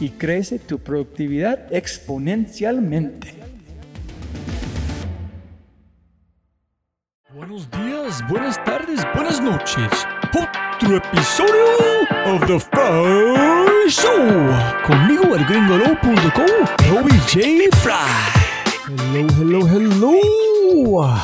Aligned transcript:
y 0.00 0.10
crece 0.10 0.58
tu 0.58 0.78
productividad 0.78 1.72
exponencialmente. 1.72 3.34
Buenos 7.34 7.70
días, 7.70 8.22
buenas 8.28 8.62
tardes, 8.64 9.00
buenas 9.14 9.40
noches. 9.42 9.90
Otro 10.34 10.96
episodio 10.96 11.64
of 12.26 12.46
The 12.46 12.58
Fry 12.58 13.90
Show. 13.90 14.50
Conmigo 14.86 15.34
el 15.34 15.44
gringolo.com, 15.44 16.66
Robbie 16.90 17.18
J. 17.28 17.76
Fry. 17.76 18.46
Hello, 18.86 19.26
hello, 19.38 19.66
hello. 19.66 21.16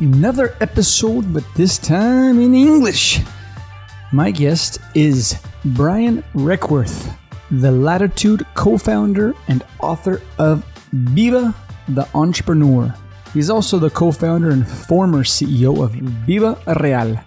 Another 0.00 0.54
episode, 0.60 1.32
but 1.32 1.44
this 1.54 1.78
time 1.78 2.40
in 2.40 2.54
English. 2.54 3.20
My 4.12 4.30
guest 4.32 4.80
is 4.94 5.36
Brian 5.64 6.24
Requarth, 6.34 7.14
the 7.50 7.70
Latitud 7.70 8.46
co 8.54 8.78
founder 8.78 9.34
and 9.48 9.62
author 9.80 10.22
of 10.38 10.64
Viva 10.92 11.54
the 11.88 12.08
Entrepreneur. 12.14 12.94
He's 13.32 13.50
also 13.50 13.78
the 13.78 13.90
co 13.90 14.12
founder 14.12 14.50
and 14.50 14.66
former 14.66 15.24
CEO 15.24 15.82
of 15.82 15.92
Viva 15.92 16.58
Real, 16.80 17.20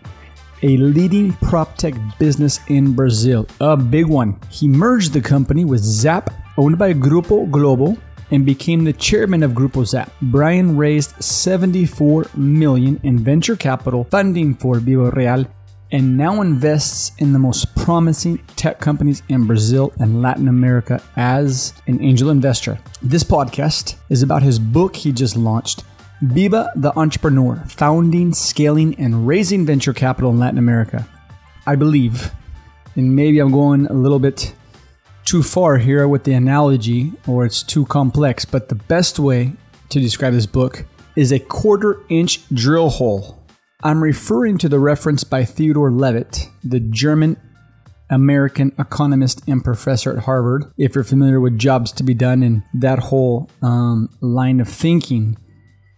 a 0.62 0.78
leading 0.78 1.34
prop 1.34 1.78
tech 1.78 1.94
business 2.20 2.60
in 2.68 2.94
Brazil, 2.94 3.48
a 3.60 3.78
big 3.78 4.08
one. 4.08 4.40
He 4.50 4.68
merged 4.68 5.14
the 5.14 5.22
company 5.22 5.66
with 5.66 5.82
Zap, 5.82 6.30
owned 6.58 6.78
by 6.78 6.94
Grupo 6.94 7.50
Globo, 7.50 7.98
and 8.32 8.46
became 8.46 8.84
the 8.84 8.94
chairman 8.94 9.44
of 9.44 9.52
Grupo 9.52 9.86
Zap. 9.86 10.12
Brian 10.22 10.78
raised 10.78 11.22
74 11.24 12.28
million 12.36 13.00
in 13.04 13.20
venture 13.20 13.56
capital 13.56 14.06
funding 14.06 14.56
for 14.56 14.80
Viva 14.80 15.12
Real 15.12 15.46
and 15.94 16.18
now 16.18 16.42
invests 16.42 17.12
in 17.20 17.34
the 17.34 17.40
most 17.40 17.74
promising 17.76 18.40
tech 18.56 18.80
companies 18.80 19.22
in 19.30 19.46
Brazil 19.46 19.94
and 20.00 20.24
Latin 20.24 20.48
America 20.48 21.02
as 21.16 21.72
an 21.86 22.02
angel 22.02 22.32
investor. 22.32 22.80
This 23.04 23.24
podcast 23.24 23.96
is 24.10 24.24
about 24.24 24.42
his 24.42 24.58
book 24.58 24.96
he 24.96 25.12
just 25.12 25.38
launched, 25.38 25.84
Viva 26.24 26.72
the 26.76 26.98
Entrepreneur 26.98 27.64
Founding, 27.68 28.34
Scaling, 28.34 28.96
and 28.96 29.28
Raising 29.28 29.68
Venture 29.68 29.94
Capital 29.94 30.32
in 30.32 30.40
Latin 30.40 30.58
America. 30.58 31.08
I 31.68 31.76
believe, 31.76 32.32
and 32.96 33.16
maybe 33.16 33.38
I'm 33.38 33.52
going 33.52 33.86
a 33.86 33.94
little 33.94 34.20
bit 34.20 34.56
too 35.26 35.44
far 35.44 35.78
here 35.78 36.08
with 36.08 36.24
the 36.24 36.34
analogy, 36.34 37.14
or 37.28 37.46
it's 37.46 37.62
too 37.62 37.86
complex, 37.86 38.46
but 38.46 38.68
the 38.68 38.76
best 38.76 39.20
way 39.20 39.54
to 39.90 40.00
describe 40.00 40.34
this 40.34 40.48
book 40.48 40.86
is 41.16 41.32
a 41.32 41.40
quarter 41.40 42.02
inch 42.10 42.42
drill 42.50 42.90
hole. 42.90 43.43
I'm 43.86 44.02
referring 44.02 44.60
to 44.60 44.70
the 44.70 44.80
reference 44.80 45.26
by 45.26 45.44
Theodore 45.44 45.92
Levitt, 45.92 46.50
the 46.64 46.80
German 46.80 47.36
American 48.10 48.72
economist 48.80 49.42
and 49.46 49.62
professor 49.62 50.16
at 50.16 50.24
Harvard. 50.24 50.72
If 50.78 50.96
you're 50.96 51.04
familiar 51.04 51.42
with 51.42 51.60
jobs 51.60 51.92
to 51.94 52.04
be 52.04 52.14
done 52.14 52.44
and 52.44 52.64
that 52.76 53.00
whole 53.00 53.50
um, 53.62 54.10
line 54.22 54.62
of 54.62 54.70
thinking, 54.70 55.38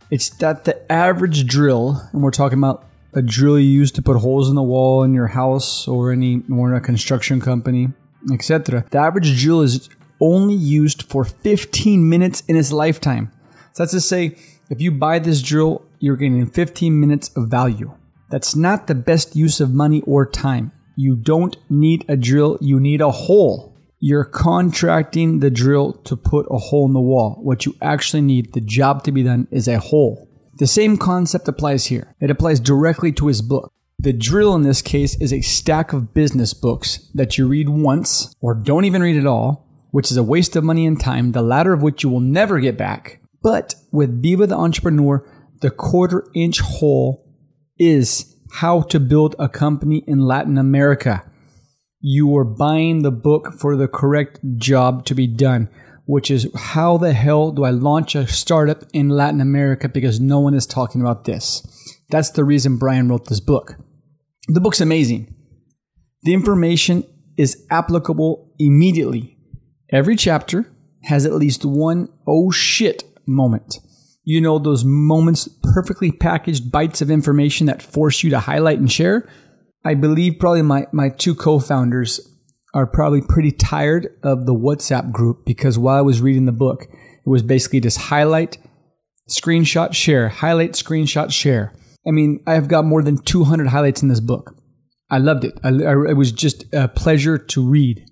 it's 0.10 0.30
that 0.38 0.64
the 0.64 0.92
average 0.92 1.46
drill, 1.46 2.02
and 2.12 2.24
we're 2.24 2.32
talking 2.32 2.58
about 2.58 2.88
a 3.14 3.22
drill 3.22 3.60
you 3.60 3.70
use 3.70 3.92
to 3.92 4.02
put 4.02 4.18
holes 4.18 4.50
in 4.50 4.56
the 4.56 4.64
wall 4.64 5.04
in 5.04 5.14
your 5.14 5.28
house 5.28 5.88
or 5.88 6.12
any 6.12 6.42
or 6.52 6.72
in 6.72 6.76
a 6.76 6.82
construction 6.82 7.40
company, 7.40 7.90
etc. 8.34 8.84
The 8.90 8.98
average 8.98 9.40
drill 9.40 9.62
is 9.62 9.90
only 10.20 10.56
used 10.56 11.04
for 11.04 11.24
15 11.24 12.10
minutes 12.10 12.42
in 12.48 12.56
its 12.56 12.72
lifetime. 12.72 13.32
So 13.74 13.84
that's 13.84 13.92
to 13.92 14.02
say, 14.02 14.38
if 14.72 14.82
you 14.82 14.90
buy 14.90 15.20
this 15.20 15.44
drill, 15.44 15.85
you're 16.06 16.16
getting 16.16 16.46
15 16.46 17.00
minutes 17.00 17.32
of 17.36 17.48
value. 17.48 17.92
That's 18.30 18.56
not 18.56 18.86
the 18.86 18.94
best 18.94 19.36
use 19.36 19.60
of 19.60 19.74
money 19.74 20.02
or 20.02 20.24
time. 20.24 20.72
You 20.96 21.16
don't 21.16 21.58
need 21.68 22.06
a 22.08 22.16
drill, 22.16 22.60
you 22.62 22.80
need 22.80 23.02
a 23.02 23.10
hole. 23.10 23.76
You're 24.00 24.24
contracting 24.24 25.40
the 25.40 25.50
drill 25.50 25.94
to 26.04 26.16
put 26.16 26.46
a 26.52 26.60
hole 26.60 26.86
in 26.86 26.94
the 26.94 27.02
wall. 27.02 27.40
What 27.42 27.66
you 27.66 27.74
actually 27.82 28.22
need, 28.22 28.54
the 28.54 28.62
job 28.62 29.04
to 29.06 29.12
be 29.12 29.24
done, 29.24 29.48
is 29.50 29.68
a 29.68 29.80
hole. 29.80 30.30
The 30.60 30.68
same 30.68 30.96
concept 30.96 31.48
applies 31.48 31.88
here. 31.88 32.14
It 32.22 32.30
applies 32.30 32.60
directly 32.60 33.12
to 33.14 33.26
his 33.26 33.42
book. 33.42 33.74
The 33.98 34.14
drill 34.14 34.54
in 34.54 34.62
this 34.62 34.84
case 34.84 35.20
is 35.20 35.34
a 35.34 35.42
stack 35.42 35.92
of 35.92 36.14
business 36.14 36.54
books 36.54 37.10
that 37.16 37.40
you 37.40 37.48
read 37.48 37.68
once 37.68 38.36
or 38.42 38.54
don't 38.54 38.86
even 38.86 39.02
read 39.02 39.18
at 39.18 39.26
all, 39.26 39.68
which 39.90 40.12
is 40.12 40.18
a 40.18 40.24
waste 40.24 40.56
of 40.56 40.64
money 40.64 40.86
and 40.86 41.00
time, 41.00 41.32
the 41.32 41.42
latter 41.42 41.74
of 41.74 41.82
which 41.82 42.04
you 42.04 42.10
will 42.10 42.20
never 42.20 42.60
get 42.60 42.78
back. 42.78 43.22
But 43.42 43.76
with 43.92 44.24
Viva 44.24 44.48
the 44.48 44.56
Entrepreneur, 44.56 45.24
the 45.66 45.72
quarter 45.72 46.28
inch 46.36 46.60
hole 46.60 47.26
is 47.80 48.36
how 48.52 48.84
to 48.84 49.00
build 49.00 49.36
a 49.40 49.50
company 49.50 50.04
in 50.06 50.20
Latin 50.20 50.60
America. 50.60 51.24
You 52.00 52.38
are 52.38 52.44
buying 52.44 53.02
the 53.02 53.10
book 53.10 53.54
for 53.58 53.76
the 53.76 53.88
correct 53.88 54.40
job 54.58 55.06
to 55.06 55.16
be 55.16 55.26
done, 55.26 55.68
which 56.06 56.30
is 56.30 56.48
how 56.56 56.98
the 56.98 57.14
hell 57.14 57.52
do 57.52 57.64
I 57.64 57.72
launch 57.72 58.14
a 58.14 58.28
startup 58.28 58.84
in 58.94 59.10
Latin 59.10 59.42
America 59.42 59.90
because 59.90 60.20
no 60.20 60.40
one 60.40 60.54
is 60.54 60.68
talking 60.68 61.02
about 61.02 61.24
this. 61.26 61.66
That's 62.12 62.30
the 62.30 62.44
reason 62.44 62.78
Brian 62.78 63.10
wrote 63.10 63.26
this 63.26 63.40
book. 63.40 63.74
The 64.48 64.62
book's 64.62 64.82
amazing. 64.82 65.34
The 66.22 66.36
information 66.36 67.06
is 67.38 67.66
applicable 67.72 68.54
immediately. 68.60 69.40
Every 69.90 70.16
chapter 70.16 70.72
has 71.06 71.26
at 71.26 71.34
least 71.34 71.66
one 71.66 72.10
oh 72.28 72.52
shit 72.52 73.04
moment. 73.26 73.80
You 74.26 74.42
know, 74.42 74.60
those 74.60 74.84
moments, 74.84 75.48
perfectly 75.62 76.12
packaged 76.12 76.72
bites 76.72 77.02
of 77.02 77.12
information 77.12 77.68
that 77.68 77.82
force 77.82 78.24
you 78.24 78.32
to 78.32 78.40
highlight 78.40 78.80
and 78.80 78.92
share. 78.92 79.30
I 79.86 79.94
believe 79.94 80.40
probably 80.40 80.64
my, 80.64 80.88
my 80.92 81.10
two 81.10 81.36
co 81.36 81.60
founders 81.60 82.20
are 82.74 82.88
probably 82.88 83.22
pretty 83.22 83.52
tired 83.52 84.08
of 84.24 84.46
the 84.46 84.54
WhatsApp 84.54 85.12
group 85.12 85.46
because 85.46 85.80
while 85.80 85.98
I 85.98 86.02
was 86.02 86.22
reading 86.22 86.46
the 86.46 86.52
book, 86.52 86.84
it 86.84 87.30
was 87.30 87.44
basically 87.44 87.80
just 87.80 87.98
highlight, 87.98 88.58
screenshot, 89.30 89.94
share, 89.94 90.28
highlight, 90.28 90.72
screenshot, 90.72 91.32
share. 91.32 91.74
I 92.06 92.12
mean, 92.12 92.44
I've 92.46 92.68
got 92.68 92.84
more 92.86 93.02
than 93.02 93.18
200 93.18 93.68
highlights 93.68 94.02
in 94.02 94.10
this 94.10 94.20
book. 94.20 94.56
I 95.10 95.20
loved 95.20 95.46
it. 95.46 95.54
I, 95.64 95.70
I, 95.70 96.10
it 96.10 96.18
was 96.18 96.32
just 96.32 96.66
a 96.74 96.88
pleasure 96.88 97.38
to 97.38 97.66
read. 97.66 98.06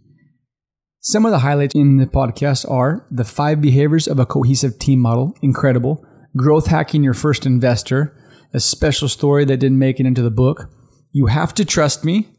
Some 1.05 1.25
of 1.25 1.31
the 1.31 1.39
highlights 1.39 1.75
in 1.75 1.97
the 1.97 2.05
podcast 2.05 2.63
are 2.71 3.05
the 3.11 3.25
five 3.25 3.59
behaviors 3.59 4.07
of 4.07 4.19
a 4.19 4.25
cohesive 4.25 4.79
team 4.79 4.99
model, 4.99 5.35
incredible. 5.41 6.01
Growth 6.37 6.67
hacking 6.67 7.03
your 7.03 7.13
first 7.13 7.45
investor, 7.45 8.17
a 8.53 8.61
special 8.61 9.09
story 9.09 9.43
that 9.43 9.57
didn't 9.57 9.79
make 9.79 9.99
it 9.99 10.05
into 10.05 10.21
the 10.21 10.31
book. 10.31 10.69
You 11.11 11.25
have 11.25 11.53
to 11.55 11.65
trust 11.65 12.05
me, 12.05 12.29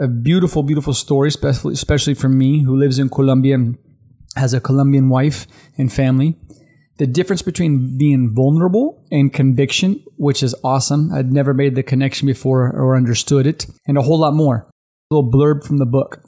a 0.00 0.08
beautiful, 0.08 0.64
beautiful 0.64 0.94
story, 0.94 1.28
especially, 1.28 1.74
especially 1.74 2.14
for 2.14 2.28
me 2.28 2.64
who 2.64 2.76
lives 2.76 2.98
in 2.98 3.08
Colombia 3.08 3.54
and 3.54 3.78
has 4.34 4.52
a 4.52 4.60
Colombian 4.60 5.08
wife 5.08 5.46
and 5.78 5.92
family. 5.92 6.36
The 6.98 7.06
difference 7.06 7.42
between 7.42 7.98
being 7.98 8.34
vulnerable 8.34 9.06
and 9.12 9.32
conviction, 9.32 10.02
which 10.16 10.42
is 10.42 10.56
awesome. 10.64 11.12
I'd 11.14 11.32
never 11.32 11.54
made 11.54 11.76
the 11.76 11.84
connection 11.84 12.26
before 12.26 12.68
or 12.74 12.96
understood 12.96 13.46
it, 13.46 13.64
and 13.86 13.96
a 13.96 14.02
whole 14.02 14.18
lot 14.18 14.34
more. 14.34 14.68
A 15.08 15.14
little 15.14 15.30
blurb 15.30 15.64
from 15.64 15.76
the 15.76 15.86
book. 15.86 16.18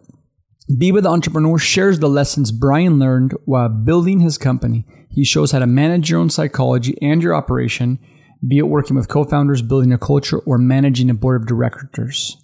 Viva 0.68 1.02
the 1.02 1.10
entrepreneur 1.10 1.58
shares 1.58 1.98
the 1.98 2.08
lessons 2.08 2.50
Brian 2.50 2.98
learned 2.98 3.32
while 3.44 3.68
building 3.68 4.20
his 4.20 4.38
company. 4.38 4.86
He 5.10 5.22
shows 5.22 5.52
how 5.52 5.58
to 5.58 5.66
manage 5.66 6.08
your 6.08 6.20
own 6.20 6.30
psychology 6.30 6.96
and 7.02 7.22
your 7.22 7.34
operation, 7.34 7.98
be 8.46 8.58
it 8.58 8.68
working 8.68 8.96
with 8.96 9.08
co 9.08 9.24
founders, 9.24 9.60
building 9.60 9.92
a 9.92 9.98
culture, 9.98 10.38
or 10.38 10.56
managing 10.56 11.10
a 11.10 11.14
board 11.14 11.40
of 11.40 11.46
directors. 11.46 12.38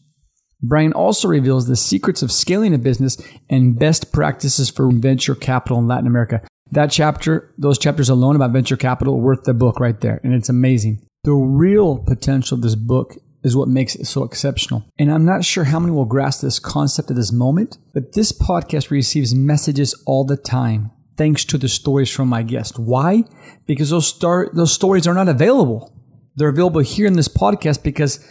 Brian 0.63 0.93
also 0.93 1.29
reveals 1.29 1.67
the 1.67 1.77
secrets 1.77 2.21
of 2.23 2.31
scaling 2.31 2.75
a 2.75 2.79
business 2.79 3.17
and 3.49 3.79
best 3.79 4.13
practices 4.13 4.69
for 4.69 4.93
venture 4.93 5.35
capital 5.35 5.79
in 5.79 5.89
Latin 5.89 6.07
America. 6.07 6.43
That 6.73 6.91
chapter, 6.91 7.55
those 7.57 7.79
chapters 7.79 8.11
alone 8.11 8.37
about 8.37 8.53
venture 8.53 8.77
capital, 8.77 9.19
worth 9.19 9.45
the 9.45 9.55
book 9.55 9.81
right 9.81 9.99
there. 9.99 10.21
And 10.23 10.35
it's 10.35 10.51
amazing. 10.51 11.01
The 11.25 11.33
real 11.33 11.99
potential 11.99 12.57
of 12.57 12.63
this 12.63 12.75
book 12.75 13.17
is 13.43 13.57
what 13.57 13.69
makes 13.69 13.95
it 13.95 14.07
so 14.07 14.25
exceptional. 14.25 14.85
And 14.99 15.11
I'm 15.11 15.25
not 15.25 15.45
sure 15.45 15.65
how 15.65 15.81
many 15.81 15.93
will 15.93 16.05
grasp 16.05 16.43
this 16.43 16.59
concept 16.59 17.11
at 17.11 17.17
this 17.17 17.33
moment, 17.33 17.79
but 17.95 18.15
this 18.15 18.33
podcast 18.33 18.91
receives 18.91 19.35
messages 19.35 19.95
all 20.07 20.25
the 20.25 20.37
time 20.37 20.91
thanks 21.17 21.45
to 21.45 21.59
the 21.59 21.69
stories 21.69 22.11
from 22.11 22.29
my 22.29 22.43
guest. 22.43 22.79
Why? 22.79 23.25
Because 23.67 23.91
those, 23.91 24.07
star- 24.07 24.51
those 24.55 24.73
stories 24.73 25.07
are 25.07 25.13
not 25.13 25.29
available. 25.29 25.95
They're 26.37 26.49
available 26.49 26.81
here 26.81 27.07
in 27.07 27.13
this 27.13 27.29
podcast 27.29 27.83
because 27.83 28.25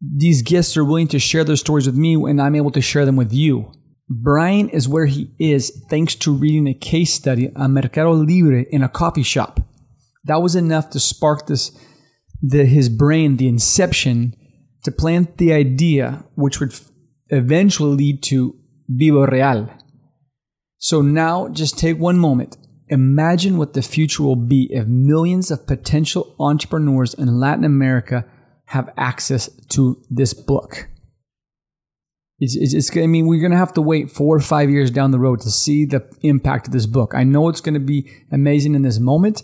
these 0.00 0.42
guests 0.42 0.76
are 0.76 0.84
willing 0.84 1.06
to 1.08 1.20
share 1.20 1.44
their 1.44 1.54
stories 1.54 1.86
with 1.86 1.94
me 1.94 2.14
and 2.14 2.42
I'm 2.42 2.56
able 2.56 2.72
to 2.72 2.80
share 2.80 3.06
them 3.06 3.14
with 3.14 3.32
you. 3.32 3.72
Brian 4.08 4.68
is 4.68 4.88
where 4.88 5.06
he 5.06 5.30
is 5.38 5.84
thanks 5.88 6.16
to 6.16 6.34
reading 6.34 6.66
a 6.66 6.74
case 6.74 7.14
study 7.14 7.50
on 7.54 7.74
Mercado 7.74 8.10
Libre 8.12 8.64
in 8.70 8.82
a 8.82 8.88
coffee 8.88 9.22
shop. 9.22 9.60
That 10.24 10.42
was 10.42 10.56
enough 10.56 10.90
to 10.90 11.00
spark 11.00 11.46
this, 11.46 11.70
the, 12.42 12.64
his 12.64 12.88
brain, 12.88 13.36
the 13.36 13.46
inception, 13.46 14.34
to 14.84 14.92
plant 14.92 15.38
the 15.38 15.52
idea, 15.52 16.24
which 16.34 16.60
would 16.60 16.74
eventually 17.30 17.96
lead 17.96 18.22
to 18.24 18.56
Viva 18.88 19.26
Real. 19.26 19.68
So 20.78 21.00
now 21.00 21.48
just 21.48 21.78
take 21.78 21.98
one 21.98 22.18
moment. 22.18 22.56
Imagine 22.88 23.56
what 23.56 23.72
the 23.72 23.82
future 23.82 24.22
will 24.22 24.36
be 24.36 24.68
if 24.70 24.86
millions 24.86 25.50
of 25.50 25.66
potential 25.66 26.34
entrepreneurs 26.38 27.14
in 27.14 27.40
Latin 27.40 27.64
America 27.64 28.26
have 28.66 28.92
access 28.96 29.48
to 29.68 30.02
this 30.10 30.34
book. 30.34 30.88
It's, 32.38 32.56
it's, 32.56 32.74
it's, 32.74 32.96
I 32.96 33.06
mean, 33.06 33.26
we're 33.28 33.40
going 33.40 33.52
to 33.52 33.56
have 33.56 33.74
to 33.74 33.80
wait 33.82 34.10
four 34.10 34.36
or 34.36 34.40
five 34.40 34.68
years 34.68 34.90
down 34.90 35.12
the 35.12 35.18
road 35.18 35.40
to 35.42 35.50
see 35.50 35.84
the 35.84 36.04
impact 36.22 36.66
of 36.66 36.72
this 36.72 36.86
book. 36.86 37.14
I 37.14 37.22
know 37.22 37.48
it's 37.48 37.60
going 37.60 37.74
to 37.74 37.80
be 37.80 38.10
amazing 38.32 38.74
in 38.74 38.82
this 38.82 38.98
moment, 38.98 39.42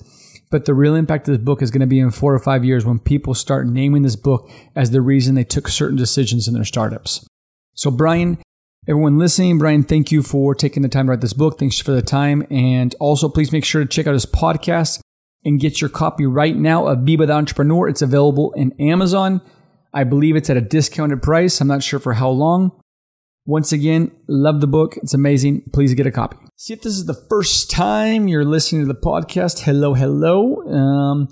but 0.51 0.65
the 0.65 0.75
real 0.75 0.95
impact 0.95 1.29
of 1.29 1.35
this 1.35 1.45
book 1.45 1.63
is 1.63 1.71
going 1.71 1.81
to 1.81 1.87
be 1.87 1.99
in 1.99 2.11
four 2.11 2.35
or 2.35 2.39
five 2.39 2.65
years 2.65 2.85
when 2.85 2.99
people 2.99 3.35
start 3.35 3.67
naming 3.67 4.03
this 4.03 4.17
book 4.17 4.51
as 4.75 4.91
the 4.91 5.01
reason 5.01 5.35
they 5.35 5.45
took 5.45 5.69
certain 5.69 5.97
decisions 5.97 6.49
in 6.49 6.55
their 6.55 6.65
startups. 6.65 7.27
So, 7.75 7.91
Brian, 7.91 8.39
everyone 8.89 9.19
listening, 9.19 9.59
Brian, 9.59 9.83
thank 9.83 10.11
you 10.11 10.23
for 10.23 10.55
taking 10.55 10.83
the 10.83 10.89
time 10.89 11.07
to 11.07 11.11
write 11.11 11.21
this 11.21 11.33
book. 11.33 11.59
Thanks 11.59 11.79
for 11.79 11.93
the 11.93 12.03
time. 12.03 12.47
And 12.51 12.95
also, 12.99 13.29
please 13.29 13.53
make 13.53 13.65
sure 13.65 13.83
to 13.83 13.89
check 13.89 14.07
out 14.07 14.15
his 14.15 14.27
podcast 14.27 15.01
and 15.45 15.61
get 15.61 15.81
your 15.81 15.91
copy 15.91 16.27
right 16.27 16.57
now 16.57 16.87
of 16.87 17.01
Viva 17.01 17.27
the 17.27 17.35
Entrepreneur. 17.35 17.89
It's 17.89 18.03
available 18.03 18.53
in 18.55 18.73
Amazon. 18.81 19.41
I 19.93 20.05
believe 20.05 20.37
it's 20.37 20.51
at 20.51 20.57
a 20.57 20.63
discounted 20.63 21.23
price. 21.23 21.61
I'm 21.61 21.69
not 21.69 21.83
sure 21.83 22.01
for 22.01 22.15
how 22.15 22.31
long. 22.31 22.73
Once 23.49 23.73
again, 23.73 24.11
love 24.29 24.61
the 24.61 24.67
book. 24.67 24.99
It's 24.99 25.15
amazing. 25.15 25.63
Please 25.73 25.95
get 25.95 26.07
a 26.07 26.11
copy. 26.11 26.37
See 26.57 26.75
if 26.75 26.83
this 26.83 26.93
is 26.93 27.07
the 27.07 27.15
first 27.31 27.71
time 27.71 28.29
you're 28.29 28.45
listening 28.45 28.83
to 28.83 28.87
the 28.87 29.01
podcast. 29.01 29.61
Hello, 29.61 29.95
hello. 29.95 30.69
Um, 30.69 31.29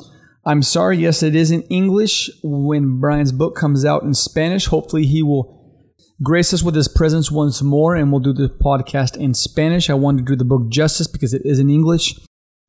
I'm 0.47 0.63
sorry. 0.63 0.97
Yes, 0.97 1.23
it 1.23 1.37
is 1.37 1.51
in 1.51 1.61
English. 1.65 2.31
When 2.43 3.01
Brian's 3.01 3.33
book 3.33 3.55
comes 3.55 3.85
out 3.85 4.03
in 4.03 4.15
Spanish, 4.15 4.65
hopefully 4.65 5.05
he 5.05 5.23
will 5.23 5.85
grace 6.23 6.55
us 6.55 6.63
with 6.63 6.75
his 6.75 6.89
presence 6.89 7.31
once 7.31 7.61
more 7.61 7.95
and 7.95 8.11
we'll 8.11 8.23
do 8.23 8.33
the 8.33 8.49
podcast 8.49 9.19
in 9.19 9.35
Spanish. 9.35 9.91
I 9.91 9.95
wanted 9.95 10.25
to 10.25 10.33
do 10.33 10.37
the 10.37 10.47
book 10.47 10.71
justice 10.71 11.09
because 11.09 11.35
it 11.35 11.43
is 11.45 11.59
in 11.59 11.69
English. 11.69 12.19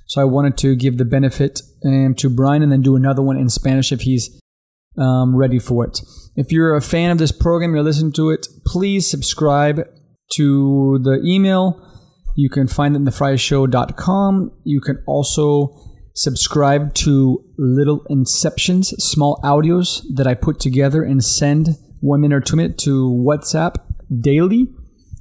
So 0.07 0.19
I 0.19 0.25
wanted 0.25 0.57
to 0.57 0.75
give 0.75 0.97
the 0.97 1.05
benefit 1.05 1.61
um, 1.85 2.15
to 2.15 2.29
Brian 2.29 2.63
and 2.63 2.71
then 2.71 2.81
do 2.81 2.97
another 2.97 3.21
one 3.21 3.37
in 3.37 3.47
Spanish 3.47 3.93
if 3.93 4.01
he's 4.01 4.41
um, 4.97 5.35
ready 5.35 5.59
for 5.59 5.85
it. 5.85 6.01
If 6.35 6.51
you're 6.51 6.75
a 6.75 6.81
fan 6.81 7.11
of 7.11 7.17
this 7.17 7.31
program, 7.31 7.73
you're 7.73 7.83
listening 7.83 8.11
to 8.13 8.29
it, 8.29 8.47
please 8.65 9.09
subscribe 9.09 9.87
to 10.33 10.99
the 11.03 11.21
email. 11.23 11.83
You 12.35 12.49
can 12.49 12.67
find 12.67 12.95
it 12.95 12.99
in 12.99 13.05
thefryshow.com. 13.05 14.51
You 14.63 14.81
can 14.81 15.03
also 15.07 15.75
subscribe 16.13 16.93
to 16.95 17.43
little 17.57 18.01
inceptions, 18.09 18.87
small 18.99 19.39
audios 19.43 20.03
that 20.15 20.27
I 20.27 20.33
put 20.33 20.59
together 20.59 21.03
and 21.03 21.23
send 21.23 21.69
one 22.01 22.21
minute 22.21 22.35
or 22.35 22.41
two 22.41 22.55
minute 22.55 22.77
to 22.79 23.09
WhatsApp 23.09 23.75
daily. 24.21 24.67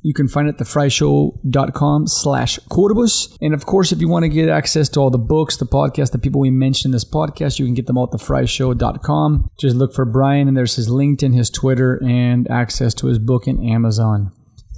You 0.07 0.15
can 0.15 0.29
find 0.29 0.47
it 0.47 0.61
at 0.61 0.65
thefryshow.com 0.65 2.07
slash 2.07 2.61
Corvus. 2.69 3.37
And 3.41 3.53
of 3.53 3.67
course, 3.67 3.91
if 3.91 4.01
you 4.01 4.07
want 4.07 4.23
to 4.23 4.29
get 4.29 4.49
access 4.49 4.89
to 4.91 5.01
all 5.01 5.11
the 5.11 5.19
books, 5.19 5.57
the 5.57 5.67
podcast, 5.67 6.13
the 6.13 6.21
people 6.21 6.41
we 6.41 6.53
mentioned 6.53 6.91
in 6.91 6.93
this 6.93 7.05
podcast, 7.05 7.59
you 7.59 7.65
can 7.65 7.75
get 7.75 7.89
them 7.89 7.99
all 7.99 8.05
at 8.05 8.11
thefryshow.com. 8.11 9.51
Just 9.59 9.75
look 9.75 9.93
for 9.93 10.05
Brian 10.05 10.47
and 10.47 10.57
there's 10.57 10.77
his 10.77 10.89
LinkedIn, 10.89 11.35
his 11.35 11.51
Twitter, 11.51 12.01
and 12.05 12.49
access 12.49 12.95
to 12.95 13.09
his 13.09 13.19
book 13.19 13.49
in 13.49 13.59
Amazon. 13.69 14.31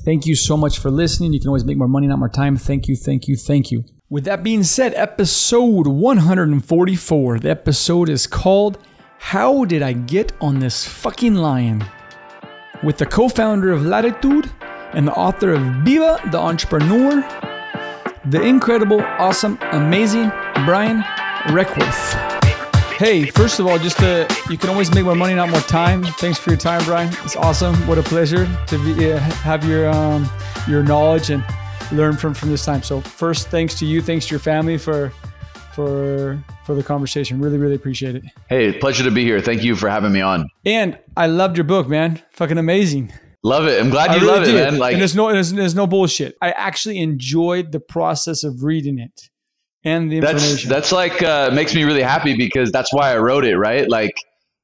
Thank 0.03 0.25
you 0.25 0.35
so 0.35 0.57
much 0.57 0.79
for 0.79 0.91
listening. 0.91 1.35
You 1.35 1.41
can 1.41 1.49
always 1.49 1.67
make 1.67 1.77
more 1.77 1.89
money, 1.89 2.07
not 2.07 2.19
more 2.19 2.31
time. 2.31 2.57
Thank 2.57 2.89
you, 2.89 2.97
thank 2.97 3.29
you, 3.29 3.37
thank 3.37 3.71
you. 3.71 3.85
With 4.09 4.25
that 4.25 4.43
being 4.43 4.63
said, 4.63 4.95
episode 4.95 5.87
144. 5.87 7.41
The 7.41 7.51
episode 7.51 8.09
is 8.09 8.27
called 8.27 8.79
How 9.19 9.67
Did 9.67 9.83
I 9.83 9.93
Get 9.93 10.33
on 10.41 10.61
This 10.61 10.87
Fucking 10.87 11.35
Lion? 11.35 11.85
With 12.83 12.97
the 12.97 13.05
co 13.05 13.29
founder 13.29 13.73
of 13.73 13.83
Latitud 13.83 14.51
and 14.93 15.07
the 15.07 15.13
author 15.13 15.53
of 15.53 15.63
Viva 15.85 16.21
the 16.31 16.39
Entrepreneur, 16.39 17.23
the 18.27 18.43
incredible, 18.43 19.01
awesome, 19.01 19.59
amazing 19.73 20.31
Brian 20.65 21.03
Requarth. 21.49 22.39
Hey, 22.97 23.27
first 23.27 23.61
of 23.61 23.67
all, 23.67 23.79
just 23.79 23.99
to, 23.99 24.27
you 24.51 24.59
can 24.59 24.71
always 24.71 24.93
make 24.93 25.05
more 25.05 25.15
money, 25.15 25.33
not 25.35 25.51
more 25.51 25.61
time. 25.61 26.03
Thanks 26.03 26.37
for 26.37 26.51
your 26.51 26.59
time, 26.59 26.85
Brian. 26.85 27.13
It's 27.23 27.37
awesome. 27.37 27.77
What 27.87 27.97
a 27.97 28.03
pleasure 28.03 28.49
to 28.67 28.79
be, 28.85 29.13
uh, 29.13 29.19
have 29.19 29.65
your 29.65 29.89
um, 29.89 30.29
your 30.67 30.83
knowledge 30.83 31.31
and 31.31 31.45
learn 31.93 32.17
from 32.17 32.35
from 32.35 32.51
this 32.51 32.65
time. 32.65 32.83
So, 32.83 33.01
first, 33.01 33.49
thanks 33.49 33.79
to 33.79 33.87
you, 33.87 34.03
thanks 34.03 34.27
to 34.27 34.31
your 34.33 34.41
family 34.41 34.79
for 34.79 35.13
for 35.75 36.43
for 36.65 36.75
the 36.75 36.83
conversation. 36.83 37.41
Really, 37.41 37.57
really 37.57 37.77
appreciate 37.77 38.17
it. 38.17 38.25
Hey, 38.49 38.73
pleasure 38.73 39.05
to 39.05 39.13
be 39.13 39.23
here. 39.23 39.41
Thank 39.41 39.63
you 39.63 39.77
for 39.77 39.89
having 39.89 40.13
me 40.13 40.21
on. 40.21 40.49
And 40.65 40.99
I 41.17 41.29
loved 41.29 41.57
your 41.57 41.65
book, 41.65 41.87
man. 41.87 42.21
Fucking 42.33 42.59
amazing. 42.59 43.13
Love 43.45 43.67
it. 43.67 43.81
I'm 43.81 43.91
glad 43.91 44.15
you 44.15 44.21
really 44.27 44.39
love 44.39 44.45
did. 44.45 44.55
it, 44.57 44.59
man. 44.59 44.79
Like, 44.79 44.95
and 44.95 45.01
there's 45.01 45.15
no, 45.15 45.33
there's, 45.33 45.53
there's 45.53 45.75
no 45.75 45.87
bullshit. 45.87 46.37
I 46.43 46.51
actually 46.51 46.99
enjoyed 46.99 47.71
the 47.71 47.81
process 47.81 48.43
of 48.43 48.65
reading 48.65 48.99
it 48.99 49.31
and 49.85 50.11
the 50.11 50.17
information. 50.17 50.69
That's, 50.69 50.91
that's 50.91 50.93
like, 50.93 51.23
uh, 51.23 51.51
makes 51.53 51.73
me 51.75 51.85
really 51.85 52.03
happy 52.03 52.37
because 52.37 52.73
that's 52.73 52.93
why 52.93 53.13
I 53.13 53.19
wrote 53.19 53.45
it, 53.45 53.57
right? 53.57 53.89
Like, 53.89 54.21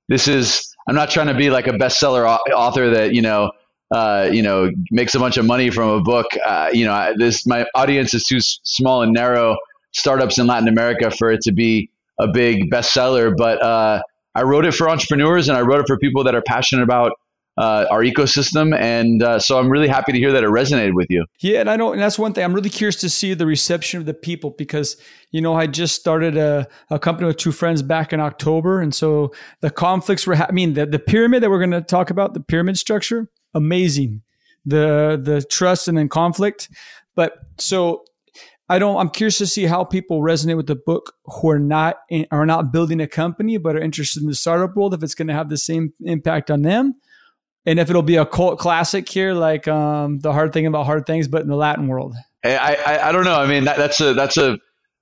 this 0.09 0.27
is, 0.27 0.75
I'm 0.89 0.97
not 0.97 1.11
trying 1.11 1.29
to 1.29 1.35
be 1.35 1.51
like 1.51 1.69
a 1.69 1.73
bestseller 1.73 2.27
author 2.53 2.91
that, 2.91 3.15
you 3.15 3.23
know, 3.23 3.53
uh, 3.91 4.29
you 4.33 4.43
know, 4.43 4.71
makes 4.91 5.15
a 5.15 5.21
bunch 5.21 5.37
of 5.37 5.45
money 5.45 5.71
from 5.71 5.91
a 5.91 6.01
book. 6.01 6.27
Uh, 6.45 6.71
you 6.73 6.85
know, 6.85 7.15
this, 7.17 7.47
my 7.47 7.65
audience 7.77 8.13
is 8.13 8.25
too 8.25 8.41
small 8.41 9.03
and 9.03 9.13
narrow 9.13 9.57
startups 9.93 10.37
in 10.39 10.49
Latin 10.49 10.67
America 10.67 11.13
for 11.13 11.31
it 11.31 11.43
to 11.43 11.53
be 11.53 11.91
a 12.19 12.27
big 12.27 12.71
bestseller. 12.73 13.33
But, 13.37 13.63
uh, 13.63 14.03
I 14.35 14.43
wrote 14.43 14.67
it 14.67 14.75
for 14.75 14.91
entrepreneurs 14.91 15.49
and 15.49 15.57
I 15.57 15.61
wrote 15.61 15.79
it 15.79 15.87
for 15.87 15.97
people 15.97 16.25
that 16.25 16.35
are 16.35 16.43
passionate 16.43 16.83
about 16.83 17.13
uh, 17.57 17.87
our 17.91 18.03
ecosystem. 18.03 18.77
And 18.79 19.23
uh, 19.23 19.39
so 19.39 19.59
I'm 19.59 19.69
really 19.69 19.89
happy 19.89 20.13
to 20.13 20.19
hear 20.19 20.33
that 20.33 20.43
it 20.43 20.49
resonated 20.49 20.95
with 20.95 21.07
you. 21.11 21.25
Yeah, 21.41 21.61
and 21.61 21.71
I 21.71 21.77
know, 21.77 21.93
and 21.93 22.01
that's 22.01 22.19
one 22.19 22.33
thing. 22.33 22.45
I'm 22.45 22.55
really 22.55 22.71
curious 22.71 22.97
to 22.97 23.09
see 23.09 23.35
the 23.35 23.47
reception 23.47 24.01
of 24.01 24.07
the 24.07 24.15
people 24.15 24.51
because 24.51 24.97
you 25.31 25.41
know 25.41 25.55
I 25.55 25.67
just 25.67 25.95
started 25.95 26.37
a, 26.37 26.67
a 26.91 26.99
company 26.99 27.27
with 27.27 27.37
two 27.37 27.53
friends 27.53 27.83
back 27.83 28.13
in 28.13 28.21
October, 28.21 28.81
and 28.81 28.95
so 28.95 29.33
the 29.61 29.71
conflicts 29.71 30.27
were. 30.27 30.37
Ha- 30.37 30.47
I 30.49 30.53
mean, 30.53 30.75
the 30.75 30.87
the 30.87 30.99
pyramid 30.99 31.43
that 31.43 31.51
we're 31.51 31.59
going 31.59 31.71
to 31.71 31.83
talk 31.83 32.11
about, 32.11 32.35
the 32.35 32.41
pyramid 32.41 32.79
structure, 32.79 33.29
amazing. 33.55 34.23
The 34.67 35.21
the 35.23 35.43
trust 35.43 35.89
and 35.89 35.99
then 35.99 36.09
conflict, 36.09 36.71
but 37.15 37.35
so 37.59 38.05
I 38.69 38.79
don't. 38.79 38.97
I'm 38.97 39.11
curious 39.11 39.37
to 39.39 39.47
see 39.47 39.65
how 39.65 39.85
people 39.85 40.23
resonate 40.23 40.57
with 40.57 40.69
the 40.69 40.75
book 40.75 41.13
who 41.27 41.51
are 41.51 41.59
not 41.59 41.97
in, 42.09 42.27
are 42.31 42.47
not 42.47 42.73
building 42.73 43.01
a 43.01 43.07
company 43.07 43.59
but 43.59 43.77
are 43.77 43.81
interested 43.81 44.23
in 44.23 44.29
the 44.29 44.35
startup 44.35 44.75
world. 44.75 44.95
If 44.95 45.03
it's 45.03 45.15
going 45.15 45.29
to 45.29 45.35
have 45.35 45.51
the 45.51 45.59
same 45.59 45.93
impact 46.01 46.51
on 46.51 46.63
them, 46.63 46.95
and 47.67 47.79
if 47.79 47.91
it'll 47.91 48.03
be 48.03 48.17
a 48.17 48.27
cult 48.27 48.59
classic 48.59 49.09
here, 49.09 49.33
like 49.35 49.69
um, 49.69 50.19
the 50.19 50.33
hard 50.33 50.53
thing 50.53 50.67
about 50.67 50.87
hard 50.87 51.07
things, 51.07 51.29
but 51.29 51.43
in 51.43 51.49
the 51.49 51.57
Latin 51.57 51.89
world. 51.89 52.15
I 52.45 52.77
I, 52.87 53.09
I 53.09 53.13
don't 53.13 53.25
know. 53.25 53.39
I 53.39 53.47
mean, 53.47 53.65
that, 53.65 53.77
that's 53.77 54.01
a 54.01 54.15
that's 54.15 54.37
a 54.37 54.59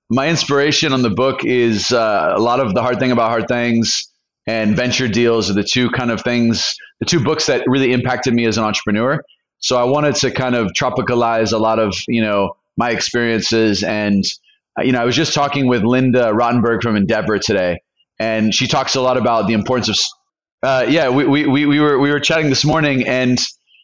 my 0.09 0.29
inspiration 0.29 0.93
on 0.93 1.01
the 1.01 1.09
book 1.09 1.43
is 1.43 1.91
uh, 1.91 2.33
a 2.35 2.39
lot 2.39 2.59
of 2.59 2.73
the 2.73 2.81
hard 2.81 2.99
thing 2.99 3.11
about 3.11 3.29
hard 3.29 3.47
things 3.47 4.09
and 4.45 4.75
venture 4.75 5.07
deals 5.07 5.49
are 5.49 5.53
the 5.53 5.63
two 5.63 5.89
kind 5.89 6.11
of 6.11 6.21
things, 6.21 6.75
the 6.99 7.05
two 7.05 7.23
books 7.23 7.45
that 7.47 7.63
really 7.67 7.93
impacted 7.93 8.33
me 8.33 8.45
as 8.45 8.57
an 8.57 8.63
entrepreneur. 8.63 9.23
So 9.59 9.77
I 9.77 9.85
wanted 9.85 10.15
to 10.15 10.31
kind 10.31 10.55
of 10.55 10.71
tropicalize 10.77 11.53
a 11.53 11.57
lot 11.57 11.79
of 11.79 11.95
you 12.07 12.21
know 12.21 12.55
my 12.77 12.91
experiences. 12.91 13.83
And, 13.83 14.23
uh, 14.77 14.83
you 14.83 14.91
know, 14.91 15.01
I 15.01 15.05
was 15.05 15.15
just 15.15 15.33
talking 15.33 15.67
with 15.67 15.83
Linda 15.83 16.31
Rottenberg 16.33 16.81
from 16.81 16.95
Endeavor 16.95 17.39
today, 17.39 17.81
and 18.19 18.53
she 18.53 18.67
talks 18.67 18.95
a 18.95 19.01
lot 19.01 19.17
about 19.17 19.47
the 19.47 19.53
importance 19.53 19.89
of, 19.89 19.97
uh, 20.63 20.85
yeah, 20.87 21.09
we, 21.09 21.25
we, 21.25 21.65
we, 21.65 21.79
were, 21.79 21.99
we 21.99 22.09
were 22.09 22.19
chatting 22.19 22.49
this 22.49 22.65
morning 22.65 23.07
and 23.07 23.39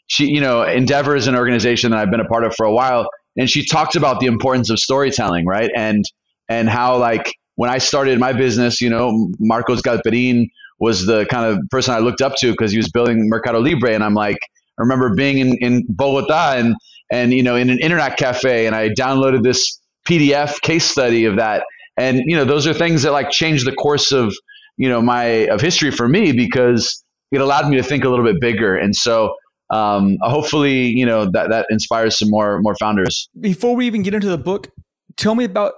she, 0.07 0.27
you 0.27 0.41
know, 0.41 0.63
Endeavor 0.63 1.15
is 1.15 1.27
an 1.27 1.35
organization 1.35 1.91
that 1.91 1.99
I've 1.99 2.09
been 2.09 2.21
a 2.21 2.25
part 2.25 2.43
of 2.43 2.55
for 2.55 2.65
a 2.65 2.71
while. 2.71 3.07
And 3.37 3.49
she 3.49 3.65
talked 3.65 3.95
about 3.95 4.19
the 4.19 4.25
importance 4.25 4.69
of 4.69 4.79
storytelling, 4.79 5.45
right? 5.45 5.69
And, 5.75 6.03
and 6.47 6.69
how 6.69 6.97
like 6.97 7.31
when 7.55 7.69
I 7.69 7.77
started 7.77 8.19
my 8.19 8.33
business, 8.33 8.81
you 8.81 8.89
know, 8.89 9.29
Marcos 9.39 9.81
Galperin 9.81 10.47
was 10.79 11.05
the 11.05 11.25
kind 11.25 11.45
of 11.45 11.59
person 11.69 11.93
I 11.93 11.99
looked 11.99 12.21
up 12.21 12.35
to 12.37 12.51
because 12.51 12.71
he 12.71 12.77
was 12.77 12.89
building 12.89 13.29
Mercado 13.29 13.59
Libre. 13.59 13.93
And 13.93 14.03
I'm 14.03 14.15
like, 14.15 14.37
I 14.79 14.81
remember 14.81 15.13
being 15.13 15.39
in, 15.39 15.57
in 15.57 15.85
Bogota 15.89 16.53
and 16.55 16.75
and 17.11 17.33
you 17.33 17.43
know 17.43 17.55
in 17.55 17.69
an 17.69 17.79
internet 17.79 18.17
cafe 18.17 18.65
and 18.65 18.75
I 18.75 18.89
downloaded 18.89 19.43
this 19.43 19.79
PDF 20.07 20.61
case 20.61 20.85
study 20.85 21.25
of 21.25 21.35
that 21.35 21.63
and 21.97 22.21
you 22.25 22.35
know 22.35 22.45
those 22.45 22.65
are 22.65 22.73
things 22.73 23.03
that 23.03 23.11
like 23.11 23.29
change 23.29 23.65
the 23.65 23.73
course 23.73 24.11
of 24.11 24.33
you 24.79 24.89
know 24.89 25.01
my 25.01 25.25
of 25.49 25.61
history 25.61 25.91
for 25.91 26.07
me 26.07 26.31
because 26.31 27.03
it 27.31 27.41
allowed 27.41 27.69
me 27.69 27.75
to 27.75 27.83
think 27.83 28.03
a 28.03 28.09
little 28.09 28.25
bit 28.25 28.41
bigger 28.41 28.75
and 28.75 28.95
so 28.95 29.35
um, 29.71 30.17
hopefully 30.21 30.87
you 30.87 31.05
know 31.05 31.29
that 31.29 31.49
that 31.49 31.67
inspires 31.69 32.17
some 32.17 32.31
more 32.31 32.59
more 32.61 32.75
founders 32.79 33.29
before 33.39 33.75
we 33.75 33.85
even 33.85 34.01
get 34.01 34.15
into 34.15 34.29
the 34.29 34.37
book 34.37 34.71
tell 35.17 35.35
me 35.35 35.43
about 35.43 35.73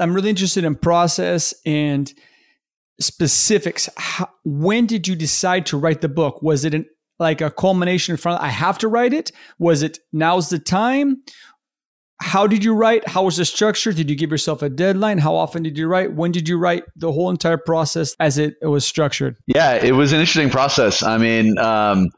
i'm 0.00 0.12
really 0.12 0.30
interested 0.30 0.64
in 0.64 0.74
process 0.74 1.54
and 1.64 2.12
specifics 2.98 3.88
How, 3.96 4.28
when 4.44 4.86
did 4.86 5.06
you 5.06 5.14
decide 5.14 5.66
to 5.66 5.78
write 5.78 6.00
the 6.00 6.08
book 6.08 6.42
was 6.42 6.64
it 6.64 6.74
an 6.74 6.86
like 7.20 7.42
a 7.42 7.50
culmination 7.50 8.14
in 8.14 8.16
front 8.16 8.40
of, 8.40 8.44
I 8.44 8.48
have 8.48 8.78
to 8.78 8.88
write 8.88 9.12
it? 9.12 9.30
Was 9.58 9.82
it 9.82 9.98
now's 10.10 10.48
the 10.48 10.58
time? 10.58 11.22
How 12.20 12.46
did 12.46 12.62
you 12.62 12.74
write? 12.74 13.08
How 13.08 13.22
was 13.24 13.38
the 13.38 13.44
structure? 13.44 13.92
Did 13.92 14.10
you 14.10 14.16
give 14.16 14.30
yourself 14.30 14.62
a 14.62 14.68
deadline? 14.68 15.18
How 15.18 15.34
often 15.34 15.62
did 15.62 15.78
you 15.78 15.86
write? 15.88 16.12
When 16.12 16.32
did 16.32 16.48
you 16.48 16.58
write 16.58 16.84
the 16.94 17.10
whole 17.10 17.30
entire 17.30 17.56
process 17.56 18.14
as 18.20 18.36
it, 18.36 18.54
it 18.60 18.66
was 18.66 18.84
structured? 18.84 19.36
Yeah, 19.46 19.74
it 19.74 19.92
was 19.92 20.12
an 20.12 20.20
interesting 20.20 20.50
process. 20.50 21.02
I 21.02 21.16
mean, 21.16 21.58
um, 21.58 22.10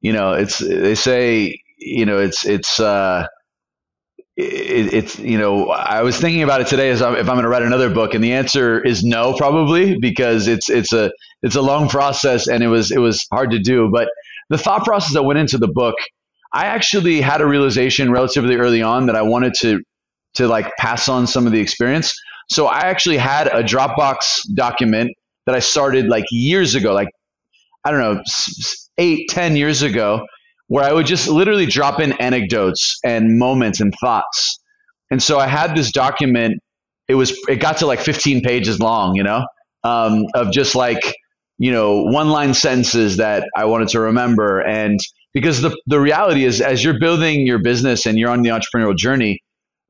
you 0.00 0.12
know, 0.12 0.32
it's 0.32 0.58
they 0.58 0.96
say, 0.96 1.60
you 1.78 2.04
know, 2.04 2.18
it's 2.18 2.44
it's 2.44 2.80
uh, 2.80 3.26
it, 4.36 4.92
it's 4.92 5.18
you 5.20 5.38
know, 5.38 5.68
I 5.68 6.02
was 6.02 6.18
thinking 6.18 6.42
about 6.42 6.60
it 6.60 6.66
today 6.66 6.90
as 6.90 7.00
if 7.00 7.06
I'm 7.06 7.24
going 7.24 7.42
to 7.42 7.48
write 7.48 7.62
another 7.62 7.90
book, 7.90 8.14
and 8.14 8.24
the 8.24 8.32
answer 8.32 8.84
is 8.84 9.04
no, 9.04 9.34
probably 9.34 9.98
because 9.98 10.48
it's 10.48 10.68
it's 10.68 10.92
a 10.92 11.12
it's 11.42 11.54
a 11.54 11.62
long 11.62 11.88
process 11.88 12.48
and 12.48 12.62
it 12.62 12.68
was 12.68 12.90
it 12.90 12.98
was 12.98 13.26
hard 13.30 13.52
to 13.52 13.60
do, 13.60 13.88
but 13.92 14.08
the 14.50 14.58
thought 14.58 14.84
process 14.84 15.14
that 15.14 15.22
went 15.22 15.38
into 15.38 15.58
the 15.58 15.68
book, 15.68 15.94
I 16.54 16.66
actually 16.66 17.20
had 17.20 17.40
a 17.40 17.46
realization 17.46 18.12
relatively 18.12 18.54
early 18.56 18.80
on 18.80 19.06
that 19.06 19.16
I 19.16 19.22
wanted 19.22 19.54
to 19.60 19.80
to 20.34 20.48
like 20.48 20.70
pass 20.78 21.08
on 21.08 21.26
some 21.26 21.46
of 21.46 21.52
the 21.52 21.60
experience. 21.60 22.14
So 22.50 22.66
I 22.66 22.80
actually 22.80 23.16
had 23.16 23.48
a 23.48 23.62
Dropbox 23.62 24.42
document 24.54 25.10
that 25.46 25.54
I 25.54 25.60
started 25.60 26.06
like 26.06 26.24
years 26.30 26.74
ago, 26.74 26.92
like 26.92 27.08
I 27.84 27.90
don't 27.90 28.00
know, 28.00 28.22
eight, 28.98 29.28
ten 29.28 29.56
years 29.56 29.82
ago, 29.82 30.24
where 30.68 30.84
I 30.84 30.92
would 30.92 31.06
just 31.06 31.28
literally 31.28 31.66
drop 31.66 32.00
in 32.00 32.12
anecdotes 32.12 32.98
and 33.04 33.38
moments 33.38 33.80
and 33.80 33.92
thoughts. 34.00 34.60
And 35.10 35.22
so 35.22 35.38
I 35.38 35.48
had 35.48 35.76
this 35.76 35.90
document. 35.90 36.60
It 37.08 37.16
was 37.16 37.36
it 37.48 37.56
got 37.56 37.78
to 37.78 37.86
like 37.86 38.00
15 38.00 38.42
pages 38.42 38.78
long, 38.80 39.16
you 39.16 39.24
know, 39.24 39.44
um, 39.82 40.24
of 40.34 40.52
just 40.52 40.74
like 40.74 41.14
you 41.58 41.70
know, 41.70 42.02
one 42.02 42.30
line 42.30 42.52
sentences 42.54 43.18
that 43.18 43.48
I 43.56 43.66
wanted 43.66 43.88
to 43.88 44.00
remember. 44.00 44.60
And 44.60 44.98
because 45.34 45.60
the, 45.60 45.76
the 45.86 46.00
reality 46.00 46.44
is, 46.44 46.60
as 46.60 46.82
you're 46.82 46.98
building 46.98 47.46
your 47.46 47.58
business 47.58 48.06
and 48.06 48.18
you're 48.18 48.30
on 48.30 48.42
the 48.42 48.50
entrepreneurial 48.50 48.96
journey, 48.96 49.40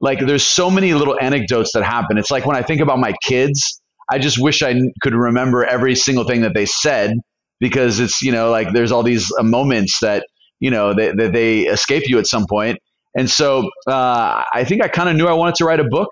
like 0.01 0.19
there's 0.19 0.43
so 0.43 0.71
many 0.71 0.95
little 0.95 1.19
anecdotes 1.21 1.73
that 1.75 1.85
happen. 1.85 2.19
It's 2.19 2.31
like 2.31 2.47
when 2.47 2.57
I 2.57 2.63
think 2.63 2.81
about 2.81 2.99
my 2.99 3.15
kids, 3.23 3.81
I 4.11 4.19
just 4.19 4.39
wish 4.41 4.63
I 4.63 4.75
could 5.03 5.15
remember 5.15 5.65
every 5.65 5.95
single 5.95 6.25
thing 6.25 6.41
that 6.43 6.55
they 6.55 6.67
said 6.67 7.13
because 7.61 8.01
it's, 8.01 8.23
you 8.23 8.33
know, 8.33 8.51
like 8.51 8.73
there's 8.73 8.91
all 8.91 9.03
these 9.03 9.31
uh, 9.39 9.43
moments 9.43 10.01
that, 10.01 10.27
you 10.61 10.71
know, 10.71 10.95
that, 10.95 11.17
that 11.17 11.33
they 11.33 11.61
escape 11.61 12.05
you 12.07 12.19
at 12.19 12.27
some 12.27 12.47
point. 12.49 12.79
And 13.17 13.31
so 13.31 13.71
uh, 13.87 14.43
I 14.53 14.65
think 14.65 14.83
I 14.83 14.89
kind 14.89 15.09
of 15.09 15.17
knew 15.17 15.27
I 15.27 15.33
wanted 15.35 15.55
to 15.57 15.65
write 15.65 15.81
a 15.81 15.85
book. 15.85 16.11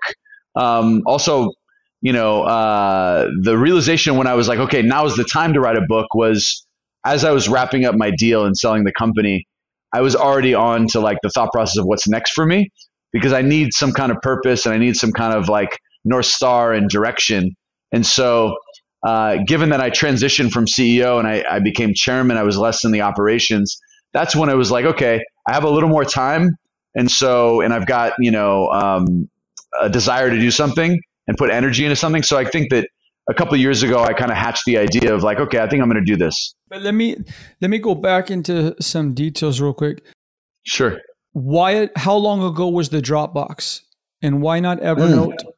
Um, 0.55 1.01
also, 1.05 1.51
you 2.01 2.13
know, 2.13 2.43
uh, 2.43 3.29
the 3.41 3.57
realization 3.57 4.17
when 4.17 4.27
I 4.27 4.35
was 4.35 4.47
like, 4.47 4.59
okay, 4.59 4.81
now 4.81 5.05
is 5.05 5.15
the 5.15 5.23
time 5.23 5.53
to 5.53 5.59
write 5.59 5.77
a 5.77 5.85
book 5.87 6.13
was 6.13 6.65
as 7.05 7.23
I 7.23 7.31
was 7.31 7.47
wrapping 7.49 7.85
up 7.85 7.95
my 7.95 8.11
deal 8.11 8.45
and 8.45 8.57
selling 8.57 8.83
the 8.83 8.93
company, 8.93 9.45
I 9.93 10.01
was 10.01 10.15
already 10.15 10.53
on 10.53 10.87
to 10.89 10.99
like 10.99 11.17
the 11.21 11.29
thought 11.29 11.51
process 11.51 11.77
of 11.77 11.85
what's 11.85 12.07
next 12.07 12.31
for 12.31 12.45
me 12.45 12.69
because 13.11 13.33
I 13.33 13.41
need 13.41 13.73
some 13.73 13.91
kind 13.91 14.11
of 14.11 14.17
purpose 14.21 14.65
and 14.65 14.73
I 14.73 14.77
need 14.77 14.95
some 14.95 15.11
kind 15.11 15.33
of 15.33 15.49
like 15.49 15.77
North 16.03 16.25
Star 16.25 16.73
and 16.73 16.89
direction. 16.89 17.51
And 17.91 18.05
so, 18.05 18.57
uh, 19.05 19.37
given 19.45 19.69
that 19.69 19.81
I 19.81 19.89
transitioned 19.89 20.51
from 20.51 20.65
CEO 20.65 21.19
and 21.19 21.27
I, 21.27 21.43
I 21.49 21.59
became 21.59 21.93
chairman, 21.93 22.37
I 22.37 22.43
was 22.43 22.57
less 22.57 22.85
in 22.85 22.91
the 22.91 23.01
operations. 23.01 23.77
That's 24.13 24.35
when 24.35 24.49
I 24.49 24.55
was 24.55 24.71
like, 24.71 24.85
okay, 24.85 25.21
I 25.47 25.53
have 25.53 25.65
a 25.65 25.69
little 25.69 25.89
more 25.89 26.05
time. 26.05 26.49
And 26.95 27.11
so, 27.11 27.61
and 27.61 27.73
I've 27.73 27.85
got, 27.85 28.13
you 28.19 28.31
know, 28.31 28.69
um, 28.69 29.29
a 29.79 29.89
desire 29.89 30.29
to 30.29 30.39
do 30.39 30.51
something 30.51 30.99
and 31.27 31.37
put 31.37 31.49
energy 31.49 31.83
into 31.83 31.95
something. 31.95 32.23
So 32.23 32.37
I 32.37 32.45
think 32.45 32.69
that 32.69 32.87
a 33.29 33.33
couple 33.33 33.55
years 33.57 33.83
ago, 33.83 34.03
I 34.03 34.13
kind 34.13 34.31
of 34.31 34.37
hatched 34.37 34.65
the 34.65 34.77
idea 34.77 35.13
of 35.13 35.23
like, 35.23 35.39
okay, 35.39 35.59
I 35.59 35.69
think 35.69 35.81
I'm 35.81 35.89
going 35.89 36.03
to 36.03 36.11
do 36.11 36.17
this. 36.17 36.55
But 36.69 36.81
let 36.81 36.93
me 36.93 37.17
let 37.61 37.69
me 37.69 37.77
go 37.77 37.95
back 37.95 38.29
into 38.29 38.75
some 38.81 39.13
details 39.13 39.61
real 39.61 39.73
quick. 39.73 40.03
Sure. 40.63 40.99
Why? 41.31 41.89
How 41.95 42.15
long 42.15 42.43
ago 42.43 42.67
was 42.67 42.89
the 42.89 43.01
Dropbox, 43.01 43.81
and 44.21 44.41
why 44.41 44.59
not 44.59 44.79
Evernote? 44.79 45.37
Mm. 45.39 45.51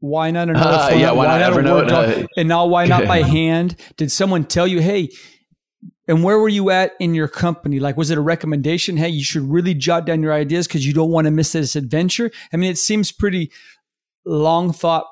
Why 0.00 0.30
not 0.30 0.48
another 0.48 0.94
uh, 0.94 0.96
Yeah, 0.96 1.12
why, 1.12 1.26
why 1.26 1.38
not, 1.38 1.52
Evernote? 1.52 1.90
Uh, 1.90 2.26
and 2.36 2.48
now 2.48 2.64
why 2.66 2.86
not 2.86 3.06
by 3.06 3.22
hand? 3.22 3.76
Did 3.98 4.10
someone 4.10 4.44
tell 4.44 4.66
you, 4.66 4.80
hey? 4.80 5.10
And 6.08 6.24
where 6.24 6.38
were 6.38 6.48
you 6.48 6.70
at 6.70 6.92
in 6.98 7.14
your 7.14 7.28
company? 7.28 7.78
Like, 7.78 7.96
was 7.96 8.10
it 8.10 8.18
a 8.18 8.22
recommendation? 8.22 8.96
Hey, 8.96 9.10
you 9.10 9.22
should 9.22 9.42
really 9.42 9.74
jot 9.74 10.06
down 10.06 10.22
your 10.22 10.32
ideas 10.32 10.66
because 10.66 10.84
you 10.86 10.92
don't 10.92 11.10
want 11.10 11.26
to 11.26 11.30
miss 11.30 11.52
this 11.52 11.76
adventure. 11.76 12.30
I 12.52 12.56
mean, 12.56 12.70
it 12.70 12.78
seems 12.78 13.12
pretty 13.12 13.52
long 14.24 14.72
thought 14.72 15.04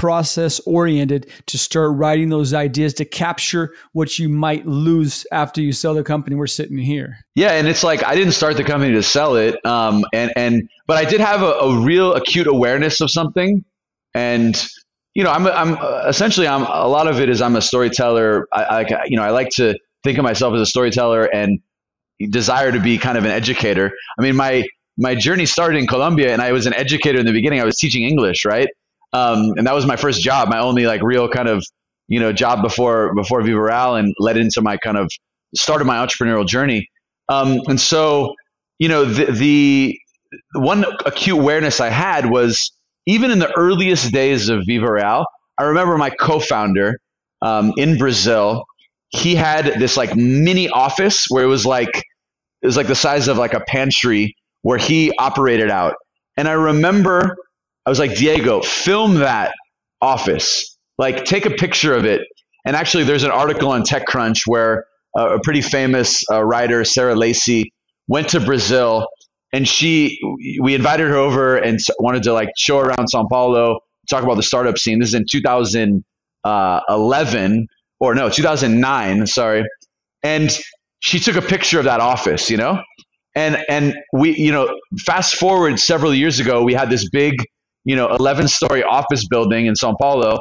process 0.00 0.60
oriented 0.60 1.30
to 1.44 1.58
start 1.58 1.94
writing 1.94 2.30
those 2.30 2.54
ideas 2.54 2.94
to 2.94 3.04
capture 3.04 3.74
what 3.92 4.18
you 4.18 4.30
might 4.30 4.66
lose 4.66 5.26
after 5.30 5.60
you 5.60 5.74
sell 5.74 5.92
the 5.92 6.02
company 6.02 6.34
we're 6.34 6.46
sitting 6.46 6.78
here 6.78 7.18
yeah 7.34 7.52
and 7.52 7.68
it's 7.68 7.84
like 7.84 8.02
i 8.04 8.14
didn't 8.14 8.32
start 8.32 8.56
the 8.56 8.64
company 8.64 8.94
to 8.94 9.02
sell 9.02 9.36
it 9.36 9.62
um, 9.66 10.02
and 10.14 10.32
and 10.36 10.70
but 10.86 10.96
i 10.96 11.04
did 11.04 11.20
have 11.20 11.42
a, 11.42 11.50
a 11.50 11.78
real 11.82 12.14
acute 12.14 12.46
awareness 12.46 13.02
of 13.02 13.10
something 13.10 13.62
and 14.14 14.66
you 15.12 15.22
know 15.22 15.30
i'm 15.30 15.46
i'm 15.48 15.76
essentially 16.08 16.48
i'm 16.48 16.62
a 16.62 16.88
lot 16.88 17.06
of 17.06 17.20
it 17.20 17.28
is 17.28 17.42
i'm 17.42 17.54
a 17.54 17.60
storyteller 17.60 18.48
I, 18.54 18.62
I 18.62 19.04
you 19.04 19.18
know 19.18 19.22
i 19.22 19.28
like 19.28 19.50
to 19.56 19.78
think 20.02 20.16
of 20.16 20.24
myself 20.24 20.54
as 20.54 20.62
a 20.62 20.66
storyteller 20.66 21.24
and 21.24 21.60
desire 22.30 22.72
to 22.72 22.80
be 22.80 22.96
kind 22.96 23.18
of 23.18 23.26
an 23.26 23.32
educator 23.32 23.92
i 24.18 24.22
mean 24.22 24.34
my 24.34 24.64
my 24.96 25.14
journey 25.14 25.46
started 25.46 25.78
in 25.78 25.86
Colombia, 25.86 26.30
and 26.30 26.42
I 26.42 26.52
was 26.52 26.66
an 26.66 26.74
educator 26.74 27.18
in 27.18 27.24
the 27.24 27.32
beginning. 27.32 27.58
I 27.58 27.64
was 27.64 27.76
teaching 27.76 28.04
English, 28.04 28.44
right? 28.44 28.68
Um, 29.12 29.54
and 29.56 29.66
that 29.66 29.74
was 29.74 29.86
my 29.86 29.96
first 29.96 30.22
job, 30.22 30.48
my 30.48 30.60
only 30.60 30.86
like 30.86 31.02
real 31.02 31.28
kind 31.28 31.48
of 31.48 31.64
you 32.08 32.20
know 32.20 32.32
job 32.32 32.62
before 32.62 33.14
before 33.14 33.42
Viva 33.42 33.60
Real, 33.60 33.96
and 33.96 34.14
led 34.18 34.36
into 34.36 34.62
my 34.62 34.76
kind 34.76 34.96
of 34.96 35.10
started 35.54 35.84
my 35.84 36.04
entrepreneurial 36.04 36.46
journey. 36.46 36.88
Um, 37.28 37.60
and 37.68 37.80
so, 37.80 38.34
you 38.78 38.88
know, 38.88 39.04
the, 39.04 39.32
the 39.32 39.98
one 40.54 40.84
acute 41.06 41.38
awareness 41.38 41.80
I 41.80 41.88
had 41.88 42.26
was 42.26 42.72
even 43.06 43.30
in 43.30 43.38
the 43.38 43.52
earliest 43.56 44.12
days 44.12 44.48
of 44.48 44.62
Viva 44.66 44.90
Real, 44.90 45.24
I 45.58 45.64
remember 45.64 45.96
my 45.96 46.10
co-founder 46.10 46.98
um, 47.42 47.72
in 47.76 47.98
Brazil. 47.98 48.64
He 49.08 49.34
had 49.34 49.64
this 49.80 49.96
like 49.96 50.14
mini 50.14 50.68
office 50.68 51.26
where 51.28 51.44
it 51.44 51.48
was 51.48 51.66
like 51.66 52.02
it 52.62 52.66
was 52.66 52.76
like 52.76 52.86
the 52.86 52.94
size 52.94 53.28
of 53.28 53.38
like 53.38 53.54
a 53.54 53.60
pantry 53.60 54.36
where 54.62 54.78
he 54.78 55.12
operated 55.18 55.70
out. 55.70 55.94
And 56.36 56.46
I 56.46 56.52
remember 56.52 57.36
I 57.86 57.90
was 57.90 57.98
like, 57.98 58.14
Diego, 58.14 58.62
film 58.62 59.14
that 59.16 59.54
office. 60.00 60.76
Like, 60.98 61.24
take 61.24 61.46
a 61.46 61.50
picture 61.50 61.94
of 61.94 62.04
it. 62.04 62.22
And 62.64 62.76
actually, 62.76 63.04
there's 63.04 63.24
an 63.24 63.30
article 63.30 63.70
on 63.70 63.82
TechCrunch 63.82 64.42
where 64.46 64.84
uh, 65.18 65.36
a 65.36 65.40
pretty 65.40 65.62
famous 65.62 66.22
uh, 66.30 66.44
writer, 66.44 66.84
Sarah 66.84 67.14
Lacy, 67.14 67.72
went 68.06 68.28
to 68.30 68.40
Brazil 68.40 69.06
and 69.52 69.66
she 69.66 70.18
we 70.60 70.74
invited 70.74 71.08
her 71.08 71.16
over 71.16 71.56
and 71.56 71.78
wanted 71.98 72.22
to 72.24 72.32
like 72.32 72.50
show 72.56 72.78
around 72.78 73.08
Sao 73.08 73.26
Paulo, 73.28 73.80
talk 74.08 74.22
about 74.22 74.36
the 74.36 74.42
startup 74.42 74.78
scene. 74.78 75.00
This 75.00 75.10
is 75.10 75.14
in 75.14 75.26
2011 75.30 76.02
uh, 76.44 77.66
or 78.04 78.14
no 78.14 78.28
2009, 78.30 79.26
sorry, 79.26 79.64
and 80.22 80.56
she 81.00 81.18
took 81.18 81.36
a 81.36 81.42
picture 81.42 81.78
of 81.78 81.84
that 81.86 82.00
office, 82.00 82.50
you 82.50 82.56
know, 82.56 82.80
and 83.34 83.62
and 83.68 83.94
we 84.12 84.36
you 84.36 84.52
know 84.52 84.78
fast 85.00 85.34
forward 85.34 85.80
several 85.80 86.14
years 86.14 86.38
ago, 86.40 86.62
we 86.62 86.74
had 86.74 86.90
this 86.90 87.08
big 87.10 87.34
you 87.84 87.96
know 87.96 88.14
11 88.14 88.48
story 88.48 88.82
office 88.82 89.26
building 89.28 89.66
in 89.66 89.76
Sao 89.76 89.94
Paulo, 90.00 90.38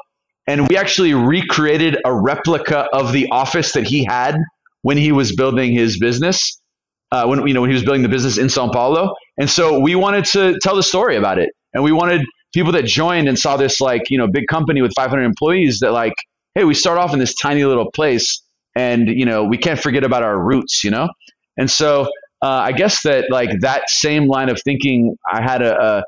and 0.48 0.68
we 0.68 0.78
actually 0.78 1.14
recreated 1.14 1.98
a 2.06 2.14
replica 2.14 2.88
of 2.94 3.14
the 3.14 3.28
office 3.32 3.74
that 3.74 3.88
he 3.88 4.06
had 4.06 4.38
when 4.82 4.98
he 4.98 5.12
was 5.12 5.36
building 5.36 5.74
his 5.74 6.00
business 6.00 6.60
uh, 7.12 7.26
when 7.26 7.48
you 7.48 7.54
know 7.54 7.62
when 7.62 7.70
he 7.70 7.74
was 7.74 7.84
building 7.84 8.04
the 8.04 8.10
business 8.10 8.38
in 8.38 8.50
Sao 8.50 8.70
Paulo, 8.72 9.14
and 9.38 9.50
so 9.50 9.80
we 9.80 9.96
wanted 9.96 10.26
to 10.26 10.58
tell 10.62 10.76
the 10.76 10.84
story 10.84 11.16
about 11.16 11.40
it, 11.40 11.50
and 11.74 11.84
we 11.84 11.92
wanted 11.92 12.22
people 12.54 12.72
that 12.74 12.86
joined 12.86 13.28
and 13.28 13.38
saw 13.38 13.58
this 13.58 13.82
like 13.82 14.10
you 14.10 14.18
know 14.18 14.28
big 14.28 14.46
company 14.48 14.82
with 14.82 14.92
500 14.96 15.24
employees 15.24 15.80
that 15.80 15.92
like, 15.92 16.14
hey, 16.56 16.64
we 16.64 16.74
start 16.74 16.98
off 16.98 17.14
in 17.14 17.20
this 17.20 17.34
tiny 17.34 17.66
little 17.66 17.90
place, 17.92 18.42
and 18.76 19.08
you 19.08 19.26
know 19.26 19.44
we 19.44 19.58
can't 19.58 19.80
forget 19.80 20.04
about 20.04 20.24
our 20.24 20.40
roots, 20.40 20.84
you 20.84 20.92
know, 20.92 21.10
and 21.58 21.70
so 21.70 22.04
uh, 22.42 22.48
I 22.48 22.72
guess 22.74 23.02
that 23.04 23.32
like 23.32 23.50
that 23.62 23.90
same 23.90 24.28
line 24.28 24.50
of 24.50 24.62
thinking, 24.64 25.16
I 25.32 25.42
had 25.42 25.62
a, 25.62 25.82
a 25.82 26.04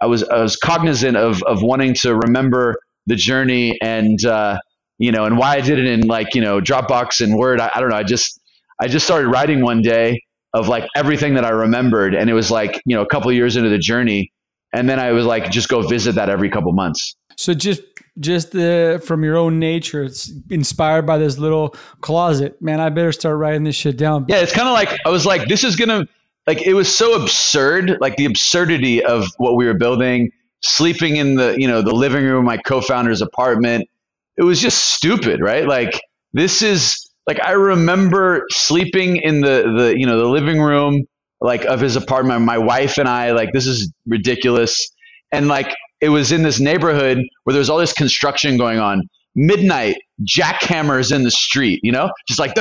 I 0.00 0.06
was 0.06 0.22
I 0.24 0.40
was 0.40 0.56
cognizant 0.56 1.16
of 1.16 1.42
of 1.44 1.62
wanting 1.62 1.94
to 2.02 2.14
remember 2.14 2.76
the 3.06 3.16
journey 3.16 3.78
and 3.82 4.24
uh, 4.24 4.58
you 4.98 5.12
know 5.12 5.24
and 5.24 5.36
why 5.38 5.56
I 5.56 5.60
did 5.60 5.78
it 5.78 5.86
in 5.86 6.06
like 6.06 6.34
you 6.34 6.40
know 6.40 6.60
Dropbox 6.60 7.20
and 7.22 7.36
Word. 7.36 7.60
I, 7.60 7.70
I 7.74 7.80
don't 7.80 7.90
know. 7.90 7.96
I 7.96 8.04
just 8.04 8.40
I 8.80 8.88
just 8.88 9.04
started 9.04 9.28
writing 9.28 9.62
one 9.62 9.82
day 9.82 10.20
of 10.54 10.68
like 10.68 10.86
everything 10.96 11.34
that 11.34 11.44
I 11.44 11.50
remembered. 11.50 12.14
And 12.14 12.30
it 12.30 12.32
was 12.32 12.50
like, 12.50 12.80
you 12.86 12.96
know, 12.96 13.02
a 13.02 13.06
couple 13.06 13.30
years 13.32 13.56
into 13.56 13.68
the 13.68 13.78
journey. 13.78 14.32
And 14.72 14.88
then 14.88 14.98
I 14.98 15.12
was 15.12 15.26
like, 15.26 15.50
just 15.50 15.68
go 15.68 15.82
visit 15.82 16.14
that 16.14 16.30
every 16.30 16.48
couple 16.48 16.72
months. 16.72 17.14
So 17.36 17.52
just 17.52 17.82
just 18.20 18.54
uh, 18.54 18.98
from 18.98 19.24
your 19.24 19.36
own 19.36 19.58
nature, 19.58 20.04
it's 20.04 20.32
inspired 20.48 21.04
by 21.04 21.18
this 21.18 21.36
little 21.36 21.74
closet. 22.00 22.60
Man, 22.62 22.80
I 22.80 22.88
better 22.88 23.10
start 23.10 23.36
writing 23.38 23.64
this 23.64 23.74
shit 23.74 23.96
down. 23.96 24.26
Yeah, 24.28 24.36
it's 24.36 24.52
kind 24.52 24.68
of 24.68 24.72
like 24.72 24.96
I 25.04 25.10
was 25.10 25.26
like, 25.26 25.48
this 25.48 25.64
is 25.64 25.74
gonna 25.74 26.06
like 26.46 26.62
it 26.62 26.74
was 26.74 26.94
so 26.94 27.20
absurd, 27.22 27.98
like 28.00 28.16
the 28.16 28.26
absurdity 28.26 29.04
of 29.04 29.26
what 29.38 29.56
we 29.56 29.66
were 29.66 29.74
building, 29.74 30.30
sleeping 30.62 31.16
in 31.16 31.36
the 31.36 31.56
you 31.58 31.68
know 31.68 31.82
the 31.82 31.94
living 31.94 32.24
room 32.24 32.38
of 32.38 32.44
my 32.44 32.56
co-founder's 32.58 33.22
apartment. 33.22 33.88
It 34.36 34.42
was 34.42 34.60
just 34.60 34.94
stupid, 34.94 35.40
right? 35.40 35.66
Like 35.66 36.00
this 36.32 36.62
is 36.62 37.10
like 37.26 37.40
I 37.42 37.52
remember 37.52 38.44
sleeping 38.50 39.16
in 39.16 39.40
the 39.40 39.74
the 39.76 39.98
you 39.98 40.06
know 40.06 40.18
the 40.18 40.28
living 40.28 40.60
room 40.60 41.04
like 41.40 41.64
of 41.64 41.80
his 41.80 41.96
apartment. 41.96 42.42
My 42.42 42.58
wife 42.58 42.98
and 42.98 43.08
I 43.08 43.32
like 43.32 43.52
this 43.52 43.66
is 43.66 43.92
ridiculous, 44.06 44.90
and 45.32 45.48
like 45.48 45.74
it 46.00 46.10
was 46.10 46.32
in 46.32 46.42
this 46.42 46.60
neighborhood 46.60 47.18
where 47.44 47.52
there 47.52 47.60
was 47.60 47.70
all 47.70 47.78
this 47.78 47.92
construction 47.92 48.56
going 48.58 48.78
on. 48.78 49.02
Midnight 49.36 49.96
jackhammers 50.22 51.14
in 51.14 51.24
the 51.24 51.30
street, 51.30 51.80
you 51.82 51.90
know, 51.90 52.08
just 52.28 52.38
like 52.38 52.54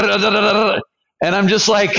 and 1.23 1.35
I'm 1.35 1.47
just 1.47 1.69
like, 1.69 1.95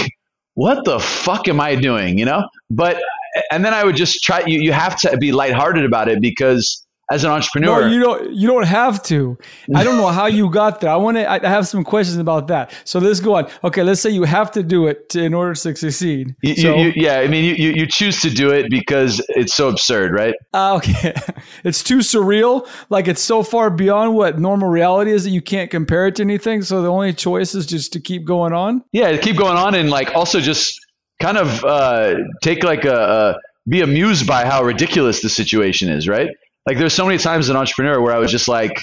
what 0.54 0.84
the 0.84 0.98
fuck 1.00 1.48
am 1.48 1.60
I 1.60 1.74
doing, 1.74 2.18
you 2.18 2.24
know? 2.24 2.48
But 2.70 3.02
and 3.50 3.64
then 3.64 3.74
I 3.74 3.84
would 3.84 3.96
just 3.96 4.22
try. 4.22 4.42
You 4.46 4.60
you 4.60 4.72
have 4.72 4.96
to 5.00 5.16
be 5.16 5.32
lighthearted 5.32 5.84
about 5.84 6.08
it 6.08 6.20
because 6.20 6.83
as 7.10 7.24
an 7.24 7.30
entrepreneur. 7.30 7.82
No, 7.82 7.86
you 7.86 8.00
don't. 8.00 8.32
You 8.32 8.48
don't 8.48 8.66
have 8.66 9.02
to. 9.04 9.38
I 9.74 9.84
don't 9.84 9.96
know 9.96 10.08
how 10.20 10.26
you 10.26 10.50
got 10.50 10.80
there. 10.80 10.90
I 10.90 10.96
want 10.96 11.16
to. 11.16 11.30
I 11.30 11.46
have 11.46 11.66
some 11.68 11.84
questions 11.84 12.18
about 12.18 12.48
that. 12.48 12.74
So 12.84 12.98
let's 12.98 13.20
go 13.20 13.36
on. 13.36 13.50
Okay, 13.62 13.82
let's 13.82 14.00
say 14.00 14.10
you 14.10 14.24
have 14.24 14.50
to 14.52 14.62
do 14.62 14.86
it 14.86 15.10
to, 15.10 15.22
in 15.22 15.34
order 15.34 15.54
to 15.54 15.74
succeed. 15.74 16.34
You, 16.42 16.56
so, 16.56 16.76
you, 16.76 16.92
yeah, 16.96 17.18
I 17.18 17.28
mean, 17.28 17.44
you, 17.44 17.72
you 17.72 17.86
choose 17.86 18.20
to 18.22 18.30
do 18.30 18.50
it 18.50 18.70
because 18.70 19.24
it's 19.28 19.54
so 19.54 19.68
absurd, 19.68 20.12
right? 20.12 20.34
Uh, 20.52 20.76
okay, 20.76 21.14
it's 21.64 21.82
too 21.82 21.98
surreal. 21.98 22.66
Like 22.88 23.08
it's 23.08 23.22
so 23.22 23.42
far 23.42 23.70
beyond 23.70 24.14
what 24.14 24.38
normal 24.38 24.68
reality 24.68 25.10
is 25.10 25.24
that 25.24 25.30
you 25.30 25.42
can't 25.42 25.70
compare 25.70 26.06
it 26.06 26.16
to 26.16 26.22
anything. 26.22 26.62
So 26.62 26.82
the 26.82 26.90
only 26.90 27.12
choice 27.12 27.54
is 27.54 27.66
just 27.66 27.92
to 27.92 28.00
keep 28.00 28.24
going 28.24 28.52
on. 28.52 28.82
Yeah, 28.92 29.16
keep 29.18 29.36
going 29.36 29.56
on, 29.56 29.74
and 29.74 29.90
like 29.90 30.14
also 30.14 30.40
just 30.40 30.80
kind 31.20 31.36
of 31.36 31.64
uh, 31.64 32.16
take 32.42 32.64
like 32.64 32.84
a, 32.84 32.94
a 32.94 33.40
be 33.68 33.80
amused 33.80 34.26
by 34.26 34.44
how 34.44 34.62
ridiculous 34.62 35.22
the 35.22 35.28
situation 35.28 35.88
is, 35.88 36.06
right? 36.06 36.28
Like 36.66 36.78
there's 36.78 36.94
so 36.94 37.04
many 37.06 37.18
times 37.18 37.46
as 37.46 37.50
an 37.50 37.56
entrepreneur 37.56 38.00
where 38.00 38.14
I 38.14 38.18
was 38.18 38.30
just 38.30 38.48
like, 38.48 38.80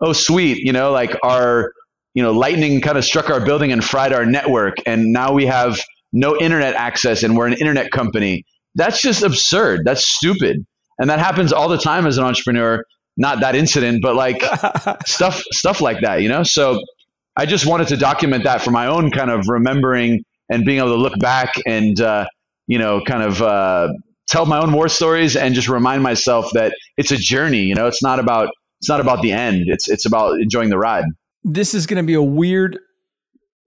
oh 0.00 0.12
sweet, 0.12 0.58
you 0.58 0.72
know, 0.72 0.92
like 0.92 1.16
our 1.22 1.72
you 2.14 2.22
know 2.22 2.32
lightning 2.32 2.80
kind 2.80 2.98
of 2.98 3.04
struck 3.04 3.30
our 3.30 3.44
building 3.44 3.72
and 3.72 3.84
fried 3.84 4.12
our 4.12 4.26
network, 4.26 4.76
and 4.86 5.12
now 5.12 5.32
we 5.32 5.46
have 5.46 5.80
no 6.12 6.36
internet 6.38 6.74
access 6.74 7.22
and 7.22 7.36
we're 7.36 7.46
an 7.46 7.54
internet 7.54 7.90
company. 7.90 8.44
That's 8.74 9.00
just 9.00 9.22
absurd. 9.22 9.82
That's 9.84 10.06
stupid, 10.06 10.66
and 10.98 11.10
that 11.10 11.18
happens 11.18 11.52
all 11.52 11.68
the 11.68 11.78
time 11.78 12.06
as 12.06 12.18
an 12.18 12.24
entrepreneur. 12.24 12.84
Not 13.16 13.40
that 13.40 13.54
incident, 13.54 14.00
but 14.02 14.16
like 14.16 14.42
stuff 15.06 15.42
stuff 15.52 15.80
like 15.80 16.00
that, 16.02 16.22
you 16.22 16.28
know. 16.28 16.42
So 16.42 16.80
I 17.36 17.46
just 17.46 17.66
wanted 17.66 17.88
to 17.88 17.96
document 17.96 18.44
that 18.44 18.62
for 18.62 18.70
my 18.70 18.86
own 18.86 19.10
kind 19.10 19.30
of 19.30 19.48
remembering 19.48 20.24
and 20.50 20.64
being 20.64 20.78
able 20.78 20.94
to 20.94 21.00
look 21.00 21.18
back 21.18 21.54
and 21.66 21.98
uh, 22.00 22.26
you 22.66 22.78
know 22.78 23.02
kind 23.06 23.22
of 23.22 23.40
uh, 23.40 23.88
tell 24.28 24.46
my 24.46 24.58
own 24.58 24.72
war 24.72 24.88
stories 24.88 25.36
and 25.36 25.54
just 25.54 25.68
remind 25.68 26.02
myself 26.02 26.46
that 26.54 26.74
it's 26.96 27.10
a 27.10 27.16
journey. 27.16 27.62
You 27.62 27.74
know, 27.74 27.86
it's 27.86 28.02
not 28.02 28.18
about 28.18 28.48
it's 28.80 28.88
not 28.88 29.00
about 29.00 29.22
the 29.22 29.32
end. 29.32 29.64
It's 29.66 29.88
it's 29.88 30.06
about 30.06 30.40
enjoying 30.40 30.70
the 30.70 30.78
ride. 30.78 31.04
This 31.44 31.74
is 31.74 31.86
going 31.86 32.02
to 32.02 32.06
be 32.06 32.14
a 32.14 32.22
weird 32.22 32.78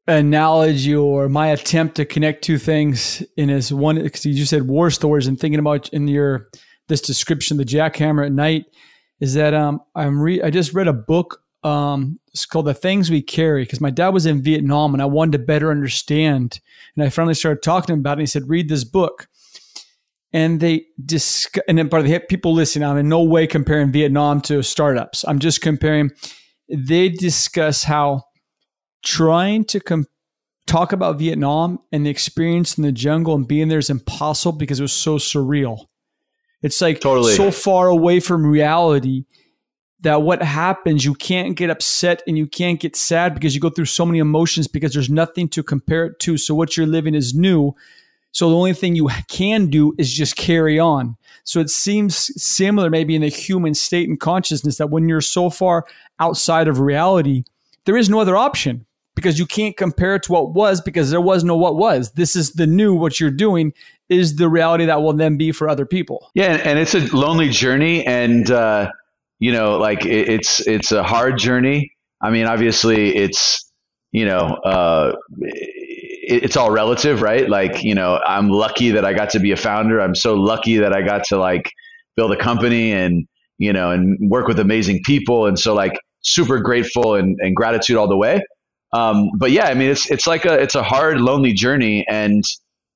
analogy 0.08 0.94
or 0.94 1.28
my 1.30 1.48
attempt 1.48 1.96
to 1.96 2.06
connect 2.06 2.44
two 2.44 2.58
things 2.58 3.24
in 3.38 3.50
as 3.50 3.74
one 3.74 4.02
because 4.02 4.26
you 4.26 4.36
just 4.36 4.52
said 4.52 4.68
war 4.68 4.92
stories 4.92 5.26
and 5.26 5.40
thinking 5.40 5.60
about 5.60 5.90
in 5.90 6.08
your 6.08 6.48
this 6.88 7.02
description 7.02 7.58
the 7.58 7.64
jackhammer 7.64 8.24
at 8.24 8.32
night 8.32 8.66
is 9.20 9.34
that 9.34 9.56
um 9.56 9.82
I'm 9.96 10.20
re 10.20 10.42
I 10.44 10.52
just 10.52 10.74
read 10.74 10.88
a 10.88 10.94
book 10.94 11.42
um 11.64 12.20
it's 12.28 12.46
called 12.46 12.68
the 12.68 12.76
things 12.76 13.10
we 13.10 13.24
carry 13.24 13.64
because 13.64 13.82
my 13.82 13.90
dad 13.90 14.10
was 14.10 14.28
in 14.28 14.44
Vietnam 14.44 14.94
and 14.94 15.02
I 15.02 15.08
wanted 15.08 15.40
to 15.40 15.44
better 15.44 15.72
understand 15.72 16.60
and 16.96 17.04
I 17.04 17.10
finally 17.10 17.34
started 17.34 17.64
talking 17.64 17.88
to 17.88 17.94
him 17.94 18.00
about 18.00 18.12
it 18.12 18.14
and 18.14 18.22
he 18.22 18.28
said 18.28 18.48
read 18.48 18.70
this 18.70 18.84
book 18.84 19.28
and 20.36 20.60
they 20.60 20.88
discuss, 21.04 21.64
and 21.70 21.78
then, 21.78 21.88
but 21.88 22.02
the 22.02 22.20
people 22.20 22.54
listening, 22.54 22.86
I'm 22.86 22.98
in 22.98 23.08
no 23.08 23.24
way 23.24 23.48
comparing 23.48 23.94
Vietnam 23.94 24.42
to 24.42 24.62
startups. 24.64 25.24
I'm 25.26 25.40
just 25.40 25.62
comparing. 25.62 26.12
They 26.68 27.08
discuss 27.08 27.84
how 27.84 28.24
trying 29.02 29.64
to 29.66 29.80
com- 29.80 30.08
talk 30.68 30.92
about 30.92 31.20
Vietnam 31.20 31.80
and 31.94 32.06
the 32.06 32.10
experience 32.10 32.78
in 32.78 32.84
the 32.84 32.92
jungle 32.92 33.34
and 33.34 33.48
being 33.48 33.70
there 33.70 33.80
is 33.80 33.90
impossible 33.90 34.58
because 34.58 34.82
it 34.82 34.84
was 34.84 34.92
so 34.92 35.16
surreal. 35.16 35.86
It's 36.62 36.82
like 36.82 37.00
totally. 37.00 37.34
so 37.34 37.50
far 37.50 37.88
away 37.88 38.20
from 38.20 38.46
reality 38.46 39.24
that 40.02 40.22
what 40.22 40.42
happens, 40.42 41.06
you 41.06 41.14
can't 41.14 41.56
get 41.56 41.70
upset 41.70 42.24
and 42.28 42.38
you 42.38 42.46
can't 42.46 42.82
get 42.82 42.98
sad 42.98 43.36
because 43.36 43.56
you 43.56 43.62
go 43.62 43.70
through 43.70 43.86
so 43.86 44.06
many 44.06 44.20
emotions 44.20 44.68
because 44.68 44.92
there's 44.92 45.10
nothing 45.10 45.48
to 45.50 45.64
compare 45.64 46.08
it 46.08 46.20
to. 46.20 46.38
So 46.38 46.54
what 46.54 46.76
you're 46.76 46.88
living 46.88 47.16
is 47.16 47.34
new. 47.34 47.72
So 48.36 48.50
the 48.50 48.58
only 48.58 48.74
thing 48.74 48.98
you 48.98 49.10
can 49.30 49.68
do 49.68 49.96
is 49.98 50.12
just 50.12 50.36
carry 50.36 50.78
on. 50.78 51.16
So 51.46 51.62
it 51.62 51.70
seems 51.70 52.32
similar 52.36 52.90
maybe 52.90 53.16
in 53.16 53.22
the 53.22 53.30
human 53.30 53.74
state 53.74 54.10
and 54.10 54.20
consciousness 54.20 54.78
that 54.78 54.90
when 54.90 55.08
you're 55.08 55.22
so 55.22 55.50
far 55.50 55.86
outside 56.20 56.68
of 56.68 56.82
reality, 56.82 57.46
there 57.86 57.96
is 57.96 58.10
no 58.10 58.20
other 58.20 58.36
option 58.36 58.86
because 59.16 59.40
you 59.40 59.46
can't 59.46 59.78
compare 59.78 60.16
it 60.16 60.24
to 60.24 60.34
what 60.34 60.54
was 60.54 60.82
because 60.82 61.12
there 61.12 61.22
was 61.22 61.46
no 61.46 61.56
what 61.56 61.78
was. 61.78 62.12
This 62.12 62.36
is 62.36 62.52
the 62.52 62.68
new, 62.68 62.94
what 62.94 63.22
you're 63.22 63.32
doing 63.32 63.72
is 64.10 64.36
the 64.36 64.50
reality 64.50 64.84
that 64.84 65.02
will 65.02 65.14
then 65.14 65.38
be 65.38 65.54
for 65.54 65.70
other 65.70 65.86
people. 65.86 66.30
Yeah. 66.34 66.56
And 66.62 66.78
it's 66.78 66.94
a 66.94 67.16
lonely 67.16 67.48
journey. 67.48 68.06
And, 68.06 68.52
uh, 68.52 68.92
you 69.40 69.54
know, 69.54 69.78
like 69.78 70.06
it, 70.06 70.28
it's, 70.28 70.60
it's 70.68 70.92
a 70.92 71.04
hard 71.04 71.38
journey. 71.38 71.94
I 72.22 72.32
mean, 72.32 72.48
obviously 72.48 73.16
it's, 73.16 73.72
you 74.12 74.26
know, 74.26 74.40
uh, 74.40 75.16
it's 76.28 76.58
all 76.58 76.72
relative, 76.72 77.22
right? 77.22 77.48
Like, 77.50 77.84
you 77.84 77.96
know, 77.96 78.20
I'm 78.26 78.50
lucky 78.50 78.92
that 78.92 79.06
I 79.06 79.14
got 79.14 79.32
to 79.32 79.40
be 79.40 79.52
a 79.52 79.58
founder. 79.58 80.02
I'm 80.02 80.16
so 80.16 80.36
lucky 80.36 80.78
that 80.78 80.94
I 80.94 81.02
got 81.02 81.26
to 81.26 81.38
like 81.38 81.72
build 82.16 82.32
a 82.32 82.38
company 82.38 82.92
and, 82.92 83.28
you 83.58 83.74
know, 83.74 83.92
and 83.92 84.30
work 84.30 84.48
with 84.48 84.60
amazing 84.60 85.02
people. 85.04 85.46
And 85.46 85.58
so 85.60 85.74
like 85.74 85.94
super 86.22 86.60
grateful 86.60 87.16
and, 87.16 87.38
and 87.40 87.56
gratitude 87.56 87.98
all 87.98 88.08
the 88.08 88.18
way. 88.18 88.42
Um, 88.94 89.30
but 89.38 89.52
yeah, 89.52 89.66
I 89.66 89.74
mean, 89.74 89.90
it's, 89.90 90.10
it's 90.10 90.26
like 90.26 90.46
a, 90.46 90.54
it's 90.54 90.76
a 90.76 90.84
hard, 90.84 91.20
lonely 91.20 91.54
journey. 91.54 92.06
And, 92.10 92.44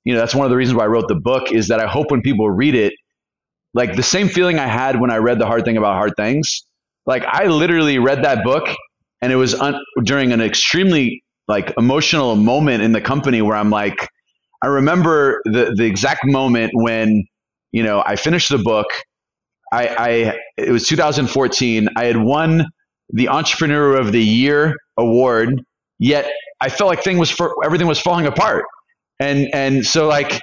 you 0.06 0.14
know, 0.14 0.20
that's 0.20 0.34
one 0.34 0.46
of 0.46 0.50
the 0.50 0.58
reasons 0.58 0.78
why 0.78 0.86
I 0.86 0.88
wrote 0.88 1.08
the 1.08 1.16
book 1.16 1.52
is 1.52 1.68
that 1.68 1.80
I 1.80 1.88
hope 1.88 2.12
when 2.12 2.22
people 2.22 2.50
read 2.50 2.76
it, 2.76 2.94
like 3.74 3.96
the 3.96 4.04
same 4.04 4.30
feeling 4.30 4.58
I 4.58 4.68
had 4.68 5.00
when 5.00 5.12
I 5.12 5.18
read 5.18 5.40
the 5.40 5.46
hard 5.46 5.66
thing 5.66 5.78
about 5.78 5.94
hard 5.94 6.14
things, 6.18 6.66
like 7.06 7.24
I 7.26 7.46
literally 7.46 8.00
read 8.00 8.24
that 8.24 8.44
book 8.44 8.68
and 9.22 9.32
it 9.32 9.36
was 9.36 9.54
un- 9.54 9.80
during 10.04 10.32
an 10.32 10.42
extremely 10.42 11.24
like 11.50 11.74
emotional 11.78 12.36
moment 12.38 12.84
in 12.84 12.94
the 12.94 13.02
company 13.02 13.42
where 13.42 13.58
I'm 13.58 13.70
like, 13.70 14.08
I 14.64 14.68
remember 14.68 15.42
the 15.46 15.74
the 15.76 15.86
exact 15.86 16.26
moment 16.26 16.72
when 16.74 17.26
you 17.72 17.84
know 17.84 18.04
I 18.06 18.16
finished 18.16 18.50
the 18.50 18.60
book. 18.60 18.88
I, 19.74 19.88
I 19.88 20.38
it 20.58 20.72
was 20.72 20.88
2014. 20.88 21.90
I 21.96 22.06
had 22.06 22.18
won 22.18 22.66
the 23.10 23.28
Entrepreneur 23.28 23.98
of 24.00 24.12
the 24.14 24.24
Year 24.24 24.76
award, 24.98 25.62
yet 26.00 26.32
I 26.62 26.70
felt 26.70 26.90
like 26.90 27.04
thing 27.04 27.18
was 27.18 27.30
for, 27.30 27.54
everything 27.66 27.88
was 27.88 28.00
falling 28.00 28.28
apart, 28.28 28.66
and 29.20 29.50
and 29.54 29.86
so 29.86 30.08
like 30.08 30.40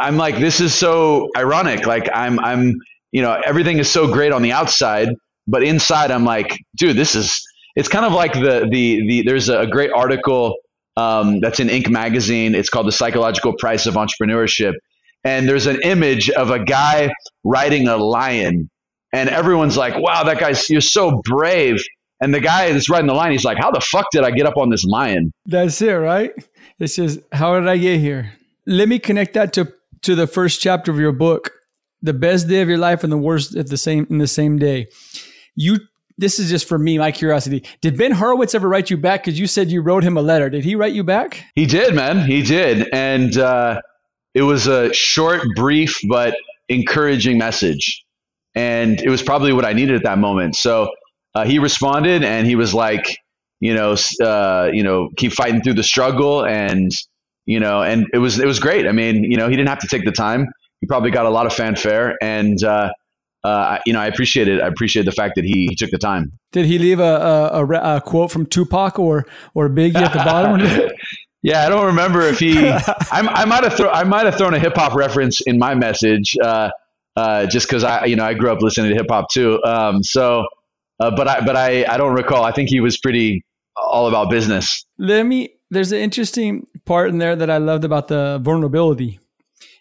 I'm 0.00 0.16
like, 0.16 0.38
this 0.38 0.60
is 0.60 0.74
so 0.74 1.28
ironic. 1.36 1.86
Like 1.86 2.08
I'm, 2.12 2.40
I'm, 2.40 2.74
you 3.12 3.20
know, 3.20 3.40
everything 3.44 3.78
is 3.78 3.90
so 3.90 4.10
great 4.10 4.32
on 4.32 4.40
the 4.40 4.52
outside, 4.52 5.10
but 5.46 5.62
inside 5.62 6.10
I'm 6.10 6.24
like, 6.24 6.58
dude, 6.76 6.96
this 6.96 7.14
is, 7.14 7.38
it's 7.76 7.88
kind 7.88 8.04
of 8.04 8.12
like 8.12 8.32
the, 8.32 8.68
the, 8.70 9.06
the, 9.06 9.22
there's 9.22 9.48
a 9.48 9.66
great 9.66 9.90
article 9.92 10.56
um, 10.96 11.40
that's 11.40 11.60
in 11.60 11.68
Inc. 11.68 11.88
magazine. 11.88 12.54
It's 12.54 12.68
called 12.68 12.86
The 12.86 12.92
Psychological 12.92 13.54
Price 13.54 13.86
of 13.86 13.94
Entrepreneurship. 13.94 14.74
And 15.24 15.48
there's 15.48 15.66
an 15.66 15.80
image 15.82 16.30
of 16.30 16.50
a 16.50 16.64
guy 16.64 17.12
riding 17.44 17.88
a 17.88 17.96
lion. 17.96 18.70
And 19.12 19.28
everyone's 19.28 19.76
like, 19.76 19.96
wow, 19.98 20.24
that 20.24 20.38
guy's, 20.38 20.68
you're 20.70 20.80
so 20.80 21.20
brave. 21.24 21.82
And 22.20 22.34
the 22.34 22.40
guy 22.40 22.72
that's 22.72 22.88
riding 22.88 23.06
the 23.06 23.14
lion, 23.14 23.32
he's 23.32 23.44
like, 23.44 23.58
how 23.58 23.70
the 23.70 23.80
fuck 23.80 24.06
did 24.12 24.24
I 24.24 24.30
get 24.30 24.46
up 24.46 24.56
on 24.56 24.70
this 24.70 24.84
lion? 24.84 25.32
That's 25.46 25.80
it, 25.82 25.92
right? 25.92 26.32
It 26.78 26.88
says, 26.88 27.22
how 27.32 27.58
did 27.58 27.68
I 27.68 27.76
get 27.76 28.00
here? 28.00 28.32
Let 28.66 28.88
me 28.88 28.98
connect 28.98 29.34
that 29.34 29.52
to, 29.54 29.72
to 30.02 30.14
the 30.14 30.26
first 30.26 30.60
chapter 30.60 30.90
of 30.90 30.98
your 30.98 31.12
book, 31.12 31.52
the 32.02 32.12
best 32.14 32.48
day 32.48 32.62
of 32.62 32.68
your 32.68 32.78
life 32.78 33.04
and 33.04 33.12
the 33.12 33.18
worst 33.18 33.56
at 33.56 33.68
the 33.68 33.76
same, 33.76 34.06
in 34.10 34.18
the 34.18 34.26
same 34.26 34.58
day. 34.58 34.88
You 35.54 35.80
this 36.20 36.38
is 36.38 36.50
just 36.50 36.68
for 36.68 36.78
me, 36.78 36.98
my 36.98 37.10
curiosity. 37.10 37.64
Did 37.80 37.96
Ben 37.96 38.12
Horowitz 38.12 38.54
ever 38.54 38.68
write 38.68 38.90
you 38.90 38.96
back? 38.96 39.24
Because 39.24 39.40
you 39.40 39.46
said 39.46 39.70
you 39.70 39.80
wrote 39.80 40.04
him 40.04 40.16
a 40.16 40.22
letter. 40.22 40.50
Did 40.50 40.64
he 40.64 40.74
write 40.74 40.92
you 40.92 41.02
back? 41.02 41.42
He 41.54 41.66
did, 41.66 41.94
man. 41.94 42.26
He 42.26 42.42
did. 42.42 42.88
And 42.92 43.36
uh, 43.36 43.80
it 44.34 44.42
was 44.42 44.66
a 44.66 44.92
short, 44.92 45.42
brief, 45.56 45.98
but 46.08 46.36
encouraging 46.68 47.38
message. 47.38 48.04
And 48.54 49.00
it 49.00 49.08
was 49.08 49.22
probably 49.22 49.52
what 49.52 49.64
I 49.64 49.72
needed 49.72 49.96
at 49.96 50.02
that 50.04 50.18
moment. 50.18 50.56
So 50.56 50.90
uh, 51.34 51.44
he 51.44 51.58
responded 51.58 52.22
and 52.22 52.46
he 52.46 52.56
was 52.56 52.74
like, 52.74 53.16
you 53.60 53.74
know, 53.74 53.96
uh, 54.22 54.70
you 54.72 54.82
know, 54.82 55.10
keep 55.16 55.32
fighting 55.32 55.62
through 55.62 55.74
the 55.74 55.82
struggle. 55.82 56.44
And, 56.44 56.90
you 57.46 57.60
know, 57.60 57.82
and 57.82 58.06
it 58.12 58.18
was, 58.18 58.38
it 58.38 58.46
was 58.46 58.58
great. 58.58 58.86
I 58.86 58.92
mean, 58.92 59.24
you 59.24 59.36
know, 59.36 59.48
he 59.48 59.56
didn't 59.56 59.68
have 59.68 59.80
to 59.80 59.88
take 59.88 60.04
the 60.04 60.12
time. 60.12 60.48
He 60.80 60.86
probably 60.86 61.10
got 61.10 61.26
a 61.26 61.30
lot 61.30 61.46
of 61.46 61.52
fanfare. 61.52 62.16
And, 62.22 62.62
uh, 62.62 62.90
uh, 63.42 63.78
you 63.86 63.92
know, 63.92 64.00
I 64.00 64.06
appreciate 64.06 64.48
it. 64.48 64.60
I 64.60 64.66
appreciate 64.66 65.04
the 65.04 65.12
fact 65.12 65.36
that 65.36 65.44
he, 65.44 65.66
he 65.68 65.74
took 65.74 65.90
the 65.90 65.98
time. 65.98 66.32
Did 66.52 66.66
he 66.66 66.78
leave 66.78 67.00
a, 67.00 67.50
a, 67.52 67.96
a, 67.96 68.00
quote 68.00 68.30
from 68.30 68.46
Tupac 68.46 68.98
or 68.98 69.26
or 69.54 69.68
Biggie 69.68 69.96
at 69.96 70.12
the 70.12 70.18
bottom? 70.18 70.60
yeah, 71.42 71.64
I 71.64 71.68
don't 71.70 71.86
remember 71.86 72.20
if 72.22 72.38
he. 72.38 72.68
I, 72.68 72.82
I 73.10 73.44
might 73.46 73.64
have 73.64 73.74
thrown 73.74 73.90
I 73.92 74.04
might 74.04 74.26
have 74.26 74.36
thrown 74.36 74.52
a 74.54 74.58
hip 74.58 74.76
hop 74.76 74.94
reference 74.94 75.40
in 75.40 75.58
my 75.58 75.74
message, 75.74 76.36
uh, 76.42 76.70
uh, 77.16 77.46
just 77.46 77.66
because 77.66 77.82
I 77.82 78.04
you 78.04 78.16
know 78.16 78.24
I 78.24 78.34
grew 78.34 78.50
up 78.50 78.60
listening 78.60 78.90
to 78.90 78.96
hip 78.96 79.06
hop 79.08 79.30
too. 79.30 79.62
Um, 79.64 80.02
so, 80.02 80.44
uh, 80.98 81.10
but 81.16 81.26
I 81.26 81.40
but 81.40 81.56
I 81.56 81.86
I 81.86 81.96
don't 81.96 82.14
recall. 82.14 82.44
I 82.44 82.52
think 82.52 82.68
he 82.68 82.80
was 82.80 82.98
pretty 82.98 83.42
all 83.76 84.06
about 84.06 84.30
business. 84.30 84.84
Let 84.98 85.24
me. 85.24 85.54
There's 85.72 85.92
an 85.92 86.00
interesting 86.00 86.66
part 86.84 87.10
in 87.10 87.18
there 87.18 87.36
that 87.36 87.48
I 87.48 87.58
loved 87.58 87.84
about 87.84 88.08
the 88.08 88.40
vulnerability 88.42 89.19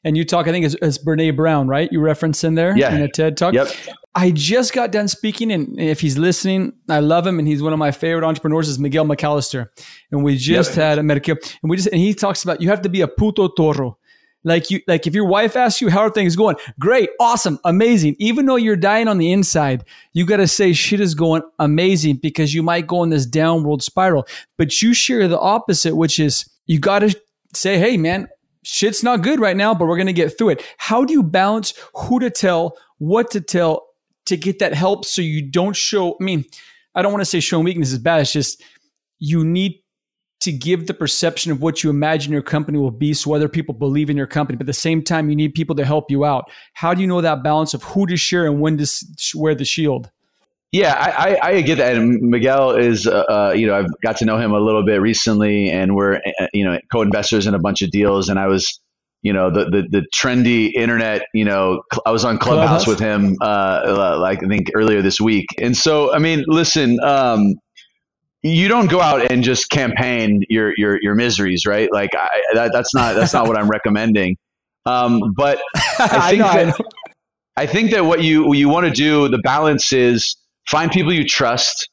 and 0.03 0.17
you 0.17 0.25
talk, 0.25 0.47
I 0.47 0.51
think 0.51 0.65
it's, 0.65 0.75
it's 0.81 0.97
Brene 0.97 1.35
Brown, 1.35 1.67
right? 1.67 1.91
You 1.91 1.99
reference 1.99 2.43
in 2.43 2.55
there 2.55 2.75
yeah. 2.77 2.95
in 2.95 3.01
a 3.01 3.07
TED 3.07 3.38
talk. 3.38 3.53
Yep. 3.53 3.69
I 4.15 4.31
just 4.31 4.73
got 4.73 4.91
done 4.91 5.07
speaking, 5.07 5.51
and 5.51 5.79
if 5.79 6.01
he's 6.01 6.17
listening, 6.17 6.73
I 6.89 6.99
love 6.99 7.27
him, 7.27 7.38
and 7.38 7.47
he's 7.47 7.62
one 7.62 7.73
of 7.73 7.79
my 7.79 7.91
favorite 7.91 8.25
entrepreneurs. 8.25 8.67
Is 8.67 8.79
Miguel 8.79 9.05
McAllister, 9.05 9.67
and 10.12 10.23
we 10.23 10.35
just 10.35 10.71
yep. 10.71 10.77
had 10.77 10.99
a 10.99 11.03
medical, 11.03 11.35
and 11.62 11.69
we 11.69 11.77
just 11.77 11.89
and 11.89 12.01
he 12.01 12.13
talks 12.13 12.43
about 12.43 12.59
you 12.59 12.69
have 12.69 12.81
to 12.81 12.89
be 12.89 13.01
a 13.01 13.07
puto 13.07 13.47
toro, 13.49 13.99
like 14.43 14.71
you 14.71 14.81
like 14.88 15.05
if 15.05 15.13
your 15.13 15.25
wife 15.25 15.55
asks 15.55 15.79
you 15.79 15.89
how 15.89 15.99
are 15.99 16.09
things 16.09 16.35
going, 16.35 16.55
great, 16.79 17.09
awesome, 17.19 17.59
amazing. 17.65 18.15
Even 18.19 18.45
though 18.45 18.55
you're 18.55 18.75
dying 18.75 19.07
on 19.07 19.19
the 19.19 19.31
inside, 19.31 19.83
you 20.13 20.25
got 20.25 20.38
to 20.38 20.47
say 20.47 20.73
shit 20.73 20.99
is 20.99 21.13
going 21.13 21.43
amazing 21.59 22.17
because 22.17 22.53
you 22.53 22.63
might 22.63 22.88
go 22.88 23.03
in 23.03 23.09
this 23.09 23.25
downward 23.25 23.83
spiral. 23.83 24.27
But 24.57 24.81
you 24.81 24.93
share 24.93 25.27
the 25.27 25.39
opposite, 25.39 25.95
which 25.95 26.19
is 26.19 26.49
you 26.65 26.79
got 26.79 26.99
to 26.99 27.15
say, 27.53 27.77
hey 27.77 27.95
man, 27.97 28.27
shit's 28.63 29.04
not 29.04 29.22
good 29.22 29.39
right 29.39 29.58
now, 29.58 29.74
but 29.74 29.88
we're 29.88 29.98
going 29.98 30.08
to 30.08 30.13
get 30.13 30.38
through 30.38 30.50
it. 30.50 30.65
How 30.78 31.06
do 31.06 31.13
you 31.13 31.24
balance 31.24 31.74
who 31.95 32.19
to 32.19 32.30
tell, 32.30 32.78
what 32.98 33.32
to 33.32 33.41
tell 33.41 33.88
to 34.26 34.38
get 34.38 34.60
that 34.60 34.74
help 34.74 35.06
so 35.06 35.22
you 35.22 35.50
don't 35.50 35.76
show? 35.76 36.17
I 36.19 36.24
mean, 36.24 36.45
I 36.95 37.02
don't 37.02 37.12
want 37.12 37.22
to 37.22 37.26
say 37.26 37.39
showing 37.39 37.65
weakness 37.65 37.91
is 37.91 38.00
bad. 38.00 38.22
It's 38.22 38.34
just 38.34 38.63
you 39.19 39.43
need 39.43 39.82
to 40.41 40.52
give 40.52 40.88
the 40.88 40.93
perception 40.93 41.52
of 41.52 41.62
what 41.62 41.84
you 41.84 41.89
imagine 41.89 42.32
your 42.32 42.41
company 42.41 42.78
will 42.78 42.91
be 42.91 43.13
so 43.13 43.34
other 43.34 43.50
people 43.50 43.74
believe 43.74 44.10
in 44.10 44.15
your 44.15 44.28
company. 44.28 44.56
But 44.56 44.63
at 44.63 44.67
the 44.67 44.74
same 44.74 45.04
time, 45.04 45.30
you 45.30 45.36
need 45.36 45.54
people 45.54 45.76
to 45.76 45.86
help 45.86 46.10
you 46.10 46.24
out. 46.24 46.50
How 46.74 46.93
do 46.93 47.02
you 47.02 47.08
know 47.08 47.22
that 47.22 47.43
balance 47.43 47.74
of 47.74 47.84
who 47.84 48.06
to 48.08 48.15
share 48.15 48.45
and 48.45 48.62
when 48.62 48.78
to 48.78 48.88
wear 49.36 49.54
the 49.54 49.65
shield? 49.65 50.10
Yeah, 50.71 50.93
I, 50.93 51.10
I, 51.10 51.47
I, 51.47 51.62
get 51.62 51.79
that. 51.79 51.95
And 51.95 52.21
Miguel 52.21 52.75
is, 52.75 53.08
uh, 53.08 53.23
uh, 53.23 53.53
you 53.55 53.65
know, 53.65 53.75
I've 53.75 53.89
got 54.03 54.17
to 54.17 54.25
know 54.25 54.38
him 54.38 54.51
a 54.51 54.60
little 54.60 54.86
bit 54.86 55.01
recently, 55.01 55.71
and 55.71 55.95
we're, 55.95 56.17
uh, 56.17 56.47
you 56.53 56.63
know, 56.63 56.77
co-investors 56.91 57.47
in 57.47 57.55
a 57.55 57.60
bunch 57.60 57.82
of 57.82 57.89
deals. 57.89 58.29
And 58.29 58.38
I 58.38 58.45
was, 58.45 58.79
you 59.23 59.34
know, 59.34 59.49
the 59.49 59.65
the, 59.65 59.88
the 59.89 60.05
trendy 60.15 60.71
internet, 60.71 61.23
you 61.34 61.43
know, 61.43 61.82
I 62.05 62.12
was 62.12 62.23
on 62.23 62.38
Clubhouse, 62.38 62.84
Clubhouse? 62.84 62.88
with 62.88 62.99
him, 62.99 63.36
uh, 63.41 63.45
uh, 63.45 64.17
like 64.21 64.43
I 64.43 64.47
think 64.47 64.69
earlier 64.75 65.01
this 65.01 65.19
week. 65.19 65.47
And 65.60 65.75
so, 65.75 66.13
I 66.13 66.19
mean, 66.19 66.43
listen, 66.45 66.99
um, 66.99 67.55
you 68.43 68.67
don't 68.67 68.91
go 68.91 69.01
out 69.01 69.32
and 69.32 69.43
just 69.43 69.71
campaign 69.71 70.43
your 70.49 70.73
your 70.77 70.99
your 71.01 71.15
miseries, 71.15 71.65
right? 71.65 71.91
Like 71.91 72.12
I, 72.13 72.41
that, 72.53 72.71
that's 72.73 72.93
not 72.93 73.15
that's 73.15 73.34
not 73.34 73.47
what 73.47 73.58
I'm 73.58 73.69
recommending. 73.71 74.38
Um, 74.86 75.34
but 75.36 75.60
I 75.99 76.29
think 76.29 76.43
I 76.43 76.63
know, 76.63 76.65
that 76.65 76.86
I, 77.58 77.63
I 77.63 77.65
think 77.65 77.89
that 77.89 78.05
what 78.05 78.21
you 78.23 78.45
what 78.45 78.60
you 78.60 78.69
want 78.69 78.86
to 78.86 78.93
do, 78.93 79.29
the 79.29 79.39
balance 79.39 79.91
is 79.91 80.36
find 80.69 80.91
people 80.91 81.12
you 81.12 81.25
trust. 81.25 81.89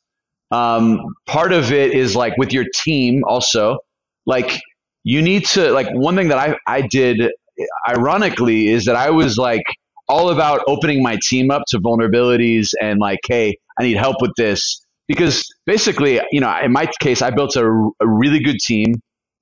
Um, 0.50 1.00
part 1.26 1.52
of 1.52 1.72
it 1.72 1.92
is 1.92 2.14
like 2.14 2.36
with 2.36 2.52
your 2.52 2.66
team 2.74 3.22
also, 3.26 3.78
like 4.26 4.60
you 5.02 5.22
need 5.22 5.46
to, 5.46 5.72
like 5.72 5.88
one 5.92 6.14
thing 6.14 6.28
that 6.28 6.38
I, 6.38 6.56
I 6.66 6.82
did 6.82 7.30
ironically 7.88 8.68
is 8.68 8.84
that 8.84 8.96
I 8.96 9.10
was 9.10 9.38
like 9.38 9.64
all 10.08 10.30
about 10.30 10.62
opening 10.68 11.02
my 11.02 11.18
team 11.28 11.50
up 11.50 11.62
to 11.68 11.78
vulnerabilities 11.78 12.70
and 12.80 13.00
like, 13.00 13.20
Hey, 13.26 13.56
I 13.78 13.82
need 13.82 13.96
help 13.96 14.20
with 14.20 14.32
this 14.36 14.80
because 15.08 15.44
basically, 15.64 16.20
you 16.30 16.40
know, 16.40 16.54
in 16.62 16.72
my 16.72 16.88
case, 17.00 17.22
I 17.22 17.30
built 17.30 17.56
a, 17.56 17.64
a 18.00 18.06
really 18.06 18.40
good 18.40 18.58
team. 18.58 18.94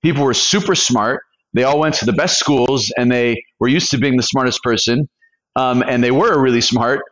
People 0.02 0.24
were 0.24 0.34
super 0.34 0.74
smart. 0.74 1.22
They 1.52 1.64
all 1.64 1.78
went 1.78 1.96
to 1.96 2.06
the 2.06 2.12
best 2.12 2.38
schools 2.38 2.92
and 2.96 3.10
they 3.10 3.42
were 3.60 3.68
used 3.68 3.90
to 3.90 3.98
being 3.98 4.16
the 4.16 4.22
smartest 4.22 4.62
person. 4.62 5.08
Um, 5.56 5.84
and 5.86 6.02
they 6.02 6.10
were 6.10 6.40
really 6.40 6.60
smart 6.60 7.02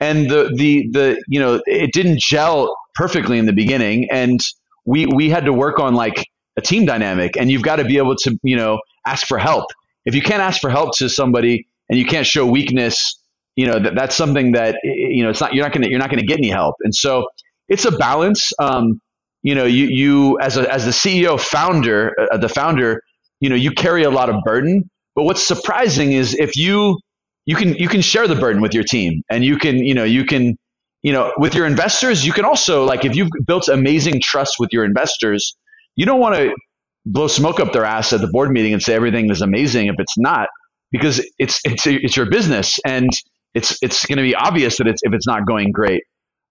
and 0.00 0.28
the 0.30 0.52
the 0.56 0.88
the 0.90 1.22
you 1.28 1.40
know 1.40 1.60
it 1.66 1.92
didn't 1.92 2.20
gel 2.20 2.74
perfectly 2.94 3.38
in 3.38 3.46
the 3.46 3.52
beginning. 3.52 4.08
And 4.10 4.40
we 4.84 5.06
we 5.06 5.30
had 5.30 5.44
to 5.44 5.52
work 5.52 5.78
on 5.78 5.94
like 5.94 6.26
a 6.56 6.60
team 6.60 6.86
dynamic. 6.86 7.36
And 7.36 7.50
you've 7.50 7.62
got 7.62 7.76
to 7.76 7.84
be 7.84 7.98
able 7.98 8.16
to 8.16 8.38
you 8.42 8.56
know 8.56 8.80
ask 9.06 9.26
for 9.26 9.38
help. 9.38 9.66
If 10.04 10.14
you 10.14 10.22
can't 10.22 10.40
ask 10.42 10.60
for 10.60 10.70
help 10.70 10.96
to 10.98 11.08
somebody 11.08 11.66
and 11.88 11.98
you 11.98 12.06
can't 12.06 12.26
show 12.26 12.46
weakness 12.46 13.20
you 13.56 13.66
know 13.66 13.78
that, 13.78 13.94
that's 13.94 14.16
something 14.16 14.52
that 14.52 14.76
you 14.82 15.22
know 15.22 15.30
it's 15.30 15.40
not 15.40 15.54
you're 15.54 15.64
not 15.64 15.72
gonna 15.72 15.88
you're 15.88 15.98
not 15.98 16.10
gonna 16.10 16.22
get 16.22 16.38
any 16.38 16.48
help. 16.48 16.76
And 16.80 16.94
so 16.94 17.26
it's 17.68 17.84
a 17.84 17.92
balance. 17.92 18.52
Um, 18.58 19.00
you 19.42 19.54
know 19.54 19.64
you 19.64 19.86
you 19.86 20.38
as 20.40 20.56
a 20.56 20.70
as 20.72 20.84
the 20.84 20.90
ceo 20.90 21.40
founder 21.40 22.14
uh, 22.30 22.36
the 22.36 22.48
founder 22.48 23.02
you 23.40 23.48
know 23.48 23.56
you 23.56 23.70
carry 23.70 24.02
a 24.02 24.10
lot 24.10 24.30
of 24.30 24.36
burden. 24.44 24.88
But 25.14 25.24
what's 25.24 25.46
surprising 25.46 26.12
is 26.12 26.34
if 26.34 26.56
you 26.56 26.98
you 27.46 27.56
can 27.56 27.74
you 27.74 27.88
can 27.88 28.00
share 28.00 28.28
the 28.28 28.36
burden 28.36 28.62
with 28.62 28.74
your 28.74 28.84
team 28.84 29.22
and 29.30 29.44
you 29.44 29.56
can 29.56 29.78
you 29.78 29.94
know 29.94 30.04
you 30.04 30.24
can 30.24 30.56
you 31.02 31.12
know 31.12 31.32
with 31.38 31.54
your 31.54 31.66
investors 31.66 32.24
you 32.24 32.32
can 32.32 32.44
also 32.44 32.84
like 32.84 33.04
if 33.04 33.16
you've 33.16 33.30
built 33.46 33.68
amazing 33.68 34.20
trust 34.22 34.56
with 34.58 34.70
your 34.72 34.84
investors 34.84 35.56
you 35.96 36.06
don't 36.06 36.20
want 36.20 36.34
to 36.34 36.54
blow 37.06 37.26
smoke 37.26 37.60
up 37.60 37.72
their 37.72 37.84
ass 37.84 38.12
at 38.12 38.20
the 38.20 38.28
board 38.28 38.50
meeting 38.50 38.72
and 38.72 38.82
say 38.82 38.94
everything 38.94 39.30
is 39.30 39.40
amazing 39.40 39.86
if 39.86 39.96
it's 39.98 40.18
not 40.18 40.48
because 40.92 41.24
it's 41.38 41.60
it's 41.64 41.86
it's 41.86 42.16
your 42.16 42.28
business 42.28 42.78
and 42.84 43.08
it's 43.54 43.78
it's 43.82 44.06
going 44.06 44.18
to 44.18 44.22
be 44.22 44.34
obvious 44.34 44.78
that 44.78 44.86
it's 44.86 45.00
if 45.02 45.12
it's 45.12 45.26
not 45.26 45.46
going 45.46 45.72
great. 45.72 46.02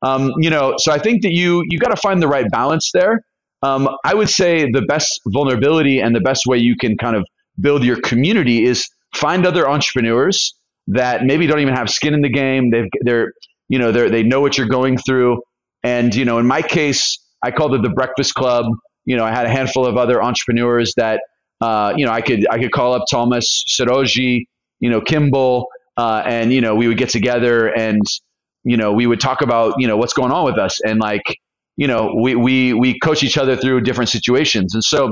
Um, 0.01 0.31
you 0.39 0.49
know 0.49 0.75
so 0.77 0.91
i 0.93 0.97
think 0.97 1.23
that 1.23 1.33
you 1.33 1.63
you 1.67 1.77
got 1.77 1.89
to 1.89 1.97
find 1.97 2.21
the 2.21 2.27
right 2.27 2.49
balance 2.49 2.91
there. 2.93 3.21
Um, 3.61 3.89
i 4.05 4.13
would 4.13 4.29
say 4.29 4.69
the 4.71 4.81
best 4.81 5.19
vulnerability 5.27 5.99
and 5.99 6.15
the 6.15 6.21
best 6.21 6.45
way 6.47 6.57
you 6.57 6.75
can 6.77 6.97
kind 6.97 7.15
of 7.17 7.25
build 7.59 7.83
your 7.83 7.99
community 7.99 8.63
is 8.63 8.87
find 9.13 9.45
other 9.45 9.69
entrepreneurs 9.69 10.53
that 10.89 11.23
maybe 11.23 11.47
don't 11.47 11.59
even 11.59 11.75
have 11.75 11.89
skin 11.89 12.13
in 12.13 12.21
the 12.21 12.29
game. 12.29 12.71
They've 12.71 12.87
they're 13.01 13.31
you 13.67 13.79
know 13.79 13.91
they 13.91 14.09
they 14.09 14.23
know 14.23 14.41
what 14.41 14.57
you're 14.57 14.67
going 14.67 14.97
through, 14.97 15.41
and 15.83 16.13
you 16.13 16.25
know 16.25 16.37
in 16.39 16.47
my 16.47 16.61
case, 16.61 17.17
I 17.43 17.51
called 17.51 17.75
it 17.75 17.81
the 17.81 17.89
Breakfast 17.89 18.33
Club. 18.33 18.65
You 19.05 19.15
know, 19.15 19.23
I 19.23 19.31
had 19.31 19.45
a 19.45 19.49
handful 19.49 19.85
of 19.85 19.97
other 19.97 20.21
entrepreneurs 20.21 20.93
that 20.97 21.21
uh, 21.61 21.93
you 21.95 22.05
know 22.05 22.11
I 22.11 22.21
could 22.21 22.47
I 22.49 22.59
could 22.59 22.71
call 22.71 22.93
up 22.93 23.05
Thomas 23.09 23.63
Siroji, 23.69 24.45
you 24.79 24.89
know 24.89 25.01
Kimball, 25.01 25.67
uh, 25.97 26.23
and 26.25 26.51
you 26.51 26.61
know 26.61 26.75
we 26.75 26.87
would 26.87 26.97
get 26.97 27.09
together 27.09 27.67
and 27.67 28.01
you 28.63 28.77
know 28.77 28.91
we 28.93 29.07
would 29.07 29.19
talk 29.19 29.41
about 29.41 29.75
you 29.77 29.87
know 29.87 29.97
what's 29.97 30.13
going 30.13 30.31
on 30.31 30.45
with 30.45 30.57
us 30.57 30.79
and 30.81 30.99
like 30.99 31.23
you 31.77 31.87
know 31.87 32.15
we 32.21 32.35
we 32.35 32.73
we 32.73 32.99
coach 32.99 33.23
each 33.23 33.37
other 33.37 33.55
through 33.55 33.81
different 33.81 34.09
situations 34.09 34.73
and 34.73 34.83
so 34.83 35.11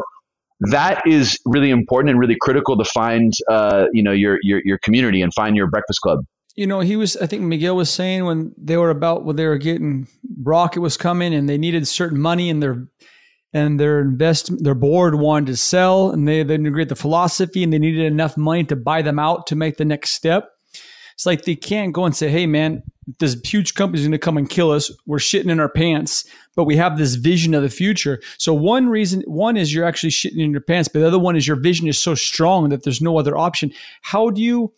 that 0.60 1.06
is 1.06 1.40
really 1.46 1.70
important 1.70 2.10
and 2.10 2.20
really 2.20 2.38
critical 2.40 2.78
to 2.78 2.86
find 2.86 3.34
uh, 3.50 3.86
you 3.94 4.04
know 4.04 4.12
your, 4.12 4.40
your 4.42 4.62
your 4.66 4.80
community 4.84 5.22
and 5.22 5.34
find 5.34 5.56
your 5.56 5.68
breakfast 5.68 6.02
club 6.02 6.20
you 6.56 6.66
know 6.66 6.80
he 6.80 6.96
was 6.96 7.16
i 7.18 7.28
think 7.28 7.44
miguel 7.44 7.76
was 7.76 7.90
saying 7.90 8.26
when 8.26 8.54
they 8.58 8.78
were 8.78 8.90
about 8.90 9.24
when 9.24 9.36
they 9.36 9.46
were 9.46 9.58
getting 9.58 10.08
rocket 10.42 10.82
was 10.82 10.98
coming 10.98 11.34
and 11.34 11.48
they 11.48 11.58
needed 11.58 11.88
certain 11.88 12.20
money 12.20 12.50
and 12.50 12.64
their 12.64 12.88
and 13.54 13.80
their 13.80 14.00
invest 14.00 14.52
their 14.64 14.76
board 14.76 15.16
wanted 15.16 15.48
to 15.48 15.58
sell 15.58 16.12
and 16.12 16.28
they 16.28 16.44
didn't 16.44 16.66
agree 16.66 16.86
the 16.86 16.96
philosophy 16.96 17.64
and 17.64 17.72
they 17.72 17.80
needed 17.80 18.06
enough 18.06 18.38
money 18.38 18.64
to 18.64 18.76
buy 18.76 19.02
them 19.02 19.20
out 19.20 19.48
to 19.48 19.56
make 19.56 19.78
the 19.78 19.86
next 19.86 20.12
step. 20.12 20.50
It's 21.18 21.26
like 21.26 21.46
they 21.46 21.56
can't 21.56 21.94
go 21.94 22.06
and 22.06 22.16
say, 22.16 22.30
"Hey, 22.30 22.46
man, 22.46 22.84
this 23.18 23.36
huge 23.44 23.74
company's 23.74 24.04
going 24.04 24.12
to 24.12 24.20
come 24.20 24.38
and 24.38 24.48
kill 24.48 24.70
us. 24.70 24.92
We're 25.08 25.18
shitting 25.18 25.50
in 25.50 25.60
our 25.60 25.68
pants, 25.68 26.26
but 26.56 26.66
we 26.66 26.76
have 26.76 27.00
this 27.00 27.16
vision 27.16 27.56
of 27.56 27.64
the 27.64 27.72
future." 27.72 28.22
So 28.38 28.54
one 28.54 28.88
reason, 28.88 29.24
one 29.26 29.58
is 29.58 29.74
you're 29.74 29.84
actually 29.84 30.12
shitting 30.12 30.38
in 30.38 30.52
your 30.52 30.62
pants, 30.62 30.88
but 30.88 31.00
the 31.00 31.08
other 31.08 31.18
one 31.18 31.36
is 31.36 31.48
your 31.48 31.60
vision 31.60 31.88
is 31.88 31.98
so 31.98 32.14
strong 32.14 32.70
that 32.70 32.84
there's 32.84 33.02
no 33.02 33.18
other 33.18 33.36
option. 33.36 33.74
How 34.04 34.30
do 34.30 34.44
you? 34.44 34.72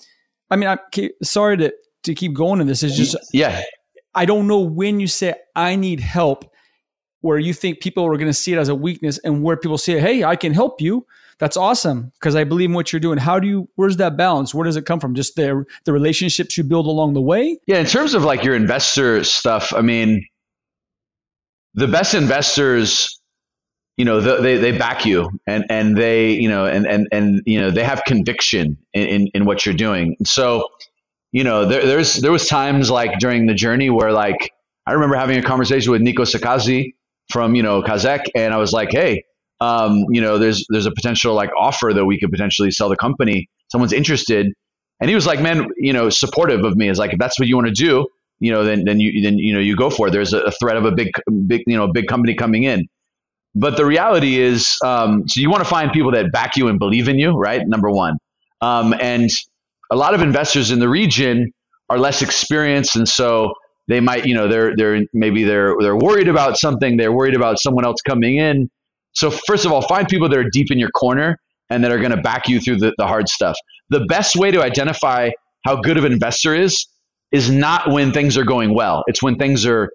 I 0.50 0.56
mean, 0.56 0.70
I'm 0.70 0.80
sorry 1.24 1.58
to 1.58 1.74
to 2.04 2.16
keep 2.16 2.34
going 2.34 2.62
in 2.62 2.68
this. 2.68 2.84
It's 2.84 2.96
just 2.96 3.18
yeah. 3.34 3.62
I 4.16 4.24
don't 4.24 4.48
know 4.48 4.62
when 4.62 5.02
you 5.02 5.08
say 5.08 5.34
I 5.58 5.76
need 5.76 6.00
help, 6.00 6.50
where 7.20 7.38
you 7.38 7.54
think 7.54 7.82
people 7.82 8.06
are 8.06 8.16
going 8.16 8.28
to 8.28 8.34
see 8.34 8.54
it 8.54 8.60
as 8.60 8.70
a 8.70 8.76
weakness, 8.76 9.20
and 9.26 9.44
where 9.44 9.58
people 9.58 9.78
say, 9.78 10.00
"Hey, 10.00 10.24
I 10.24 10.38
can 10.38 10.54
help 10.54 10.80
you." 10.80 11.06
That's 11.40 11.56
awesome 11.56 12.12
because 12.20 12.36
I 12.36 12.44
believe 12.44 12.70
in 12.70 12.76
what 12.76 12.92
you're 12.92 13.00
doing. 13.00 13.18
How 13.18 13.40
do 13.40 13.48
you? 13.48 13.70
Where's 13.76 13.98
that 13.98 14.18
balance? 14.18 14.54
Where 14.54 14.66
does 14.66 14.76
it 14.76 14.86
come 14.86 15.00
from? 15.00 15.16
Just 15.16 15.36
the 15.36 15.66
the 15.86 15.94
relationships 15.94 16.58
you 16.58 16.66
build 16.66 16.86
along 16.86 17.14
the 17.14 17.22
way. 17.22 17.58
Yeah, 17.66 17.80
in 17.80 17.86
terms 17.86 18.14
of 18.14 18.26
like 18.26 18.44
your 18.44 18.56
investor 18.56 19.24
stuff, 19.24 19.74
I 19.74 19.82
mean, 19.82 20.26
the 21.76 21.88
best 21.88 22.14
investors, 22.14 23.22
you 23.96 24.04
know, 24.04 24.20
the, 24.20 24.42
they 24.42 24.58
they 24.58 24.78
back 24.78 25.06
you 25.06 25.30
and 25.48 25.64
and 25.70 25.98
they 25.98 26.32
you 26.32 26.50
know 26.50 26.66
and 26.66 26.86
and 26.86 27.08
and 27.14 27.42
you 27.46 27.62
know 27.62 27.72
they 27.72 27.86
have 27.86 28.04
conviction 28.06 28.78
in 28.94 29.08
in, 29.08 29.28
in 29.34 29.46
what 29.46 29.66
you're 29.66 29.76
doing. 29.76 30.18
So, 30.26 30.68
you 31.32 31.46
know, 31.46 31.64
there, 31.64 31.86
there's 31.86 32.16
there 32.16 32.34
was 32.34 32.50
times 32.50 32.92
like 32.92 33.18
during 33.18 33.46
the 33.46 33.54
journey 33.54 33.90
where 33.90 34.12
like 34.12 34.52
I 34.86 34.92
remember 34.92 35.16
having 35.16 35.38
a 35.38 35.44
conversation 35.44 35.94
with 35.94 36.02
Nico 36.02 36.24
Szekasy 36.24 36.96
from 37.32 37.56
you 37.56 37.64
know 37.64 37.82
Kaszek, 37.82 38.26
and 38.36 38.54
I 38.54 38.58
was 38.58 38.74
like, 38.74 38.92
hey 38.92 39.24
um, 39.62 40.06
you 40.10 40.22
know, 40.22 40.38
there's 40.38 40.66
there's 40.70 40.86
a 40.86 40.92
potential 40.92 41.34
like 41.34 41.50
offer 41.58 41.92
that 41.94 42.06
we 42.06 42.20
could 42.20 42.32
potentially 42.32 42.72
sell 42.72 42.90
the 42.90 42.96
company. 42.96 43.50
Someone's 43.72 43.94
interested, 43.94 44.48
and 45.00 45.10
he 45.10 45.16
was 45.16 45.26
like, 45.26 45.42
man, 45.42 45.68
you 45.78 45.94
know, 45.94 46.10
supportive 46.10 46.64
of 46.64 46.76
me. 46.76 46.90
Is 46.90 46.98
like, 46.98 47.14
if 47.14 47.20
that's 47.20 47.40
what 47.40 47.48
you 47.48 47.56
want 47.56 47.68
to 47.68 47.74
do, 47.74 48.08
you 48.40 48.52
know, 48.52 48.64
then 48.64 48.86
then 48.86 49.00
you 49.00 49.22
then 49.22 49.38
you 49.38 49.54
know 49.54 49.60
you 49.60 49.76
go 49.76 49.90
for 49.90 50.08
it. 50.08 50.12
There's 50.12 50.34
a, 50.34 50.52
threat 50.52 50.78
of 50.78 50.86
a 50.86 50.92
big 50.92 51.10
big 51.48 51.64
you 51.68 51.76
know 51.76 51.92
big 51.92 52.08
company 52.08 52.36
coming 52.36 52.64
in, 52.64 52.88
but 53.54 53.76
the 53.76 53.86
reality 53.86 54.40
is, 54.40 54.78
um, 54.84 55.28
so 55.28 55.42
you 55.42 55.50
want 55.50 55.64
to 55.64 55.70
find 55.70 55.92
people 55.92 56.12
that 56.12 56.32
back 56.32 56.56
you 56.56 56.70
and 56.70 56.80
believe 56.80 57.10
in 57.10 57.20
you, 57.20 57.32
right? 57.32 57.68
Number 57.68 57.92
one, 57.92 58.18
um, 58.62 58.94
and 59.00 59.30
a 59.92 59.96
lot 59.98 60.14
of 60.14 60.22
investors 60.22 60.72
in 60.72 60.80
the 60.80 60.90
region 60.90 61.52
are 61.90 62.00
less 62.00 62.22
experienced, 62.22 62.96
and 62.96 63.10
so 63.10 63.54
they 63.90 64.00
might, 64.00 64.26
you 64.26 64.36
know, 64.36 64.48
they're 64.48 64.74
they're 64.78 65.02
maybe 65.14 65.44
they're 65.44 65.76
they're 65.82 65.98
worried 65.98 66.30
about 66.30 66.58
something. 66.58 66.96
They're 66.96 67.12
worried 67.12 67.36
about 67.36 67.60
someone 67.60 67.84
else 67.84 68.02
coming 68.02 68.38
in 68.38 68.70
so 69.20 69.30
first 69.30 69.66
of 69.66 69.74
all, 69.74 69.82
find 69.82 70.08
people 70.08 70.30
that 70.30 70.38
are 70.38 70.50
deep 70.50 70.72
in 70.72 70.80
your 70.80 70.92
corner 70.92 71.38
and 71.70 71.84
that 71.84 71.92
are 71.92 71.98
going 71.98 72.12
to 72.12 72.22
back 72.22 72.48
you 72.48 72.62
through 72.62 72.78
the, 72.78 72.94
the 72.98 73.06
hard 73.06 73.28
stuff. 73.28 73.58
The 73.90 74.06
best 74.06 74.38
way 74.38 74.50
to 74.50 74.64
identify 74.64 75.32
how 75.66 75.82
good 75.82 75.98
of 75.98 76.06
an 76.06 76.14
investor 76.14 76.56
is 76.56 76.88
is 77.34 77.52
not 77.52 77.92
when 77.92 78.14
things 78.14 78.38
are 78.38 78.46
going 78.46 78.74
well. 78.74 79.04
It's 79.08 79.22
when 79.22 79.36
things 79.36 79.66
are 79.66 79.90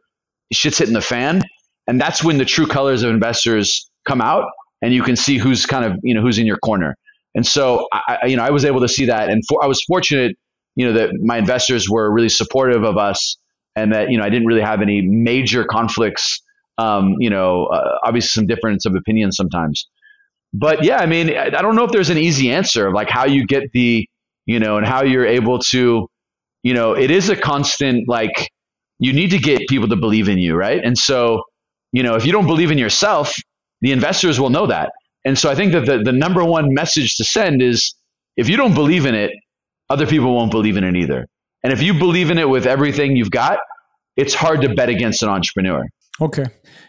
shit's 0.53 0.77
hitting 0.77 0.93
the 0.93 1.01
fan, 1.01 1.41
and 1.87 1.99
that's 1.99 2.23
when 2.23 2.37
the 2.37 2.45
true 2.45 2.67
colors 2.67 3.03
of 3.03 3.11
investors 3.11 3.91
come 4.07 4.21
out, 4.21 4.45
and 4.83 4.93
you 4.93 5.03
can 5.03 5.17
see 5.17 5.39
who's 5.39 5.65
kind 5.65 5.87
of 5.87 5.99
you 6.03 6.13
know 6.13 6.21
who's 6.21 6.39
in 6.39 6.45
your 6.45 6.59
corner. 6.59 6.95
And 7.35 7.47
so 7.47 7.89
I, 7.93 8.27
you 8.27 8.37
know 8.37 8.45
I 8.45 8.51
was 8.51 8.67
able 8.67 8.83
to 8.83 8.89
see 8.89 9.07
that, 9.07 9.31
and 9.31 9.43
for, 9.49 9.65
I 9.65 9.67
was 9.67 9.83
fortunate, 9.85 10.37
you 10.77 10.87
know, 10.87 10.93
that 10.99 11.15
my 11.23 11.39
investors 11.39 11.89
were 11.89 12.13
really 12.13 12.29
supportive 12.29 12.85
of 12.85 12.99
us, 12.99 13.39
and 13.75 13.95
that 13.95 14.11
you 14.11 14.19
know 14.19 14.25
I 14.25 14.29
didn't 14.29 14.47
really 14.47 14.61
have 14.61 14.83
any 14.83 15.01
major 15.01 15.65
conflicts 15.65 16.43
um, 16.79 17.15
you 17.19 17.31
know, 17.31 17.67
uh, 17.67 17.99
obviously 18.05 18.41
some 18.41 18.47
difference 18.47 18.87
of 18.87 18.95
opinion 18.95 19.33
sometimes. 19.33 19.89
But 20.53 20.85
yeah, 20.85 20.99
I 20.99 21.07
mean, 21.07 21.37
I 21.37 21.51
don't 21.51 21.75
know 21.75 21.85
if 21.85 21.91
there's 21.91 22.11
an 22.11 22.19
easy 22.19 22.51
answer 22.51 22.87
of 22.87 22.95
like 22.95 23.11
how 23.11 23.27
you 23.27 23.45
get 23.45 23.73
the, 23.73 24.07
you 24.47 24.61
know, 24.61 24.77
and 24.77 24.87
how 24.87 25.03
you're 25.03 25.27
able 25.27 25.59
to, 25.71 26.09
you 26.63 26.75
know, 26.75 26.93
it 26.93 27.11
is 27.11 27.29
a 27.29 27.37
constant 27.37 28.09
like 28.09 28.51
you 28.99 29.13
need 29.13 29.31
to 29.31 29.39
get 29.39 29.63
people 29.69 29.89
to 29.89 29.97
believe 29.97 30.29
in 30.29 30.39
you, 30.39 30.55
right? 30.55 30.81
And 30.83 30.97
so, 30.97 31.43
you 31.93 32.03
know, 32.03 32.15
if 32.15 32.25
you 32.25 32.33
don't 32.33 32.47
believe 32.47 32.71
in 32.71 32.79
yourself, 32.79 33.35
the 33.81 33.91
investors 33.91 34.39
will 34.41 34.51
know 34.51 34.67
that. 34.67 34.91
And 35.25 35.39
so 35.39 35.51
I 35.51 35.55
think 35.55 35.73
that 35.73 35.87
the, 35.87 35.99
the 35.99 36.13
number 36.13 36.45
one 36.45 36.73
message 36.73 37.17
to 37.17 37.25
send 37.25 37.61
is 37.61 37.95
if 38.37 38.49
you 38.49 38.57
don't 38.57 38.75
believe 38.75 39.07
in 39.07 39.15
it, 39.15 39.33
other 39.91 40.07
people 40.07 40.35
won't 40.35 40.51
believe 40.51 40.77
in 40.77 40.85
it 40.85 40.97
either. 40.97 41.27
And 41.63 41.73
if 41.73 41.83
you 41.83 41.95
believe 41.95 42.31
in 42.31 42.39
it 42.39 42.49
with 42.49 42.67
everything 42.67 43.17
you've 43.17 43.31
got, 43.31 43.59
it's 44.17 44.35
hard 44.35 44.63
to 44.63 44.75
bet 44.75 44.89
against 44.89 45.23
an 45.23 45.29
entrepreneur. 45.29 45.85
Okay. 46.21 46.45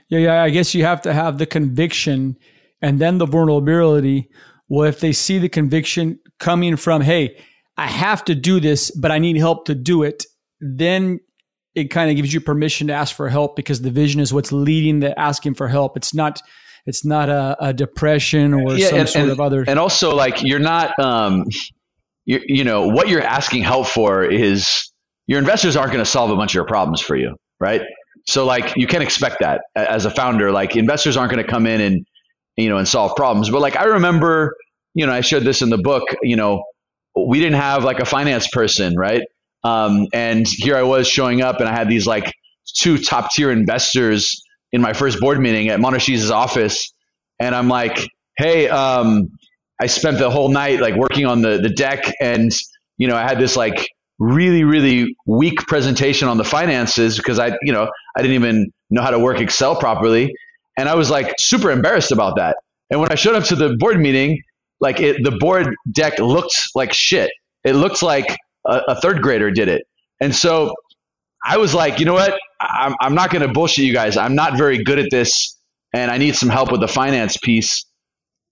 Yeah, 0.10 0.20
yeah. 0.20 0.44
I 0.44 0.50
guess 0.50 0.76
you 0.76 0.84
have 0.84 1.02
to 1.04 1.14
have 1.14 1.38
the 1.38 1.46
conviction 1.46 2.38
and 2.82 3.00
then 3.00 3.18
the 3.18 3.26
vulnerability. 3.26 4.30
Well, 4.68 4.88
if 4.88 5.00
they 5.00 5.12
see 5.12 5.40
the 5.40 5.50
conviction 5.50 6.20
coming 6.40 6.76
from, 6.76 7.02
hey, 7.02 7.38
I 7.78 7.88
have 7.88 8.24
to 8.26 8.36
do 8.36 8.60
this, 8.60 8.92
but 8.92 9.12
I 9.12 9.20
need 9.20 9.38
help 9.38 9.66
to 9.66 9.76
do 9.76 10.04
it, 10.04 10.26
then 10.60 11.20
it 11.74 11.86
kind 11.86 12.10
of 12.10 12.16
gives 12.16 12.34
you 12.34 12.40
permission 12.40 12.88
to 12.88 12.94
ask 12.94 13.16
for 13.16 13.30
help 13.30 13.56
because 13.56 13.82
the 13.82 13.92
vision 13.92 14.22
is 14.22 14.34
what's 14.34 14.52
leading 14.52 15.02
the 15.02 15.18
asking 15.20 15.56
for 15.56 15.68
help. 15.68 15.98
It's 15.98 16.14
not 16.14 16.42
it's 16.86 17.04
not 17.04 17.30
a, 17.30 17.58
a 17.60 17.74
depression 17.74 18.54
or 18.54 18.76
yeah, 18.76 18.90
some 18.90 19.00
and, 19.00 19.10
sort 19.10 19.24
and, 19.24 19.32
of 19.32 19.42
other 19.42 19.66
and 19.68 19.80
also 19.80 20.16
like 20.16 20.44
you're 20.44 20.60
not 20.60 20.98
um 21.00 21.46
you, 22.26 22.40
you 22.46 22.64
know 22.64 22.88
what 22.88 23.10
you're 23.10 23.22
asking 23.22 23.64
help 23.64 23.88
for 23.88 24.24
is 24.24 24.92
your 25.28 25.40
investors 25.40 25.76
aren't 25.76 25.92
going 25.92 26.04
to 26.04 26.10
solve 26.10 26.30
a 26.30 26.36
bunch 26.36 26.52
of 26.52 26.56
your 26.56 26.66
problems 26.66 27.02
for 27.02 27.16
you 27.16 27.36
right 27.60 27.82
so 28.28 28.46
like 28.46 28.76
you 28.76 28.88
can't 28.88 29.04
expect 29.04 29.38
that 29.42 29.62
as 29.76 30.06
a 30.06 30.12
founder. 30.12 30.52
Like 30.52 30.76
investors 30.76 31.18
aren't 31.18 31.32
going 31.32 31.44
to 31.44 31.50
come 31.50 31.68
in 31.68 31.82
and 31.82 32.06
you 32.58 32.70
know 32.70 32.78
and 32.78 32.88
solve 32.88 33.16
problems. 33.16 33.50
But 33.50 33.62
like 33.62 33.76
I 33.76 33.86
remember, 33.86 34.56
you 34.94 35.06
know, 35.06 35.14
I 35.14 35.22
shared 35.22 35.44
this 35.44 35.62
in 35.62 35.70
the 35.70 35.78
book. 35.78 36.04
You 36.24 36.36
know, 36.36 36.64
we 37.16 37.40
didn't 37.40 37.60
have 37.60 37.84
like 37.84 38.00
a 38.00 38.06
finance 38.06 38.48
person, 38.48 38.96
right? 38.96 39.22
Um, 39.64 40.08
and 40.14 40.48
here 40.48 40.76
I 40.76 40.84
was 40.84 41.08
showing 41.08 41.42
up, 41.42 41.60
and 41.60 41.70
I 41.70 41.74
had 41.74 41.90
these 41.90 42.08
like 42.08 42.32
two 42.78 42.98
top 42.98 43.32
tier 43.32 43.52
investors 43.52 44.42
in 44.72 44.82
my 44.82 44.94
first 44.94 45.20
board 45.20 45.40
meeting 45.40 45.70
at 45.70 45.80
Monashees's 45.80 46.32
office, 46.32 46.94
and 47.40 47.54
I'm 47.56 47.68
like, 47.68 48.08
hey, 48.38 48.68
um, 48.70 49.30
I 49.80 49.88
spent 49.88 50.18
the 50.18 50.30
whole 50.30 50.50
night 50.50 50.82
like 50.82 50.96
working 50.96 51.26
on 51.26 51.42
the 51.42 51.60
the 51.60 51.70
deck, 51.70 52.12
and 52.20 52.52
you 52.98 53.08
know, 53.08 53.16
I 53.16 53.22
had 53.22 53.38
this 53.40 53.56
like 53.56 53.88
really 54.18 54.64
really 54.64 55.16
weak 55.28 55.60
presentation 55.68 56.28
on 56.28 56.38
the 56.38 56.44
finances 56.44 57.18
because 57.18 57.38
I 57.38 57.58
you 57.62 57.74
know 57.74 57.90
I 58.18 58.22
didn't 58.22 58.36
even 58.36 58.72
know 58.90 59.02
how 59.02 59.12
to 59.12 59.20
work 59.20 59.40
Excel 59.40 59.76
properly. 59.76 60.34
And 60.78 60.90
I 60.90 60.96
was 60.96 61.10
like 61.10 61.34
super 61.40 61.72
embarrassed 61.72 62.12
about 62.12 62.36
that. 62.38 62.58
And 62.90 63.00
when 63.00 63.12
I 63.12 63.16
showed 63.16 63.36
up 63.36 63.44
to 63.46 63.56
the 63.56 63.76
board 63.80 64.00
meeting 64.00 64.42
like 64.80 65.00
it 65.00 65.24
the 65.24 65.32
board 65.32 65.74
deck 65.92 66.20
looked 66.20 66.70
like 66.76 66.94
shit. 66.94 67.32
It 67.64 67.74
looked 67.74 68.04
like 68.04 68.38
a, 68.68 68.82
a 68.90 69.02
third 69.02 69.22
grader 69.22 69.50
did 69.52 69.68
it. 69.68 69.84
And 70.22 70.36
so 70.36 70.74
I 71.46 71.58
was 71.58 71.74
like 71.74 72.00
you 72.00 72.06
know 72.06 72.14
what? 72.14 72.38
I'm, 72.60 72.96
I'm 73.02 73.16
not 73.16 73.32
going 73.32 73.46
to 73.46 73.54
bullshit 73.54 73.86
you 73.86 73.94
guys. 73.94 74.18
I'm 74.18 74.36
not 74.36 74.58
very 74.58 74.84
good 74.84 75.00
at 75.00 75.10
this 75.12 75.56
and 75.94 76.12
I 76.12 76.18
need 76.18 76.36
some 76.36 76.50
help 76.50 76.72
with 76.72 76.82
the 76.82 76.88
finance 76.88 77.38
piece. 77.38 77.86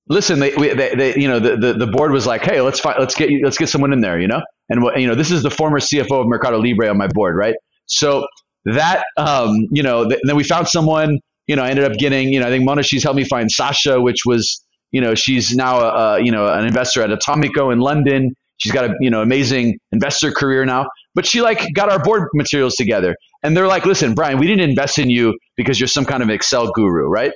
Listen, 0.08 0.40
they, 0.40 0.52
they, 0.52 0.96
they, 0.96 1.16
you 1.16 1.28
know, 1.28 1.40
the, 1.40 1.58
the, 1.58 1.74
the, 1.74 1.88
board 1.88 2.12
was 2.12 2.26
like, 2.26 2.44
hey, 2.44 2.62
let's 2.62 2.80
find, 2.80 2.98
let's 3.00 3.16
get 3.16 3.30
let's 3.44 3.58
get 3.58 3.70
someone 3.70 3.94
in 3.94 4.02
there, 4.02 4.20
you 4.20 4.28
know. 4.28 4.42
And 4.70 4.82
what 4.82 5.00
you 5.00 5.08
know, 5.08 5.16
this 5.16 5.32
is 5.32 5.44
the 5.44 5.50
former 5.50 5.80
CFO 5.80 6.22
of 6.22 6.28
Mercado 6.28 6.60
Libre 6.60 6.90
on 6.90 6.98
my 6.98 7.08
board, 7.08 7.36
right? 7.36 7.56
So 7.86 8.26
that, 8.66 9.04
um, 9.18 9.68
you 9.72 9.84
know, 9.84 10.08
th- 10.08 10.22
then 10.24 10.36
we 10.36 10.44
found 10.44 10.68
someone. 10.68 11.20
You 11.48 11.58
know, 11.58 11.64
I 11.64 11.70
ended 11.70 11.84
up 11.84 11.98
getting, 11.98 12.32
you 12.32 12.40
know, 12.40 12.48
I 12.48 12.50
think 12.50 12.64
Monashees 12.64 13.04
helped 13.04 13.18
me 13.18 13.26
find 13.26 13.52
Sasha, 13.52 14.00
which 14.00 14.20
was, 14.26 14.64
you 14.92 15.02
know, 15.02 15.14
she's 15.14 15.54
now, 15.54 15.80
a, 15.82 15.90
a, 16.16 16.24
you 16.24 16.32
know, 16.32 16.48
an 16.48 16.66
investor 16.66 17.02
at 17.02 17.10
Atomico 17.10 17.74
in 17.74 17.80
London. 17.80 18.34
She's 18.58 18.72
got 18.72 18.86
a, 18.86 18.94
you 19.02 19.10
know, 19.10 19.22
amazing 19.22 19.78
investor 19.92 20.32
career 20.32 20.64
now. 20.66 20.88
But 21.16 21.26
she 21.26 21.42
like 21.42 21.68
got 21.74 21.92
our 21.92 22.02
board 22.02 22.30
materials 22.34 22.76
together, 22.76 23.16
and 23.44 23.56
they're 23.58 23.68
like, 23.68 23.86
listen, 23.86 24.14
Brian, 24.14 24.40
we 24.40 24.48
didn't 24.48 24.68
invest 24.70 24.98
in 24.98 25.10
you 25.10 25.38
because 25.58 25.80
you're 25.80 25.88
some 25.88 26.06
kind 26.06 26.24
of 26.24 26.30
Excel 26.30 26.72
guru, 26.72 27.08
right? 27.08 27.34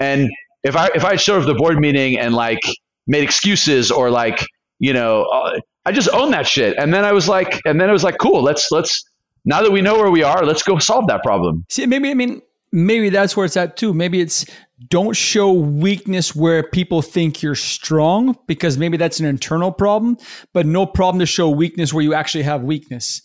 And 0.00 0.30
if 0.62 0.76
I 0.76 0.88
if 0.94 1.04
I 1.04 1.16
showed 1.16 1.40
up 1.40 1.46
the 1.46 1.54
board 1.54 1.78
meeting 1.78 2.18
and 2.18 2.34
like 2.34 2.60
made 3.06 3.22
excuses 3.22 3.90
or 3.90 4.10
like 4.10 4.44
you 4.78 4.92
know 4.92 5.24
uh, 5.24 5.58
I 5.84 5.92
just 5.92 6.08
own 6.12 6.30
that 6.32 6.46
shit 6.46 6.76
and 6.78 6.92
then 6.92 7.04
I 7.04 7.12
was 7.12 7.28
like 7.28 7.60
and 7.64 7.80
then 7.80 7.88
it 7.88 7.92
was 7.92 8.04
like 8.04 8.18
cool 8.18 8.42
let's 8.42 8.70
let's 8.70 9.02
now 9.44 9.62
that 9.62 9.70
we 9.70 9.80
know 9.80 9.96
where 9.96 10.10
we 10.10 10.22
are 10.22 10.44
let's 10.44 10.62
go 10.62 10.78
solve 10.78 11.06
that 11.08 11.22
problem. 11.22 11.64
See 11.68 11.86
maybe 11.86 12.10
I 12.10 12.14
mean 12.14 12.42
maybe 12.72 13.08
that's 13.08 13.36
where 13.36 13.46
it's 13.46 13.56
at 13.56 13.76
too. 13.76 13.92
Maybe 13.92 14.20
it's 14.20 14.46
don't 14.88 15.14
show 15.14 15.52
weakness 15.52 16.34
where 16.34 16.62
people 16.62 17.02
think 17.02 17.42
you're 17.42 17.54
strong 17.54 18.38
because 18.46 18.78
maybe 18.78 18.96
that's 18.96 19.20
an 19.20 19.26
internal 19.26 19.72
problem, 19.72 20.16
but 20.54 20.64
no 20.64 20.86
problem 20.86 21.20
to 21.20 21.26
show 21.26 21.50
weakness 21.50 21.92
where 21.92 22.02
you 22.02 22.14
actually 22.14 22.44
have 22.44 22.64
weakness. 22.64 23.20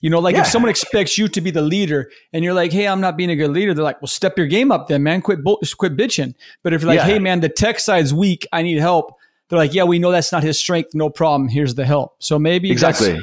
You 0.00 0.10
know, 0.10 0.18
like 0.18 0.34
yeah. 0.34 0.42
if 0.42 0.48
someone 0.48 0.68
expects 0.68 1.16
you 1.16 1.26
to 1.28 1.40
be 1.40 1.50
the 1.50 1.62
leader 1.62 2.10
and 2.32 2.44
you're 2.44 2.54
like, 2.54 2.70
"Hey, 2.70 2.86
I'm 2.86 3.00
not 3.00 3.16
being 3.16 3.30
a 3.30 3.36
good 3.36 3.50
leader," 3.50 3.72
they're 3.72 3.84
like, 3.84 4.00
"Well, 4.02 4.08
step 4.08 4.36
your 4.36 4.46
game 4.46 4.70
up, 4.70 4.88
then, 4.88 5.02
man. 5.02 5.22
Quit, 5.22 5.40
quit 5.44 5.96
bitching." 5.96 6.34
But 6.62 6.74
if 6.74 6.82
you're 6.82 6.88
like, 6.88 6.98
yeah. 6.98 7.06
"Hey, 7.06 7.18
man, 7.18 7.40
the 7.40 7.48
tech 7.48 7.80
side's 7.80 8.12
weak. 8.12 8.46
I 8.52 8.62
need 8.62 8.78
help," 8.78 9.14
they're 9.48 9.58
like, 9.58 9.72
"Yeah, 9.72 9.84
we 9.84 9.98
know 9.98 10.10
that's 10.10 10.32
not 10.32 10.42
his 10.42 10.58
strength. 10.58 10.90
No 10.92 11.08
problem. 11.08 11.48
Here's 11.48 11.76
the 11.76 11.86
help." 11.86 12.16
So 12.18 12.38
maybe 12.38 12.70
exactly, 12.70 13.18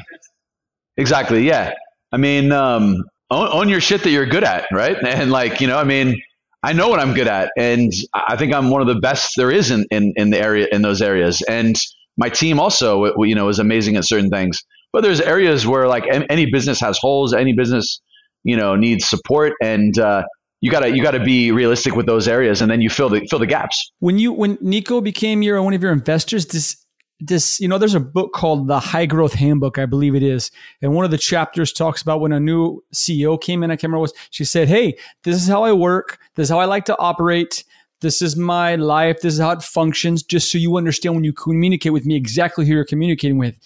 exactly, 0.98 1.48
yeah. 1.48 1.74
I 2.14 2.18
mean, 2.18 2.52
um, 2.52 3.04
own, 3.32 3.50
own, 3.52 3.70
your 3.70 3.82
shit 3.82 4.04
that 4.04 4.12
you're 4.12 4.28
good 4.28 4.44
at, 4.44 4.68
right? 4.72 4.96
And 5.04 5.32
like, 5.32 5.60
you 5.60 5.68
know, 5.68 5.78
I 5.78 5.84
mean, 5.84 6.22
I 6.62 6.72
know 6.72 6.88
what 6.88 7.00
I'm 7.00 7.14
good 7.14 7.28
at, 7.28 7.52
and 7.58 7.92
I 8.14 8.38
think 8.38 8.54
I'm 8.54 8.70
one 8.70 8.82
of 8.82 8.88
the 8.88 9.00
best 9.02 9.34
there 9.36 9.52
is 9.52 9.72
in, 9.72 9.86
in, 9.92 10.14
in 10.16 10.30
the 10.30 10.40
area 10.40 10.68
in 10.72 10.82
those 10.82 11.02
areas. 11.02 11.42
And 11.42 11.76
my 12.16 12.30
team 12.30 12.60
also, 12.60 13.22
you 13.24 13.36
know, 13.36 13.50
is 13.50 13.60
amazing 13.60 13.98
at 13.98 14.06
certain 14.06 14.30
things. 14.30 14.64
But 14.94 15.02
there's 15.02 15.20
areas 15.20 15.66
where 15.66 15.88
like 15.88 16.06
any 16.30 16.50
business 16.52 16.80
has 16.80 17.00
holes, 17.00 17.34
any 17.34 17.54
business, 17.54 18.00
you 18.44 18.56
know, 18.56 18.76
needs 18.76 19.10
support, 19.10 19.54
and 19.62 19.98
uh, 19.98 20.24
you 20.62 20.70
gotta 20.70 20.96
you 20.96 21.02
gotta 21.02 21.24
be 21.24 21.52
realistic 21.52 21.96
with 21.96 22.06
those 22.06 22.28
areas, 22.28 22.62
and 22.62 22.70
then 22.70 22.80
you 22.80 22.92
fill 22.92 23.10
the 23.10 23.26
fill 23.28 23.40
the 23.40 23.48
gaps. 23.48 23.92
When 24.00 24.20
you 24.20 24.32
when 24.32 24.60
Nico 24.62 25.02
became 25.02 25.42
your 25.42 25.62
one 25.64 25.74
of 25.74 25.82
your 25.82 25.92
investors, 25.92 26.46
this 26.46 26.83
this 27.20 27.60
you 27.60 27.68
know 27.68 27.78
there's 27.78 27.96
a 27.96 28.00
book 28.00 28.34
called 28.34 28.68
the 28.68 28.80
high 28.80 29.06
growth 29.06 29.34
handbook 29.34 29.78
i 29.78 29.86
believe 29.86 30.16
it 30.16 30.24
is. 30.24 30.52
And 30.82 30.94
one 30.94 31.06
of 31.06 31.12
the 31.12 31.18
chapters 31.18 31.72
talks 31.72 32.02
about 32.02 32.22
when 32.22 32.34
a 32.34 32.40
new 32.40 32.84
ceo 32.94 33.40
came 33.40 33.64
in 33.64 33.72
i 33.72 33.76
can't 33.76 33.84
remember 33.84 34.00
what 34.00 34.14
she 34.30 34.46
said 34.46 34.68
hey 34.68 34.98
this 35.24 35.36
is 35.36 35.48
how 35.48 35.64
i 35.64 35.72
work. 35.72 36.20
This 36.36 36.46
is 36.46 36.50
how 36.50 36.60
i 36.60 36.66
like 36.66 36.86
to 36.86 36.98
operate. 36.98 37.64
This 38.02 38.22
is 38.22 38.36
my 38.36 38.76
life. 38.76 39.22
This 39.22 39.36
is 39.36 39.40
how 39.40 39.52
it 39.52 39.64
functions 39.64 40.24
just 40.24 40.52
so 40.52 40.58
you 40.58 40.76
understand 40.76 41.16
when 41.16 41.24
you 41.24 41.32
communicate 41.32 41.94
with 41.94 42.06
me 42.06 42.18
exactly 42.18 42.66
who 42.66 42.74
you're 42.74 42.84
communicating 42.84 43.38
with. 43.38 43.58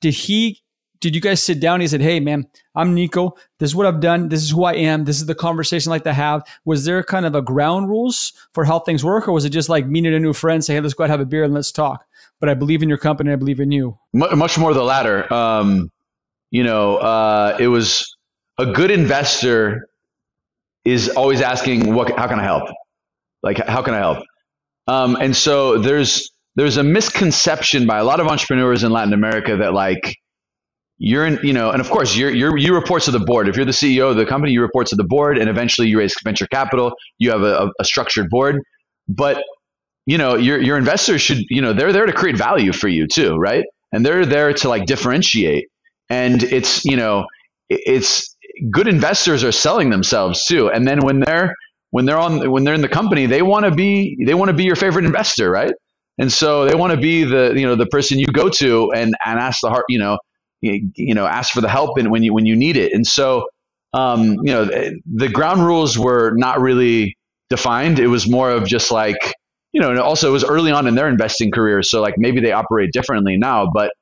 Did 0.00 0.14
he 0.14 0.62
did 1.00 1.16
you 1.16 1.20
guys 1.20 1.42
sit 1.42 1.58
down 1.58 1.80
he 1.80 1.88
said 1.88 2.00
hey 2.00 2.20
man 2.20 2.46
i'm 2.76 2.94
nico. 2.94 3.34
This 3.58 3.70
is 3.70 3.74
what 3.74 3.86
i've 3.86 4.00
done. 4.00 4.28
This 4.28 4.42
is 4.42 4.50
who 4.50 4.64
i 4.64 4.74
am. 4.74 5.04
This 5.04 5.16
is 5.16 5.26
the 5.26 5.34
conversation 5.34 5.90
I 5.90 5.96
like 5.96 6.04
to 6.04 6.14
have. 6.14 6.42
Was 6.64 6.84
there 6.84 7.02
kind 7.02 7.26
of 7.26 7.34
a 7.34 7.42
ground 7.42 7.88
rules 7.88 8.32
for 8.54 8.64
how 8.64 8.78
things 8.78 9.04
work 9.04 9.28
or 9.28 9.32
was 9.32 9.44
it 9.44 9.50
just 9.50 9.68
like 9.68 9.86
meeting 9.86 10.14
a 10.14 10.20
new 10.20 10.32
friend 10.32 10.64
say 10.64 10.74
hey 10.74 10.80
let's 10.80 10.94
go 10.94 11.04
out 11.04 11.10
have 11.10 11.20
a 11.20 11.26
beer 11.26 11.44
and 11.44 11.52
let's 11.52 11.72
talk 11.72 12.06
but 12.42 12.48
I 12.48 12.54
believe 12.54 12.82
in 12.82 12.88
your 12.88 12.98
company. 12.98 13.30
I 13.32 13.36
believe 13.36 13.60
in 13.60 13.70
you. 13.70 13.96
Much 14.12 14.58
more 14.58 14.74
the 14.74 14.82
latter. 14.82 15.32
Um, 15.32 15.90
you 16.50 16.64
know, 16.64 16.96
uh, 16.96 17.56
it 17.58 17.68
was 17.68 18.16
a 18.58 18.66
good 18.66 18.90
investor 18.90 19.86
is 20.84 21.08
always 21.10 21.40
asking, 21.40 21.94
"What? 21.94 22.18
How 22.18 22.26
can 22.26 22.40
I 22.40 22.42
help? 22.42 22.64
Like, 23.44 23.58
how 23.58 23.80
can 23.82 23.94
I 23.94 23.98
help?" 23.98 24.24
Um, 24.88 25.16
and 25.20 25.36
so 25.36 25.78
there's 25.78 26.28
there's 26.56 26.78
a 26.78 26.82
misconception 26.82 27.86
by 27.86 27.98
a 27.98 28.04
lot 28.04 28.18
of 28.18 28.26
entrepreneurs 28.26 28.82
in 28.82 28.90
Latin 28.90 29.14
America 29.14 29.56
that 29.58 29.72
like 29.72 30.16
you're 30.98 31.24
in, 31.24 31.38
you 31.44 31.52
know, 31.52 31.70
and 31.70 31.80
of 31.80 31.90
course 31.90 32.16
you're, 32.16 32.30
you're, 32.30 32.56
you 32.58 32.74
report 32.74 33.04
to 33.04 33.12
the 33.12 33.20
board. 33.20 33.48
If 33.48 33.56
you're 33.56 33.64
the 33.64 33.72
CEO 33.72 34.10
of 34.10 34.16
the 34.16 34.26
company, 34.26 34.52
you 34.52 34.60
report 34.60 34.88
to 34.88 34.96
the 34.96 35.04
board 35.04 35.38
and 35.38 35.48
eventually 35.48 35.88
you 35.88 35.98
raise 35.98 36.14
venture 36.22 36.46
capital. 36.48 36.92
You 37.18 37.30
have 37.30 37.42
a, 37.42 37.70
a 37.80 37.84
structured 37.84 38.28
board, 38.28 38.60
but 39.08 39.42
you 40.06 40.18
know, 40.18 40.36
your 40.36 40.60
your 40.60 40.76
investors 40.76 41.20
should, 41.22 41.44
you 41.48 41.62
know, 41.62 41.72
they're 41.72 41.92
there 41.92 42.06
to 42.06 42.12
create 42.12 42.36
value 42.36 42.72
for 42.72 42.88
you 42.88 43.06
too, 43.06 43.36
right? 43.36 43.64
And 43.92 44.04
they're 44.04 44.26
there 44.26 44.52
to 44.52 44.68
like 44.68 44.86
differentiate. 44.86 45.68
And 46.10 46.42
it's, 46.42 46.84
you 46.84 46.96
know, 46.96 47.26
it's 47.68 48.36
good 48.70 48.88
investors 48.88 49.44
are 49.44 49.52
selling 49.52 49.90
themselves 49.90 50.44
too. 50.44 50.70
And 50.70 50.86
then 50.86 51.00
when 51.00 51.20
they're 51.20 51.54
when 51.90 52.06
they're 52.06 52.18
on 52.18 52.50
when 52.50 52.64
they're 52.64 52.74
in 52.74 52.80
the 52.80 52.88
company, 52.88 53.26
they 53.26 53.42
want 53.42 53.64
to 53.64 53.70
be 53.70 54.16
they 54.24 54.34
want 54.34 54.48
to 54.48 54.56
be 54.56 54.64
your 54.64 54.76
favorite 54.76 55.04
investor, 55.04 55.50
right? 55.50 55.72
And 56.18 56.32
so 56.32 56.66
they 56.66 56.74
want 56.74 56.92
to 56.92 56.98
be 56.98 57.24
the 57.24 57.52
you 57.56 57.66
know 57.66 57.76
the 57.76 57.86
person 57.86 58.18
you 58.18 58.26
go 58.26 58.48
to 58.48 58.92
and 58.92 59.14
and 59.24 59.38
ask 59.38 59.60
the 59.62 59.70
heart, 59.70 59.84
you 59.88 59.98
know, 59.98 60.18
you, 60.60 61.14
know, 61.14 61.26
ask 61.26 61.52
for 61.52 61.60
the 61.60 61.68
help 61.68 61.98
and 61.98 62.10
when 62.10 62.22
you 62.22 62.34
when 62.34 62.46
you 62.46 62.56
need 62.56 62.76
it. 62.76 62.92
And 62.92 63.06
so 63.06 63.46
um, 63.94 64.36
you 64.42 64.52
know, 64.52 64.64
the 65.14 65.28
ground 65.28 65.64
rules 65.64 65.98
were 65.98 66.32
not 66.34 66.60
really 66.60 67.16
defined. 67.50 67.98
It 67.98 68.06
was 68.06 68.28
more 68.28 68.50
of 68.50 68.66
just 68.66 68.90
like 68.90 69.18
you 69.72 69.80
know, 69.80 69.90
and 69.90 69.98
also 69.98 70.28
it 70.28 70.32
was 70.32 70.44
early 70.44 70.70
on 70.70 70.86
in 70.86 70.94
their 70.94 71.08
investing 71.08 71.50
careers, 71.50 71.90
so 71.90 72.00
like 72.00 72.14
maybe 72.18 72.40
they 72.40 72.52
operate 72.52 72.90
differently 72.92 73.36
now, 73.36 73.68
but 73.72 73.92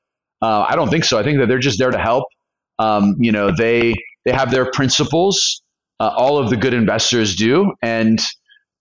uh, 0.43 0.67
I 0.69 0.75
don't 0.75 0.89
think 0.89 1.05
so. 1.05 1.19
I 1.19 1.23
think 1.23 1.39
that 1.39 1.49
they're 1.49 1.59
just 1.59 1.79
there 1.79 1.91
to 1.91 1.99
help. 1.99 2.25
Um, 2.79 3.17
you 3.19 3.33
know, 3.33 3.55
they 3.55 3.95
they 4.25 4.33
have 4.33 4.51
their 4.51 4.71
principles. 4.71 5.63
Uh, 5.99 6.11
all 6.17 6.39
of 6.39 6.49
the 6.49 6.57
good 6.57 6.73
investors 6.73 7.37
do, 7.37 7.73
and 7.83 8.19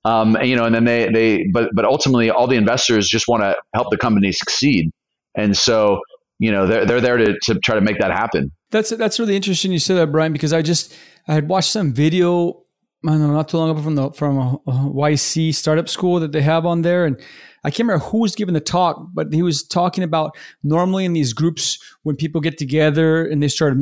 um, 0.06 0.36
and, 0.38 0.48
you 0.48 0.56
know, 0.56 0.64
and 0.64 0.74
then 0.74 0.86
they 0.86 1.10
they 1.10 1.48
but 1.52 1.70
but 1.76 1.86
ultimately, 1.86 2.30
all 2.30 2.48
the 2.48 2.56
investors 2.56 3.08
just 3.10 3.28
want 3.28 3.44
to 3.44 3.56
help 3.76 3.90
the 3.92 3.98
company 3.98 4.32
succeed, 4.32 4.90
and 5.36 5.56
so 5.56 6.00
you 6.40 6.52
know 6.52 6.66
they're 6.66 6.86
they're 6.86 7.02
there 7.02 7.18
to 7.18 7.38
to 7.44 7.60
try 7.60 7.76
to 7.76 7.82
make 7.82 8.00
that 8.00 8.12
happen. 8.12 8.52
That's 8.72 8.92
that's 8.92 9.20
really 9.20 9.36
interesting 9.36 9.74
you 9.74 9.80
said 9.80 9.98
that, 9.98 10.12
Brian, 10.12 10.32
because 10.32 10.54
I 10.54 10.62
just 10.62 10.96
I 11.28 11.34
had 11.34 11.50
watched 11.50 11.72
some 11.72 11.92
video 11.92 12.64
I 13.06 13.12
don't 13.12 13.22
know, 13.22 13.32
not 13.32 13.48
too 13.48 13.58
long 13.58 13.70
ago 13.70 13.82
from 13.82 13.96
the 13.96 14.12
from 14.12 14.38
a, 14.38 14.60
a 14.68 14.72
YC 14.72 15.56
startup 15.56 15.88
school 15.88 16.20
that 16.20 16.34
they 16.34 16.42
have 16.42 16.66
on 16.66 16.82
there, 16.82 17.06
and 17.06 17.18
I 17.64 17.72
can't 17.72 17.88
remember 17.88 18.06
who 18.06 18.20
was 18.20 18.36
giving 18.36 18.54
the 18.54 18.60
talk, 18.60 19.08
but 19.14 19.34
he 19.34 19.42
was 19.42 19.64
talking 19.64 20.04
about 20.04 20.38
normally 20.64 21.06
in 21.06 21.14
these 21.14 21.32
groups 21.32 21.80
when 22.04 22.18
people 22.18 22.42
get 22.42 22.58
together 22.58 23.26
and 23.26 23.42
they 23.42 23.48
start, 23.48 23.78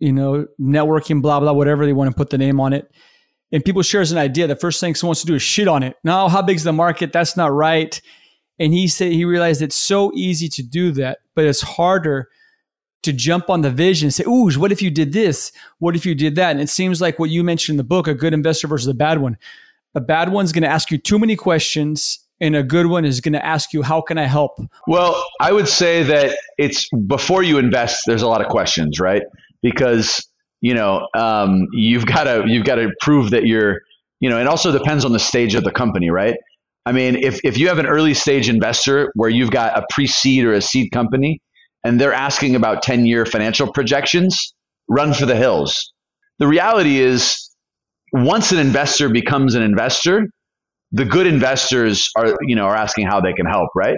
you 0.00 0.12
know, 0.12 0.46
networking, 0.60 1.22
blah 1.22 1.40
blah, 1.40 1.52
whatever 1.52 1.86
they 1.86 1.94
want 1.94 2.10
to 2.10 2.16
put 2.16 2.28
the 2.28 2.36
name 2.36 2.60
on 2.60 2.74
it, 2.74 2.90
and 3.52 3.64
people 3.64 3.82
shares 3.82 4.12
an 4.12 4.18
idea. 4.18 4.46
The 4.46 4.56
first 4.56 4.80
thing 4.80 4.94
someone 4.94 5.10
wants 5.10 5.22
to 5.22 5.26
do 5.26 5.34
is 5.34 5.42
shit 5.42 5.68
on 5.68 5.82
it. 5.82 5.96
Now, 6.04 6.28
how 6.28 6.42
big's 6.42 6.64
the 6.64 6.72
market? 6.74 7.12
That's 7.12 7.36
not 7.36 7.52
right. 7.52 7.98
And 8.58 8.74
he 8.74 8.86
said 8.86 9.12
he 9.12 9.24
realized 9.24 9.62
it's 9.62 9.76
so 9.76 10.12
easy 10.14 10.48
to 10.50 10.62
do 10.62 10.92
that, 10.92 11.18
but 11.34 11.46
it's 11.46 11.62
harder 11.62 12.28
to 13.02 13.12
jump 13.12 13.50
on 13.50 13.62
the 13.62 13.70
vision 13.70 14.06
and 14.06 14.14
say, 14.14 14.24
ooh, 14.24 14.50
what 14.52 14.72
if 14.72 14.80
you 14.80 14.90
did 14.90 15.12
this? 15.12 15.52
What 15.78 15.96
if 15.96 16.06
you 16.06 16.14
did 16.14 16.36
that? 16.36 16.52
And 16.52 16.60
it 16.60 16.68
seems 16.68 17.00
like 17.00 17.18
what 17.18 17.30
you 17.30 17.42
mentioned 17.42 17.74
in 17.74 17.76
the 17.78 17.84
book, 17.84 18.06
a 18.06 18.14
good 18.14 18.32
investor 18.32 18.68
versus 18.68 18.88
a 18.88 18.94
bad 18.94 19.20
one. 19.20 19.36
A 19.94 20.00
bad 20.00 20.30
one's 20.30 20.52
going 20.52 20.62
to 20.62 20.68
ask 20.68 20.90
you 20.90 20.98
too 20.98 21.18
many 21.18 21.36
questions 21.36 22.20
and 22.40 22.56
a 22.56 22.62
good 22.62 22.86
one 22.86 23.04
is 23.04 23.20
going 23.20 23.34
to 23.34 23.44
ask 23.44 23.72
you, 23.72 23.82
how 23.82 24.00
can 24.00 24.18
I 24.18 24.24
help? 24.24 24.58
Well, 24.88 25.24
I 25.40 25.52
would 25.52 25.68
say 25.68 26.02
that 26.02 26.36
it's 26.58 26.88
before 27.06 27.42
you 27.44 27.58
invest, 27.58 28.02
there's 28.06 28.22
a 28.22 28.28
lot 28.28 28.40
of 28.40 28.48
questions, 28.48 28.98
right? 28.98 29.22
Because, 29.62 30.26
you 30.60 30.74
know, 30.74 31.06
um, 31.14 31.68
you've 31.72 32.04
got 32.04 32.24
to, 32.24 32.44
you've 32.46 32.64
got 32.64 32.76
to 32.76 32.90
prove 33.00 33.30
that 33.30 33.46
you're, 33.46 33.82
you 34.18 34.28
know, 34.28 34.40
it 34.40 34.48
also 34.48 34.76
depends 34.76 35.04
on 35.04 35.12
the 35.12 35.20
stage 35.20 35.54
of 35.54 35.62
the 35.62 35.70
company, 35.70 36.10
right? 36.10 36.36
I 36.84 36.90
mean, 36.90 37.14
if, 37.14 37.40
if 37.44 37.58
you 37.58 37.68
have 37.68 37.78
an 37.78 37.86
early 37.86 38.14
stage 38.14 38.48
investor 38.48 39.12
where 39.14 39.30
you've 39.30 39.52
got 39.52 39.78
a 39.78 39.86
pre 39.88 40.08
seed 40.08 40.44
or 40.44 40.52
a 40.52 40.60
seed 40.60 40.90
company, 40.90 41.40
and 41.84 42.00
they're 42.00 42.12
asking 42.12 42.54
about 42.54 42.82
10 42.82 43.06
year 43.06 43.26
financial 43.26 43.70
projections, 43.72 44.54
run 44.88 45.12
for 45.14 45.26
the 45.26 45.36
hills. 45.36 45.92
The 46.38 46.46
reality 46.46 46.98
is, 46.98 47.50
once 48.12 48.52
an 48.52 48.58
investor 48.58 49.08
becomes 49.08 49.54
an 49.54 49.62
investor, 49.62 50.26
the 50.92 51.04
good 51.04 51.26
investors 51.26 52.10
are, 52.16 52.36
you 52.42 52.54
know, 52.54 52.66
are 52.66 52.76
asking 52.76 53.06
how 53.06 53.20
they 53.20 53.32
can 53.32 53.46
help, 53.46 53.70
right? 53.74 53.96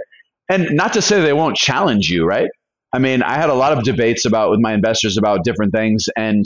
And 0.48 0.76
not 0.76 0.92
to 0.92 1.02
say 1.02 1.20
they 1.20 1.32
won't 1.32 1.56
challenge 1.56 2.10
you, 2.10 2.24
right? 2.24 2.48
I 2.92 2.98
mean, 2.98 3.22
I 3.22 3.34
had 3.34 3.50
a 3.50 3.54
lot 3.54 3.76
of 3.76 3.82
debates 3.82 4.24
about 4.24 4.50
with 4.50 4.60
my 4.60 4.72
investors 4.72 5.16
about 5.16 5.42
different 5.42 5.72
things, 5.72 6.04
and 6.16 6.44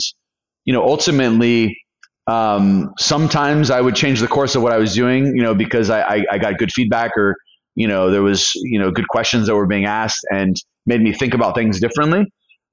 you 0.65 0.73
know, 0.73 0.83
ultimately, 0.83 1.77
um, 2.25 2.93
sometimes 2.97 3.69
I 3.69 3.81
would 3.81 3.95
change 3.95 4.19
the 4.19 4.27
course 4.27 4.55
of 4.55 4.63
what 4.63 4.71
I 4.71 4.77
was 4.77 4.93
doing, 4.95 5.35
you 5.35 5.43
know, 5.43 5.53
because 5.53 5.89
I, 5.89 6.01
I, 6.01 6.25
I 6.31 6.37
got 6.37 6.57
good 6.57 6.71
feedback 6.71 7.11
or 7.17 7.35
you 7.75 7.87
know 7.87 8.09
there 8.09 8.23
was 8.23 8.53
you 8.55 8.79
know 8.79 8.91
good 8.91 9.07
questions 9.07 9.47
that 9.47 9.55
were 9.55 9.67
being 9.67 9.85
asked, 9.85 10.25
and 10.31 10.55
made 10.89 11.01
me 11.01 11.13
think 11.13 11.33
about 11.33 11.55
things 11.55 11.79
differently. 11.79 12.25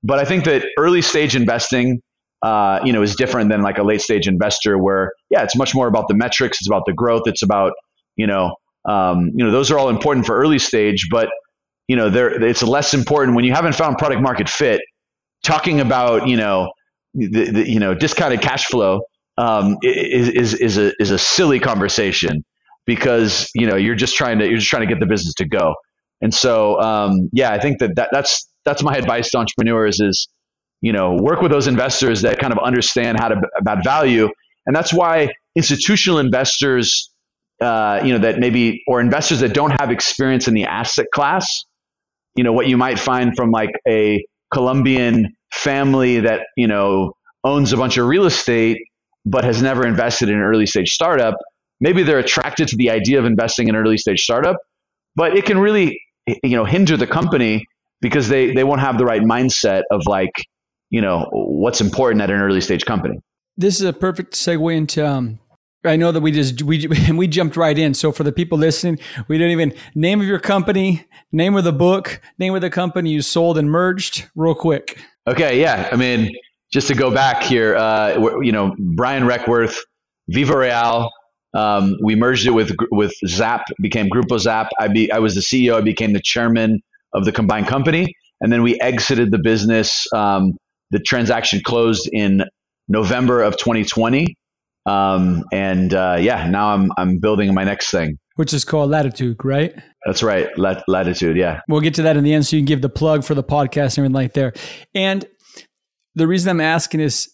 But 0.03 0.19
I 0.19 0.25
think 0.25 0.45
that 0.45 0.67
early 0.77 1.03
stage 1.03 1.37
investing, 1.37 2.01
uh, 2.43 2.81
you 2.85 2.93
know, 2.93 3.03
is 3.03 3.15
different 3.15 3.51
than 3.51 3.63
like 3.63 3.79
a 3.79 3.83
late 3.83 4.01
stage 4.01 4.27
investor 4.27 4.77
where, 4.79 5.13
yeah, 5.31 5.43
it's 5.45 5.57
much 5.57 5.75
more 5.75 5.87
about 5.87 6.09
the 6.09 6.15
metrics. 6.15 6.59
It's 6.61 6.69
about 6.69 6.85
the 6.87 6.93
growth. 6.93 7.23
It's 7.27 7.43
about, 7.43 7.73
you 8.17 8.27
know, 8.27 8.55
um, 8.85 9.31
you 9.35 9.45
know, 9.45 9.51
those 9.51 9.71
are 9.71 9.79
all 9.79 9.89
important 9.89 10.27
for 10.27 10.37
early 10.37 10.59
stage, 10.59 11.09
but 11.11 11.29
you 11.89 11.97
know, 11.97 12.11
there, 12.11 12.43
it's 12.43 12.63
less 12.65 12.95
important 12.95 13.37
when 13.37 13.45
you 13.45 13.53
haven't 13.53 13.75
found 13.75 13.97
product 13.99 14.21
market 14.21 14.49
fit. 14.49 14.81
Talking 15.45 15.81
about, 15.81 16.27
you 16.27 16.37
know, 16.37 16.73
the, 17.15 17.51
the 17.51 17.71
you 17.71 17.79
know, 17.79 17.95
discounted 17.95 18.41
cash 18.41 18.65
flow 18.65 19.03
um, 19.39 19.77
is, 19.83 20.29
is, 20.29 20.55
is 20.55 20.79
a, 20.79 20.93
is 20.99 21.11
a 21.13 21.19
silly 21.19 21.61
conversation 21.61 22.45
because, 22.87 23.49
you 23.55 23.67
know, 23.67 23.77
you're 23.77 23.95
just 23.95 24.17
trying 24.17 24.39
to, 24.41 24.47
you're 24.47 24.59
just 24.59 24.69
trying 24.69 24.87
to 24.87 24.93
get 24.93 25.01
the 25.01 25.07
business 25.07 25.35
to 25.35 25.47
go. 25.47 25.75
And 26.23 26.33
so, 26.33 26.81
um, 26.81 27.29
yeah, 27.33 27.51
I 27.53 27.61
think 27.61 27.79
that, 27.79 27.97
that 27.97 28.09
that's 28.13 28.49
that's 28.65 28.83
my 28.83 28.97
advice 28.97 29.31
to 29.31 29.39
entrepreneurs 29.39 30.01
is, 30.01 30.29
you 30.81 30.93
know, 30.93 31.17
work 31.21 31.41
with 31.41 31.51
those 31.51 31.67
investors 31.67 32.23
that 32.23 32.39
kind 32.39 32.53
of 32.53 32.59
understand 32.59 33.19
how 33.21 33.29
to 33.29 33.41
about 33.59 33.85
value, 33.85 34.29
and 34.67 34.75
that's 34.75 34.93
why 34.93 35.29
institutional 35.55 36.19
investors, 36.19 37.11
uh, 37.61 38.01
you 38.03 38.13
know, 38.13 38.19
that 38.19 38.39
maybe 38.39 38.83
or 38.87 39.01
investors 39.01 39.41
that 39.41 39.53
don't 39.53 39.79
have 39.81 39.91
experience 39.91 40.49
in 40.49 40.55
the 40.55 40.65
asset 40.65 41.07
class, 41.15 41.65
you 42.35 42.45
know, 42.45 42.53
what 42.53 42.67
you 42.67 42.77
might 42.77 42.99
find 42.99 43.37
from 43.37 43.51
like 43.51 43.71
a 43.87 44.25
Colombian 44.53 45.37
family 45.53 46.21
that 46.21 46.47
you 46.57 46.67
know 46.67 47.13
owns 47.45 47.73
a 47.73 47.77
bunch 47.77 47.99
of 47.99 48.07
real 48.07 48.25
estate 48.25 48.79
but 49.27 49.45
has 49.45 49.61
never 49.61 49.87
invested 49.87 50.29
in 50.29 50.37
an 50.37 50.43
early 50.43 50.67
stage 50.67 50.91
startup. 50.93 51.35
Maybe 51.81 52.05
they're 52.05 52.21
attracted 52.21 52.69
to 52.69 52.77
the 52.77 52.91
idea 52.91 53.19
of 53.19 53.27
investing 53.27 53.69
in 53.69 53.75
an 53.75 53.81
early 53.81 53.99
stage 53.99 54.21
startup, 54.21 54.57
but 55.17 55.37
it 55.37 55.45
can 55.45 55.59
really 55.59 56.01
you 56.27 56.57
know 56.57 56.65
hinder 56.65 56.97
the 56.97 57.07
company 57.07 57.65
because 58.01 58.29
they 58.29 58.53
they 58.55 58.65
won't 58.65 58.81
have 58.81 58.99
the 58.99 59.05
right 59.05 59.23
mindset 59.23 59.83
of 59.91 60.03
like 60.07 60.33
you 60.91 61.01
know 61.01 61.29
what's 61.33 61.81
important 61.81 62.23
at 62.23 62.31
an 62.31 62.41
early 62.41 62.61
stage 62.61 62.85
company 62.85 63.19
this 63.57 63.77
is 63.77 63.83
a 63.83 63.93
perfect 63.93 64.35
segue 64.35 64.77
into 64.77 65.07
um, 65.07 65.39
I 65.87 65.97
know 65.97 66.13
that 66.13 66.21
we 66.21 66.33
just 66.33 66.63
we 66.63 66.87
we 67.13 67.27
jumped 67.27 67.57
right 67.57 67.79
in. 67.79 67.95
So 67.95 68.13
for 68.13 68.25
the 68.25 68.33
people 68.33 68.59
listening, 68.59 68.99
we 69.29 69.39
didn't 69.39 69.53
even 69.53 69.75
name 69.95 70.21
of 70.21 70.27
your 70.27 70.39
company, 70.39 71.05
name 71.33 71.57
of 71.57 71.65
the 71.65 71.73
book, 71.73 72.21
name 72.39 72.55
of 72.55 72.61
the 72.61 72.71
company 72.71 73.11
you 73.11 73.23
sold 73.23 73.59
and 73.59 73.71
merged, 73.71 74.29
real 74.35 74.55
quick. 74.55 74.99
Okay, 75.27 75.61
yeah. 75.61 75.89
I 75.93 75.97
mean, 75.97 76.31
just 76.73 76.89
to 76.89 76.95
go 76.95 77.13
back 77.13 77.43
here, 77.43 77.77
uh, 77.77 78.41
you 78.41 78.53
know, 78.53 78.75
Brian 78.79 79.25
Requarth, 79.25 79.77
Viva 80.29 80.57
Real, 80.57 81.11
Um, 81.57 81.97
we 82.03 82.15
merged 82.15 82.47
it 82.47 82.51
with 82.51 82.77
with 82.91 83.15
Zap, 83.27 83.63
became 83.81 84.09
Grupo 84.11 84.39
Zap. 84.39 84.69
I 84.79 84.89
be 84.89 85.11
I 85.11 85.19
was 85.19 85.35
the 85.35 85.41
CEO. 85.41 85.75
I 85.75 85.81
became 85.81 86.13
the 86.13 86.21
chairman 86.23 86.81
of 87.15 87.25
the 87.25 87.33
combined 87.33 87.67
company, 87.67 88.15
and 88.41 88.53
then 88.53 88.63
we 88.63 88.79
exited 88.81 89.31
the 89.31 89.39
business. 89.39 90.07
Um, 90.15 90.53
the 90.91 90.99
transaction 91.01 91.63
closed 91.65 92.09
in 92.13 92.45
November 92.89 93.43
of 93.43 93.57
2020, 93.57 94.37
um, 94.85 95.45
and 95.51 95.95
uh, 95.95 96.19
yeah, 96.21 96.49
now 96.49 96.75
I'm 96.75 96.91
I'm 96.99 97.19
building 97.19 97.53
my 97.55 97.65
next 97.65 97.91
thing, 97.91 98.19
which 98.35 98.53
is 98.53 98.65
called 98.65 98.91
Latitud, 98.91 99.43
right? 99.43 99.75
That's 100.05 100.23
right, 100.23 100.57
Lat- 100.59 100.85
Latitud. 100.89 101.37
Yeah, 101.37 101.61
we'll 101.69 101.81
get 101.81 101.95
to 101.95 102.03
that 102.03 102.19
in 102.19 102.25
the 102.25 102.35
end, 102.35 102.47
so 102.47 102.57
you 102.57 102.61
can 102.61 102.67
give 102.67 102.83
the 102.83 102.91
plug 102.91 103.25
for 103.25 103.35
the 103.35 103.45
podcast 103.45 103.97
and 103.97 103.99
everything 103.99 104.13
like 104.13 104.35
there. 104.35 104.53
And 104.95 105.25
the 106.15 106.27
reason 106.27 106.51
I'm 106.51 106.61
asking 106.61 107.01
is, 107.01 107.33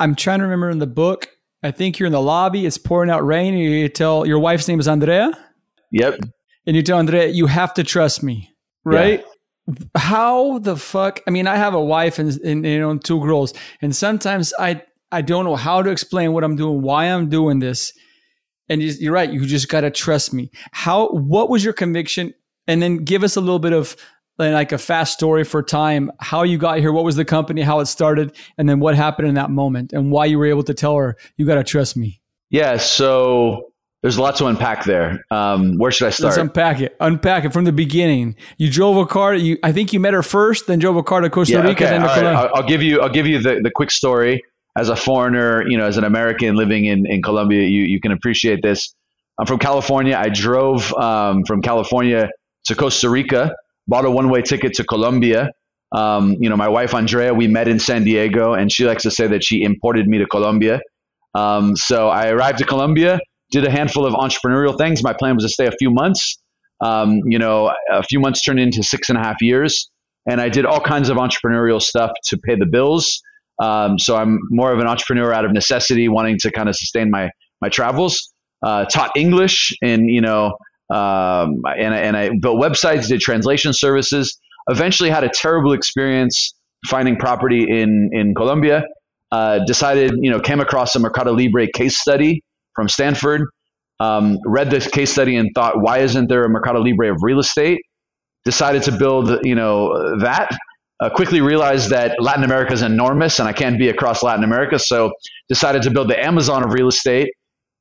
I'm 0.00 0.16
trying 0.16 0.40
to 0.40 0.44
remember 0.44 0.68
in 0.68 0.80
the 0.80 0.86
book. 0.88 1.28
I 1.62 1.70
think 1.70 1.98
you're 1.98 2.06
in 2.06 2.12
the 2.12 2.20
lobby. 2.20 2.66
It's 2.66 2.78
pouring 2.78 3.10
out 3.10 3.26
rain. 3.26 3.54
And 3.54 3.62
you 3.62 3.88
tell 3.88 4.26
your 4.26 4.38
wife's 4.38 4.68
name 4.68 4.80
is 4.80 4.88
Andrea. 4.88 5.32
Yep. 5.90 6.20
And 6.66 6.76
you 6.76 6.82
tell 6.82 6.98
Andrea, 6.98 7.28
you 7.28 7.46
have 7.46 7.74
to 7.74 7.84
trust 7.84 8.22
me, 8.22 8.50
right? 8.84 9.24
Yeah. 9.66 9.74
How 9.96 10.58
the 10.60 10.76
fuck? 10.76 11.20
I 11.26 11.30
mean, 11.30 11.46
I 11.46 11.56
have 11.56 11.74
a 11.74 11.80
wife 11.80 12.18
and, 12.18 12.34
and 12.40 12.64
you 12.64 12.80
know 12.80 12.96
two 12.96 13.20
girls, 13.20 13.52
and 13.82 13.94
sometimes 13.94 14.52
I 14.58 14.82
I 15.10 15.22
don't 15.22 15.44
know 15.44 15.56
how 15.56 15.82
to 15.82 15.90
explain 15.90 16.32
what 16.32 16.44
I'm 16.44 16.56
doing, 16.56 16.82
why 16.82 17.06
I'm 17.06 17.28
doing 17.28 17.58
this. 17.58 17.92
And 18.68 18.82
you're 18.82 19.12
right. 19.12 19.30
You 19.30 19.46
just 19.46 19.68
got 19.68 19.80
to 19.80 19.90
trust 19.90 20.34
me. 20.34 20.50
How, 20.72 21.08
what 21.08 21.48
was 21.48 21.64
your 21.64 21.72
conviction? 21.72 22.34
And 22.66 22.82
then 22.82 22.98
give 22.98 23.24
us 23.24 23.36
a 23.36 23.40
little 23.40 23.58
bit 23.58 23.72
of 23.72 23.96
like 24.38 24.72
a 24.72 24.78
fast 24.78 25.12
story 25.12 25.44
for 25.44 25.62
time, 25.62 26.10
how 26.20 26.42
you 26.42 26.58
got 26.58 26.78
here, 26.78 26.92
what 26.92 27.04
was 27.04 27.16
the 27.16 27.24
company, 27.24 27.62
how 27.62 27.80
it 27.80 27.86
started, 27.86 28.36
and 28.56 28.68
then 28.68 28.80
what 28.80 28.94
happened 28.94 29.28
in 29.28 29.34
that 29.34 29.50
moment 29.50 29.92
and 29.92 30.10
why 30.10 30.26
you 30.26 30.38
were 30.38 30.46
able 30.46 30.62
to 30.64 30.74
tell 30.74 30.96
her, 30.96 31.16
you 31.36 31.46
got 31.46 31.56
to 31.56 31.64
trust 31.64 31.96
me. 31.96 32.20
Yeah. 32.50 32.76
So 32.76 33.72
there's 34.02 34.16
a 34.16 34.22
lot 34.22 34.36
to 34.36 34.46
unpack 34.46 34.84
there. 34.84 35.24
Um, 35.30 35.76
where 35.76 35.90
should 35.90 36.06
I 36.06 36.10
start? 36.10 36.30
Let's 36.30 36.38
unpack 36.38 36.80
it. 36.80 36.96
Unpack 37.00 37.44
it 37.44 37.52
from 37.52 37.64
the 37.64 37.72
beginning. 37.72 38.36
You 38.56 38.70
drove 38.70 38.96
a 38.96 39.06
car. 39.06 39.34
You, 39.34 39.58
I 39.62 39.72
think 39.72 39.92
you 39.92 40.00
met 40.00 40.14
her 40.14 40.22
first, 40.22 40.68
then 40.68 40.78
drove 40.78 40.96
a 40.96 41.02
car 41.02 41.20
to 41.20 41.30
Costa 41.30 41.54
yeah, 41.54 41.60
Rica. 41.60 41.84
Okay. 41.84 41.90
Then 41.90 42.00
to 42.02 42.06
right. 42.06 42.24
I'll, 42.24 42.50
I'll 42.54 42.66
give 42.66 42.82
you. 42.82 43.00
I'll 43.00 43.08
give 43.08 43.26
you 43.26 43.42
the, 43.42 43.60
the 43.62 43.70
quick 43.70 43.90
story 43.90 44.42
as 44.78 44.88
a 44.88 44.96
foreigner, 44.96 45.68
you 45.68 45.76
know, 45.76 45.84
as 45.84 45.96
an 45.96 46.04
American 46.04 46.54
living 46.54 46.84
in, 46.84 47.04
in 47.06 47.20
Colombia, 47.20 47.66
you, 47.66 47.82
you 47.82 48.00
can 48.00 48.12
appreciate 48.12 48.62
this. 48.62 48.94
I'm 49.38 49.46
from 49.46 49.58
California. 49.58 50.16
I 50.16 50.28
drove 50.28 50.94
um, 50.94 51.44
from 51.44 51.62
California 51.62 52.30
to 52.66 52.74
Costa 52.76 53.10
Rica, 53.10 53.54
bought 53.88 54.04
a 54.04 54.10
one 54.10 54.28
way 54.28 54.42
ticket 54.42 54.74
to 54.74 54.84
Colombia. 54.84 55.50
Um, 55.92 56.36
you 56.38 56.50
know, 56.50 56.56
my 56.56 56.68
wife 56.68 56.94
Andrea, 56.94 57.32
we 57.32 57.48
met 57.48 57.66
in 57.66 57.78
San 57.78 58.04
Diego, 58.04 58.52
and 58.52 58.70
she 58.70 58.84
likes 58.84 59.02
to 59.04 59.10
say 59.10 59.26
that 59.26 59.42
she 59.42 59.62
imported 59.62 60.06
me 60.06 60.18
to 60.18 60.26
Colombia. 60.26 60.80
Um, 61.34 61.74
so 61.76 62.08
I 62.08 62.28
arrived 62.28 62.58
to 62.58 62.64
Colombia, 62.64 63.18
did 63.50 63.64
a 63.64 63.70
handful 63.70 64.04
of 64.04 64.14
entrepreneurial 64.14 64.76
things. 64.76 65.02
My 65.02 65.14
plan 65.14 65.34
was 65.34 65.44
to 65.44 65.48
stay 65.48 65.66
a 65.66 65.72
few 65.72 65.90
months. 65.90 66.38
Um, 66.80 67.20
you 67.24 67.38
know, 67.38 67.72
a 67.90 68.02
few 68.02 68.20
months 68.20 68.42
turned 68.42 68.60
into 68.60 68.82
six 68.82 69.08
and 69.08 69.18
a 69.18 69.22
half 69.22 69.40
years, 69.40 69.90
and 70.30 70.40
I 70.40 70.48
did 70.48 70.66
all 70.66 70.80
kinds 70.80 71.08
of 71.08 71.16
entrepreneurial 71.16 71.80
stuff 71.80 72.10
to 72.26 72.38
pay 72.38 72.54
the 72.54 72.66
bills. 72.66 73.20
Um, 73.60 73.98
so 73.98 74.14
I'm 74.14 74.38
more 74.50 74.72
of 74.72 74.78
an 74.78 74.86
entrepreneur 74.86 75.32
out 75.32 75.44
of 75.44 75.52
necessity, 75.52 76.08
wanting 76.08 76.38
to 76.42 76.52
kind 76.52 76.68
of 76.68 76.76
sustain 76.76 77.10
my 77.10 77.30
my 77.60 77.68
travels. 77.68 78.32
Uh, 78.64 78.84
taught 78.86 79.12
English 79.16 79.72
and 79.82 80.10
you 80.10 80.20
know, 80.20 80.56
um, 80.90 81.62
and 81.78 81.94
and 81.94 82.16
I 82.16 82.30
built 82.40 82.60
websites, 82.60 83.08
did 83.08 83.20
translation 83.20 83.72
services. 83.72 84.38
Eventually, 84.68 85.10
had 85.10 85.24
a 85.24 85.30
terrible 85.30 85.72
experience 85.72 86.54
finding 86.86 87.16
property 87.16 87.64
in 87.68 88.10
in 88.12 88.34
Colombia. 88.34 88.84
Uh, 89.30 89.58
decided, 89.66 90.12
you 90.20 90.30
know, 90.30 90.40
came 90.40 90.58
across 90.58 90.96
a 90.96 90.98
Mercado 90.98 91.32
Libre 91.32 91.66
case 91.74 91.98
study 91.98 92.42
from 92.74 92.88
Stanford. 92.88 93.42
Um, 94.00 94.38
read 94.46 94.70
this 94.70 94.86
case 94.86 95.10
study 95.12 95.36
and 95.36 95.50
thought, 95.54 95.82
why 95.82 95.98
isn't 95.98 96.28
there 96.28 96.44
a 96.44 96.48
Mercado 96.48 96.80
Libre 96.80 97.12
of 97.12 97.18
real 97.22 97.38
estate? 97.38 97.80
Decided 98.44 98.84
to 98.84 98.92
build, 98.92 99.44
you 99.44 99.54
know, 99.54 100.18
that 100.20 100.48
uh, 101.00 101.10
quickly 101.10 101.40
realized 101.40 101.90
that 101.90 102.22
Latin 102.22 102.44
America 102.44 102.72
is 102.72 102.82
enormous 102.82 103.38
and 103.38 103.48
I 103.48 103.52
can't 103.52 103.78
be 103.78 103.88
across 103.88 104.22
Latin 104.22 104.44
America. 104.44 104.78
So 104.78 105.12
decided 105.48 105.82
to 105.82 105.90
build 105.90 106.08
the 106.08 106.18
Amazon 106.18 106.64
of 106.64 106.72
real 106.72 106.88
estate. 106.88 107.28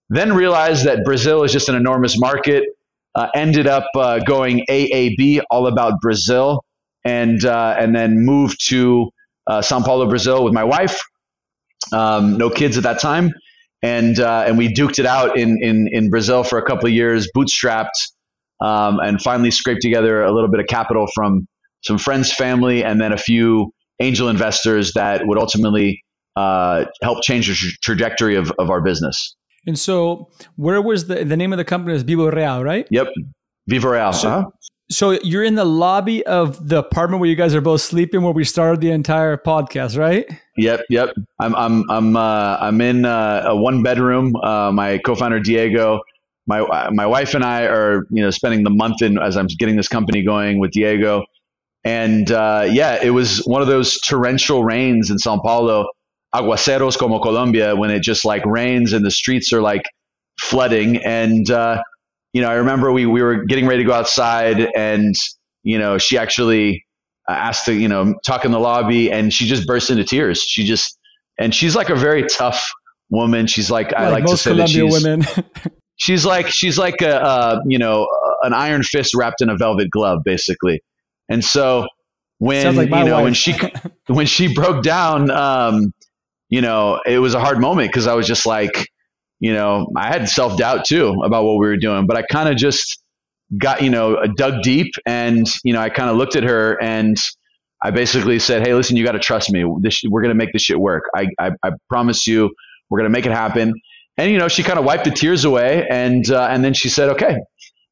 Then 0.09 0.33
realized 0.33 0.85
that 0.85 1.03
Brazil 1.05 1.43
is 1.43 1.51
just 1.51 1.69
an 1.69 1.75
enormous 1.75 2.19
market. 2.19 2.63
Uh, 3.17 3.29
ended 3.33 3.65
up 3.65 3.87
uh, 3.95 4.19
going 4.19 4.63
AAB, 4.69 5.41
all 5.49 5.65
about 5.65 5.99
Brazil, 6.01 6.63
and 7.03 7.43
uh, 7.43 7.75
and 7.79 7.95
then 7.95 8.23
moved 8.23 8.57
to 8.67 9.09
uh, 9.47 9.59
Sao 9.59 9.81
Paulo, 9.81 10.07
Brazil, 10.07 10.43
with 10.43 10.53
my 10.53 10.63
wife. 10.63 10.99
Um, 11.91 12.37
no 12.37 12.51
kids 12.51 12.77
at 12.77 12.83
that 12.83 12.99
time, 12.99 13.31
and 13.81 14.19
uh, 14.19 14.43
and 14.45 14.55
we 14.55 14.71
duked 14.71 14.99
it 14.99 15.07
out 15.07 15.35
in 15.35 15.57
in 15.63 15.87
in 15.91 16.11
Brazil 16.11 16.43
for 16.43 16.59
a 16.59 16.63
couple 16.63 16.85
of 16.85 16.93
years, 16.93 17.27
bootstrapped, 17.35 18.11
um, 18.61 18.99
and 18.99 19.19
finally 19.19 19.49
scraped 19.49 19.81
together 19.81 20.21
a 20.21 20.31
little 20.31 20.51
bit 20.51 20.59
of 20.59 20.67
capital 20.67 21.07
from 21.15 21.47
some 21.81 21.97
friends, 21.97 22.31
family, 22.31 22.83
and 22.83 23.01
then 23.01 23.13
a 23.13 23.17
few 23.17 23.71
angel 23.99 24.29
investors 24.29 24.93
that 24.93 25.25
would 25.25 25.39
ultimately 25.39 26.03
uh, 26.35 26.85
help 27.01 27.23
change 27.23 27.47
the 27.47 27.55
tra- 27.55 27.71
trajectory 27.81 28.35
of, 28.35 28.51
of 28.59 28.69
our 28.69 28.81
business. 28.81 29.35
And 29.67 29.77
so, 29.77 30.29
where 30.55 30.81
was 30.81 31.07
the 31.07 31.25
the 31.25 31.37
name 31.37 31.53
of 31.53 31.57
the 31.57 31.65
company? 31.65 31.95
Is 31.95 32.03
Viva 32.03 32.31
Real, 32.31 32.63
right? 32.63 32.87
Yep, 32.89 33.07
Viva 33.67 33.89
Real. 33.89 34.13
So, 34.13 34.29
uh-huh. 34.29 34.49
so 34.89 35.11
you're 35.11 35.43
in 35.43 35.55
the 35.55 35.65
lobby 35.65 36.25
of 36.25 36.69
the 36.69 36.79
apartment 36.79 37.19
where 37.19 37.29
you 37.29 37.35
guys 37.35 37.53
are 37.53 37.61
both 37.61 37.81
sleeping, 37.81 38.21
where 38.21 38.31
we 38.31 38.45
started 38.45 38.79
the 38.79 38.91
entire 38.91 39.35
podcast, 39.35 39.97
right? 39.97 40.25
Yep, 40.55 40.85
yep. 40.89 41.09
I'm 41.39 41.53
I'm 41.55 41.83
I'm 41.91 42.15
uh, 42.15 42.57
I'm 42.61 42.79
in 42.79 43.03
uh, 43.05 43.43
a 43.47 43.55
one 43.55 43.83
bedroom. 43.83 44.37
Uh, 44.37 44.71
my 44.71 44.99
co-founder 44.99 45.41
Diego, 45.41 45.99
my 46.47 46.89
my 46.91 47.05
wife 47.05 47.35
and 47.35 47.43
I 47.43 47.65
are 47.65 48.05
you 48.09 48.23
know 48.23 48.31
spending 48.31 48.63
the 48.63 48.69
month 48.69 49.01
in 49.01 49.19
as 49.19 49.35
I'm 49.35 49.47
getting 49.47 49.75
this 49.75 49.89
company 49.89 50.23
going 50.23 50.59
with 50.59 50.71
Diego. 50.71 51.25
And 51.83 52.31
uh, 52.31 52.67
yeah, 52.69 52.99
it 53.01 53.11
was 53.11 53.39
one 53.45 53.61
of 53.61 53.67
those 53.67 53.99
torrential 54.01 54.63
rains 54.63 55.09
in 55.09 55.19
Sao 55.19 55.39
Paulo, 55.39 55.87
aguaceros 56.37 56.97
como 56.97 57.19
Colombia, 57.19 57.75
when 57.75 57.89
it 57.89 58.01
just 58.01 58.25
like 58.25 58.45
rains 58.45 58.93
and 58.93 59.05
the 59.05 59.11
streets 59.11 59.51
are 59.53 59.61
like 59.61 59.83
flooding. 60.39 60.97
And, 60.97 61.49
uh, 61.49 61.81
you 62.33 62.41
know, 62.41 62.49
I 62.49 62.55
remember 62.55 62.91
we, 62.91 63.05
we 63.05 63.21
were 63.21 63.45
getting 63.45 63.65
ready 63.65 63.83
to 63.83 63.87
go 63.87 63.93
outside 63.93 64.59
and, 64.75 65.15
you 65.63 65.79
know, 65.79 65.97
she 65.97 66.17
actually 66.17 66.85
asked 67.29 67.65
to, 67.65 67.73
you 67.73 67.87
know, 67.87 68.15
talk 68.25 68.45
in 68.45 68.51
the 68.51 68.59
lobby 68.59 69.11
and 69.11 69.33
she 69.33 69.47
just 69.47 69.65
burst 69.65 69.89
into 69.89 70.03
tears. 70.03 70.41
She 70.41 70.65
just, 70.65 70.97
and 71.39 71.53
she's 71.53 71.75
like 71.75 71.89
a 71.89 71.95
very 71.95 72.23
tough 72.23 72.63
woman. 73.09 73.47
She's 73.47 73.71
like, 73.71 73.91
like 73.91 73.95
I 73.95 74.09
like 74.09 74.25
to 74.25 74.37
say 74.37 74.51
Colombia 74.51 74.83
that 74.83 74.91
she's, 74.91 75.03
women. 75.03 75.27
she's 75.95 76.25
like, 76.25 76.47
she's 76.47 76.77
like 76.77 77.01
a, 77.01 77.21
uh, 77.21 77.59
you 77.65 77.79
know, 77.79 78.07
an 78.43 78.53
iron 78.53 78.83
fist 78.83 79.13
wrapped 79.15 79.41
in 79.41 79.49
a 79.49 79.57
velvet 79.57 79.89
glove, 79.89 80.19
basically. 80.23 80.81
And 81.29 81.43
so 81.43 81.87
when 82.39 82.75
like 82.75 82.89
you 82.89 83.03
know 83.03 83.15
wife. 83.15 83.23
when 83.23 83.33
she 83.33 83.55
when 84.07 84.25
she 84.25 84.53
broke 84.53 84.83
down, 84.83 85.29
um, 85.31 85.93
you 86.49 86.61
know, 86.61 86.99
it 87.05 87.19
was 87.19 87.33
a 87.33 87.39
hard 87.39 87.59
moment 87.59 87.89
because 87.89 88.07
I 88.07 88.13
was 88.13 88.27
just 88.27 88.45
like, 88.45 88.89
you 89.39 89.53
know, 89.53 89.87
I 89.95 90.07
had 90.07 90.29
self 90.29 90.57
doubt 90.57 90.85
too 90.85 91.21
about 91.23 91.43
what 91.45 91.53
we 91.53 91.67
were 91.67 91.77
doing, 91.77 92.07
but 92.07 92.17
I 92.17 92.23
kind 92.23 92.49
of 92.49 92.55
just 92.55 93.01
got 93.57 93.81
you 93.81 93.89
know 93.89 94.21
dug 94.35 94.61
deep, 94.63 94.93
and 95.05 95.47
you 95.63 95.73
know, 95.73 95.81
I 95.81 95.89
kind 95.89 96.09
of 96.09 96.17
looked 96.17 96.35
at 96.35 96.43
her 96.43 96.81
and. 96.81 97.17
I 97.79 97.91
basically 97.91 98.39
said, 98.39 98.65
"Hey, 98.65 98.73
listen, 98.73 98.97
you 98.97 99.03
got 99.03 99.11
to 99.11 99.19
trust 99.19 99.51
me. 99.51 99.63
This, 99.81 100.01
we're 100.03 100.23
going 100.23 100.31
to 100.31 100.35
make 100.35 100.51
this 100.51 100.63
shit 100.63 100.79
work. 100.79 101.03
I, 101.15 101.27
I, 101.39 101.51
I 101.61 101.69
promise 101.87 102.25
you, 102.25 102.49
we're 102.89 102.97
going 102.97 103.05
to 103.05 103.15
make 103.15 103.27
it 103.27 103.31
happen." 103.31 103.71
And 104.17 104.31
you 104.31 104.39
know, 104.39 104.47
she 104.47 104.63
kind 104.63 104.79
of 104.79 104.85
wiped 104.85 105.03
the 105.03 105.11
tears 105.11 105.45
away, 105.45 105.85
and 105.87 106.27
uh, 106.31 106.47
and 106.49 106.65
then 106.65 106.73
she 106.73 106.89
said, 106.89 107.09
"Okay," 107.09 107.37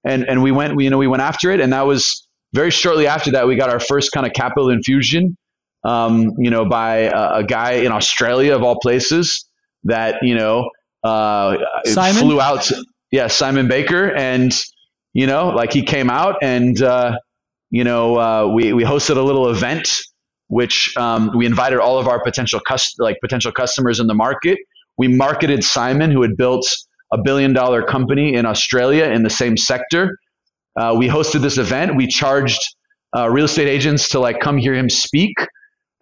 and 0.04 0.28
and 0.28 0.42
we 0.42 0.52
went, 0.52 0.76
we, 0.76 0.86
you 0.86 0.90
know, 0.90 0.98
we 0.98 1.06
went 1.06 1.22
after 1.22 1.52
it, 1.52 1.60
and 1.60 1.72
that 1.72 1.86
was 1.86 2.28
very 2.56 2.72
shortly 2.72 3.06
after 3.06 3.32
that, 3.32 3.48
we 3.48 3.58
got 3.58 3.70
our 3.70 3.80
first 3.80 4.12
kind 4.12 4.26
of 4.26 4.34
capital 4.34 4.70
infusion, 4.70 5.38
um, 5.86 6.32
you 6.38 6.50
know, 6.50 6.66
by 6.66 6.98
a, 6.98 7.36
a, 7.36 7.44
guy 7.44 7.74
in 7.74 7.92
Australia 7.92 8.56
of 8.56 8.64
all 8.64 8.80
places 8.80 9.48
that, 9.84 10.18
you 10.22 10.36
know, 10.36 10.70
uh, 11.04 11.58
flew 12.24 12.42
out. 12.42 12.64
To, 12.64 12.84
yeah, 13.12 13.28
Simon 13.28 13.68
Baker. 13.68 14.12
And, 14.14 14.54
you 15.14 15.28
know, 15.28 15.50
like 15.50 15.72
he 15.72 15.84
came 15.84 16.10
out 16.10 16.38
and, 16.42 16.82
uh, 16.82 17.18
you 17.70 17.84
know, 17.84 18.18
uh, 18.18 18.48
we, 18.48 18.74
we 18.74 18.84
hosted 18.84 19.18
a 19.18 19.22
little 19.22 19.50
event, 19.50 19.90
which 20.48 20.96
um, 20.98 21.32
we 21.36 21.46
invited 21.46 21.80
all 21.80 22.00
of 22.00 22.08
our 22.08 22.22
potential 22.24 22.60
cust- 22.60 22.96
like 23.00 23.18
potential 23.22 23.52
customers 23.52 24.00
in 24.00 24.08
the 24.08 24.16
market. 24.16 24.58
We 24.98 25.08
marketed 25.08 25.64
Simon, 25.64 26.10
who 26.10 26.24
had 26.24 26.36
built 26.36 26.68
a 27.14 27.22
billion 27.22 27.54
dollar 27.54 27.84
company 27.84 28.34
in 28.34 28.46
Australia 28.46 29.06
in 29.06 29.24
the 29.24 29.30
same 29.30 29.56
sector 29.56 30.18
uh, 30.76 30.94
we 30.98 31.08
hosted 31.08 31.42
this 31.42 31.58
event. 31.58 31.96
We 31.96 32.08
charged 32.08 32.76
uh, 33.16 33.30
real 33.30 33.46
estate 33.46 33.68
agents 33.68 34.10
to 34.10 34.20
like 34.20 34.40
come 34.40 34.58
hear 34.58 34.74
him 34.74 34.90
speak, 34.90 35.34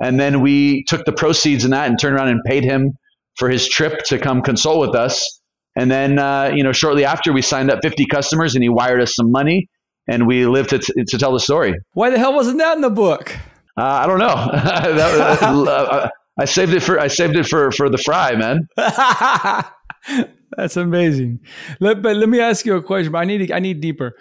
and 0.02 0.20
then 0.20 0.41
we 0.41 0.84
took 0.86 1.06
the 1.06 1.12
proceeds 1.12 1.66
in 1.66 1.72
that 1.72 1.89
and 1.89 2.00
turned 2.00 2.16
around 2.16 2.30
and 2.30 2.41
paid 2.46 2.64
him 2.64 2.94
for 3.38 3.50
his 3.50 3.68
trip 3.68 4.04
to 4.06 4.20
come 4.20 4.41
consult 4.41 4.80
with 4.80 4.96
us. 4.96 5.39
And 5.76 5.89
then, 5.89 6.20
uh, 6.20 6.52
you 6.54 6.64
know, 6.64 6.72
shortly 6.72 7.04
after, 7.04 7.34
we 7.34 7.41
signed 7.41 7.72
up 7.72 7.80
50 7.82 8.06
customers, 8.06 8.54
and 8.54 8.64
he 8.64 8.70
wired 8.70 9.02
us 9.02 9.16
some 9.16 9.32
money, 9.32 9.70
and 10.08 10.28
we 10.28 10.46
lived 10.46 10.70
to, 10.70 10.80
t- 10.80 11.04
to 11.08 11.18
tell 11.18 11.34
the 11.34 11.39
story. 11.39 11.74
Why 11.94 12.12
the 12.12 12.20
hell 12.20 12.34
wasn't 12.34 12.60
that 12.60 12.76
in 12.76 12.82
the 12.82 12.91
book? 12.91 13.36
Uh, 13.76 13.84
I 13.84 14.06
don't 14.06 14.20
know. 14.20 14.28
that, 14.54 15.68
uh, 15.68 16.10
I 16.39 16.46
saved 16.46 16.74
it 16.74 16.82
for 16.82 17.00
I 17.00 17.08
saved 17.08 17.36
it 17.36 17.48
for 17.48 17.72
for 17.72 17.89
the 17.89 17.98
fry, 17.98 18.36
man. 18.36 18.68
That's 20.58 20.78
amazing. 20.78 21.39
Let, 21.80 22.02
but 22.02 22.16
let 22.16 22.30
me 22.30 22.39
ask 22.39 22.66
you 22.66 22.76
a 22.76 22.82
question. 22.82 23.16
I 23.16 23.26
need 23.26 23.52
I 23.52 23.60
need 23.60 23.82
deeper, 23.82 24.16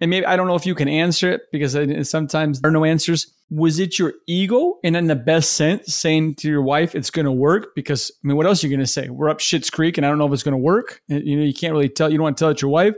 and 0.00 0.10
maybe 0.10 0.26
I 0.26 0.36
don't 0.36 0.46
know 0.46 0.56
if 0.56 0.66
you 0.66 0.74
can 0.74 0.88
answer 0.88 1.32
it 1.32 1.42
because 1.52 1.76
sometimes 2.08 2.60
there 2.60 2.68
are 2.68 2.72
no 2.72 2.84
answers. 2.84 3.32
Was 3.48 3.78
it 3.78 3.98
your 3.98 4.14
ego, 4.26 4.78
and 4.82 4.96
in 4.96 5.06
the 5.06 5.16
best 5.16 5.52
sense, 5.52 5.94
saying 5.94 6.34
to 6.36 6.48
your 6.48 6.62
wife 6.62 6.94
it's 6.94 7.10
going 7.10 7.26
to 7.26 7.32
work? 7.32 7.74
Because 7.74 8.10
I 8.22 8.28
mean, 8.28 8.36
what 8.36 8.46
else 8.46 8.62
are 8.62 8.66
you 8.66 8.76
going 8.76 8.84
to 8.84 8.90
say? 8.90 9.08
We're 9.08 9.30
up 9.30 9.40
Shit's 9.40 9.70
Creek, 9.70 9.96
and 9.96 10.04
I 10.04 10.08
don't 10.08 10.18
know 10.18 10.26
if 10.26 10.32
it's 10.32 10.42
going 10.42 10.52
to 10.52 10.58
work. 10.58 11.00
You 11.08 11.36
know, 11.36 11.44
you 11.44 11.54
can't 11.54 11.72
really 11.72 11.88
tell. 11.88 12.10
You 12.10 12.18
don't 12.18 12.24
want 12.24 12.36
to 12.36 12.42
tell 12.42 12.50
it 12.50 12.58
to 12.58 12.66
your 12.66 12.72
wife. 12.72 12.94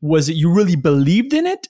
Was 0.00 0.28
it 0.28 0.34
you 0.34 0.52
really 0.52 0.76
believed 0.76 1.32
in 1.32 1.46
it, 1.46 1.68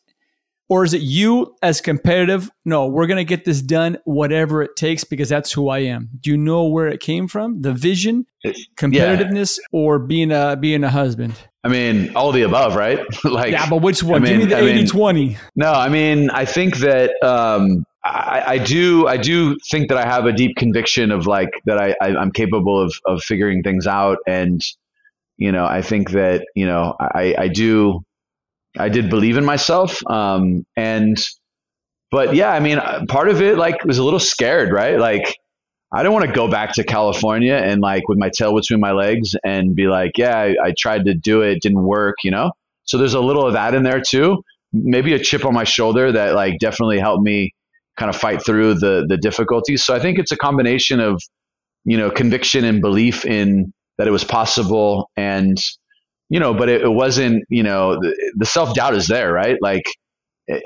or 0.69 0.83
is 0.83 0.95
it 0.95 1.03
you 1.03 1.55
as 1.63 1.83
competitive? 1.83 2.51
No, 2.65 2.87
we're 2.87 3.07
going 3.07 3.19
to 3.19 3.25
get 3.25 3.45
this 3.45 3.61
done, 3.61 3.99
whatever 4.05 4.63
it 4.63 4.75
takes, 4.75 5.05
because 5.05 5.29
that's 5.29 5.53
who 5.53 5.69
I 5.69 5.81
am. 5.81 6.09
Do 6.19 6.31
you 6.31 6.39
know 6.39 6.65
where 6.65 6.89
it 6.89 7.01
came 7.01 7.29
from? 7.29 7.61
The 7.61 7.75
vision, 7.75 8.27
competitiveness, 8.77 9.59
yeah. 9.59 9.79
or 9.79 9.99
being 9.99 10.33
a 10.33 10.57
being 10.57 10.83
a 10.83 10.91
husband? 10.91 11.35
I 11.65 11.69
mean, 11.69 12.17
all 12.17 12.33
the 12.33 12.43
above, 12.43 12.75
right? 12.75 12.99
like, 13.25 13.53
yeah, 13.53 13.69
but 13.69 13.83
which 13.83 14.03
one? 14.03 14.23
I 14.23 14.25
mean, 14.25 14.41
Give 14.41 14.49
me 14.49 14.55
the 14.55 14.63
80 14.63 14.75
mean, 14.75 14.87
20. 14.87 15.37
No, 15.57 15.73
I 15.73 15.89
mean, 15.89 16.31
I 16.31 16.45
think 16.45 16.79
that 16.79 17.13
um, 17.23 17.85
I, 18.05 18.43
I, 18.47 18.59
do. 18.59 19.07
I 19.07 19.17
do 19.17 19.57
think 19.71 19.89
that 19.89 19.99
I 19.99 20.05
have 20.05 20.27
a 20.27 20.33
deep 20.33 20.57
conviction 20.57 21.13
of 21.13 21.27
like 21.27 21.51
that. 21.67 21.79
I, 21.79 21.95
I 22.01 22.21
am 22.21 22.33
capable 22.33 22.81
of 22.81 22.93
of 23.07 23.23
figuring 23.23 23.63
things 23.63 23.87
out, 23.87 24.19
and 24.27 24.61
you 25.37 25.53
know, 25.53 25.65
I 25.65 25.83
think 25.83 26.11
that 26.11 26.47
you 26.57 26.67
know, 26.67 26.97
I 26.99 27.35
I 27.39 27.49
do 27.49 28.05
I 28.79 28.89
did 28.89 29.11
believe 29.11 29.37
in 29.37 29.45
myself. 29.45 30.05
Um, 30.09 30.65
and, 30.77 31.23
but 32.11 32.35
yeah, 32.35 32.51
I 32.51 32.61
mean, 32.61 32.81
part 33.07 33.29
of 33.29 33.43
it 33.43 33.59
like 33.59 33.85
was 33.85 33.99
a 33.99 34.05
little 34.05 34.21
scared, 34.21 34.73
right? 34.73 34.99
Like, 34.99 35.37
I 35.95 36.03
don't 36.03 36.13
want 36.13 36.27
to 36.27 36.33
go 36.33 36.49
back 36.49 36.73
to 36.75 36.85
California 36.85 37.55
and 37.55 37.81
like 37.81 38.09
with 38.09 38.19
my 38.19 38.31
tail 38.31 38.55
between 38.55 38.81
my 38.81 38.93
legs 38.93 39.35
and 39.45 39.75
be 39.75 39.89
like, 39.89 40.13
yeah, 40.17 40.37
I, 40.39 40.57
I 40.65 40.75
tried 40.77 41.05
to 41.05 41.15
do 41.15 41.43
it, 41.43 41.61
didn't 41.61 41.83
work, 41.83 42.17
you 42.25 42.31
know? 42.31 42.53
So 42.85 42.99
there's 42.99 43.15
a 43.15 43.21
little 43.21 43.47
of 43.47 43.53
that 43.53 43.75
in 43.75 43.83
there 43.83 44.01
too. 44.01 44.43
Maybe 44.73 45.13
a 45.13 45.19
chip 45.19 45.45
on 45.45 45.53
my 45.53 45.65
shoulder 45.65 46.11
that 46.13 46.35
like 46.35 46.59
definitely 46.59 46.99
helped 46.99 47.23
me 47.23 47.53
kind 47.99 48.09
of 48.09 48.17
fight 48.17 48.45
through 48.45 48.75
the 48.75 49.05
the 49.07 49.19
difficulties. 49.19 49.85
So 49.85 49.95
I 49.95 49.99
think 50.01 50.19
it's 50.19 50.33
a 50.33 50.37
combination 50.37 50.99
of, 50.99 51.23
you 51.85 51.99
know, 51.99 52.11
conviction 52.11 52.65
and 52.65 52.81
belief 52.81 53.27
in 53.27 53.73
that 53.99 54.09
it 54.09 54.11
was 54.13 54.25
possible 54.25 55.11
and 55.17 55.59
you 56.31 56.41
know, 56.41 56.55
but 56.55 56.71
it, 56.71 56.81
it 56.81 56.89
wasn't, 56.89 57.45
you 57.51 57.63
know, 57.63 57.97
the, 58.01 58.33
the 58.39 58.47
self 58.47 58.75
doubt 58.75 58.95
is 58.95 59.07
there, 59.07 59.31
right? 59.31 59.59
Like, 59.61 59.85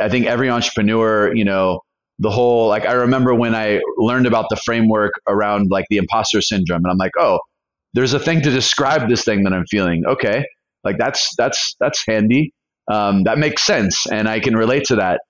I 0.00 0.08
think 0.08 0.26
every 0.26 0.48
entrepreneur, 0.48 1.34
you 1.34 1.44
know, 1.44 1.80
the 2.18 2.30
whole, 2.30 2.68
like, 2.68 2.86
I 2.86 2.92
remember 2.92 3.34
when 3.34 3.54
I 3.54 3.80
learned 3.98 4.26
about 4.26 4.46
the 4.50 4.56
framework 4.56 5.12
around 5.28 5.70
like 5.70 5.86
the 5.90 5.98
imposter 5.98 6.40
syndrome, 6.40 6.82
and 6.84 6.90
I'm 6.90 6.98
like, 6.98 7.12
oh, 7.18 7.40
there's 7.94 8.14
a 8.14 8.18
thing 8.18 8.42
to 8.42 8.50
describe 8.50 9.08
this 9.08 9.24
thing 9.24 9.44
that 9.44 9.52
I'm 9.52 9.66
feeling. 9.66 10.04
Okay. 10.06 10.44
Like, 10.84 10.98
that's, 10.98 11.34
that's, 11.36 11.74
that's 11.80 12.02
handy. 12.06 12.52
Um, 12.90 13.24
that 13.24 13.38
makes 13.38 13.64
sense. 13.64 14.06
And 14.06 14.28
I 14.28 14.40
can 14.40 14.56
relate 14.56 14.84
to 14.84 14.96
that. 14.96 15.20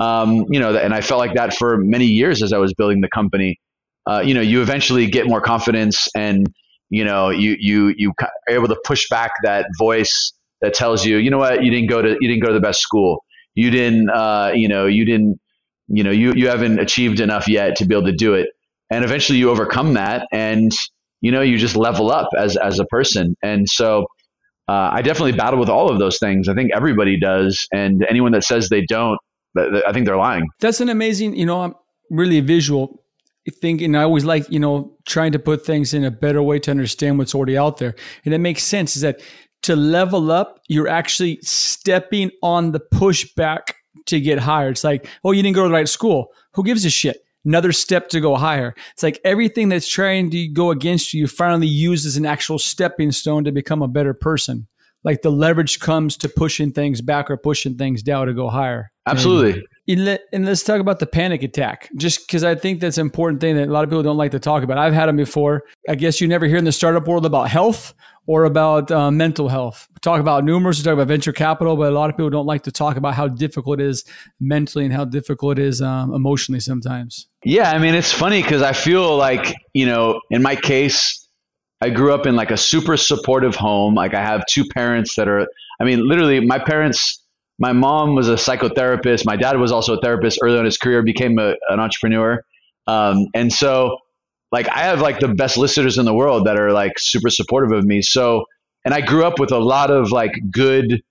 Um, 0.00 0.46
you 0.48 0.58
know, 0.58 0.76
and 0.76 0.92
I 0.92 1.00
felt 1.00 1.20
like 1.20 1.34
that 1.34 1.54
for 1.54 1.78
many 1.78 2.06
years 2.06 2.42
as 2.42 2.52
I 2.52 2.58
was 2.58 2.74
building 2.74 3.00
the 3.00 3.08
company. 3.08 3.60
Uh, 4.06 4.22
you 4.24 4.34
know, 4.34 4.40
you 4.40 4.60
eventually 4.60 5.06
get 5.06 5.26
more 5.26 5.40
confidence 5.40 6.08
and 6.16 6.46
you 6.90 7.04
know, 7.04 7.30
you 7.30 7.56
you 7.58 7.94
you 7.96 8.12
are 8.20 8.30
able 8.48 8.68
to 8.68 8.76
push 8.84 9.08
back 9.08 9.32
that 9.42 9.66
voice 9.78 10.32
that 10.60 10.74
tells 10.74 11.04
you, 11.04 11.16
you 11.16 11.30
know 11.30 11.38
what, 11.38 11.62
you 11.62 11.70
didn't 11.70 11.88
go 11.88 12.02
to 12.02 12.16
you 12.20 12.28
didn't 12.28 12.42
go 12.42 12.48
to 12.48 12.54
the 12.54 12.60
best 12.60 12.80
school. 12.80 13.24
You 13.54 13.70
didn't, 13.70 14.10
uh, 14.10 14.52
you 14.54 14.68
know, 14.68 14.86
you 14.86 15.04
didn't, 15.04 15.38
you 15.88 16.02
know, 16.02 16.10
you 16.10 16.32
you 16.34 16.48
haven't 16.48 16.78
achieved 16.78 17.20
enough 17.20 17.48
yet 17.48 17.76
to 17.76 17.86
be 17.86 17.94
able 17.94 18.06
to 18.06 18.12
do 18.16 18.34
it. 18.34 18.48
And 18.90 19.04
eventually, 19.04 19.38
you 19.38 19.50
overcome 19.50 19.94
that, 19.94 20.26
and 20.32 20.72
you 21.20 21.30
know, 21.32 21.40
you 21.40 21.58
just 21.58 21.76
level 21.76 22.10
up 22.10 22.28
as 22.36 22.56
as 22.56 22.78
a 22.78 22.84
person. 22.86 23.34
And 23.42 23.68
so, 23.68 24.06
uh, 24.68 24.90
I 24.92 25.02
definitely 25.02 25.32
battle 25.32 25.58
with 25.58 25.68
all 25.68 25.90
of 25.90 25.98
those 25.98 26.18
things. 26.18 26.48
I 26.48 26.54
think 26.54 26.70
everybody 26.74 27.18
does, 27.18 27.66
and 27.72 28.04
anyone 28.08 28.32
that 28.32 28.44
says 28.44 28.68
they 28.68 28.84
don't, 28.86 29.18
I 29.56 29.92
think 29.92 30.06
they're 30.06 30.16
lying. 30.16 30.48
That's 30.60 30.80
an 30.80 30.88
amazing, 30.88 31.36
you 31.36 31.46
know, 31.46 31.62
I'm 31.62 31.74
really 32.10 32.40
visual 32.40 33.00
thinking 33.60 33.94
I 33.94 34.02
always 34.02 34.24
like, 34.24 34.50
you 34.50 34.58
know, 34.58 34.96
trying 35.06 35.32
to 35.32 35.38
put 35.38 35.66
things 35.66 35.92
in 35.92 36.04
a 36.04 36.10
better 36.10 36.42
way 36.42 36.58
to 36.60 36.70
understand 36.70 37.18
what's 37.18 37.34
already 37.34 37.58
out 37.58 37.76
there. 37.76 37.94
And 38.24 38.32
it 38.32 38.38
makes 38.38 38.62
sense 38.62 38.96
is 38.96 39.02
that 39.02 39.20
to 39.62 39.76
level 39.76 40.30
up, 40.30 40.60
you're 40.68 40.88
actually 40.88 41.38
stepping 41.42 42.30
on 42.42 42.72
the 42.72 42.80
pushback 42.80 43.74
to 44.06 44.20
get 44.20 44.38
higher. 44.38 44.70
It's 44.70 44.84
like, 44.84 45.06
oh, 45.24 45.32
you 45.32 45.42
didn't 45.42 45.54
go 45.54 45.62
to 45.62 45.68
the 45.68 45.74
right 45.74 45.88
school. 45.88 46.32
Who 46.52 46.64
gives 46.64 46.84
a 46.84 46.90
shit? 46.90 47.24
Another 47.44 47.72
step 47.72 48.08
to 48.08 48.20
go 48.20 48.36
higher. 48.36 48.74
It's 48.92 49.02
like 49.02 49.20
everything 49.24 49.68
that's 49.68 49.88
trying 49.88 50.30
to 50.30 50.48
go 50.48 50.70
against 50.70 51.12
you, 51.12 51.20
you 51.20 51.26
finally 51.26 51.66
use 51.66 52.06
as 52.06 52.16
an 52.16 52.24
actual 52.24 52.58
stepping 52.58 53.12
stone 53.12 53.44
to 53.44 53.52
become 53.52 53.82
a 53.82 53.88
better 53.88 54.14
person. 54.14 54.66
Like 55.04 55.20
the 55.20 55.30
leverage 55.30 55.80
comes 55.80 56.16
to 56.18 56.30
pushing 56.30 56.72
things 56.72 57.02
back 57.02 57.30
or 57.30 57.36
pushing 57.36 57.76
things 57.76 58.02
down 58.02 58.26
to 58.26 58.32
go 58.32 58.48
higher. 58.48 58.90
Absolutely. 59.06 59.62
And, 59.86 60.18
and 60.32 60.46
let's 60.46 60.62
talk 60.62 60.80
about 60.80 60.98
the 60.98 61.06
panic 61.06 61.42
attack, 61.42 61.90
just 61.98 62.26
because 62.26 62.42
I 62.42 62.54
think 62.54 62.80
that's 62.80 62.96
an 62.96 63.02
important 63.02 63.42
thing 63.42 63.56
that 63.56 63.68
a 63.68 63.70
lot 63.70 63.84
of 63.84 63.90
people 63.90 64.02
don't 64.02 64.16
like 64.16 64.30
to 64.30 64.38
talk 64.38 64.62
about. 64.62 64.78
I've 64.78 64.94
had 64.94 65.10
them 65.10 65.16
before. 65.16 65.64
I 65.86 65.94
guess 65.94 66.22
you 66.22 66.28
never 66.28 66.46
hear 66.46 66.56
in 66.56 66.64
the 66.64 66.72
startup 66.72 67.06
world 67.06 67.26
about 67.26 67.50
health 67.50 67.92
or 68.26 68.44
about 68.44 68.90
uh, 68.90 69.10
mental 69.10 69.48
health. 69.48 69.86
We 69.90 69.98
talk 70.00 70.20
about 70.20 70.44
numerous, 70.44 70.78
we 70.78 70.84
talk 70.84 70.94
about 70.94 71.08
venture 71.08 71.32
capital, 71.32 71.76
but 71.76 71.92
a 71.92 71.94
lot 71.94 72.10
of 72.10 72.16
people 72.16 72.30
don't 72.30 72.46
like 72.46 72.62
to 72.62 72.72
talk 72.72 72.96
about 72.96 73.14
how 73.14 73.28
difficult 73.28 73.80
it 73.80 73.86
is 73.86 74.04
mentally 74.40 74.84
and 74.84 74.94
how 74.94 75.04
difficult 75.04 75.58
it 75.58 75.64
is 75.64 75.82
um, 75.82 76.14
emotionally 76.14 76.60
sometimes. 76.60 77.28
Yeah, 77.44 77.70
I 77.70 77.78
mean, 77.78 77.94
it's 77.94 78.12
funny 78.12 78.42
because 78.42 78.62
I 78.62 78.72
feel 78.72 79.16
like, 79.16 79.54
you 79.74 79.86
know, 79.86 80.20
in 80.30 80.42
my 80.42 80.56
case, 80.56 81.28
I 81.80 81.90
grew 81.90 82.14
up 82.14 82.26
in 82.26 82.34
like 82.36 82.50
a 82.50 82.56
super 82.56 82.96
supportive 82.96 83.56
home. 83.56 83.94
Like 83.94 84.14
I 84.14 84.22
have 84.22 84.46
two 84.46 84.64
parents 84.64 85.16
that 85.16 85.28
are, 85.28 85.46
I 85.80 85.84
mean, 85.84 86.08
literally, 86.08 86.40
my 86.40 86.58
parents 86.58 87.20
my 87.58 87.72
mom 87.72 88.14
was 88.14 88.28
a 88.28 88.34
psychotherapist. 88.34 89.24
My 89.24 89.36
dad 89.36 89.58
was 89.58 89.70
also 89.70 89.96
a 89.96 90.00
therapist 90.00 90.38
early 90.42 90.58
in 90.58 90.64
his 90.64 90.76
career, 90.76 91.02
became 91.02 91.38
a, 91.38 91.54
an 91.68 91.80
entrepreneur. 91.80 92.42
Um, 92.86 93.26
and 93.34 93.52
so, 93.52 93.98
like, 94.54 94.68
I 94.68 94.84
have 94.84 95.00
like 95.00 95.18
the 95.18 95.28
best 95.28 95.56
listeners 95.56 95.98
in 95.98 96.04
the 96.04 96.14
world 96.14 96.46
that 96.46 96.58
are 96.58 96.72
like 96.72 96.92
super 96.98 97.28
supportive 97.28 97.72
of 97.76 97.84
me. 97.84 98.02
So, 98.02 98.44
and 98.84 98.94
I 98.94 99.00
grew 99.00 99.24
up 99.24 99.38
with 99.38 99.50
a 99.50 99.58
lot 99.58 99.90
of 99.90 100.12
like 100.12 100.32
good, 100.50 101.02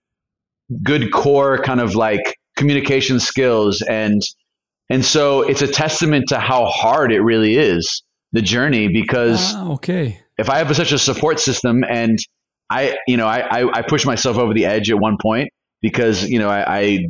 good 0.81 1.11
core 1.11 1.57
kind 1.57 1.81
of 1.81 1.93
like 1.95 2.37
communication 2.55 3.19
skills. 3.19 3.81
And, 3.81 4.21
and 4.89 5.03
so 5.03 5.41
it's 5.41 5.61
a 5.61 5.67
testament 5.67 6.29
to 6.29 6.39
how 6.39 6.65
hard 6.65 7.11
it 7.11 7.21
really 7.21 7.57
is 7.57 8.03
the 8.31 8.41
journey 8.41 8.87
because 8.87 9.53
ah, 9.53 9.73
okay. 9.73 10.21
if 10.37 10.49
I 10.49 10.59
have 10.59 10.73
such 10.75 10.93
a 10.93 10.97
support 10.97 11.39
system 11.39 11.83
and 11.83 12.17
I, 12.69 12.95
you 13.07 13.17
know, 13.17 13.27
I, 13.27 13.39
I, 13.39 13.79
I 13.79 13.81
pushed 13.81 14.05
myself 14.05 14.37
over 14.37 14.53
the 14.53 14.65
edge 14.65 14.89
at 14.89 14.97
one 14.97 15.17
point 15.21 15.49
because 15.83 16.27
you 16.27 16.39
know 16.39 16.49
I, 16.49 16.79
I 16.79 17.07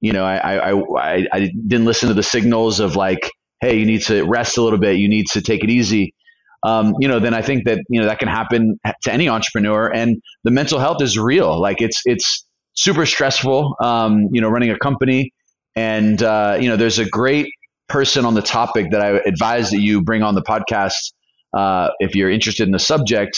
you 0.00 0.12
know 0.12 0.24
I, 0.24 0.70
I 0.70 1.26
I 1.32 1.52
didn't 1.66 1.86
listen 1.86 2.08
to 2.08 2.14
the 2.14 2.22
signals 2.22 2.78
of 2.78 2.94
like 2.94 3.28
hey 3.60 3.78
you 3.78 3.86
need 3.86 4.02
to 4.02 4.24
rest 4.24 4.58
a 4.58 4.62
little 4.62 4.78
bit. 4.78 4.96
You 4.96 5.08
need 5.08 5.26
to 5.28 5.42
take 5.42 5.64
it 5.64 5.70
easy. 5.70 6.14
Um, 6.62 6.94
you 7.00 7.08
know 7.08 7.18
then 7.20 7.34
I 7.34 7.42
think 7.42 7.64
that 7.64 7.80
you 7.88 8.00
know 8.00 8.06
that 8.06 8.18
can 8.18 8.28
happen 8.28 8.78
to 9.02 9.12
any 9.12 9.28
entrepreneur. 9.28 9.88
And 9.88 10.20
the 10.44 10.50
mental 10.50 10.78
health 10.78 11.02
is 11.02 11.18
real. 11.18 11.60
Like 11.60 11.80
it's 11.80 12.00
it's 12.04 12.46
super 12.74 13.06
stressful 13.06 13.76
um, 13.82 14.28
you 14.32 14.40
know 14.40 14.48
running 14.48 14.70
a 14.70 14.78
company. 14.78 15.32
And 15.76 16.22
uh, 16.22 16.58
you 16.60 16.68
know 16.68 16.76
there's 16.76 16.98
a 16.98 17.08
great 17.08 17.46
person 17.88 18.24
on 18.24 18.34
the 18.34 18.42
topic 18.42 18.90
that 18.92 19.00
I 19.00 19.20
advise 19.26 19.70
that 19.70 19.80
you 19.80 20.02
bring 20.02 20.22
on 20.22 20.34
the 20.34 20.42
podcast 20.42 21.12
uh, 21.56 21.88
if 21.98 22.14
you're 22.14 22.30
interested 22.30 22.64
in 22.64 22.72
the 22.72 22.78
subject. 22.78 23.36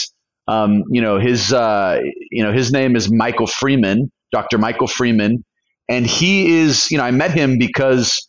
Um, 0.49 0.83
you 0.91 1.01
know 1.01 1.19
his 1.19 1.53
uh, 1.53 2.01
you 2.31 2.43
know 2.43 2.53
his 2.53 2.73
name 2.73 2.97
is 2.97 3.11
Michael 3.11 3.47
Freeman 3.47 4.11
Dr. 4.33 4.59
Michael 4.59 4.89
Freeman. 4.89 5.45
And 5.89 6.07
he 6.07 6.59
is, 6.59 6.91
you 6.91 6.99
know, 6.99 7.05
I 7.05 7.11
met 7.11 7.31
him 7.31 7.59
because 7.59 8.27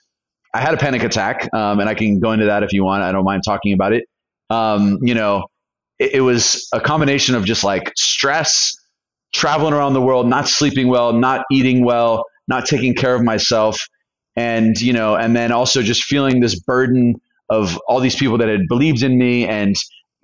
I 0.54 0.62
had 0.62 0.74
a 0.74 0.78
panic 0.78 1.04
attack, 1.04 1.49
um, 1.54 1.80
and 1.80 1.89
I 1.89 1.95
can 1.95 2.20
go 2.20 2.32
into 2.32 2.45
that 2.45 2.64
if 2.64 2.74
you 2.74 2.84
want. 2.84 3.04
I 3.04 3.12
don't 3.12 3.24
mind 3.24 3.43
talking 3.45 3.74
about 3.74 3.93
it. 3.93 4.06
Um, 4.49 4.99
you 5.01 5.16
know, 5.16 5.47
it, 5.99 6.16
it, 6.16 6.22
was 6.22 6.68
a 6.74 6.80
combination 6.80 7.34
of 7.34 7.43
just 7.45 7.64
like 7.64 7.91
stress, 7.97 8.76
traveling 9.34 9.74
around 9.74 9.93
the 9.93 10.01
world, 10.01 10.28
not 10.28 10.47
sleeping 10.47 10.88
well, 10.88 11.14
not 11.14 11.43
eating 11.51 11.84
well, 11.84 12.26
not 12.47 12.66
taking 12.66 12.93
care 12.93 13.16
of 13.16 13.24
myself, 13.24 13.82
and 14.36 14.80
you 14.80 14.93
know, 14.93 15.16
and 15.16 15.36
then 15.36 15.51
also 15.51 15.82
just 15.82 16.04
feeling 16.04 16.39
this 16.39 16.60
burden 16.60 17.16
of 17.49 17.80
all 17.88 17.99
these 17.99 18.16
people 18.16 18.38
that 18.38 18.47
had 18.47 18.68
believed 18.68 19.01
in 19.01 19.18
me 19.18 19.47
and 19.47 19.76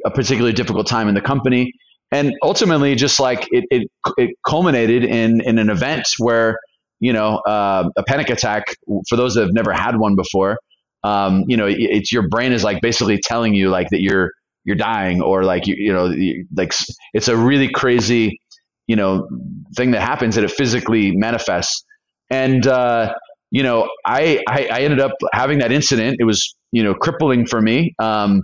a 0.06 0.12
particularly 0.12 0.54
difficult 0.54 0.88
time 0.88 1.08
in 1.08 1.16
the 1.16 1.22
company 1.22 1.74
and 2.12 2.34
ultimately 2.44 2.96
just 2.96 3.20
like 3.20 3.48
it, 3.52 3.66
it, 3.70 3.88
it 4.18 4.36
culminated 4.46 5.04
in, 5.04 5.42
in 5.42 5.58
an 5.58 5.70
event 5.70 6.08
where 6.18 6.58
you 7.00 7.14
know 7.14 7.38
uh, 7.48 7.90
a 7.98 8.04
panic 8.04 8.30
attack 8.30 8.76
for 9.08 9.16
those 9.16 9.34
that 9.36 9.42
have 9.42 9.54
never 9.54 9.72
had 9.74 9.98
one 9.98 10.16
before 10.16 10.58
um, 11.04 11.44
you 11.48 11.58
know 11.58 11.68
it's 11.68 12.12
your 12.12 12.28
brain 12.28 12.52
is 12.52 12.64
like 12.64 12.82
basically 12.82 13.20
telling 13.24 13.54
you 13.54 13.70
like 13.70 13.88
that 13.92 14.02
you're 14.02 14.32
you're 14.66 14.76
dying 14.76 15.22
or 15.22 15.44
like 15.44 15.68
you, 15.68 15.76
you 15.78 15.94
know 15.94 16.14
like 16.56 16.74
it's 17.14 17.28
a 17.28 17.38
really 17.38 17.70
crazy 17.70 18.40
you 18.88 18.96
know 18.96 19.28
thing 19.76 19.92
that 19.92 20.02
happens 20.02 20.36
that 20.36 20.44
it 20.44 20.52
physically 20.52 21.12
manifests 21.16 21.84
and 22.30 22.68
uh, 22.68 23.14
you 23.52 23.64
know 23.64 23.90
I, 24.06 24.44
I, 24.48 24.68
I 24.72 24.80
ended 24.82 25.00
up 25.00 25.14
having 25.34 25.60
that 25.60 25.72
incident 25.72 26.18
it 26.20 26.26
was 26.26 26.56
you 26.72 26.84
know 26.84 26.94
crippling 26.94 27.46
for 27.46 27.62
me 27.62 27.94
um, 28.00 28.44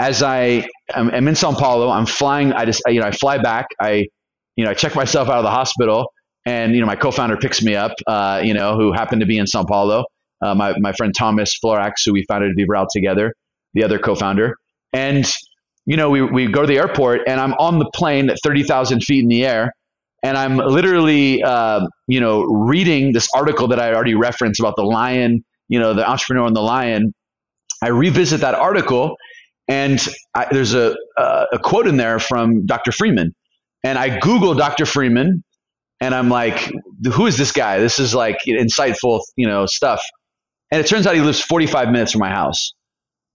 as 0.00 0.22
I 0.22 0.66
am 0.94 1.28
in 1.28 1.34
Sao 1.34 1.52
Paulo, 1.52 1.90
I'm 1.90 2.06
flying. 2.06 2.52
I 2.52 2.64
just 2.64 2.82
you 2.86 3.00
know 3.00 3.06
I 3.06 3.10
fly 3.10 3.38
back. 3.38 3.66
I 3.80 4.06
you 4.56 4.64
know 4.64 4.70
I 4.70 4.74
check 4.74 4.94
myself 4.94 5.28
out 5.28 5.38
of 5.38 5.44
the 5.44 5.50
hospital, 5.50 6.12
and 6.48 6.74
you 6.74 6.80
know 6.80 6.86
my 6.86 6.96
co-founder 6.96 7.36
picks 7.36 7.62
me 7.62 7.76
up. 7.76 7.92
Uh, 8.06 8.40
you 8.42 8.54
know 8.54 8.74
who 8.74 8.92
happened 8.92 9.20
to 9.20 9.26
be 9.26 9.36
in 9.36 9.46
Sao 9.46 9.64
Paulo. 9.64 10.06
Uh, 10.40 10.54
my 10.54 10.74
my 10.78 10.92
friend 10.92 11.12
Thomas 11.16 11.58
Floracks, 11.62 12.04
who 12.06 12.12
we 12.12 12.24
founded 12.26 12.54
Viva 12.56 12.72
Real 12.72 12.86
together, 12.90 13.34
the 13.74 13.84
other 13.84 13.98
co-founder, 13.98 14.56
and 14.94 15.30
you 15.84 15.96
know 15.96 16.08
we 16.08 16.22
we 16.22 16.46
go 16.46 16.62
to 16.62 16.66
the 16.66 16.78
airport, 16.78 17.20
and 17.26 17.38
I'm 17.38 17.52
on 17.54 17.78
the 17.78 17.90
plane 17.94 18.30
at 18.30 18.38
thirty 18.42 18.62
thousand 18.62 19.04
feet 19.04 19.22
in 19.22 19.28
the 19.28 19.44
air, 19.44 19.72
and 20.22 20.38
I'm 20.38 20.56
literally 20.56 21.42
uh, 21.42 21.86
you 22.06 22.20
know 22.20 22.44
reading 22.44 23.12
this 23.12 23.28
article 23.34 23.68
that 23.68 23.78
I 23.78 23.92
already 23.92 24.14
referenced 24.14 24.58
about 24.58 24.76
the 24.76 24.84
lion, 24.84 25.44
you 25.68 25.78
know 25.78 25.92
the 25.92 26.08
entrepreneur 26.08 26.46
and 26.46 26.56
the 26.56 26.62
lion. 26.62 27.12
I 27.82 27.88
revisit 27.88 28.40
that 28.40 28.54
article 28.54 29.16
and 29.68 30.04
I, 30.34 30.46
there's 30.50 30.74
a, 30.74 30.96
a, 31.16 31.44
a 31.52 31.58
quote 31.60 31.86
in 31.86 31.96
there 31.96 32.18
from 32.18 32.66
Dr. 32.66 32.90
Freeman. 32.90 33.32
And 33.84 33.96
I 33.96 34.18
Google 34.18 34.54
Dr. 34.54 34.84
Freeman 34.84 35.44
and 36.00 36.14
I'm 36.14 36.28
like, 36.28 36.70
who 37.12 37.26
is 37.26 37.36
this 37.36 37.52
guy? 37.52 37.78
This 37.78 37.98
is 37.98 38.14
like 38.14 38.38
insightful, 38.46 39.20
you 39.36 39.46
know, 39.46 39.66
stuff. 39.66 40.02
And 40.70 40.80
it 40.80 40.86
turns 40.86 41.06
out 41.06 41.14
he 41.14 41.20
lives 41.20 41.40
45 41.40 41.90
minutes 41.90 42.12
from 42.12 42.20
my 42.20 42.30
house. 42.30 42.72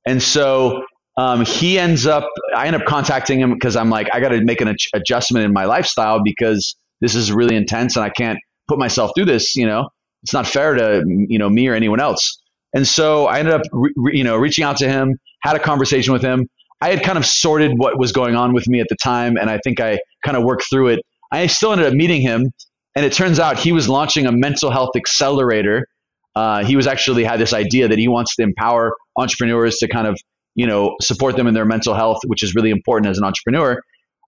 And 0.05 0.22
so 0.22 0.84
um, 1.18 1.45
he 1.45 1.78
ends 1.80 2.05
up, 2.05 2.28
I 2.55 2.68
end 2.68 2.76
up 2.76 2.86
contacting 2.86 3.39
him 3.39 3.53
because 3.53 3.76
I'm 3.76 3.89
like, 3.89 4.09
I 4.14 4.20
got 4.20 4.30
to 4.30 4.43
make 4.43 4.61
an 4.61 4.76
adjustment 4.93 5.45
in 5.45 5.53
my 5.53 5.66
lifestyle 5.66 6.22
because 6.24 6.76
this 7.01 7.16
is 7.16 7.32
really 7.32 7.55
intense 7.55 7.95
and 7.95 8.05
I 8.05 8.09
can't 8.09 8.39
put 8.68 8.80
myself 8.80 9.11
through 9.16 9.26
this. 9.26 9.55
You 9.55 9.66
know, 9.66 9.89
it's 10.24 10.34
not 10.34 10.47
fair 10.47 10.74
to, 10.76 11.03
you 11.05 11.39
know, 11.39 11.49
me 11.49 11.68
or 11.68 11.76
anyone 11.76 11.99
else. 11.99 12.39
And 12.74 12.88
so 12.88 13.28
I 13.28 13.39
ended 13.39 13.53
up, 13.53 13.61
re- 13.72 13.93
re- 13.95 14.18
you 14.18 14.24
know, 14.24 14.38
reaching 14.38 14.64
out 14.64 14.78
to 14.78 14.88
him, 14.88 15.18
had 15.41 15.55
a 15.55 15.59
conversation 15.59 16.14
with 16.14 16.24
him. 16.24 16.47
I 16.82 16.89
had 16.89 17.03
kind 17.03 17.18
of 17.18 17.26
sorted 17.26 17.72
what 17.78 17.97
was 17.97 18.11
going 18.11 18.36
on 18.36 18.53
with 18.53 18.68
me 18.68 18.82
at 18.82 18.88
the 18.89 18.97
time, 19.01 19.38
and 19.38 19.49
I 19.49 19.59
think 19.64 19.80
I 19.80 19.99
kind 20.26 20.36
of 20.36 20.43
worked 20.43 20.66
through 20.70 20.89
it. 20.89 20.99
I 21.34 21.47
still 21.47 21.71
ended 21.71 21.88
up 21.88 21.93
meeting 21.93 22.21
him, 22.21 22.51
and 22.95 23.05
it 23.05 23.13
turns 23.13 23.39
out 23.39 23.57
he 23.57 23.71
was 23.71 23.89
launching 23.89 24.25
a 24.25 24.31
mental 24.31 24.71
health 24.71 24.91
accelerator. 24.95 25.88
Uh, 26.36 26.63
he 26.63 26.75
was 26.75 26.88
actually 26.88 27.23
had 27.23 27.39
this 27.39 27.53
idea 27.53 27.88
that 27.88 27.99
he 27.99 28.07
wants 28.07 28.36
to 28.36 28.43
empower 28.43 28.95
entrepreneurs 29.17 29.77
to 29.77 29.88
kind 29.88 30.07
of, 30.07 30.17
you 30.55 30.67
know, 30.67 30.95
support 31.01 31.36
them 31.36 31.47
in 31.47 31.53
their 31.53 31.65
mental 31.65 31.93
health, 31.93 32.19
which 32.25 32.43
is 32.43 32.55
really 32.55 32.69
important 32.69 33.09
as 33.09 33.17
an 33.17 33.23
entrepreneur. 33.23 33.81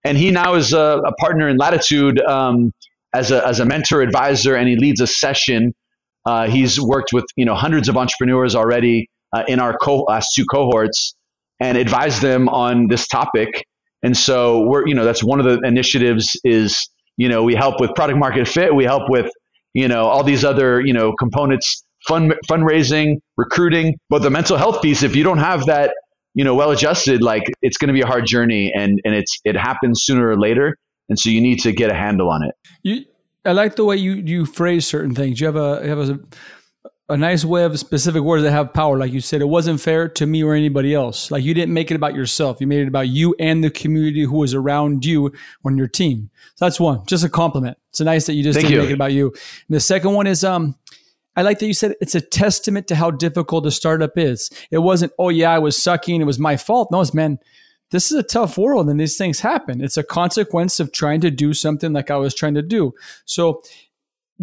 And 0.03 0.17
he 0.17 0.31
now 0.31 0.55
is 0.55 0.73
a, 0.73 1.01
a 1.05 1.13
partner 1.15 1.47
in 1.47 1.57
Latitud 1.57 2.23
um, 2.27 2.71
as 3.13 3.31
a 3.31 3.45
as 3.47 3.59
a 3.59 3.65
mentor 3.65 4.01
advisor, 4.01 4.55
and 4.55 4.67
he 4.67 4.75
leads 4.75 5.01
a 5.01 5.07
session 5.07 5.73
uh, 6.25 6.47
he's 6.47 6.81
worked 6.81 7.13
with 7.13 7.25
you 7.35 7.45
know 7.45 7.55
hundreds 7.55 7.87
of 7.87 7.97
entrepreneurs 7.97 8.55
already 8.55 9.09
uh, 9.33 9.43
in 9.47 9.59
our 9.59 9.77
co- 9.77 10.03
last 10.03 10.33
two 10.35 10.45
cohorts 10.45 11.15
and 11.59 11.77
advised 11.77 12.21
them 12.21 12.49
on 12.49 12.87
this 12.87 13.07
topic. 13.07 13.65
And 14.03 14.17
so 14.17 14.61
we're 14.67 14.87
you 14.87 14.95
know 14.95 15.05
that's 15.05 15.23
one 15.23 15.39
of 15.39 15.45
the 15.45 15.67
initiatives 15.67 16.39
is 16.43 16.89
you 17.17 17.29
know 17.29 17.43
we 17.43 17.55
help 17.55 17.79
with 17.79 17.93
product 17.95 18.19
market 18.19 18.47
fit, 18.47 18.73
we 18.73 18.83
help 18.83 19.09
with 19.09 19.29
you 19.73 19.87
know 19.87 20.05
all 20.05 20.23
these 20.23 20.43
other 20.43 20.81
you 20.81 20.93
know 20.93 21.13
components, 21.13 21.83
fund 22.07 22.33
fundraising, 22.49 23.17
recruiting, 23.37 23.95
but 24.09 24.21
the 24.21 24.29
mental 24.29 24.57
health 24.57 24.81
piece. 24.81 25.03
If 25.03 25.15
you 25.15 25.23
don't 25.23 25.39
have 25.39 25.65
that 25.67 25.93
you 26.33 26.43
know 26.43 26.55
well 26.55 26.71
adjusted, 26.71 27.21
like 27.21 27.51
it's 27.61 27.77
going 27.77 27.87
to 27.87 27.93
be 27.93 28.01
a 28.01 28.07
hard 28.07 28.25
journey, 28.25 28.73
and 28.73 28.99
and 29.05 29.15
it's 29.15 29.39
it 29.45 29.55
happens 29.55 30.03
sooner 30.03 30.27
or 30.27 30.37
later. 30.37 30.77
And 31.07 31.19
so 31.19 31.29
you 31.29 31.39
need 31.39 31.59
to 31.59 31.71
get 31.71 31.91
a 31.91 31.93
handle 31.93 32.31
on 32.31 32.43
it. 32.43 32.55
You 32.81 33.05
I 33.45 33.51
like 33.51 33.75
the 33.75 33.85
way 33.85 33.95
you 33.97 34.13
you 34.13 34.45
phrase 34.45 34.87
certain 34.87 35.13
things. 35.13 35.39
You 35.39 35.45
have 35.47 35.55
a 35.55 35.81
you 35.83 35.89
have 35.89 36.09
a 36.09 36.19
a 37.07 37.15
nice 37.15 37.45
way 37.45 37.63
of 37.63 37.77
specific 37.79 38.23
words 38.23 38.43
that 38.43 38.51
have 38.51 38.73
power. 38.73 38.97
Like 38.97 39.11
you 39.11 39.21
said, 39.21 39.41
it 39.41 39.47
wasn't 39.47 39.79
fair 39.79 40.07
to 40.09 40.25
me 40.25 40.43
or 40.43 40.55
anybody 40.55 40.93
else. 40.93 41.29
Like 41.29 41.43
you 41.43 41.53
didn't 41.53 41.73
make 41.73 41.91
it 41.91 41.95
about 41.95 42.15
yourself. 42.15 42.59
You 42.59 42.67
made 42.67 42.81
it 42.81 42.87
about 42.87 43.09
you 43.09 43.35
and 43.39 43.63
the 43.63 43.69
community 43.69 44.23
who 44.23 44.37
was 44.37 44.53
around 44.53 45.05
you 45.05 45.31
on 45.63 45.77
your 45.77 45.87
team. 45.87 46.31
So 46.55 46.65
that's 46.65 46.79
one. 46.79 47.05
Just 47.05 47.23
a 47.23 47.29
compliment. 47.29 47.77
It's 47.89 48.01
nice 48.01 48.25
that 48.25 48.33
you 48.33 48.43
just 48.43 48.57
Thank 48.57 48.69
didn't 48.69 48.75
you. 48.75 48.81
make 48.81 48.91
it 48.91 48.95
about 48.95 49.13
you. 49.13 49.27
And 49.27 49.75
the 49.75 49.79
second 49.79 50.13
one 50.13 50.25
is 50.25 50.43
um 50.43 50.75
I 51.35 51.41
like 51.41 51.59
that 51.59 51.67
you 51.67 51.73
said 51.73 51.95
it's 52.01 52.15
a 52.15 52.21
testament 52.21 52.87
to 52.87 52.95
how 52.95 53.11
difficult 53.11 53.65
a 53.65 53.71
startup 53.71 54.17
is. 54.17 54.49
It 54.71 54.77
wasn't, 54.77 55.11
oh 55.19 55.29
yeah, 55.29 55.51
I 55.51 55.59
was 55.59 55.81
sucking, 55.81 56.21
it 56.21 56.25
was 56.25 56.39
my 56.39 56.55
fault. 56.55 56.89
No, 56.91 57.01
it's 57.01 57.13
man, 57.13 57.39
this 57.91 58.11
is 58.11 58.17
a 58.17 58.23
tough 58.23 58.57
world 58.57 58.89
and 58.89 58.99
these 58.99 59.17
things 59.17 59.41
happen. 59.41 59.81
It's 59.81 59.97
a 59.97 60.03
consequence 60.03 60.79
of 60.79 60.91
trying 60.91 61.21
to 61.21 61.31
do 61.31 61.53
something 61.53 61.93
like 61.93 62.09
I 62.09 62.17
was 62.17 62.33
trying 62.33 62.55
to 62.55 62.61
do. 62.61 62.93
So, 63.25 63.61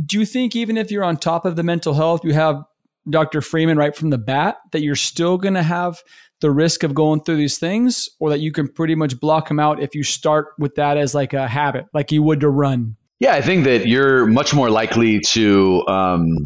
do 0.05 0.18
you 0.18 0.26
think 0.26 0.57
even 0.57 0.76
if 0.76 0.90
you're 0.90 1.05
on 1.05 1.16
top 1.16 1.45
of 1.45 1.57
the 1.57 1.62
mental 1.62 1.95
health, 1.95 2.24
you 2.24 2.32
have 2.32 2.62
Dr. 3.09 3.40
Freeman 3.40 3.76
right 3.76 3.95
from 3.95 4.11
the 4.11 4.18
bat, 4.18 4.59
that 4.72 4.82
you're 4.82 4.95
still 4.95 5.36
going 5.38 5.55
to 5.55 5.62
have 5.62 6.03
the 6.40 6.51
risk 6.51 6.82
of 6.82 6.95
going 6.95 7.22
through 7.22 7.36
these 7.36 7.59
things, 7.59 8.09
or 8.18 8.30
that 8.30 8.40
you 8.40 8.53
can 8.53 8.68
pretty 8.68 8.95
much 8.95 9.18
block 9.20 9.49
them 9.49 9.61
out 9.61 9.82
if 9.82 9.95
you 9.95 10.03
start 10.03 10.49
with 10.59 10.74
that 10.76 10.97
as 10.97 11.14
like 11.14 11.32
a 11.32 11.47
habit, 11.47 11.86
like 11.93 12.11
you 12.11 12.22
would 12.22 12.40
to 12.40 12.49
run? 12.49 12.97
Yeah, 13.20 13.34
I 13.34 13.40
think 13.40 13.64
that 13.64 13.86
you're 13.86 14.26
much 14.26 14.53
more 14.53 14.70
likely 14.70 15.20
to 15.20 15.86
um, 15.86 16.38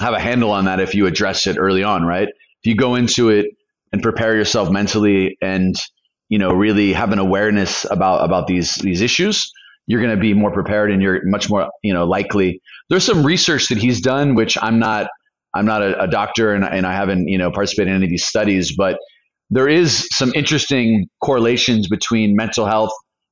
have 0.00 0.14
a 0.14 0.20
handle 0.20 0.50
on 0.50 0.64
that 0.64 0.80
if 0.80 0.94
you 0.94 1.06
address 1.06 1.46
it 1.46 1.56
early 1.58 1.84
on, 1.84 2.04
right? 2.04 2.28
If 2.28 2.66
you 2.66 2.74
go 2.74 2.96
into 2.96 3.28
it 3.28 3.46
and 3.92 4.02
prepare 4.02 4.34
yourself 4.34 4.70
mentally 4.70 5.36
and 5.40 5.76
you 6.28 6.38
know, 6.38 6.52
really 6.52 6.92
have 6.92 7.12
an 7.12 7.18
awareness 7.18 7.86
about 7.90 8.24
about 8.24 8.46
these 8.46 8.76
these 8.76 9.02
issues, 9.02 9.52
you're 9.86 10.00
going 10.00 10.14
to 10.14 10.20
be 10.20 10.34
more 10.34 10.52
prepared 10.52 10.90
and 10.90 11.02
you're 11.02 11.20
much 11.24 11.50
more, 11.50 11.68
you 11.82 11.92
know, 11.92 12.04
likely. 12.04 12.60
There's 12.88 13.04
some 13.04 13.24
research 13.24 13.68
that 13.68 13.78
he's 13.78 14.00
done, 14.00 14.34
which 14.34 14.56
I'm 14.60 14.78
not 14.78 15.08
I'm 15.54 15.66
not 15.66 15.82
a, 15.82 16.02
a 16.02 16.08
doctor 16.08 16.52
and, 16.52 16.64
and 16.64 16.86
I 16.86 16.94
haven't, 16.94 17.28
you 17.28 17.38
know, 17.38 17.50
participated 17.50 17.88
in 17.88 17.96
any 17.96 18.06
of 18.06 18.10
these 18.10 18.24
studies, 18.24 18.74
but 18.76 18.98
there 19.50 19.68
is 19.68 20.08
some 20.10 20.32
interesting 20.34 21.06
correlations 21.22 21.86
between 21.88 22.34
mental 22.34 22.66
health 22.66 22.90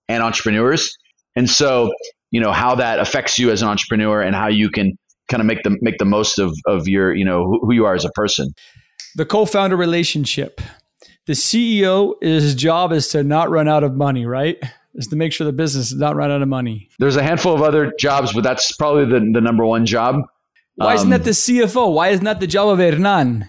and 0.08 0.22
entrepreneurs. 0.22 0.88
And 1.34 1.50
so, 1.50 1.90
you 2.30 2.40
know, 2.40 2.52
how 2.52 2.76
that 2.76 3.00
affects 3.00 3.38
you 3.38 3.50
as 3.50 3.62
an 3.62 3.68
entrepreneur 3.68 4.22
and 4.22 4.36
how 4.36 4.48
you 4.48 4.70
can 4.70 4.92
kind 5.28 5.40
of 5.40 5.46
make 5.46 5.62
the 5.64 5.76
make 5.80 5.98
the 5.98 6.04
most 6.04 6.38
of 6.38 6.54
of 6.66 6.86
your, 6.86 7.14
you 7.14 7.24
know, 7.24 7.44
who, 7.44 7.72
you 7.72 7.86
are 7.86 7.94
as 7.94 8.04
a 8.04 8.10
person. 8.10 8.50
The 9.16 9.26
co-founder 9.26 9.76
relationship 9.76 10.60
the 11.26 11.34
CEO, 11.34 12.20
his 12.20 12.54
job 12.54 12.92
is 12.92 13.08
to 13.08 13.22
not 13.22 13.48
run 13.48 13.68
out 13.68 13.84
of 13.84 13.94
money, 13.94 14.26
right? 14.26 14.58
Is 14.94 15.06
to 15.08 15.16
make 15.16 15.32
sure 15.32 15.46
the 15.46 15.52
business 15.52 15.90
does 15.90 15.98
not 15.98 16.16
run 16.16 16.30
out 16.30 16.42
of 16.42 16.48
money. 16.48 16.90
There's 16.98 17.16
a 17.16 17.22
handful 17.22 17.54
of 17.54 17.62
other 17.62 17.94
jobs, 17.98 18.32
but 18.34 18.44
that's 18.44 18.72
probably 18.76 19.06
the, 19.06 19.20
the 19.32 19.40
number 19.40 19.64
one 19.64 19.86
job. 19.86 20.16
Why 20.74 20.90
um, 20.90 20.94
isn't 20.96 21.10
that 21.10 21.20
um, 21.20 21.24
the 21.24 21.30
CFO? 21.30 21.94
Why 21.94 22.08
isn't 22.08 22.24
that 22.24 22.40
the 22.40 22.46
job 22.46 22.68
of 22.68 22.78
Hernan? 22.78 23.46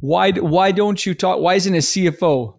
Why 0.00 0.32
why 0.32 0.70
don't 0.70 1.04
you 1.04 1.14
talk? 1.14 1.40
Why 1.40 1.54
isn't 1.54 1.74
a 1.74 1.78
CFO? 1.78 2.58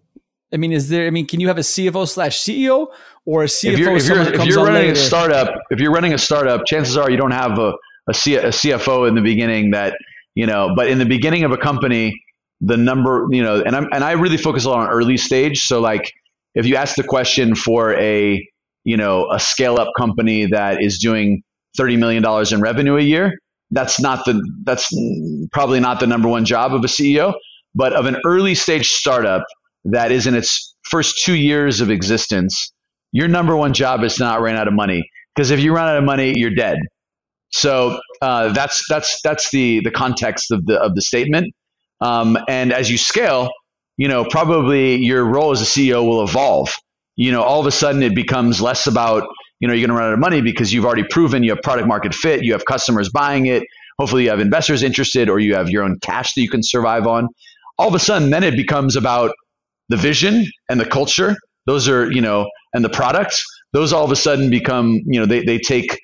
I 0.52 0.58
mean, 0.58 0.72
is 0.72 0.88
there? 0.88 1.06
I 1.06 1.10
mean, 1.10 1.26
can 1.26 1.40
you 1.40 1.48
have 1.48 1.58
a 1.58 1.62
CFO 1.62 2.08
slash 2.08 2.42
CEO 2.42 2.88
or 3.24 3.44
a 3.44 3.46
CFO? 3.46 3.72
If 3.72 3.78
you're, 3.78 3.96
if 3.96 4.06
you're, 4.06 4.34
if 4.34 4.44
you're 4.46 4.64
running 4.64 4.88
later? 4.88 4.92
a 4.92 4.96
startup, 4.96 5.54
if 5.70 5.80
you're 5.80 5.92
running 5.92 6.12
a 6.12 6.18
startup, 6.18 6.66
chances 6.66 6.96
are 6.96 7.10
you 7.10 7.16
don't 7.16 7.32
have 7.32 7.58
a 7.58 7.72
a, 8.08 8.14
C, 8.14 8.36
a 8.36 8.48
CFO 8.48 9.08
in 9.08 9.14
the 9.14 9.20
beginning 9.20 9.72
that 9.72 9.96
you 10.34 10.46
know. 10.46 10.74
But 10.74 10.88
in 10.88 10.98
the 10.98 11.06
beginning 11.06 11.44
of 11.44 11.52
a 11.52 11.56
company, 11.56 12.22
the 12.60 12.76
number, 12.76 13.26
you 13.30 13.42
know, 13.42 13.62
and 13.62 13.74
I'm 13.74 13.88
and 13.92 14.04
I 14.04 14.12
really 14.12 14.36
focus 14.36 14.64
a 14.64 14.70
lot 14.70 14.88
on 14.88 14.88
early 14.88 15.16
stage. 15.16 15.64
So 15.64 15.80
like 15.80 16.12
if 16.56 16.66
you 16.66 16.76
ask 16.76 16.96
the 16.96 17.04
question 17.04 17.54
for 17.54 17.94
a, 17.94 18.44
you 18.84 18.96
know, 18.96 19.30
a 19.30 19.38
scale 19.38 19.78
up 19.78 19.88
company 19.96 20.46
that 20.46 20.82
is 20.82 20.98
doing 20.98 21.42
$30 21.78 21.98
million 21.98 22.24
in 22.52 22.60
revenue 22.60 22.96
a 22.96 23.02
year, 23.02 23.38
that's 23.70 24.00
not 24.00 24.24
the 24.24 24.40
that's 24.64 24.88
probably 25.52 25.80
not 25.80 26.00
the 26.00 26.06
number 26.06 26.28
one 26.28 26.44
job 26.44 26.72
of 26.72 26.82
a 26.84 26.88
CEO, 26.88 27.34
but 27.74 27.92
of 27.92 28.06
an 28.06 28.16
early 28.24 28.54
stage 28.54 28.88
startup 28.88 29.44
that 29.84 30.10
is 30.12 30.26
in 30.26 30.34
its 30.34 30.74
first 30.84 31.24
two 31.24 31.34
years 31.34 31.80
of 31.80 31.90
existence, 31.90 32.72
your 33.12 33.28
number 33.28 33.56
one 33.56 33.72
job 33.72 34.02
is 34.02 34.18
not 34.18 34.40
run 34.40 34.56
out 34.56 34.68
of 34.68 34.74
money. 34.74 35.08
Because 35.34 35.50
if 35.50 35.60
you 35.60 35.74
run 35.74 35.88
out 35.88 35.96
of 35.98 36.04
money, 36.04 36.38
you're 36.38 36.54
dead. 36.54 36.78
So 37.50 38.00
uh, 38.22 38.52
that's 38.52 38.84
that's 38.88 39.20
that's 39.22 39.50
the 39.50 39.80
the 39.84 39.90
context 39.90 40.50
of 40.50 40.64
the 40.66 40.80
of 40.80 40.94
the 40.94 41.02
statement. 41.02 41.52
Um, 42.00 42.38
and 42.48 42.72
as 42.72 42.90
you 42.90 42.98
scale, 42.98 43.50
you 43.96 44.08
know, 44.08 44.24
probably 44.24 44.96
your 44.96 45.24
role 45.24 45.52
as 45.52 45.62
a 45.62 45.64
CEO 45.64 46.06
will 46.06 46.22
evolve. 46.22 46.74
You 47.16 47.32
know, 47.32 47.42
all 47.42 47.60
of 47.60 47.66
a 47.66 47.72
sudden 47.72 48.02
it 48.02 48.14
becomes 48.14 48.60
less 48.60 48.86
about, 48.86 49.24
you 49.60 49.68
know, 49.68 49.74
you're 49.74 49.86
going 49.86 49.96
to 49.96 50.02
run 50.02 50.10
out 50.10 50.14
of 50.14 50.18
money 50.18 50.42
because 50.42 50.72
you've 50.72 50.84
already 50.84 51.04
proven 51.04 51.42
you 51.42 51.50
have 51.50 51.62
product 51.62 51.88
market 51.88 52.14
fit, 52.14 52.44
you 52.44 52.52
have 52.52 52.64
customers 52.66 53.08
buying 53.08 53.46
it, 53.46 53.62
hopefully 53.98 54.24
you 54.24 54.30
have 54.30 54.40
investors 54.40 54.82
interested, 54.82 55.30
or 55.30 55.38
you 55.38 55.54
have 55.54 55.70
your 55.70 55.82
own 55.82 55.98
cash 56.00 56.34
that 56.34 56.42
you 56.42 56.50
can 56.50 56.62
survive 56.62 57.06
on. 57.06 57.28
All 57.78 57.88
of 57.88 57.94
a 57.94 57.98
sudden, 57.98 58.30
then 58.30 58.44
it 58.44 58.56
becomes 58.56 58.96
about 58.96 59.32
the 59.88 59.96
vision 59.96 60.44
and 60.68 60.78
the 60.78 60.86
culture. 60.86 61.36
Those 61.66 61.88
are, 61.88 62.10
you 62.10 62.20
know, 62.20 62.48
and 62.74 62.84
the 62.84 62.90
products. 62.90 63.44
Those 63.72 63.92
all 63.92 64.04
of 64.04 64.10
a 64.10 64.16
sudden 64.16 64.50
become, 64.50 65.00
you 65.06 65.20
know, 65.20 65.26
they, 65.26 65.42
they 65.42 65.58
take 65.58 65.98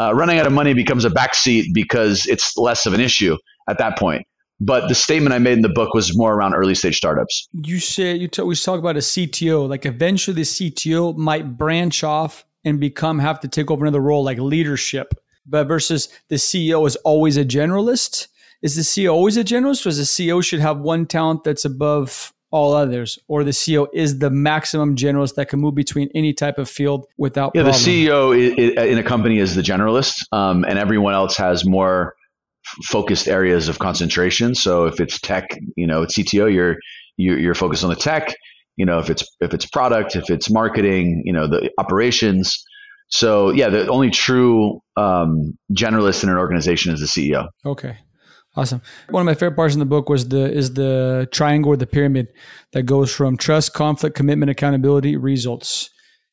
uh, 0.00 0.14
running 0.14 0.38
out 0.38 0.46
of 0.46 0.52
money 0.52 0.74
becomes 0.74 1.04
a 1.04 1.10
backseat 1.10 1.66
because 1.72 2.26
it's 2.26 2.56
less 2.56 2.86
of 2.86 2.94
an 2.94 3.00
issue 3.00 3.36
at 3.68 3.78
that 3.78 3.98
point. 3.98 4.26
But 4.60 4.88
the 4.88 4.94
statement 4.94 5.34
I 5.34 5.38
made 5.38 5.54
in 5.54 5.62
the 5.62 5.68
book 5.68 5.94
was 5.94 6.16
more 6.16 6.34
around 6.34 6.54
early 6.54 6.74
stage 6.74 6.96
startups. 6.96 7.48
You 7.52 7.80
say 7.80 8.14
you 8.14 8.28
talk, 8.28 8.46
we 8.46 8.54
talk 8.54 8.78
about 8.78 8.96
a 8.96 9.00
CTO. 9.00 9.68
Like 9.68 9.84
eventually, 9.84 10.34
the 10.34 10.42
CTO 10.42 11.16
might 11.16 11.58
branch 11.58 12.04
off 12.04 12.44
and 12.64 12.80
become 12.80 13.18
have 13.18 13.40
to 13.40 13.48
take 13.48 13.70
over 13.70 13.84
another 13.84 14.00
role 14.00 14.24
like 14.24 14.38
leadership. 14.38 15.14
But 15.46 15.66
versus 15.66 16.08
the 16.28 16.36
CEO 16.36 16.86
is 16.86 16.96
always 16.96 17.36
a 17.36 17.44
generalist. 17.44 18.28
Is 18.62 18.76
the 18.76 18.82
CEO 18.82 19.12
always 19.12 19.36
a 19.36 19.44
generalist, 19.44 19.84
or 19.84 19.90
is 19.90 19.98
the 19.98 20.04
CEO 20.04 20.42
should 20.42 20.60
have 20.60 20.78
one 20.78 21.04
talent 21.04 21.44
that's 21.44 21.66
above 21.66 22.32
all 22.50 22.72
others, 22.72 23.18
or 23.26 23.42
the 23.42 23.50
CEO 23.50 23.88
is 23.92 24.20
the 24.20 24.30
maximum 24.30 24.94
generalist 24.94 25.34
that 25.34 25.48
can 25.48 25.60
move 25.60 25.74
between 25.74 26.08
any 26.14 26.32
type 26.32 26.56
of 26.56 26.70
field 26.70 27.06
without. 27.18 27.50
Yeah, 27.54 27.62
problem? 27.62 27.82
the 27.82 28.06
CEO 28.06 28.88
in 28.90 28.96
a 28.96 29.02
company 29.02 29.38
is 29.38 29.54
the 29.56 29.60
generalist, 29.60 30.24
um, 30.32 30.64
and 30.64 30.78
everyone 30.78 31.12
else 31.12 31.36
has 31.36 31.66
more 31.66 32.14
focused 32.82 33.28
areas 33.28 33.68
of 33.68 33.78
concentration. 33.78 34.54
So 34.54 34.86
if 34.86 35.00
it's 35.00 35.20
tech, 35.20 35.58
you 35.76 35.86
know, 35.86 36.02
it's 36.02 36.16
CTO, 36.16 36.52
you're 36.52 36.76
you're 37.16 37.54
focused 37.54 37.84
on 37.84 37.90
the 37.90 37.96
tech. 37.96 38.34
You 38.76 38.86
know, 38.86 38.98
if 38.98 39.10
it's 39.10 39.24
if 39.40 39.54
it's 39.54 39.66
product, 39.66 40.16
if 40.16 40.30
it's 40.30 40.50
marketing, 40.50 41.22
you 41.24 41.32
know, 41.32 41.46
the 41.46 41.70
operations. 41.78 42.64
So 43.08 43.50
yeah, 43.50 43.68
the 43.68 43.86
only 43.88 44.10
true 44.10 44.80
um, 44.96 45.56
generalist 45.72 46.24
in 46.24 46.30
an 46.30 46.36
organization 46.36 46.92
is 46.92 47.00
the 47.00 47.06
CEO. 47.06 47.48
Okay. 47.64 47.98
Awesome. 48.56 48.82
One 49.10 49.22
of 49.22 49.26
my 49.26 49.34
favorite 49.34 49.56
parts 49.56 49.74
in 49.74 49.80
the 49.80 49.86
book 49.86 50.08
was 50.08 50.28
the 50.28 50.50
is 50.50 50.74
the 50.74 51.28
triangle 51.32 51.72
or 51.72 51.76
the 51.76 51.86
pyramid 51.86 52.28
that 52.72 52.84
goes 52.84 53.12
from 53.12 53.36
trust, 53.36 53.74
conflict, 53.74 54.16
commitment, 54.16 54.50
accountability, 54.50 55.16
results. 55.16 55.90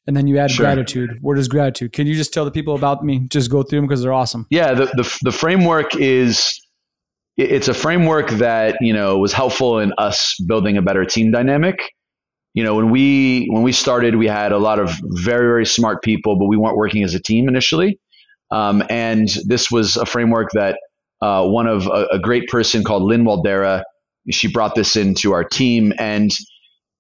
And 0.08 0.18
then 0.18 0.28
you 0.28 0.40
add 0.40 0.52
sure. 0.52 0.66
gratitude. 0.66 1.20
What 1.22 1.38
is 1.38 1.48
gratitude? 1.48 1.94
Can 1.94 2.08
you 2.08 2.16
just 2.16 2.34
tell 2.34 2.44
the 2.44 2.52
people 2.52 2.76
about 2.76 3.06
me? 3.06 3.28
Just 3.30 3.52
go 3.52 3.62
through 3.62 3.80
them 3.80 3.88
because 3.88 4.02
they're 4.02 4.14
awesome. 4.14 4.48
Yeah, 4.50 4.74
the, 4.74 4.86
the 4.86 5.20
the 5.22 5.32
framework 5.32 5.96
is 5.96 6.60
it's 7.38 7.68
a 7.68 7.74
framework 7.74 8.30
that, 8.32 8.78
you 8.82 8.94
know, 8.94 9.18
was 9.18 9.34
helpful 9.34 9.80
in 9.80 9.94
us 9.98 10.36
building 10.48 10.78
a 10.78 10.82
better 10.82 11.06
team 11.06 11.32
dynamic. 11.32 11.80
You 12.54 12.64
know, 12.64 12.76
when 12.76 12.90
we 12.90 13.48
when 13.50 13.64
we 13.64 13.72
started, 13.72 14.16
we 14.16 14.28
had 14.28 14.52
a 14.52 14.58
lot 14.58 14.80
of 14.80 14.92
very, 15.04 15.48
very 15.48 15.66
smart 15.66 16.04
people, 16.04 16.38
but 16.38 16.46
we 16.46 16.58
weren't 16.58 16.76
working 16.76 17.04
as 17.04 17.14
a 17.16 17.22
team 17.22 17.48
initially. 17.48 18.00
Um, 18.52 18.84
and 18.90 19.30
this 19.46 19.72
was 19.72 19.96
a 19.96 20.06
framework 20.06 20.50
that 20.54 20.78
uh, 21.22 21.46
one 21.48 21.68
of 21.68 21.88
a, 21.88 22.08
a, 22.12 22.20
great 22.20 22.50
person 22.50 22.84
called 22.84 23.04
Lynn 23.04 23.24
Waldera. 23.24 23.84
She 24.30 24.52
brought 24.52 24.76
this 24.76 24.98
into 24.98 25.32
our 25.32 25.46
team, 25.46 25.94
and 25.98 26.30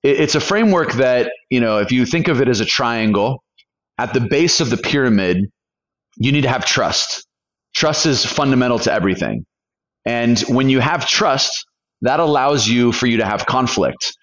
it's 0.03 0.35
a 0.35 0.39
framework 0.39 0.93
that 0.93 1.31
you 1.49 1.59
know 1.59 1.79
if 1.79 1.91
you 1.91 2.05
think 2.05 2.27
of 2.27 2.41
it 2.41 2.47
as 2.47 2.59
a 2.59 2.65
triangle, 2.65 3.43
at 3.97 4.13
the 4.13 4.21
base 4.21 4.59
of 4.59 4.69
the 4.69 4.77
pyramid, 4.77 5.49
you 6.17 6.31
need 6.31 6.41
to 6.41 6.49
have 6.49 6.65
trust. 6.65 7.27
Trust 7.75 8.05
is 8.05 8.25
fundamental 8.25 8.79
to 8.79 8.91
everything, 8.91 9.45
and 10.05 10.39
when 10.41 10.69
you 10.69 10.79
have 10.79 11.07
trust, 11.07 11.65
that 12.01 12.19
allows 12.19 12.67
you 12.67 12.91
for 12.91 13.07
you 13.07 13.17
to 13.17 13.25
have 13.25 13.45
conflict. 13.45 14.15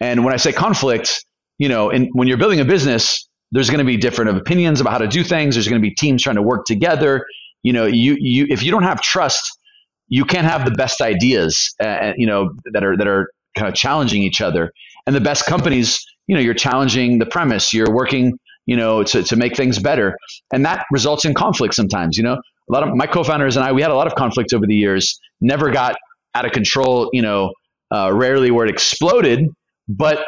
And 0.00 0.24
when 0.24 0.34
I 0.34 0.38
say 0.38 0.52
conflict, 0.52 1.24
you 1.58 1.68
know, 1.68 1.90
in, 1.90 2.10
when 2.12 2.28
you're 2.28 2.38
building 2.38 2.60
a 2.60 2.64
business, 2.64 3.28
there's 3.52 3.70
going 3.70 3.78
to 3.78 3.84
be 3.84 3.96
different 3.96 4.36
opinions 4.36 4.80
about 4.80 4.92
how 4.92 4.98
to 4.98 5.08
do 5.08 5.22
things. 5.22 5.54
There's 5.54 5.68
going 5.68 5.80
to 5.80 5.88
be 5.88 5.94
teams 5.94 6.22
trying 6.22 6.36
to 6.36 6.42
work 6.42 6.64
together 6.66 7.24
you 7.64 7.72
know, 7.72 7.86
you 7.86 8.16
you 8.20 8.46
if 8.48 8.62
you 8.62 8.70
don't 8.70 8.84
have 8.84 9.00
trust, 9.00 9.58
you 10.06 10.24
can't 10.24 10.46
have 10.46 10.64
the 10.64 10.70
best 10.70 11.00
ideas, 11.00 11.74
uh, 11.82 12.12
you 12.16 12.26
know, 12.26 12.50
that 12.72 12.84
are 12.84 12.96
that 12.96 13.08
are 13.08 13.30
kind 13.58 13.66
of 13.66 13.74
challenging 13.74 14.22
each 14.22 14.40
other. 14.40 14.70
And 15.06 15.14
the 15.14 15.20
best 15.20 15.46
companies, 15.46 16.04
you 16.26 16.34
know, 16.34 16.40
you're 16.40 16.54
challenging 16.54 17.18
the 17.18 17.26
premise. 17.26 17.72
You're 17.72 17.92
working, 17.92 18.38
you 18.66 18.76
know, 18.76 19.02
to 19.04 19.22
to 19.22 19.36
make 19.36 19.56
things 19.56 19.78
better, 19.78 20.16
and 20.52 20.64
that 20.64 20.84
results 20.90 21.24
in 21.24 21.34
conflict 21.34 21.74
sometimes. 21.74 22.16
You 22.16 22.24
know, 22.24 22.34
a 22.34 22.72
lot 22.72 22.82
of 22.82 22.94
my 22.94 23.06
co-founders 23.06 23.56
and 23.56 23.64
I, 23.64 23.72
we 23.72 23.82
had 23.82 23.90
a 23.90 23.94
lot 23.94 24.06
of 24.06 24.14
conflict 24.14 24.52
over 24.54 24.66
the 24.66 24.74
years. 24.74 25.18
Never 25.40 25.70
got 25.70 25.96
out 26.34 26.46
of 26.46 26.52
control. 26.52 27.10
You 27.12 27.22
know, 27.22 27.52
uh, 27.94 28.10
rarely 28.12 28.50
where 28.50 28.66
it 28.66 28.70
exploded, 28.70 29.46
but 29.88 30.24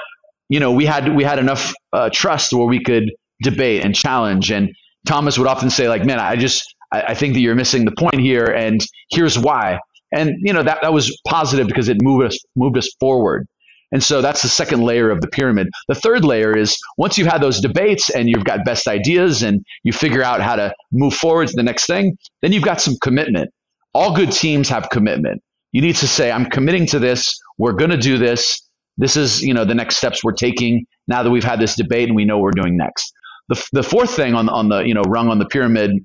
you 0.48 0.60
know, 0.60 0.72
we 0.72 0.84
had 0.86 1.14
we 1.14 1.24
had 1.24 1.38
enough 1.38 1.72
uh, 1.92 2.10
trust 2.12 2.52
where 2.52 2.66
we 2.66 2.82
could 2.82 3.10
debate 3.42 3.84
and 3.84 3.94
challenge. 3.94 4.50
And 4.50 4.70
Thomas 5.06 5.38
would 5.38 5.48
often 5.48 5.70
say, 5.70 5.88
like, 5.88 6.04
"Man, 6.04 6.18
I 6.20 6.36
just 6.36 6.62
I, 6.92 7.02
I 7.08 7.14
think 7.14 7.34
that 7.34 7.40
you're 7.40 7.54
missing 7.54 7.84
the 7.84 7.92
point 7.96 8.20
here, 8.20 8.44
and 8.44 8.80
here's 9.10 9.38
why. 9.38 9.78
And 10.12 10.34
you 10.42 10.52
know 10.52 10.62
that 10.62 10.78
that 10.82 10.92
was 10.92 11.18
positive 11.26 11.66
because 11.66 11.88
it 11.88 11.98
moved 12.00 12.26
us 12.26 12.38
moved 12.54 12.78
us 12.78 12.88
forward. 13.00 13.46
And 13.92 14.02
so 14.02 14.20
that's 14.20 14.42
the 14.42 14.48
second 14.48 14.82
layer 14.82 15.10
of 15.10 15.20
the 15.20 15.28
pyramid. 15.28 15.68
The 15.88 15.94
third 15.94 16.24
layer 16.24 16.56
is 16.56 16.76
once 16.98 17.18
you've 17.18 17.28
had 17.28 17.40
those 17.40 17.60
debates 17.60 18.10
and 18.10 18.28
you've 18.28 18.44
got 18.44 18.64
best 18.64 18.88
ideas 18.88 19.42
and 19.42 19.64
you 19.84 19.92
figure 19.92 20.22
out 20.22 20.40
how 20.40 20.56
to 20.56 20.74
move 20.92 21.14
forward 21.14 21.48
to 21.48 21.54
the 21.56 21.62
next 21.62 21.86
thing, 21.86 22.18
then 22.42 22.52
you've 22.52 22.64
got 22.64 22.80
some 22.80 22.96
commitment. 23.00 23.50
All 23.94 24.14
good 24.14 24.32
teams 24.32 24.68
have 24.68 24.90
commitment. 24.90 25.42
You 25.72 25.82
need 25.82 25.96
to 25.96 26.08
say, 26.08 26.30
I'm 26.30 26.46
committing 26.46 26.86
to 26.86 26.98
this. 26.98 27.38
We're 27.58 27.74
going 27.74 27.90
to 27.90 27.96
do 27.96 28.18
this. 28.18 28.60
This 28.98 29.16
is, 29.16 29.42
you 29.42 29.54
know, 29.54 29.64
the 29.64 29.74
next 29.74 29.96
steps 29.96 30.24
we're 30.24 30.32
taking 30.32 30.86
now 31.06 31.22
that 31.22 31.30
we've 31.30 31.44
had 31.44 31.60
this 31.60 31.76
debate 31.76 32.08
and 32.08 32.16
we 32.16 32.24
know 32.24 32.38
what 32.38 32.44
we're 32.44 32.62
doing 32.62 32.76
next. 32.76 33.12
The, 33.48 33.68
the 33.72 33.82
fourth 33.82 34.10
thing 34.10 34.34
on, 34.34 34.48
on 34.48 34.68
the, 34.68 34.80
you 34.80 34.94
know, 34.94 35.02
rung 35.02 35.28
on 35.28 35.38
the 35.38 35.46
pyramid 35.46 36.04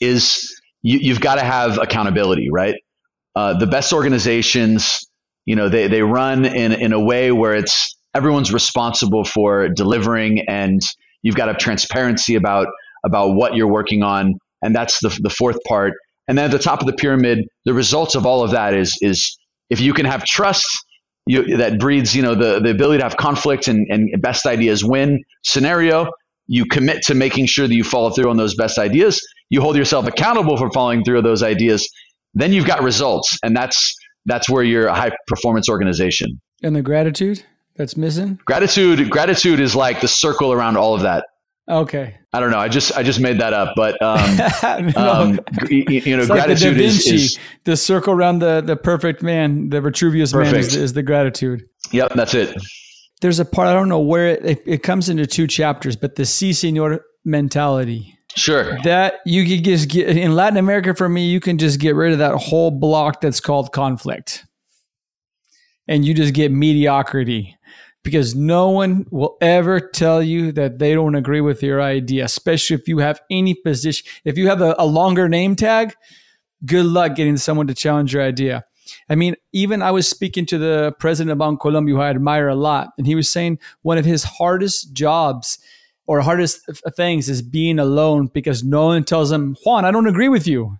is 0.00 0.60
you, 0.82 1.12
have 1.12 1.20
got 1.20 1.36
to 1.36 1.44
have 1.44 1.78
accountability, 1.78 2.48
right? 2.50 2.76
Uh, 3.36 3.58
the 3.58 3.66
best 3.66 3.92
organizations, 3.92 5.06
you 5.46 5.56
know, 5.56 5.68
they, 5.68 5.88
they 5.88 6.02
run 6.02 6.44
in, 6.44 6.72
in 6.72 6.92
a 6.92 7.00
way 7.00 7.32
where 7.32 7.54
it's 7.54 7.96
everyone's 8.14 8.52
responsible 8.52 9.24
for 9.24 9.68
delivering 9.68 10.40
and 10.48 10.80
you've 11.22 11.34
got 11.34 11.46
to 11.46 11.52
have 11.52 11.60
transparency 11.60 12.34
about, 12.34 12.68
about 13.04 13.30
what 13.34 13.54
you're 13.54 13.70
working 13.70 14.02
on. 14.02 14.34
And 14.62 14.74
that's 14.74 15.00
the, 15.00 15.16
the 15.22 15.30
fourth 15.30 15.58
part. 15.66 15.94
And 16.28 16.38
then 16.38 16.46
at 16.46 16.50
the 16.50 16.58
top 16.58 16.80
of 16.80 16.86
the 16.86 16.94
pyramid, 16.94 17.46
the 17.64 17.74
results 17.74 18.14
of 18.14 18.24
all 18.24 18.42
of 18.42 18.52
that 18.52 18.72
is, 18.72 18.96
is 19.00 19.36
if 19.68 19.80
you 19.80 19.92
can 19.92 20.06
have 20.06 20.24
trust, 20.24 20.66
you, 21.26 21.56
that 21.56 21.78
breeds, 21.78 22.14
you 22.14 22.22
know, 22.22 22.34
the, 22.34 22.60
the 22.60 22.70
ability 22.70 22.98
to 22.98 23.04
have 23.04 23.16
conflict 23.16 23.68
and, 23.68 23.86
and 23.90 24.10
best 24.20 24.46
ideas 24.46 24.84
win 24.84 25.22
scenario. 25.44 26.08
You 26.46 26.66
commit 26.66 27.02
to 27.04 27.14
making 27.14 27.46
sure 27.46 27.66
that 27.66 27.74
you 27.74 27.84
follow 27.84 28.10
through 28.10 28.28
on 28.28 28.36
those 28.36 28.54
best 28.54 28.78
ideas 28.78 29.20
you 29.54 29.60
hold 29.60 29.76
yourself 29.76 30.06
accountable 30.06 30.56
for 30.56 30.70
following 30.70 31.04
through 31.04 31.18
on 31.18 31.24
those 31.24 31.42
ideas, 31.42 31.88
then 32.34 32.52
you've 32.52 32.66
got 32.66 32.82
results. 32.82 33.38
And 33.44 33.56
that's 33.56 33.94
that's 34.26 34.48
where 34.48 34.62
you're 34.62 34.86
a 34.86 34.94
high 34.94 35.12
performance 35.26 35.68
organization. 35.68 36.40
And 36.62 36.74
the 36.74 36.82
gratitude 36.82 37.44
that's 37.76 37.96
missing? 37.96 38.40
Gratitude 38.44 39.10
gratitude 39.10 39.60
is 39.60 39.74
like 39.74 40.00
the 40.00 40.08
circle 40.08 40.52
around 40.52 40.76
all 40.76 40.94
of 40.94 41.02
that. 41.02 41.26
Okay. 41.68 42.18
I 42.32 42.40
don't 42.40 42.50
know. 42.50 42.58
I 42.58 42.68
just 42.68 42.96
I 42.96 43.02
just 43.02 43.20
made 43.20 43.40
that 43.40 43.54
up, 43.54 43.74
but 43.74 44.00
um, 44.02 44.36
no. 44.94 45.12
um 45.12 45.40
you, 45.70 45.84
you, 45.88 46.16
know, 46.16 46.22
it's 46.22 46.30
gratitude 46.30 46.68
like 46.68 46.76
the 46.76 46.84
is, 46.84 47.06
is, 47.06 47.38
the 47.64 47.76
circle 47.76 48.12
around 48.12 48.40
the 48.40 48.60
the 48.60 48.76
perfect 48.76 49.22
man, 49.22 49.70
the 49.70 49.80
Vitruvius 49.80 50.32
perfect. 50.32 50.52
man 50.52 50.60
is, 50.60 50.76
is, 50.76 50.92
the 50.92 51.02
gratitude. 51.02 51.66
Yep, 51.92 52.12
that's 52.14 52.34
it. 52.34 52.54
There's 53.20 53.38
a 53.38 53.44
part 53.44 53.68
I 53.68 53.72
don't 53.72 53.88
know 53.88 54.00
where 54.00 54.28
it, 54.28 54.44
it, 54.44 54.62
it 54.66 54.82
comes 54.82 55.08
into 55.08 55.26
two 55.26 55.46
chapters, 55.46 55.96
but 55.96 56.16
the 56.16 56.26
si 56.26 56.52
senor 56.52 57.00
mentality. 57.24 58.13
Sure. 58.36 58.78
That 58.82 59.20
you 59.24 59.46
could 59.46 59.64
just 59.64 59.88
get 59.88 60.16
in 60.16 60.34
Latin 60.34 60.56
America 60.56 60.94
for 60.94 61.08
me, 61.08 61.26
you 61.26 61.40
can 61.40 61.58
just 61.58 61.78
get 61.80 61.94
rid 61.94 62.12
of 62.12 62.18
that 62.18 62.34
whole 62.34 62.70
block 62.70 63.20
that's 63.20 63.40
called 63.40 63.72
conflict. 63.72 64.44
And 65.86 66.04
you 66.04 66.14
just 66.14 66.34
get 66.34 66.50
mediocrity 66.50 67.56
because 68.02 68.34
no 68.34 68.70
one 68.70 69.06
will 69.10 69.36
ever 69.40 69.80
tell 69.80 70.22
you 70.22 70.52
that 70.52 70.78
they 70.78 70.94
don't 70.94 71.14
agree 71.14 71.40
with 71.40 71.62
your 71.62 71.80
idea, 71.80 72.24
especially 72.24 72.76
if 72.76 72.88
you 72.88 72.98
have 72.98 73.20
any 73.30 73.54
position. 73.54 74.06
If 74.24 74.36
you 74.38 74.48
have 74.48 74.60
a, 74.60 74.74
a 74.78 74.86
longer 74.86 75.28
name 75.28 75.56
tag, 75.56 75.94
good 76.64 76.86
luck 76.86 77.16
getting 77.16 77.36
someone 77.36 77.66
to 77.66 77.74
challenge 77.74 78.14
your 78.14 78.22
idea. 78.22 78.64
I 79.08 79.14
mean, 79.14 79.36
even 79.52 79.82
I 79.82 79.90
was 79.90 80.08
speaking 80.08 80.44
to 80.46 80.58
the 80.58 80.94
president 80.98 81.32
of 81.32 81.38
Bancolombia, 81.38 81.90
who 81.90 82.00
I 82.00 82.10
admire 82.10 82.48
a 82.48 82.54
lot, 82.54 82.92
and 82.98 83.06
he 83.06 83.14
was 83.14 83.30
saying 83.30 83.58
one 83.82 83.98
of 83.98 84.04
his 84.04 84.24
hardest 84.24 84.92
jobs 84.92 85.58
or 86.06 86.20
hardest 86.20 86.60
things 86.96 87.28
is 87.28 87.42
being 87.42 87.78
alone 87.78 88.26
because 88.26 88.62
no 88.62 88.86
one 88.86 89.04
tells 89.04 89.32
him, 89.32 89.56
Juan, 89.64 89.84
I 89.84 89.90
don't 89.90 90.06
agree 90.06 90.28
with 90.28 90.46
you. 90.46 90.78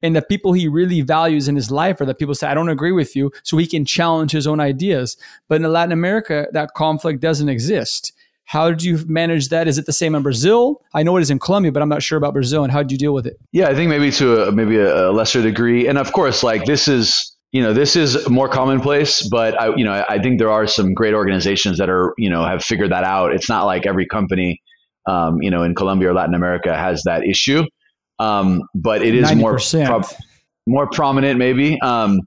And 0.00 0.14
the 0.14 0.22
people 0.22 0.52
he 0.52 0.68
really 0.68 1.00
values 1.00 1.48
in 1.48 1.56
his 1.56 1.70
life 1.70 2.00
are 2.00 2.06
the 2.06 2.14
people 2.14 2.34
say, 2.34 2.46
I 2.46 2.54
don't 2.54 2.68
agree 2.68 2.92
with 2.92 3.16
you, 3.16 3.32
so 3.42 3.56
he 3.56 3.66
can 3.66 3.84
challenge 3.84 4.30
his 4.30 4.46
own 4.46 4.60
ideas. 4.60 5.16
But 5.48 5.60
in 5.60 5.72
Latin 5.72 5.92
America, 5.92 6.46
that 6.52 6.74
conflict 6.74 7.20
doesn't 7.20 7.48
exist. 7.48 8.12
How 8.44 8.70
did 8.70 8.82
you 8.82 9.04
manage 9.06 9.48
that? 9.48 9.68
Is 9.68 9.76
it 9.76 9.86
the 9.86 9.92
same 9.92 10.14
in 10.14 10.22
Brazil? 10.22 10.82
I 10.94 11.02
know 11.02 11.16
it 11.18 11.20
is 11.20 11.30
in 11.30 11.38
Colombia, 11.38 11.72
but 11.72 11.82
I'm 11.82 11.88
not 11.88 12.02
sure 12.02 12.16
about 12.16 12.32
Brazil. 12.32 12.62
And 12.62 12.72
how 12.72 12.82
did 12.82 12.92
you 12.92 12.96
deal 12.96 13.12
with 13.12 13.26
it? 13.26 13.38
Yeah, 13.52 13.68
I 13.68 13.74
think 13.74 13.90
maybe 13.90 14.10
to 14.12 14.44
a, 14.44 14.52
maybe 14.52 14.78
a 14.78 15.10
lesser 15.10 15.42
degree. 15.42 15.86
And 15.86 15.98
of 15.98 16.12
course, 16.12 16.42
like 16.42 16.64
this 16.64 16.88
is 16.88 17.36
you 17.52 17.62
know 17.62 17.72
this 17.72 17.96
is 17.96 18.28
more 18.28 18.48
commonplace 18.48 19.26
but 19.28 19.58
i 19.60 19.74
you 19.74 19.84
know 19.84 20.04
i 20.08 20.18
think 20.18 20.38
there 20.38 20.50
are 20.50 20.66
some 20.66 20.94
great 20.94 21.14
organizations 21.14 21.78
that 21.78 21.88
are 21.88 22.14
you 22.18 22.28
know 22.28 22.44
have 22.44 22.62
figured 22.62 22.92
that 22.92 23.04
out. 23.04 23.32
It's 23.32 23.48
not 23.48 23.64
like 23.64 23.86
every 23.86 24.06
company 24.06 24.60
um, 25.06 25.40
you 25.40 25.50
know 25.50 25.62
in 25.62 25.74
colombia 25.74 26.10
or 26.10 26.14
latin 26.14 26.34
america 26.34 26.76
has 26.76 27.02
that 27.04 27.24
issue. 27.24 27.64
Um, 28.18 28.62
but 28.74 29.02
it 29.02 29.14
is 29.14 29.30
90%. 29.30 29.36
more 29.38 29.58
pro- 29.86 30.16
more 30.66 30.90
prominent 30.90 31.38
maybe. 31.38 31.80
Um, 31.80 32.20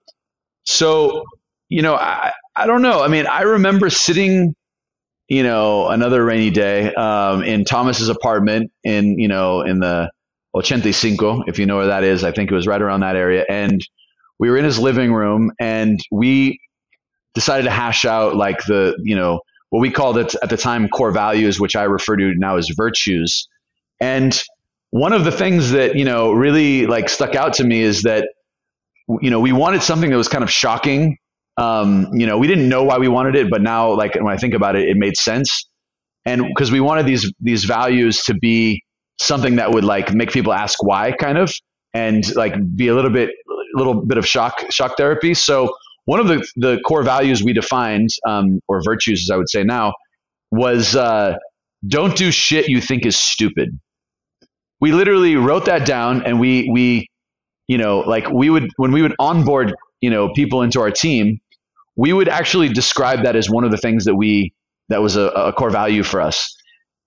so 0.65 1.23
you 1.69 1.81
know 1.81 1.95
I, 1.95 2.31
I 2.55 2.65
don't 2.65 2.81
know. 2.81 3.01
I 3.01 3.07
mean 3.07 3.27
i 3.27 3.41
remember 3.41 3.89
sitting 3.89 4.55
you 5.27 5.43
know 5.43 5.87
another 5.87 6.25
rainy 6.25 6.49
day 6.49 6.93
um, 6.95 7.43
in 7.43 7.63
thomas's 7.63 8.09
apartment 8.09 8.71
in 8.83 9.19
you 9.19 9.27
know 9.27 9.61
in 9.61 9.79
the 9.79 10.09
85 10.55 11.43
if 11.47 11.59
you 11.59 11.65
know 11.65 11.77
where 11.77 11.87
that 11.87 12.03
is. 12.03 12.23
I 12.23 12.31
think 12.31 12.51
it 12.51 12.55
was 12.55 12.67
right 12.67 12.81
around 12.81 13.01
that 13.01 13.15
area. 13.15 13.45
And 13.49 13.81
we 14.41 14.49
were 14.51 14.57
in 14.57 14.65
his 14.65 14.79
living 14.79 15.13
room 15.13 15.53
and 15.61 16.01
we 16.11 16.59
decided 17.35 17.65
to 17.65 17.71
hash 17.71 18.05
out 18.05 18.35
like 18.35 18.65
the, 18.65 18.95
you 19.03 19.15
know, 19.15 19.41
what 19.69 19.81
we 19.81 19.91
called 19.91 20.17
it 20.17 20.35
at 20.43 20.49
the 20.49 20.57
time 20.57 20.89
core 20.89 21.11
values, 21.11 21.59
which 21.61 21.77
I 21.77 21.83
refer 21.85 22.17
to 22.17 22.33
now 22.37 22.57
as 22.57 22.69
virtues. 22.75 23.47
And 24.01 24.37
one 24.91 25.13
of 25.13 25.25
the 25.25 25.31
things 25.31 25.71
that, 25.71 25.95
you 25.95 26.05
know, 26.05 26.33
really 26.33 26.87
like 26.87 27.09
stuck 27.09 27.35
out 27.35 27.53
to 27.55 27.63
me 27.63 27.81
is 27.81 28.03
that, 28.03 28.29
you 29.21 29.31
know, 29.31 29.39
we 29.41 29.53
wanted 29.53 29.83
something 29.83 30.09
that 30.11 30.17
was 30.17 30.29
kind 30.29 30.43
of 30.43 30.51
shocking 30.51 31.17
Um, 31.57 32.07
you 32.13 32.25
know, 32.27 32.37
we 32.39 32.47
didn't 32.47 32.69
know 32.69 32.83
why 32.83 32.97
we 32.97 33.07
wanted 33.07 33.35
it, 33.35 33.49
but 33.49 33.61
now, 33.61 33.93
like 33.93 34.15
when 34.15 34.33
I 34.33 34.37
think 34.37 34.53
about 34.55 34.75
it, 34.75 34.89
it 34.89 34.97
made 34.97 35.17
sense. 35.17 35.69
And 36.25 36.43
because 36.47 36.71
we 36.71 36.79
wanted 36.79 37.05
these 37.05 37.31
these 37.41 37.65
values 37.65 38.23
to 38.23 38.33
be 38.33 38.83
something 39.19 39.57
that 39.57 39.71
would 39.71 39.83
like 39.83 40.13
make 40.13 40.31
people 40.31 40.53
ask 40.53 40.81
why, 40.83 41.11
kind 41.13 41.37
of, 41.37 41.53
and 41.93 42.23
like 42.35 42.55
be 42.75 42.87
a 42.89 42.95
little 42.95 43.11
bit 43.11 43.31
little 43.75 44.05
bit 44.05 44.17
of 44.17 44.27
shock 44.27 44.71
shock 44.71 44.97
therapy. 44.97 45.33
So 45.33 45.73
one 46.05 46.19
of 46.19 46.27
the 46.27 46.45
the 46.55 46.79
core 46.85 47.03
values 47.03 47.43
we 47.43 47.53
defined, 47.53 48.09
um, 48.27 48.59
or 48.67 48.81
virtues, 48.83 49.27
as 49.29 49.33
I 49.33 49.37
would 49.37 49.49
say 49.49 49.63
now, 49.63 49.93
was 50.51 50.95
uh, 50.95 51.35
don't 51.87 52.15
do 52.15 52.31
shit 52.31 52.69
you 52.69 52.81
think 52.81 53.05
is 53.05 53.17
stupid. 53.17 53.79
We 54.79 54.91
literally 54.91 55.35
wrote 55.35 55.65
that 55.65 55.85
down, 55.85 56.25
and 56.25 56.39
we 56.39 56.69
we 56.71 57.07
you 57.67 57.77
know 57.77 57.99
like 57.99 58.29
we 58.29 58.49
would 58.49 58.69
when 58.77 58.91
we 58.91 59.01
would 59.01 59.15
onboard 59.19 59.73
you 60.01 60.09
know 60.09 60.33
people 60.33 60.61
into 60.61 60.81
our 60.81 60.91
team, 60.91 61.39
we 61.95 62.13
would 62.13 62.29
actually 62.29 62.69
describe 62.69 63.23
that 63.23 63.35
as 63.35 63.49
one 63.49 63.63
of 63.63 63.71
the 63.71 63.77
things 63.77 64.05
that 64.05 64.15
we 64.15 64.53
that 64.89 65.01
was 65.01 65.15
a, 65.15 65.27
a 65.29 65.53
core 65.53 65.69
value 65.69 66.03
for 66.03 66.21
us. 66.21 66.55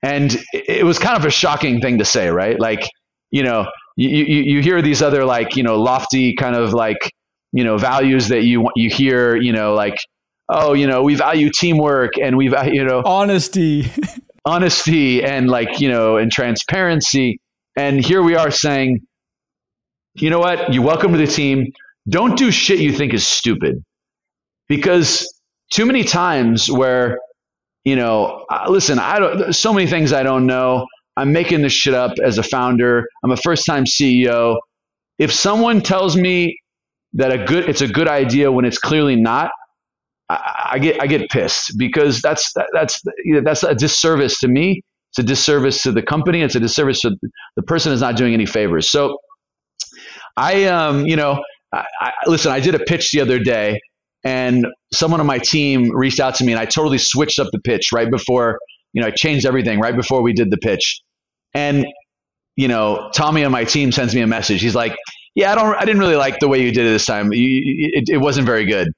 And 0.03 0.37
it 0.53 0.85
was 0.85 0.99
kind 0.99 1.17
of 1.17 1.25
a 1.25 1.31
shocking 1.31 1.81
thing 1.81 1.99
to 1.99 2.05
say, 2.05 2.29
right? 2.29 2.59
Like, 2.59 2.89
you 3.31 3.43
know, 3.43 3.67
you, 3.97 4.09
you, 4.09 4.43
you 4.57 4.63
hear 4.63 4.83
these 4.83 5.03
other 5.03 5.25
like, 5.25 5.57
you 5.57 5.63
know, 5.63 5.81
lofty 5.81 6.35
kind 6.35 6.57
of 6.57 6.73
like, 6.73 7.13
you 7.53 7.65
know, 7.65 7.79
values 7.79 8.29
that 8.29 8.43
you 8.43 8.69
you 8.75 8.91
hear, 8.91 9.37
you 9.37 9.53
know, 9.53 9.75
like, 9.75 9.97
oh, 10.49 10.73
you 10.73 10.87
know, 10.87 11.03
we 11.03 11.15
value 11.15 11.51
teamwork 11.51 12.13
and 12.21 12.37
we 12.37 12.49
value, 12.49 12.75
you 12.75 12.85
know, 12.85 13.03
honesty, 13.05 13.91
honesty 14.45 15.23
and 15.23 15.49
like, 15.49 15.81
you 15.81 15.89
know, 15.89 16.17
and 16.17 16.33
transparency. 16.33 17.39
And 17.77 18.05
here 18.05 18.23
we 18.23 18.37
are 18.37 18.51
saying, 18.51 19.01
you 20.15 20.31
know 20.31 20.39
what? 20.39 20.73
You 20.73 20.83
welcome 20.83 21.13
to 21.13 21.19
the 21.19 21.27
team. 21.27 21.73
Don't 22.09 22.37
do 22.37 22.51
shit 22.51 22.81
you 22.81 22.93
think 22.93 23.15
is 23.15 23.27
stupid. 23.27 23.83
Because 24.69 25.33
too 25.73 25.87
many 25.87 26.05
times 26.05 26.71
where, 26.71 27.19
you 27.85 27.97
know, 27.97 28.47
listen, 28.69 28.99
I 28.99 29.19
don't, 29.19 29.53
so 29.53 29.73
many 29.73 29.87
things 29.87 30.13
I 30.13 30.23
don't 30.23 30.47
know. 30.47 30.87
I'm 31.17 31.33
making 31.33 31.63
this 31.63 31.73
shit 31.73 31.95
up 31.95 32.13
as 32.23 32.39
a 32.39 32.43
founder. 32.43 33.07
I'm 33.23 33.31
a 33.31 33.37
first 33.37 33.67
time 33.67 33.85
CEO. 33.85 34.59
If 35.19 35.33
someone 35.33 35.81
tells 35.81 36.17
me 36.17 36.59
that 37.15 37.33
a 37.33 37.45
good, 37.45 37.69
it's 37.69 37.81
a 37.81 37.89
good 37.89 38.09
idea 38.09 38.51
when 38.51 38.65
it's 38.65 38.79
clearly 38.79 39.17
not, 39.17 39.51
I, 40.29 40.71
I 40.73 40.79
get, 40.79 41.01
I 41.01 41.07
get 41.07 41.31
pissed 41.31 41.75
because 41.79 42.21
that's, 42.21 42.53
that, 42.55 42.67
that's, 42.73 43.01
that's 43.45 43.63
a 43.63 43.75
disservice 43.75 44.41
to 44.41 44.49
me. 44.49 44.83
It's 45.11 45.21
a 45.21 45.23
disservice 45.23 45.83
to 45.85 45.93
the 45.93 46.03
company. 46.03 46.43
It's 46.43 46.57
a 46.57 46.61
disservice 46.61 47.01
to 47.03 47.17
the 47.55 47.63
person 47.63 47.93
is 47.93 48.01
not 48.01 48.17
doing 48.17 48.35
any 48.35 48.47
favors. 48.47 48.91
So 48.91 49.17
I, 50.37 50.65
um, 50.65 51.07
you 51.07 51.15
know, 51.15 51.41
I, 51.73 51.85
I, 52.01 52.13
listen, 52.27 52.51
I 52.51 52.59
did 52.59 52.75
a 52.75 52.81
pitch 52.81 53.13
the 53.13 53.21
other 53.21 53.39
day 53.39 53.79
and 54.25 54.67
someone 54.93 55.21
on 55.21 55.27
my 55.27 55.39
team 55.39 55.95
reached 55.95 56.19
out 56.19 56.35
to 56.37 56.45
me 56.45 56.53
and 56.53 56.61
I 56.61 56.65
totally 56.65 56.99
switched 56.99 57.39
up 57.39 57.49
the 57.53 57.61
pitch 57.61 57.93
right 57.93 58.11
before, 58.11 58.59
you 58.93 59.03
know, 59.03 59.09
I 59.09 59.11
changed 59.11 59.47
everything 59.47 59.79
right 59.79 59.95
before 59.95 60.23
we 60.23 60.33
did 60.33 60.51
the 60.51 60.57
pitch. 60.57 61.01
And, 61.55 61.87
you 62.57 62.69
know, 62.69 63.11
Tommy 63.15 63.45
on 63.45 63.53
my 63.53 63.65
team 63.65 63.93
sends 63.93 64.15
me 64.15 64.21
a 64.21 64.27
message. 64.27 64.61
He's 64.61 64.75
like, 64.75 64.97
yeah, 65.35 65.53
I 65.53 65.55
don't, 65.55 65.75
I 65.77 65.85
didn't 65.85 66.01
really 66.01 66.17
like 66.17 66.39
the 66.41 66.49
way 66.49 66.63
you 66.63 66.73
did 66.73 66.87
it 66.87 66.91
this 66.91 67.07
time. 67.07 67.33
You, 67.33 67.91
it, 67.93 68.09
it 68.09 68.19
wasn't 68.19 68.47
very 68.47 68.67
good. 68.67 68.89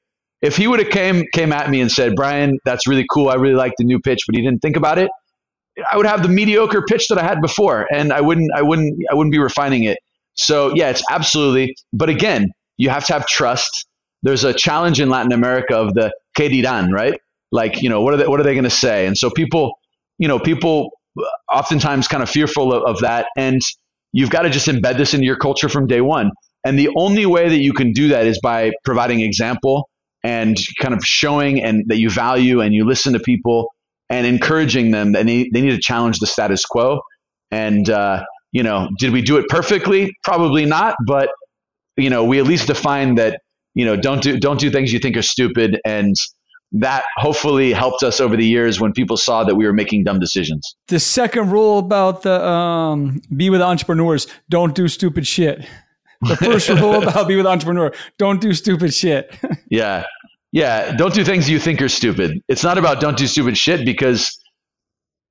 If 0.42 0.56
he 0.56 0.66
would 0.66 0.78
have 0.80 0.90
came, 0.90 1.24
came 1.32 1.52
at 1.52 1.70
me 1.70 1.80
and 1.80 1.90
said, 1.90 2.14
Brian, 2.14 2.58
that's 2.64 2.86
really 2.86 3.06
cool. 3.10 3.28
I 3.28 3.34
really 3.34 3.54
like 3.54 3.72
the 3.78 3.84
new 3.84 3.98
pitch, 3.98 4.20
but 4.26 4.36
he 4.36 4.42
didn't 4.42 4.60
think 4.60 4.76
about 4.76 4.98
it. 4.98 5.10
I 5.90 5.96
would 5.96 6.06
have 6.06 6.22
the 6.22 6.28
mediocre 6.28 6.82
pitch 6.82 7.08
that 7.08 7.18
I 7.18 7.22
had 7.22 7.40
before 7.40 7.86
and 7.92 8.12
I 8.12 8.20
wouldn't, 8.20 8.50
I 8.54 8.62
wouldn't, 8.62 8.98
I 9.10 9.14
wouldn't 9.14 9.32
be 9.32 9.38
refining 9.38 9.84
it. 9.84 9.98
So 10.34 10.74
yeah, 10.74 10.90
it's 10.90 11.02
absolutely, 11.10 11.74
but 11.92 12.08
again, 12.08 12.50
you 12.76 12.90
have 12.90 13.06
to 13.06 13.14
have 13.14 13.26
trust. 13.26 13.86
There's 14.22 14.44
a 14.44 14.52
challenge 14.52 15.00
in 15.00 15.08
Latin 15.08 15.32
America 15.32 15.76
of 15.76 15.94
the 15.94 16.12
que 16.34 16.48
dirán, 16.48 16.92
right? 16.92 17.18
Like, 17.52 17.82
you 17.82 17.88
know, 17.88 18.02
what 18.02 18.14
are 18.14 18.16
they, 18.18 18.26
what 18.26 18.40
are 18.40 18.42
they 18.42 18.54
going 18.54 18.64
to 18.64 18.70
say? 18.70 19.06
And 19.06 19.16
so 19.16 19.30
people, 19.30 19.78
you 20.18 20.28
know, 20.28 20.38
people 20.38 20.90
oftentimes 21.52 22.08
kind 22.08 22.22
of 22.22 22.30
fearful 22.30 22.72
of, 22.72 22.82
of 22.84 23.00
that. 23.00 23.26
And 23.36 23.60
you've 24.12 24.30
got 24.30 24.42
to 24.42 24.50
just 24.50 24.66
embed 24.66 24.98
this 24.98 25.14
into 25.14 25.26
your 25.26 25.36
culture 25.36 25.68
from 25.68 25.86
day 25.86 26.00
one. 26.00 26.30
And 26.64 26.78
the 26.78 26.90
only 26.96 27.26
way 27.26 27.48
that 27.48 27.58
you 27.58 27.72
can 27.72 27.92
do 27.92 28.08
that 28.08 28.26
is 28.26 28.40
by 28.40 28.72
providing 28.84 29.20
example 29.20 29.88
and 30.24 30.56
kind 30.80 30.94
of 30.94 31.04
showing 31.04 31.62
and 31.62 31.84
that 31.88 31.98
you 31.98 32.10
value 32.10 32.60
and 32.60 32.74
you 32.74 32.84
listen 32.84 33.12
to 33.12 33.20
people 33.20 33.72
and 34.10 34.26
encouraging 34.26 34.90
them 34.90 35.12
that 35.12 35.26
they, 35.26 35.48
they 35.52 35.60
need 35.60 35.70
to 35.70 35.80
challenge 35.80 36.18
the 36.18 36.26
status 36.26 36.64
quo. 36.64 37.00
And, 37.50 37.88
uh, 37.88 38.24
you 38.52 38.62
know, 38.62 38.88
did 38.98 39.12
we 39.12 39.22
do 39.22 39.36
it 39.36 39.46
perfectly? 39.48 40.12
Probably 40.24 40.64
not, 40.64 40.96
but 41.06 41.28
you 41.96 42.10
know, 42.10 42.24
we 42.24 42.38
at 42.38 42.44
least 42.44 42.66
define 42.66 43.14
that, 43.16 43.40
you 43.74 43.84
know, 43.84 43.96
don't 43.96 44.22
do 44.22 44.38
don't 44.38 44.60
do 44.60 44.70
things 44.70 44.92
you 44.92 44.98
think 44.98 45.16
are 45.16 45.22
stupid 45.22 45.80
and 45.84 46.14
that 46.72 47.04
hopefully 47.16 47.72
helped 47.72 48.02
us 48.02 48.20
over 48.20 48.36
the 48.36 48.46
years 48.46 48.80
when 48.80 48.92
people 48.92 49.16
saw 49.16 49.44
that 49.44 49.54
we 49.54 49.64
were 49.64 49.72
making 49.72 50.04
dumb 50.04 50.18
decisions. 50.18 50.76
The 50.88 51.00
second 51.00 51.50
rule 51.50 51.78
about 51.78 52.22
the 52.22 52.44
um, 52.44 53.20
be 53.34 53.50
with 53.50 53.62
entrepreneurs, 53.62 54.26
don't 54.50 54.74
do 54.74 54.88
stupid 54.88 55.26
shit. 55.26 55.66
The 56.22 56.36
first 56.36 56.68
rule 56.68 57.02
about 57.02 57.28
be 57.28 57.36
with 57.36 57.46
entrepreneur, 57.46 57.92
don't 58.18 58.40
do 58.40 58.52
stupid 58.52 58.92
shit. 58.92 59.34
yeah. 59.70 60.04
Yeah, 60.52 60.92
don't 60.96 61.12
do 61.12 61.22
things 61.22 61.50
you 61.50 61.58
think 61.58 61.82
are 61.82 61.88
stupid. 61.88 62.40
It's 62.48 62.64
not 62.64 62.78
about 62.78 63.00
don't 63.00 63.18
do 63.18 63.26
stupid 63.26 63.58
shit 63.58 63.84
because 63.84 64.38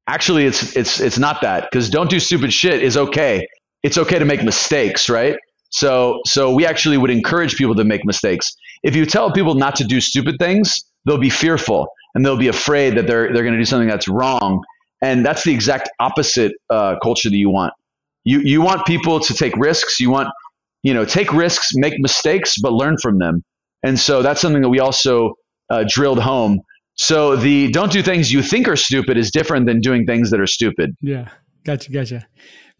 actually 0.07 0.45
it's 0.45 0.75
it's 0.75 0.99
it's 0.99 1.17
not 1.17 1.41
that 1.41 1.67
because 1.71 1.89
don't 1.89 2.09
do 2.09 2.19
stupid 2.19 2.53
shit 2.53 2.83
is 2.83 2.95
okay. 2.95 3.47
It's 3.81 3.97
okay 3.97 4.19
to 4.19 4.25
make 4.25 4.43
mistakes, 4.43 5.09
right? 5.09 5.36
So 5.71 6.19
so 6.25 6.53
we 6.53 6.65
actually 6.65 6.97
would 6.97 7.09
encourage 7.09 7.55
people 7.55 7.75
to 7.75 7.83
make 7.83 8.05
mistakes. 8.05 8.55
If 8.83 8.95
you 8.95 9.05
tell 9.05 9.31
people 9.31 9.55
not 9.55 9.75
to 9.77 9.83
do 9.83 9.99
stupid 9.99 10.36
things, 10.38 10.83
they'll 11.05 11.17
be 11.17 11.29
fearful 11.29 11.87
and 12.13 12.25
they'll 12.25 12.37
be 12.37 12.47
afraid 12.47 12.97
that 12.97 13.07
they're 13.07 13.33
they're 13.33 13.43
going 13.43 13.53
to 13.53 13.59
do 13.59 13.65
something 13.65 13.89
that's 13.89 14.07
wrong. 14.07 14.63
And 15.01 15.25
that's 15.25 15.43
the 15.43 15.53
exact 15.53 15.89
opposite 15.99 16.53
uh, 16.69 16.95
culture 17.03 17.29
that 17.29 17.37
you 17.37 17.49
want. 17.49 17.73
You 18.23 18.39
you 18.39 18.61
want 18.61 18.85
people 18.85 19.19
to 19.19 19.33
take 19.33 19.55
risks. 19.57 19.99
You 19.99 20.09
want 20.09 20.29
you 20.83 20.93
know 20.93 21.05
take 21.05 21.31
risks, 21.33 21.71
make 21.75 21.93
mistakes, 21.99 22.55
but 22.61 22.71
learn 22.73 22.97
from 23.01 23.19
them. 23.19 23.43
And 23.83 23.99
so 23.99 24.21
that's 24.21 24.41
something 24.41 24.61
that 24.61 24.69
we 24.69 24.79
also 24.79 25.35
uh, 25.69 25.85
drilled 25.87 26.19
home 26.19 26.61
so 26.95 27.35
the 27.35 27.69
don't 27.71 27.91
do 27.91 28.01
things 28.01 28.31
you 28.31 28.41
think 28.41 28.67
are 28.67 28.77
stupid 28.77 29.17
is 29.17 29.29
different 29.29 29.65
than 29.65 29.81
doing 29.81 30.05
things 30.05 30.31
that 30.31 30.39
are 30.39 30.47
stupid. 30.47 30.95
Yeah, 31.01 31.29
gotcha, 31.65 31.91
gotcha. 31.91 32.27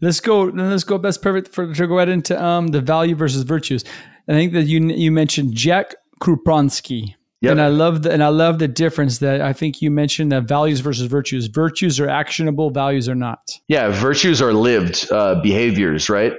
Let's 0.00 0.20
go. 0.20 0.44
Let's 0.44 0.84
go. 0.84 0.98
That's 0.98 1.18
perfect 1.18 1.54
for 1.54 1.72
to 1.72 1.86
go 1.86 1.98
ahead 1.98 2.08
into 2.08 2.42
um, 2.42 2.68
the 2.68 2.80
value 2.80 3.14
versus 3.14 3.42
virtues. 3.42 3.84
I 4.28 4.32
think 4.32 4.52
that 4.54 4.64
you 4.64 4.80
you 4.88 5.12
mentioned 5.12 5.54
Jack 5.54 5.94
Krupansky. 6.20 7.14
Yep. 7.42 7.52
And 7.52 7.60
I 7.60 7.68
love 7.68 8.02
the 8.02 8.12
and 8.12 8.22
I 8.24 8.28
love 8.28 8.58
the 8.58 8.68
difference 8.68 9.18
that 9.18 9.42
I 9.42 9.52
think 9.52 9.82
you 9.82 9.90
mentioned 9.90 10.32
that 10.32 10.44
values 10.44 10.80
versus 10.80 11.06
virtues. 11.06 11.48
Virtues 11.48 12.00
are 12.00 12.08
actionable, 12.08 12.70
values 12.70 13.08
are 13.08 13.14
not. 13.14 13.40
Yeah, 13.68 13.90
virtues 13.90 14.40
are 14.40 14.54
lived 14.54 15.10
uh, 15.12 15.40
behaviors, 15.42 16.08
right? 16.08 16.32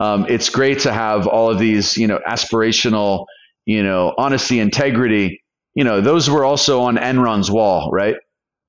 Um, 0.00 0.26
it's 0.28 0.48
great 0.48 0.80
to 0.80 0.92
have 0.92 1.26
all 1.26 1.50
of 1.50 1.58
these, 1.58 1.96
you 1.96 2.06
know, 2.06 2.20
aspirational, 2.28 3.26
you 3.66 3.82
know, 3.82 4.14
honesty, 4.16 4.60
integrity, 4.60 5.42
you 5.74 5.82
know, 5.82 6.00
those 6.00 6.30
were 6.30 6.44
also 6.44 6.82
on 6.82 6.96
Enron's 6.96 7.50
wall, 7.50 7.90
right? 7.92 8.16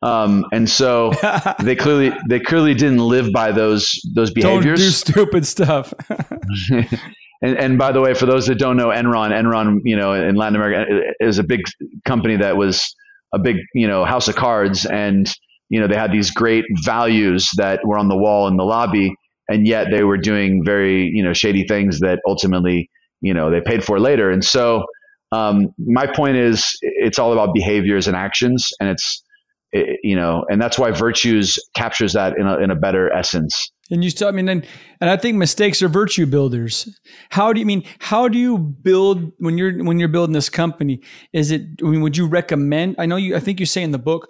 Um, 0.02 0.46
and 0.52 0.70
so 0.70 1.12
they 1.64 1.76
clearly 1.76 2.12
they 2.28 2.40
clearly 2.40 2.74
didn't 2.74 3.00
live 3.00 3.32
by 3.32 3.52
those 3.52 4.00
those 4.16 4.32
behaviors. 4.32 4.80
Don't 4.80 4.88
do 4.88 4.92
stupid 4.92 5.46
stuff. 5.46 5.94
and, 7.42 7.58
and 7.58 7.78
by 7.78 7.92
the 7.92 8.02
way, 8.02 8.14
for 8.14 8.26
those 8.26 8.48
that 8.48 8.56
don't 8.56 8.78
know 8.78 8.88
Enron, 8.88 9.32
Enron, 9.32 9.80
you 9.84 9.96
know, 9.96 10.14
in 10.14 10.36
Latin 10.36 10.56
America 10.56 11.14
is 11.20 11.40
a 11.40 11.44
big 11.44 11.62
company 12.06 12.36
that 12.38 12.58
was 12.58 12.94
a 13.34 13.40
big, 13.40 13.58
you 13.74 13.88
know, 13.88 14.06
house 14.06 14.28
of 14.28 14.36
cards, 14.36 14.86
and 14.86 15.32
you 15.70 15.80
know 15.80 15.88
they 15.88 15.96
had 15.96 16.12
these 16.12 16.32
great 16.32 16.66
values 16.84 17.50
that 17.58 17.80
were 17.86 17.98
on 17.98 18.10
the 18.10 18.18
wall 18.18 18.48
in 18.48 18.58
the 18.58 18.66
lobby, 18.66 19.14
and 19.48 19.68
yet 19.68 19.88
they 19.92 20.04
were 20.04 20.18
doing 20.18 20.64
very, 20.66 21.06
you 21.14 21.24
know, 21.24 21.34
shady 21.34 21.66
things 21.66 22.00
that 22.00 22.20
ultimately, 22.28 22.90
you 23.22 23.34
know, 23.34 23.50
they 23.50 23.62
paid 23.62 23.84
for 23.84 24.00
later. 24.00 24.30
And 24.32 24.44
so 24.44 24.84
um, 25.32 25.74
my 25.78 26.08
point 26.08 26.36
is, 26.38 26.78
it's 26.82 27.20
all 27.20 27.32
about 27.32 27.54
behaviors 27.54 28.08
and 28.08 28.18
actions, 28.18 28.70
and 28.82 28.90
it's 28.90 29.24
it, 29.72 30.00
you 30.04 30.16
know, 30.16 30.44
and 30.50 30.62
that's 30.62 30.78
why 30.78 30.92
virtues 30.92 31.58
captures 31.74 32.14
that 32.14 32.38
in 32.38 32.48
a, 32.48 32.58
in 32.58 32.72
a 32.72 32.76
better 32.76 33.14
essence. 33.14 33.72
And 33.92 34.04
you, 34.04 34.28
I 34.28 34.32
mean, 34.32 34.48
and, 34.50 34.66
and 35.02 35.10
I 35.10 35.18
think 35.18 35.38
mistakes 35.38 35.82
are 35.82 35.90
virtue 35.90 36.26
builders. 36.26 37.00
How 37.30 37.54
do 37.54 37.60
you 37.60 37.66
mean? 37.66 37.84
How 38.00 38.28
do 38.28 38.38
you 38.38 38.58
build 38.58 39.32
when 39.40 39.58
you're 39.58 39.84
when 39.84 40.00
you're 40.00 40.10
building 40.10 40.34
this 40.34 40.50
company? 40.50 41.02
Is 41.34 41.52
it? 41.52 41.64
I 41.82 41.86
mean, 41.86 42.02
would 42.02 42.16
you 42.16 42.28
recommend? 42.28 42.96
I 43.00 43.06
know 43.06 43.16
you. 43.16 43.36
I 43.36 43.40
think 43.40 43.60
you 43.60 43.66
say 43.66 43.82
in 43.82 43.92
the 43.92 43.98
book, 43.98 44.30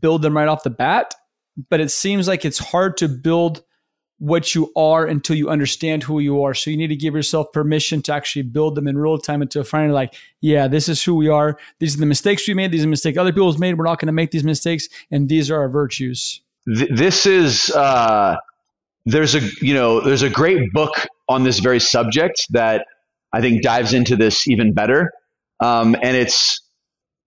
build 0.00 0.22
them 0.22 0.36
right 0.36 0.48
off 0.48 0.62
the 0.62 0.70
bat, 0.70 1.14
but 1.70 1.80
it 1.80 1.90
seems 1.90 2.28
like 2.28 2.44
it's 2.44 2.58
hard 2.58 2.96
to 2.98 3.08
build 3.08 3.62
what 4.18 4.54
you 4.54 4.70
are 4.76 5.06
until 5.06 5.34
you 5.34 5.48
understand 5.48 6.02
who 6.02 6.20
you 6.20 6.42
are. 6.42 6.52
So 6.52 6.68
you 6.68 6.76
need 6.76 6.88
to 6.88 6.96
give 6.96 7.14
yourself 7.14 7.52
permission 7.52 8.02
to 8.02 8.12
actually 8.12 8.42
build 8.42 8.74
them 8.74 8.86
in 8.86 8.98
real 8.98 9.16
time 9.16 9.40
until 9.40 9.64
finally 9.64 9.94
like, 9.94 10.14
yeah, 10.42 10.68
this 10.68 10.90
is 10.90 11.02
who 11.02 11.14
we 11.14 11.28
are. 11.28 11.58
These 11.78 11.96
are 11.96 12.00
the 12.00 12.06
mistakes 12.06 12.46
we 12.46 12.52
made. 12.52 12.70
These 12.70 12.84
are 12.84 12.88
mistakes 12.88 13.16
other 13.16 13.32
people's 13.32 13.56
made. 13.56 13.78
We're 13.78 13.86
not 13.86 13.98
going 13.98 14.08
to 14.08 14.12
make 14.12 14.30
these 14.30 14.44
mistakes. 14.44 14.88
And 15.10 15.30
these 15.30 15.50
are 15.50 15.58
our 15.58 15.70
virtues. 15.70 16.42
This 16.66 17.24
is, 17.24 17.70
uh, 17.70 18.36
there's 19.06 19.34
a, 19.34 19.40
you 19.60 19.74
know, 19.74 20.00
there's 20.00 20.22
a 20.22 20.30
great 20.30 20.72
book 20.72 21.06
on 21.28 21.44
this 21.44 21.58
very 21.60 21.80
subject 21.80 22.46
that 22.50 22.86
I 23.32 23.40
think 23.40 23.62
dives 23.62 23.92
into 23.92 24.16
this 24.16 24.48
even 24.48 24.74
better. 24.74 25.12
Um, 25.60 25.94
and 25.94 26.16
it's, 26.16 26.60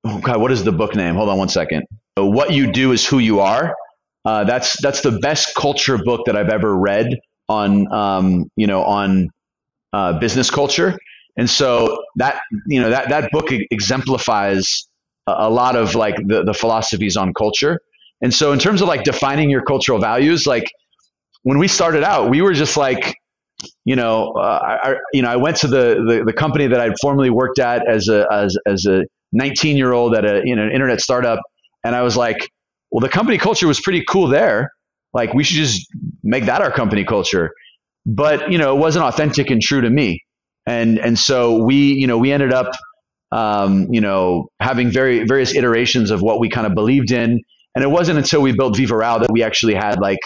oh 0.03 0.19
God, 0.19 0.41
what 0.41 0.51
is 0.51 0.63
the 0.63 0.71
book 0.71 0.95
name? 0.95 1.15
Hold 1.15 1.29
on 1.29 1.37
one 1.37 1.49
second. 1.49 1.85
What 2.15 2.51
you 2.51 2.71
do 2.71 2.91
is 2.91 3.05
who 3.05 3.19
you 3.19 3.39
are. 3.39 3.75
Uh, 4.25 4.43
that's 4.43 4.81
that's 4.81 5.01
the 5.01 5.11
best 5.19 5.53
culture 5.55 5.97
book 5.97 6.21
that 6.27 6.37
I've 6.37 6.49
ever 6.49 6.77
read 6.77 7.19
on 7.49 7.91
um, 7.91 8.49
you 8.55 8.67
know 8.67 8.83
on 8.83 9.29
uh, 9.91 10.19
business 10.19 10.49
culture. 10.49 10.97
And 11.35 11.49
so 11.49 11.97
that 12.17 12.39
you 12.67 12.81
know 12.81 12.89
that 12.89 13.09
that 13.09 13.31
book 13.31 13.47
exemplifies 13.49 14.87
a, 15.27 15.33
a 15.39 15.49
lot 15.49 15.75
of 15.75 15.95
like 15.95 16.15
the 16.25 16.43
the 16.43 16.53
philosophies 16.53 17.17
on 17.17 17.33
culture. 17.33 17.79
And 18.21 18.33
so 18.33 18.53
in 18.53 18.59
terms 18.59 18.81
of 18.81 18.87
like 18.87 19.03
defining 19.03 19.49
your 19.49 19.63
cultural 19.63 19.99
values, 19.99 20.47
like 20.47 20.71
when 21.43 21.57
we 21.57 21.67
started 21.67 22.03
out, 22.03 22.29
we 22.29 22.41
were 22.41 22.53
just 22.53 22.77
like 22.77 23.15
you 23.85 23.95
know, 23.95 24.31
uh, 24.31 24.77
I, 24.83 24.95
you 25.13 25.21
know, 25.21 25.29
I 25.29 25.35
went 25.37 25.57
to 25.57 25.67
the, 25.67 25.95
the, 26.07 26.23
the 26.25 26.33
company 26.33 26.67
that 26.67 26.79
I'd 26.79 26.93
formerly 27.01 27.29
worked 27.29 27.59
at 27.59 27.87
as 27.87 28.07
a 28.07 28.27
as, 28.31 28.57
as 28.65 28.85
a 28.85 29.03
19 29.31 29.77
year 29.77 29.91
old 29.91 30.15
at 30.15 30.25
a 30.25 30.41
an 30.41 30.47
internet 30.47 31.01
startup, 31.01 31.39
and 31.83 31.95
I 31.95 32.01
was 32.01 32.15
like, 32.15 32.49
well, 32.91 33.01
the 33.01 33.09
company 33.09 33.37
culture 33.37 33.67
was 33.67 33.79
pretty 33.81 34.03
cool 34.07 34.27
there. 34.27 34.71
Like, 35.13 35.33
we 35.33 35.43
should 35.43 35.57
just 35.57 35.87
make 36.23 36.45
that 36.45 36.61
our 36.61 36.71
company 36.71 37.03
culture. 37.03 37.51
But 38.05 38.51
you 38.51 38.57
know, 38.57 38.75
it 38.75 38.79
wasn't 38.79 39.05
authentic 39.05 39.49
and 39.49 39.61
true 39.61 39.81
to 39.81 39.89
me, 39.89 40.21
and 40.65 40.99
and 40.99 41.17
so 41.17 41.63
we 41.63 41.93
you 41.93 42.07
know 42.07 42.17
we 42.17 42.31
ended 42.31 42.53
up 42.53 42.75
um, 43.31 43.87
you 43.91 44.01
know 44.01 44.47
having 44.59 44.91
very 44.91 45.25
various 45.25 45.55
iterations 45.55 46.11
of 46.11 46.21
what 46.21 46.39
we 46.39 46.49
kind 46.49 46.67
of 46.67 46.73
believed 46.73 47.11
in, 47.11 47.41
and 47.75 47.83
it 47.83 47.89
wasn't 47.89 48.17
until 48.17 48.41
we 48.41 48.51
built 48.51 48.75
Viva 48.75 48.97
Real 48.97 49.19
that 49.19 49.31
we 49.31 49.41
actually 49.43 49.73
had 49.73 49.99
like 49.99 50.19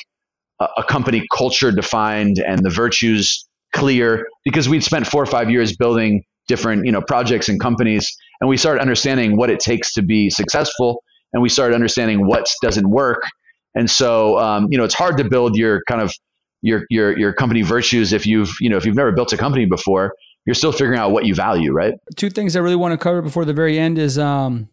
a, 0.60 0.84
company 0.84 1.26
culture 1.36 1.72
defined 1.72 2.40
and 2.40 2.64
the 2.64 2.70
virtues 2.70 3.48
clear 3.74 4.28
because 4.44 4.68
we'd 4.68 4.84
spent 4.84 5.06
four 5.06 5.22
or 5.22 5.26
five 5.26 5.50
years 5.50 5.76
building 5.76 6.24
different 6.48 6.86
you 6.86 6.92
know 6.92 7.02
projects 7.02 7.50
and 7.50 7.60
companies 7.60 8.16
and 8.42 8.50
we 8.50 8.58
started 8.58 8.82
understanding 8.82 9.38
what 9.38 9.50
it 9.50 9.60
takes 9.60 9.94
to 9.94 10.02
be 10.02 10.30
successful 10.30 11.04
and 11.34 11.42
we 11.42 11.50
started 11.50 11.76
understanding 11.76 12.26
what 12.26 12.48
doesn't 12.62 12.90
work. 12.90 13.24
And 13.76 13.90
so 13.90 14.38
um, 14.40 14.68
you 14.70 14.78
know 14.78 14.84
it's 14.84 14.96
hard 14.96 15.18
to 15.18 15.30
build 15.30 15.56
your 15.56 15.82
kind 15.88 16.02
of 16.02 16.14
your 16.62 16.84
your 16.90 17.18
your 17.18 17.34
company 17.34 17.62
virtues 17.62 18.14
if 18.14 18.26
you've 18.26 18.52
you 18.60 18.70
know 18.70 18.78
if 18.78 18.86
you've 18.86 18.96
never 18.96 19.12
built 19.12 19.34
a 19.34 19.38
company 19.38 19.66
before. 19.66 20.14
You're 20.46 20.54
still 20.54 20.72
figuring 20.72 20.98
out 20.98 21.12
what 21.12 21.26
you 21.26 21.36
value 21.36 21.74
right? 21.74 21.94
Two 22.16 22.30
things 22.30 22.56
i 22.56 22.60
really 22.60 22.76
want 22.76 22.94
to 22.94 22.98
cover 22.98 23.22
before 23.22 23.44
the 23.46 23.54
very 23.54 23.78
end 23.78 23.98
is 23.98 24.18
um 24.18 24.70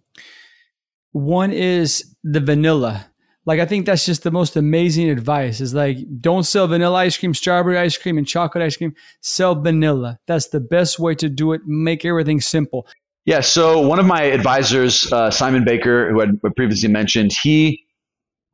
one 1.11 1.53
is 1.53 2.15
the 2.23 2.41
vanilla 2.41 3.07
like 3.47 3.61
I 3.61 3.67
think 3.67 3.87
that's 3.87 4.07
just 4.07 4.23
the 4.23 4.31
most 4.31 4.57
amazing 4.57 5.11
advice. 5.11 5.61
Is 5.61 5.75
like 5.75 5.99
don't 6.21 6.45
sell 6.45 6.67
vanilla 6.67 6.99
ice 6.99 7.17
cream, 7.17 7.35
strawberry 7.35 7.79
ice 7.79 7.97
cream, 7.97 8.19
and 8.19 8.27
chocolate 8.27 8.65
ice 8.65 8.77
cream. 8.77 8.95
Sell 9.21 9.55
vanilla. 9.55 10.19
That's 10.27 10.49
the 10.49 10.61
best 10.61 10.99
way 10.99 11.15
to 11.17 11.29
do 11.29 11.53
it. 11.53 11.63
Make 11.67 12.05
everything 12.05 12.41
simple. 12.41 12.87
Yeah. 13.27 13.41
So 13.41 13.81
one 13.87 13.99
of 13.99 14.07
my 14.07 14.23
advisors, 14.23 15.11
uh, 15.13 15.31
Simon 15.31 15.65
Baker, 15.65 16.11
who 16.11 16.23
I 16.23 16.27
previously 16.57 16.91
mentioned, 16.91 17.33
he, 17.33 17.85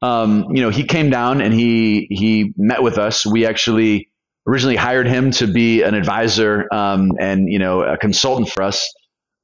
um, 0.01 0.47
you 0.55 0.63
know, 0.63 0.71
he 0.71 0.85
came 0.85 1.11
down 1.11 1.41
and 1.41 1.53
he 1.53 2.07
he 2.11 2.53
met 2.57 2.83
with 2.83 2.99
us. 2.99 3.27
We 3.27 3.47
actually 3.47 4.11
originally 4.47 4.77
hired 4.77 5.07
him 5.07 5.31
to 5.31 5.47
be 5.47 5.83
an 5.83 5.95
advisor 5.95 6.67
um, 6.73 7.13
and 7.21 7.49
you 7.49 7.59
know 7.59 7.83
a 7.83 7.97
consultant 7.97 8.49
for 8.49 8.63
us. 8.63 8.93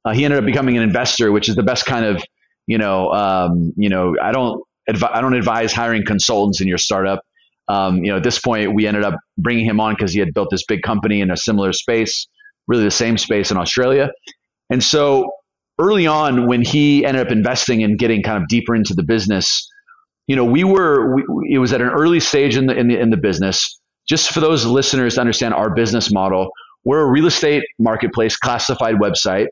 Uh, 0.03 0.13
he 0.13 0.25
ended 0.25 0.39
up 0.39 0.45
becoming 0.45 0.77
an 0.77 0.83
investor, 0.83 1.31
which 1.31 1.49
is 1.49 1.55
the 1.55 1.63
best 1.63 1.85
kind 1.85 2.05
of 2.05 2.23
you 2.65 2.77
know 2.77 3.11
um, 3.11 3.73
you 3.77 3.89
know 3.89 4.15
I 4.21 4.31
don't 4.31 4.61
I 4.87 5.21
don't 5.21 5.33
advise 5.33 5.73
hiring 5.73 6.05
consultants 6.05 6.61
in 6.61 6.67
your 6.67 6.77
startup. 6.77 7.21
Um, 7.67 8.03
you 8.03 8.11
know, 8.11 8.17
at 8.17 8.23
this 8.23 8.39
point, 8.39 8.73
we 8.73 8.87
ended 8.87 9.03
up 9.03 9.15
bringing 9.37 9.65
him 9.65 9.79
on 9.79 9.93
because 9.93 10.13
he 10.13 10.19
had 10.19 10.33
built 10.33 10.49
this 10.49 10.63
big 10.65 10.81
company 10.83 11.19
in 11.21 11.29
a 11.29 11.37
similar 11.37 11.73
space, 11.73 12.27
really 12.67 12.85
the 12.85 12.91
same 12.91 13.17
space 13.17 13.51
in 13.51 13.57
Australia. 13.57 14.09
And 14.69 14.81
so 14.81 15.31
early 15.79 16.07
on, 16.07 16.47
when 16.47 16.61
he 16.61 17.05
ended 17.05 17.25
up 17.25 17.31
investing 17.31 17.83
and 17.83 17.99
getting 17.99 18.23
kind 18.23 18.41
of 18.41 18.47
deeper 18.47 18.75
into 18.75 18.93
the 18.93 19.03
business, 19.03 19.69
you 20.27 20.35
know, 20.35 20.45
we 20.45 20.63
were 20.63 21.15
we, 21.15 21.53
it 21.53 21.59
was 21.59 21.73
at 21.73 21.81
an 21.81 21.89
early 21.89 22.19
stage 22.19 22.57
in 22.57 22.67
the, 22.67 22.75
in 22.75 22.87
the 22.87 22.99
in 22.99 23.09
the 23.09 23.17
business. 23.17 23.79
Just 24.07 24.29
for 24.31 24.39
those 24.39 24.65
listeners 24.65 25.15
to 25.15 25.21
understand 25.21 25.53
our 25.53 25.73
business 25.73 26.11
model, 26.11 26.49
we're 26.85 27.01
a 27.01 27.11
real 27.11 27.25
estate 27.25 27.63
marketplace 27.79 28.37
classified 28.37 28.95
website. 28.95 29.47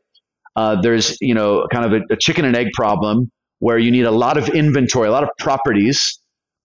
Uh, 0.54 0.80
there's 0.80 1.18
you 1.20 1.34
know 1.34 1.66
kind 1.70 1.84
of 1.84 1.92
a, 1.92 2.14
a 2.14 2.16
chicken 2.16 2.46
and 2.46 2.56
egg 2.56 2.68
problem 2.72 3.30
where 3.58 3.78
you 3.78 3.90
need 3.90 4.04
a 4.04 4.10
lot 4.10 4.36
of 4.36 4.48
inventory, 4.48 5.08
a 5.08 5.12
lot 5.12 5.22
of 5.22 5.30
properties, 5.38 6.18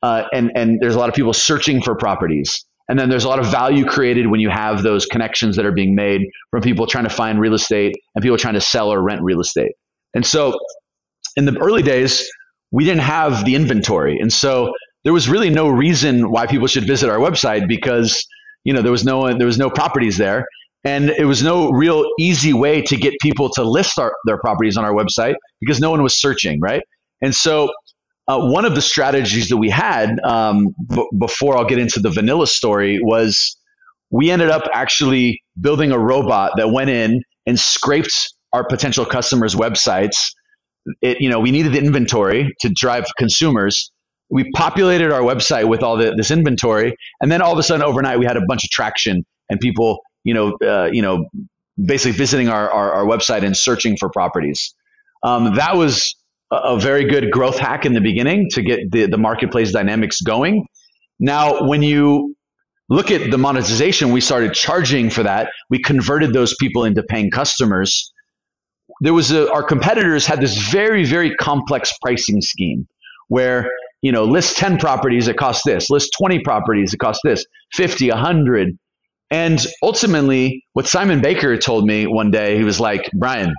uh, 0.03 0.23
and 0.33 0.51
and 0.55 0.79
there's 0.79 0.95
a 0.95 0.99
lot 0.99 1.09
of 1.09 1.15
people 1.15 1.33
searching 1.33 1.81
for 1.81 1.95
properties. 1.95 2.65
And 2.89 2.99
then 2.99 3.09
there's 3.09 3.23
a 3.23 3.29
lot 3.29 3.39
of 3.39 3.45
value 3.45 3.85
created 3.85 4.27
when 4.27 4.41
you 4.41 4.49
have 4.49 4.83
those 4.83 5.05
connections 5.05 5.55
that 5.55 5.65
are 5.65 5.71
being 5.71 5.95
made 5.95 6.23
from 6.49 6.61
people 6.61 6.87
trying 6.87 7.05
to 7.05 7.09
find 7.09 7.39
real 7.39 7.53
estate 7.53 7.95
and 8.15 8.21
people 8.21 8.37
trying 8.37 8.55
to 8.55 8.61
sell 8.61 8.91
or 8.91 9.01
rent 9.01 9.21
real 9.21 9.39
estate. 9.39 9.71
And 10.13 10.25
so 10.25 10.59
in 11.37 11.45
the 11.45 11.57
early 11.57 11.83
days, 11.83 12.29
we 12.71 12.83
didn't 12.83 13.03
have 13.03 13.45
the 13.45 13.55
inventory. 13.55 14.19
And 14.19 14.31
so 14.31 14.73
there 15.03 15.13
was 15.13 15.29
really 15.29 15.49
no 15.49 15.69
reason 15.69 16.31
why 16.31 16.47
people 16.47 16.67
should 16.67 16.85
visit 16.85 17.09
our 17.09 17.17
website 17.17 17.67
because 17.67 18.25
you 18.63 18.73
know 18.73 18.81
there 18.81 18.91
was 18.91 19.03
no 19.03 19.33
there 19.37 19.47
was 19.47 19.57
no 19.57 19.69
properties 19.69 20.17
there 20.17 20.45
and 20.83 21.09
it 21.09 21.25
was 21.25 21.43
no 21.43 21.69
real 21.69 22.05
easy 22.19 22.53
way 22.53 22.81
to 22.81 22.97
get 22.97 23.13
people 23.21 23.49
to 23.49 23.63
list 23.63 23.99
our, 23.99 24.13
their 24.25 24.37
properties 24.37 24.77
on 24.77 24.85
our 24.85 24.93
website 24.93 25.35
because 25.59 25.79
no 25.79 25.91
one 25.91 26.01
was 26.01 26.19
searching, 26.19 26.59
right? 26.59 26.81
And 27.21 27.35
so, 27.35 27.69
uh, 28.27 28.39
one 28.39 28.65
of 28.65 28.75
the 28.75 28.81
strategies 28.81 29.49
that 29.49 29.57
we 29.57 29.69
had 29.69 30.19
um, 30.23 30.73
b- 30.89 31.07
before 31.19 31.57
I'll 31.57 31.65
get 31.65 31.79
into 31.79 31.99
the 31.99 32.09
vanilla 32.09 32.47
story 32.47 32.99
was 33.01 33.57
we 34.09 34.29
ended 34.29 34.49
up 34.49 34.63
actually 34.73 35.41
building 35.59 35.91
a 35.91 35.99
robot 35.99 36.53
that 36.57 36.71
went 36.71 36.89
in 36.89 37.21
and 37.45 37.59
scraped 37.59 38.13
our 38.53 38.65
potential 38.65 39.05
customers' 39.05 39.55
websites. 39.55 40.33
It, 41.01 41.19
you 41.19 41.29
know, 41.29 41.39
we 41.39 41.51
needed 41.51 41.73
the 41.73 41.79
inventory 41.79 42.53
to 42.61 42.69
drive 42.69 43.05
consumers. 43.17 43.91
We 44.29 44.49
populated 44.51 45.11
our 45.11 45.21
website 45.21 45.67
with 45.67 45.83
all 45.83 45.97
the, 45.97 46.13
this 46.15 46.31
inventory, 46.31 46.95
and 47.21 47.31
then 47.31 47.41
all 47.41 47.51
of 47.51 47.59
a 47.59 47.63
sudden, 47.63 47.83
overnight, 47.83 48.19
we 48.19 48.25
had 48.25 48.37
a 48.37 48.45
bunch 48.47 48.63
of 48.63 48.69
traction, 48.69 49.23
and 49.49 49.59
people 49.59 49.99
you 50.23 50.33
know, 50.33 50.57
uh, 50.63 50.89
you 50.91 51.01
know, 51.01 51.25
basically 51.83 52.11
visiting 52.11 52.49
our, 52.49 52.69
our, 52.69 52.93
our, 52.93 53.05
website 53.05 53.43
and 53.43 53.55
searching 53.55 53.97
for 53.97 54.09
properties. 54.09 54.73
Um, 55.23 55.55
that 55.55 55.75
was 55.75 56.15
a, 56.51 56.79
very 56.79 57.05
good 57.05 57.31
growth 57.31 57.57
hack 57.57 57.85
in 57.85 57.93
the 57.93 58.01
beginning 58.01 58.49
to 58.51 58.61
get 58.61 58.91
the, 58.91 59.07
the 59.07 59.17
marketplace 59.17 59.71
dynamics 59.71 60.21
going. 60.21 60.65
Now, 61.19 61.67
when 61.67 61.81
you 61.81 62.35
look 62.89 63.11
at 63.11 63.31
the 63.31 63.37
monetization, 63.37 64.11
we 64.11 64.21
started 64.21 64.53
charging 64.53 65.09
for 65.09 65.23
that. 65.23 65.49
We 65.69 65.81
converted 65.81 66.33
those 66.33 66.55
people 66.59 66.83
into 66.83 67.03
paying 67.03 67.31
customers. 67.31 68.11
There 68.99 69.13
was 69.13 69.31
a, 69.31 69.51
our 69.51 69.63
competitors 69.63 70.25
had 70.25 70.41
this 70.41 70.57
very, 70.57 71.05
very 71.05 71.35
complex 71.35 71.93
pricing 72.01 72.41
scheme 72.41 72.87
where 73.31 73.69
you 74.01 74.11
know 74.11 74.25
list 74.25 74.57
10 74.57 74.77
properties 74.77 75.29
it 75.29 75.37
costs 75.37 75.63
this 75.63 75.89
list 75.89 76.13
20 76.17 76.39
properties 76.39 76.93
it 76.93 76.97
costs 76.97 77.21
this 77.23 77.45
50 77.71 78.09
100 78.09 78.77
and 79.31 79.65
ultimately, 79.81 80.65
what 80.73 80.87
Simon 80.87 81.21
Baker 81.21 81.55
told 81.57 81.85
me 81.85 82.05
one 82.05 82.31
day, 82.31 82.57
he 82.57 82.65
was 82.65 82.81
like, 82.81 83.09
Brian, 83.13 83.53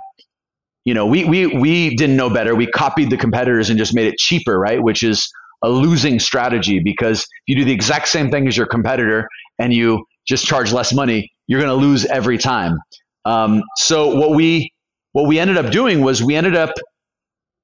you 0.85 0.93
know, 0.93 1.07
we, 1.07 1.25
we, 1.25 1.47
we 1.47 1.95
didn't 1.95 2.15
know 2.15 2.29
better. 2.29 2.53
We 2.53 2.67
copied 2.67 3.09
the 3.09 3.17
competitors 3.17 3.71
and 3.71 3.79
just 3.79 3.95
made 3.95 4.05
it 4.05 4.17
cheaper, 4.17 4.57
right? 4.57 4.81
Which 4.81 5.01
is 5.01 5.27
a 5.63 5.69
losing 5.69 6.19
strategy 6.19 6.79
because 6.79 7.21
if 7.21 7.27
you 7.47 7.55
do 7.55 7.65
the 7.65 7.71
exact 7.71 8.07
same 8.09 8.29
thing 8.29 8.47
as 8.47 8.55
your 8.55 8.67
competitor 8.67 9.27
and 9.57 9.73
you 9.73 10.05
just 10.27 10.45
charge 10.45 10.71
less 10.71 10.93
money, 10.93 11.31
you're 11.47 11.59
going 11.59 11.69
to 11.69 11.87
lose 11.87 12.05
every 12.05 12.37
time. 12.37 12.77
Um, 13.25 13.63
so 13.77 14.15
what 14.15 14.35
we 14.35 14.71
what 15.13 15.27
we 15.27 15.39
ended 15.39 15.57
up 15.57 15.71
doing 15.71 16.01
was 16.01 16.21
we 16.23 16.35
ended 16.35 16.55
up 16.55 16.71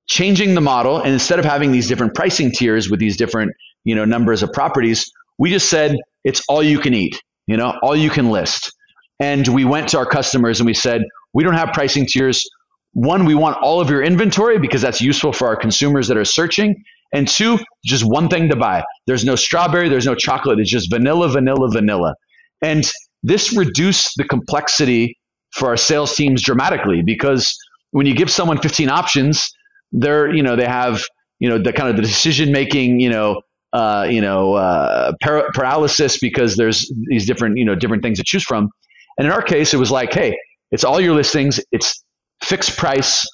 changing 0.08 0.56
the 0.56 0.62
model, 0.62 1.00
and 1.00 1.12
instead 1.12 1.40
of 1.40 1.46
having 1.46 1.72
these 1.72 1.88
different 1.88 2.16
pricing 2.16 2.52
tiers 2.52 2.90
with 2.90 3.00
these 3.00 3.18
different 3.18 3.52
you 3.84 3.96
know 3.96 4.06
numbers 4.06 4.42
of 4.44 4.52
properties, 4.54 5.12
we 5.38 5.50
just 5.50 5.70
said 5.70 5.98
it's 6.24 6.42
all 6.48 6.64
you 6.64 6.80
can 6.80 6.94
eat 6.94 7.20
you 7.50 7.58
know, 7.58 7.74
all 7.82 7.96
you 7.96 8.12
can 8.12 8.30
list. 8.30 8.72
And 9.20 9.48
we 9.48 9.66
went 9.66 9.90
to 9.90 9.98
our 9.98 10.06
customers 10.06 10.60
and 10.60 10.68
we 10.68 10.76
said, 10.76 11.02
we 11.34 11.44
don't 11.44 11.56
have 11.56 11.74
pricing 11.74 12.06
tiers. 12.06 12.48
One, 12.94 13.26
we 13.26 13.34
want 13.34 13.58
all 13.62 13.82
of 13.82 13.90
your 13.90 14.04
inventory 14.04 14.60
because 14.60 14.84
that's 14.84 15.02
useful 15.02 15.34
for 15.34 15.48
our 15.48 15.56
consumers 15.56 16.08
that 16.10 16.18
are 16.18 16.26
searching. 16.26 16.84
And 17.12 17.28
two, 17.28 17.58
just 17.84 18.04
one 18.06 18.30
thing 18.30 18.50
to 18.50 18.56
buy. 18.56 18.84
There's 19.08 19.26
no 19.26 19.36
strawberry, 19.36 19.90
there's 19.90 20.06
no 20.06 20.14
chocolate. 20.14 20.60
It's 20.60 20.70
just 20.70 20.92
vanilla, 20.92 21.28
vanilla, 21.28 21.70
vanilla. 21.72 22.14
And 22.62 22.90
this 23.24 23.58
reduced 23.58 24.14
the 24.18 24.26
complexity 24.26 25.18
for 25.52 25.70
our 25.70 25.78
sales 25.78 26.16
teams 26.16 26.44
dramatically 26.44 27.02
because 27.04 27.58
when 27.92 28.06
you 28.06 28.14
give 28.14 28.30
someone 28.30 28.60
15 28.60 28.90
options, 28.90 29.50
they're, 29.92 30.32
you 30.32 30.44
know, 30.44 30.56
they 30.56 30.68
have, 30.68 31.04
you 31.40 31.50
know, 31.50 31.58
the 31.58 31.74
kind 31.74 31.90
of 31.90 31.96
the 31.96 32.04
decision 32.04 32.52
making, 32.52 33.00
you 33.00 33.10
know, 33.10 33.42
uh, 33.74 34.08
you 34.10 34.22
know, 34.22 34.54
uh, 34.54 35.14
par- 35.22 35.50
paralysis 35.54 36.18
because 36.20 36.56
there's 36.56 36.92
these 37.08 37.26
different, 37.26 37.58
you 37.58 37.66
know, 37.66 37.76
different 37.76 38.04
things 38.04 38.18
to 38.18 38.24
choose 38.24 38.44
from. 38.44 38.70
And 39.18 39.28
in 39.28 39.32
our 39.32 39.42
case, 39.42 39.74
it 39.74 39.78
was 39.78 39.92
like, 39.92 40.14
hey, 40.14 40.38
it's 40.72 40.84
all 40.84 41.00
your 41.00 41.14
listings. 41.14 41.60
It's 41.72 42.04
fixed 42.44 42.78
price. 42.78 43.26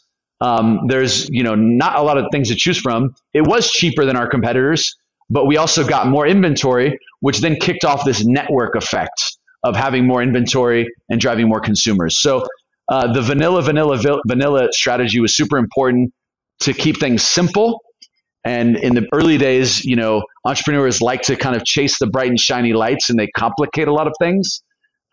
Um, 0.42 0.82
there's, 0.88 1.30
you 1.30 1.44
know, 1.44 1.56
not 1.56 1.98
a 1.98 2.02
lot 2.02 2.18
of 2.18 2.26
things 2.32 2.50
to 2.50 2.56
choose 2.56 2.78
from. 2.78 3.16
It 3.34 3.48
was 3.48 3.70
cheaper 3.72 4.06
than 4.06 4.16
our 4.16 4.28
competitors, 4.28 4.96
but 5.30 5.46
we 5.46 5.58
also 5.58 5.88
got 5.88 6.08
more 6.08 6.28
inventory, 6.28 7.00
which 7.22 7.40
then 7.40 7.56
kicked 7.56 7.86
off 7.86 8.04
this 8.04 8.26
network 8.26 8.76
effect 8.76 9.38
of 9.64 9.76
having 9.76 10.06
more 10.06 10.22
inventory 10.22 10.88
and 11.10 11.20
driving 11.20 11.48
more 11.48 11.60
consumers. 11.62 12.20
So 12.20 12.46
uh, 12.90 13.14
the 13.14 13.22
vanilla, 13.22 13.62
vanilla, 13.62 13.98
vanilla 14.28 14.68
strategy 14.72 15.20
was 15.20 15.36
super 15.36 15.58
important 15.58 16.14
to 16.62 16.74
keep 16.74 17.00
things 17.00 17.24
simple. 17.24 17.82
And 18.46 18.78
in 18.78 18.93
the 18.93 19.08
early 19.12 19.39
days, 19.39 19.84
you 19.84 19.96
know, 19.96 20.22
entrepreneurs 20.46 21.02
like 21.02 21.24
to 21.24 21.36
kind 21.36 21.56
of 21.56 21.66
chase 21.66 21.98
the 21.98 22.06
bright 22.06 22.30
and 22.30 22.39
shiny 22.39 22.74
lights 22.74 23.10
and 23.10 23.18
they 23.18 23.28
complicate 23.36 23.88
a 23.88 23.93
lot 23.93 24.06
of 24.06 24.14
things. 24.20 24.62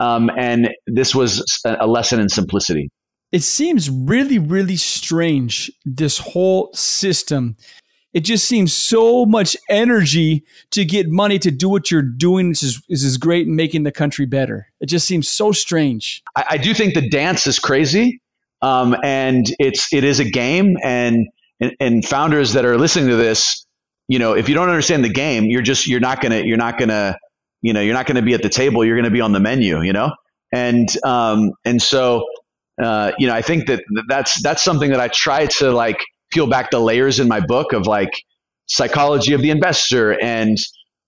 Um, 0.01 0.31
and 0.37 0.69
this 0.87 1.15
was 1.15 1.61
a 1.65 1.87
lesson 1.87 2.21
in 2.21 2.29
simplicity. 2.29 2.91
It 3.31 3.43
seems 3.43 3.89
really, 3.89 4.39
really 4.39 4.77
strange, 4.77 5.73
this 5.87 6.19
whole 6.19 6.71
system. 6.75 7.57
It 8.13 8.21
just 8.21 8.47
seems 8.47 8.77
so 8.77 9.25
much 9.25 9.57
energy 9.71 10.45
to 10.73 10.85
get 10.85 11.09
money 11.09 11.39
to 11.39 11.51
do 11.51 11.71
what 11.71 11.91
you're 11.91 12.03
doing. 12.03 12.51
This 12.51 12.63
is, 12.63 12.83
this 12.91 13.03
is 13.03 13.17
great 13.17 13.47
in 13.47 13.57
making 13.57 13.85
the 13.85 13.93
country 13.93 14.27
better. 14.27 14.67
It 14.83 14.87
just 14.91 15.07
seems 15.07 15.31
so 15.31 15.53
strange. 15.53 16.23
I, 16.37 16.45
I 16.51 16.57
do 16.59 16.75
think 16.75 16.93
the 16.93 17.09
dance 17.09 17.47
is 17.47 17.59
crazy. 17.59 18.21
Um, 18.61 18.95
and 19.03 19.47
it's, 19.59 19.91
it 19.95 20.05
is 20.05 20.21
a 20.21 20.29
game. 20.29 20.77
And, 20.85 21.29
and, 21.63 21.73
and 21.81 22.05
founders 22.05 22.53
that 22.55 22.65
are 22.65 22.77
listening 22.77 23.09
to 23.09 23.17
this, 23.17 23.65
you 24.09 24.19
know, 24.19 24.35
if 24.35 24.49
you 24.49 24.55
don't 24.55 24.69
understand 24.69 25.05
the 25.05 25.13
game, 25.13 25.45
you're 25.45 25.63
just, 25.63 25.87
you're 25.87 26.01
not 26.01 26.21
to, 26.23 26.45
you're 26.45 26.59
not 26.59 26.79
to, 26.79 27.17
you 27.63 27.73
know, 27.73 27.81
you're 27.81 27.95
not 27.95 28.07
to 28.09 28.21
be 28.21 28.35
at 28.35 28.43
the 28.43 28.49
table. 28.51 28.85
You're 28.85 29.01
to 29.01 29.11
be 29.11 29.21
on 29.21 29.33
the 29.33 29.41
menu, 29.41 29.81
you 29.81 29.93
know? 29.93 30.11
And, 30.53 30.89
um, 31.05 31.53
and 31.65 31.81
so, 31.81 32.27
uh, 32.83 33.13
you 33.19 33.29
know, 33.29 33.35
I 33.35 33.43
think 33.43 33.69
that 33.69 33.83
that's, 34.09 34.43
that's 34.43 34.63
something 34.63 34.91
that 34.91 35.01
I 35.01 35.09
try 35.09 35.47
to 35.47 35.71
like 35.71 35.99
peel 36.33 36.49
back 36.49 36.71
the 36.71 36.81
layers 36.81 37.21
in 37.21 37.29
my 37.29 37.41
book 37.41 37.73
of 37.73 37.87
like 37.87 38.11
psychology 38.69 39.33
of 39.33 39.41
the 39.41 39.51
investor 39.51 40.21
and 40.21 40.59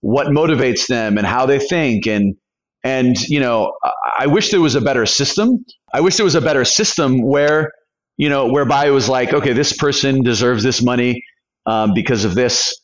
what 0.00 0.28
motivates 0.28 0.86
them 0.86 1.18
and 1.18 1.26
how 1.26 1.46
they 1.46 1.58
think. 1.58 2.06
And, 2.06 2.36
and, 2.84 3.20
you 3.28 3.40
know, 3.40 3.72
I 4.18 4.26
wish 4.28 4.50
there 4.50 4.60
was 4.60 4.76
a 4.76 4.80
better 4.80 5.06
system. 5.06 5.64
I 5.92 6.00
wish 6.00 6.16
there 6.16 6.24
was 6.24 6.36
a 6.36 6.40
better 6.40 6.64
system 6.64 7.22
where, 7.22 7.72
you 8.16 8.28
know, 8.28 8.48
whereby 8.48 8.86
it 8.86 8.90
was 8.90 9.08
like, 9.08 9.32
okay, 9.32 9.52
this 9.52 9.76
person 9.76 10.22
deserves 10.22 10.62
this 10.62 10.82
money 10.82 11.22
um, 11.66 11.92
because 11.94 12.24
of 12.24 12.34
this 12.34 12.74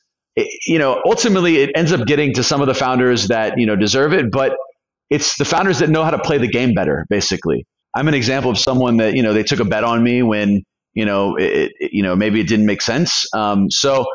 you 0.67 0.79
know, 0.79 1.01
ultimately 1.05 1.59
it 1.59 1.71
ends 1.75 1.93
up 1.93 2.07
getting 2.07 2.35
to 2.35 2.43
some 2.43 2.61
of 2.61 2.67
the 2.67 2.75
founders 2.75 3.29
that, 3.29 3.59
you 3.59 3.67
know, 3.67 3.77
deserve 3.77 4.13
it, 4.13 4.31
but 4.31 4.57
it's 5.09 5.37
the 5.37 5.45
founders 5.45 5.81
that 5.81 5.91
know 5.91 6.05
how 6.05 6.11
to 6.11 6.19
play 6.19 6.39
the 6.39 6.49
game 6.49 6.75
better, 6.75 7.07
basically. 7.11 7.67
I'm 7.95 8.07
an 8.07 8.15
example 8.15 8.51
of 8.51 8.59
someone 8.59 8.99
that, 8.99 9.15
you 9.15 9.23
know, 9.23 9.33
they 9.33 9.43
took 9.43 9.61
a 9.61 9.65
bet 9.65 9.83
on 9.83 10.03
me 10.03 10.23
when, 10.23 10.63
you 10.95 11.05
know, 11.05 11.37
it, 11.37 11.73
it 11.81 11.93
you 11.93 12.03
know, 12.03 12.15
maybe 12.15 12.41
it 12.41 12.49
didn't 12.49 12.67
make 12.67 12.83
sense. 12.83 13.27
Um, 13.35 13.71
so 13.71 14.07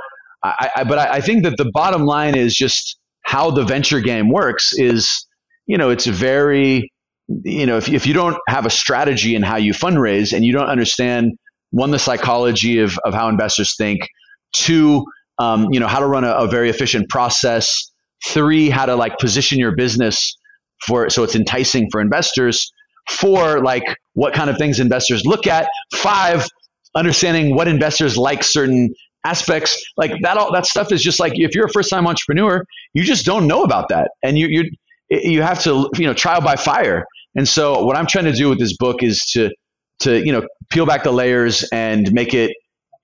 I, 0.44 0.70
I 0.78 0.84
but 0.86 0.98
I, 0.98 1.16
I 1.16 1.22
think 1.22 1.44
that 1.44 1.58
the 1.58 1.70
bottom 1.74 2.06
line 2.06 2.36
is 2.36 2.56
just 2.56 2.98
how 3.24 3.52
the 3.52 3.64
venture 3.64 4.00
game 4.00 4.30
works 4.30 4.74
is, 4.74 5.26
you 5.68 5.78
know, 5.78 5.90
it's 5.90 6.06
very, 6.06 6.92
you 7.28 7.66
know, 7.66 7.78
if, 7.78 7.90
if 7.90 8.06
you 8.06 8.14
don't 8.14 8.38
have 8.48 8.66
a 8.66 8.70
strategy 8.70 9.36
in 9.36 9.42
how 9.42 9.58
you 9.58 9.74
fundraise 9.74 10.34
and 10.34 10.46
you 10.46 10.54
don't 10.54 10.68
understand 10.68 11.34
one, 11.72 11.92
the 11.92 12.00
psychology 12.00 12.80
of, 12.80 12.98
of 13.04 13.14
how 13.14 13.28
investors 13.30 13.76
think, 13.76 14.08
two, 14.54 15.06
um, 15.40 15.68
you 15.72 15.80
know, 15.80 15.88
how 15.88 16.00
to 16.00 16.08
run 16.08 16.24
a, 16.24 16.32
a 16.32 16.48
very 16.48 16.70
efficient 16.70 17.10
process. 17.10 17.92
Three, 18.28 18.70
how 18.70 18.86
to 18.86 18.96
like 18.96 19.18
position 19.18 19.60
your 19.60 19.76
business 19.76 20.38
for 20.86 21.10
so 21.10 21.24
it's 21.24 21.36
enticing 21.36 21.90
for 21.92 22.02
investors. 22.02 22.72
Four, 23.10 23.62
like 23.62 23.84
what 24.14 24.34
kind 24.34 24.50
of 24.50 24.58
things 24.58 24.80
investors 24.80 25.26
look 25.26 25.46
at. 25.46 25.68
Five, 25.94 26.48
understanding 26.96 27.56
what 27.56 27.68
investors 27.68 28.18
like 28.18 28.44
certain 28.44 28.94
aspects. 29.26 29.84
Like 29.98 30.14
that 30.22 30.38
all 30.38 30.52
that 30.54 30.66
stuff 30.66 30.92
is 30.92 31.04
just 31.04 31.20
like 31.20 31.34
if 31.36 31.54
you're 31.54 31.66
a 31.66 31.72
first 31.72 31.90
time 31.90 32.08
entrepreneur, 32.08 32.64
you 32.94 33.04
just 33.04 33.26
don't 33.26 33.48
know 33.48 33.64
about 33.64 33.90
that, 33.90 34.12
and 34.24 34.38
you 34.38 34.48
you 34.48 34.72
you 35.10 35.42
have 35.42 35.62
to 35.64 35.90
you 35.98 36.06
know 36.06 36.14
trial 36.14 36.42
by 36.42 36.56
fire. 36.56 37.06
And 37.36 37.48
so 37.48 37.84
what 37.84 37.98
I'm 37.98 38.08
trying 38.08 38.26
to 38.26 38.34
do 38.34 38.50
with 38.50 38.60
this 38.60 38.76
book 38.78 39.04
is 39.04 39.26
to 39.34 39.52
to 40.00 40.26
you 40.26 40.32
know 40.32 40.44
peel 40.70 40.86
back 40.86 41.04
the 41.04 41.12
layers 41.12 41.68
and 41.72 42.12
make 42.12 42.34
it 42.34 42.56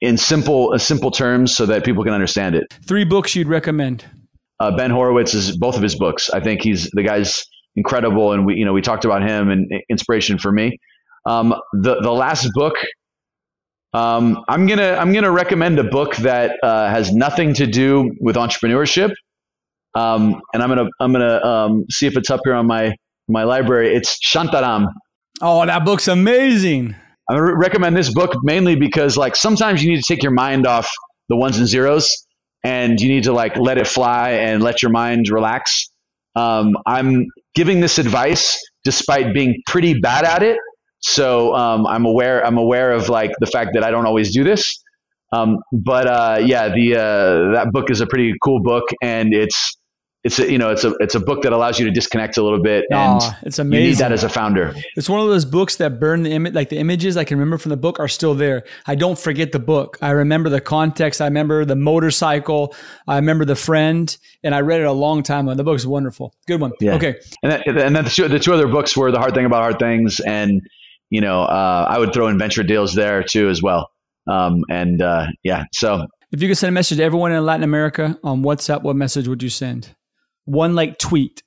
in 0.02 0.18
simple 0.18 0.74
uh, 0.74 0.78
simple 0.78 1.12
terms 1.12 1.56
so 1.56 1.66
that 1.66 1.86
people 1.86 2.04
can 2.04 2.14
understand 2.14 2.56
it. 2.56 2.74
Three 2.88 3.04
books 3.04 3.36
you'd 3.36 3.48
recommend. 3.48 4.06
Uh, 4.60 4.76
ben 4.76 4.92
Horowitz 4.92 5.34
is 5.34 5.58
both 5.58 5.76
of 5.76 5.82
his 5.82 5.96
books. 5.96 6.30
I 6.30 6.40
think 6.40 6.62
he's 6.62 6.90
the 6.92 7.04
guy's 7.04 7.44
incredible, 7.76 8.34
and 8.34 8.46
we 8.46 8.56
you 8.56 8.66
know 8.66 8.74
we 8.74 8.82
talked 8.82 9.06
about 9.06 9.22
him 9.22 9.50
and 9.50 9.72
inspiration 9.90 10.38
for 10.38 10.52
me. 10.52 10.78
Um, 11.26 11.54
the 11.74 12.02
the 12.02 12.12
last 12.12 12.50
book, 12.54 12.76
um, 13.94 14.44
I'm 14.48 14.68
gonna 14.68 14.94
I'm 15.00 15.14
gonna 15.14 15.32
recommend 15.32 15.80
a 15.80 15.84
book 15.84 16.16
that 16.18 16.58
uh, 16.64 16.90
has 16.90 17.14
nothing 17.14 17.54
to 17.56 17.68
do 17.68 18.12
with 18.20 18.36
entrepreneurship, 18.36 19.14
um, 19.96 20.42
and 20.54 20.64
I'm 20.64 20.70
gonna 20.70 20.90
I'm 21.00 21.12
gonna 21.12 21.46
um, 21.46 21.86
see 21.90 22.08
if 22.08 22.18
it's 22.18 22.30
up 22.30 22.42
here 22.44 22.54
on 22.54 22.68
my 22.68 22.96
my 23.32 23.44
library. 23.44 23.96
It's 23.96 24.20
Shantaram. 24.24 24.88
Oh, 25.42 25.66
that 25.66 25.86
book's 25.86 26.08
amazing. 26.08 26.96
I 27.30 27.38
recommend 27.38 27.96
this 27.96 28.14
book 28.14 28.34
mainly 28.44 28.76
because 28.76 29.18
like 29.18 29.36
sometimes 29.36 29.84
you 29.84 29.92
need 29.92 30.04
to 30.04 30.14
take 30.14 30.22
your 30.22 30.34
mind 30.34 30.68
off 30.68 30.90
the 31.30 31.38
ones 31.38 31.58
and 31.58 31.68
zeros 31.68 32.26
and 32.64 33.00
you 33.00 33.10
need 33.10 33.24
to 33.24 33.34
like 33.34 33.58
let 33.58 33.78
it 33.78 33.88
fly 33.88 34.32
and 34.32 34.62
let 34.62 34.82
your 34.82 34.92
mind 34.92 35.30
relax. 35.30 35.90
Um, 36.36 36.76
I'm 36.86 37.28
giving 37.56 37.80
this 37.80 37.98
advice 37.98 38.60
despite 38.84 39.34
being 39.34 39.62
pretty 39.68 40.00
bad 40.00 40.26
at 40.26 40.44
it. 40.44 40.58
So 41.00 41.56
um, 41.56 41.88
I'm 41.88 42.06
aware 42.06 42.46
I'm 42.46 42.58
aware 42.58 42.92
of 42.92 43.10
like 43.10 43.32
the 43.40 43.48
fact 43.48 43.72
that 43.74 43.84
I 43.84 43.92
don't 43.92 44.06
always 44.06 44.34
do 44.34 44.44
this. 44.44 44.82
Um, 45.34 45.60
but 45.72 46.08
uh, 46.08 46.40
yeah, 46.44 46.70
the 46.70 46.96
uh, 46.96 47.54
that 47.54 47.72
book 47.72 47.90
is 47.90 48.02
a 48.02 48.06
pretty 48.06 48.34
cool 48.44 48.62
book, 48.62 48.84
and 49.02 49.34
it's 49.34 49.78
it's 50.24 50.38
a, 50.38 50.52
you 50.52 50.58
know 50.60 50.70
it's 50.70 50.84
a 50.84 50.94
it's 51.00 51.16
a 51.16 51.20
book 51.20 51.42
that 51.42 51.52
allows 51.52 51.80
you 51.80 51.86
to 51.86 51.92
disconnect 51.92 52.38
a 52.38 52.44
little 52.44 52.62
bit 52.62 52.86
and 52.92 53.20
oh, 53.24 53.32
it's 53.42 53.58
amazing. 53.58 53.84
you 53.84 53.90
need 53.90 53.98
that 53.98 54.12
as 54.12 54.24
a 54.24 54.30
founder. 54.30 54.76
It's 54.96 55.10
one 55.10 55.20
of 55.20 55.28
those 55.28 55.46
books 55.46 55.78
that 55.78 56.00
burn 56.00 56.22
the 56.22 56.32
image 56.32 56.54
like 56.54 56.70
the 56.70 56.78
images 56.78 57.18
i 57.18 57.24
can 57.24 57.38
remember 57.38 57.58
from 57.58 57.70
the 57.72 57.78
book 57.78 58.00
are 58.00 58.08
still 58.08 58.36
there. 58.36 58.64
I 58.86 58.96
don't 58.96 59.18
forget 59.18 59.52
the 59.52 59.60
book. 59.60 59.98
I 60.02 60.12
remember 60.12 60.50
the 60.50 60.62
context. 60.62 61.22
I 61.22 61.26
remember 61.26 61.66
the 61.66 61.76
motorcycle. 61.76 62.76
I 63.08 63.16
remember 63.16 63.46
the 63.46 63.56
friend 63.56 64.16
and 64.44 64.54
i 64.54 64.62
read 64.62 64.82
it 64.82 64.86
a 64.86 64.92
long 64.92 65.24
time 65.24 65.48
ago. 65.48 65.56
The 65.56 65.64
book's 65.64 65.86
wonderful. 65.86 66.36
Good 66.48 66.62
one. 66.62 66.74
Yeah. 66.80 66.96
okay. 66.96 67.20
And, 67.42 67.52
that, 67.52 67.68
and 67.68 67.96
then 67.96 68.04
the 68.04 68.10
two, 68.10 68.28
the 68.28 68.40
two 68.40 68.54
other 68.54 68.68
books 68.68 68.96
were 68.96 69.12
the 69.12 69.20
hard 69.20 69.34
thing 69.34 69.46
about 69.46 69.62
hard 69.62 69.80
things 69.80 70.20
and 70.20 70.62
you 71.10 71.22
know 71.22 71.42
uh, 71.42 71.88
i 71.90 71.98
would 71.98 72.14
throw 72.14 72.28
in 72.28 72.38
venture 72.38 72.64
deals 72.64 72.94
there 72.94 73.24
too 73.24 73.50
as 73.50 73.62
well. 73.62 73.90
Um, 74.28 74.66
and 74.70 75.02
uh, 75.02 75.28
yeah 75.44 75.64
so. 75.74 76.06
If 76.32 76.42
you 76.42 76.48
could 76.48 76.58
send 76.58 76.70
a 76.70 76.72
message 76.72 77.00
to 77.00 77.04
everyone 77.04 77.32
in 77.32 77.44
latin 77.44 77.64
america 77.64 78.20
on 78.24 78.44
whatsapp 78.44 78.84
what 78.84 78.96
message 78.96 79.28
would 79.28 79.42
you 79.44 79.50
send 79.50 79.96
one 80.46 80.76
like 80.76 80.98
tweet. 80.98 81.44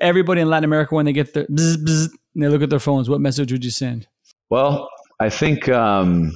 Everybody 0.00 0.40
in 0.40 0.50
Latin 0.50 0.64
America, 0.64 0.94
when 0.94 1.06
they 1.06 1.12
get 1.12 1.32
their 1.34 1.46
bzz, 1.46 1.76
bzz, 1.76 2.08
they 2.34 2.48
look 2.48 2.62
at 2.62 2.70
their 2.70 2.78
phones, 2.78 3.08
what 3.08 3.20
message 3.20 3.52
would 3.52 3.64
you 3.64 3.70
send? 3.70 4.06
Well, 4.50 4.88
I 5.20 5.30
think, 5.30 5.68
um, 5.68 6.32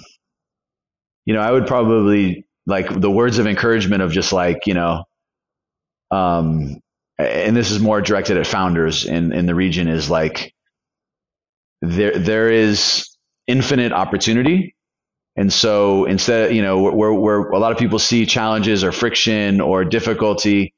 you 1.25 1.35
know, 1.35 1.41
I 1.41 1.51
would 1.51 1.67
probably 1.67 2.47
like 2.67 2.89
the 2.89 3.11
words 3.11 3.39
of 3.39 3.47
encouragement 3.47 4.03
of 4.03 4.13
just 4.13 4.33
like, 4.33 4.67
you 4.67 4.75
know, 4.75 5.05
um, 6.11 6.81
and 7.19 7.57
this 7.57 7.71
is 7.71 7.81
more 7.81 8.01
directed 8.01 8.37
at 8.37 8.47
founders 8.47 9.05
in, 9.05 9.33
in 9.33 9.47
the 9.47 9.55
region 9.55 9.89
is 9.89 10.09
like, 10.09 10.55
there, 11.83 12.19
there 12.19 12.51
is 12.51 13.09
infinite 13.47 13.93
opportunity. 13.93 14.75
And 15.37 15.53
so 15.53 16.07
instead, 16.07 16.55
you 16.55 16.63
know, 16.63 16.91
where, 16.91 17.13
where 17.13 17.41
a 17.51 17.59
lot 17.59 17.73
of 17.73 17.79
people 17.79 17.99
see 17.99 18.25
challenges 18.25 18.83
or 18.83 18.93
friction 18.93 19.61
or 19.61 19.85
difficulty, 19.85 20.73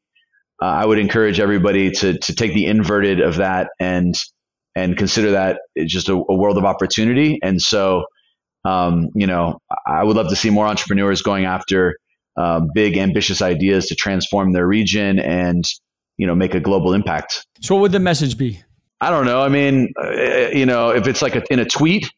uh, 0.61 0.67
I 0.67 0.85
would 0.85 0.99
encourage 0.99 1.41
everybody 1.41 1.91
to 1.93 2.19
to 2.19 2.35
take 2.35 2.55
the 2.55 2.67
inverted 2.67 3.21
of 3.21 3.37
that 3.37 3.69
and 3.79 4.15
and 4.75 4.97
consider 4.97 5.33
that 5.33 5.61
just 5.87 6.09
a, 6.09 6.15
a 6.15 6.35
world 6.35 6.57
of 6.57 6.65
opportunity. 6.65 7.39
And 7.43 7.61
so, 7.61 8.05
um, 8.65 9.09
you 9.15 9.27
know, 9.27 9.59
I 9.87 10.05
would 10.05 10.17
love 10.17 10.29
to 10.29 10.37
see 10.37 10.51
more 10.51 10.67
entrepreneurs 10.67 11.23
going 11.23 11.47
after 11.47 11.97
uh, 12.37 12.61
big, 12.75 12.97
ambitious 12.97 13.43
ideas 13.43 13.87
to 13.87 13.97
transform 13.97 14.53
their 14.53 14.67
region 14.67 15.19
and 15.19 15.65
you 16.17 16.27
know 16.27 16.35
make 16.35 16.55
a 16.55 16.61
global 16.61 16.93
impact. 16.93 17.47
So, 17.61 17.75
what 17.75 17.83
would 17.83 17.93
the 17.93 18.01
message 18.01 18.39
be? 18.39 18.63
I 19.01 19.11
don't 19.11 19.27
know. 19.27 19.41
I 19.41 19.49
mean, 19.49 19.93
uh, 20.03 20.49
you 20.53 20.67
know, 20.67 20.91
if 20.91 21.07
it's 21.07 21.23
like 21.23 21.37
a, 21.37 21.43
in 21.51 21.61
a 21.61 21.65
tweet, 21.65 22.11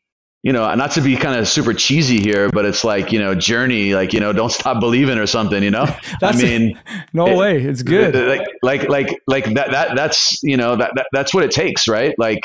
you 0.43 0.53
know, 0.53 0.75
not 0.75 0.93
to 0.93 1.03
be 1.03 1.17
kind 1.17 1.39
of 1.39 1.47
super 1.47 1.75
cheesy 1.75 2.19
here, 2.19 2.49
but 2.49 2.65
it's 2.65 2.83
like, 2.83 3.13
you 3.13 3.19
know, 3.19 3.35
journey, 3.35 3.95
like, 3.95 4.15
you 4.15 4.21
know, 4.21 4.33
don't 4.33 4.51
stop 4.51 4.81
believing 4.81 5.19
or 5.19 5.27
something, 5.27 5.63
you 5.63 5.71
know? 5.71 5.85
I 6.23 6.35
mean, 6.35 6.81
no 7.13 7.27
it, 7.27 7.37
way. 7.37 7.63
It's 7.63 7.83
good. 7.83 8.15
Like, 8.15 8.47
like, 8.63 8.89
like, 8.89 9.21
like 9.27 9.45
that, 9.55 9.73
that, 9.73 9.97
that's, 9.97 10.43
you 10.43 10.57
know, 10.57 10.77
that, 10.77 10.93
that 10.97 11.07
that's 11.13 11.35
what 11.35 11.45
it 11.45 11.51
takes, 11.51 11.89
right? 11.89 12.15
Like, 12.19 12.41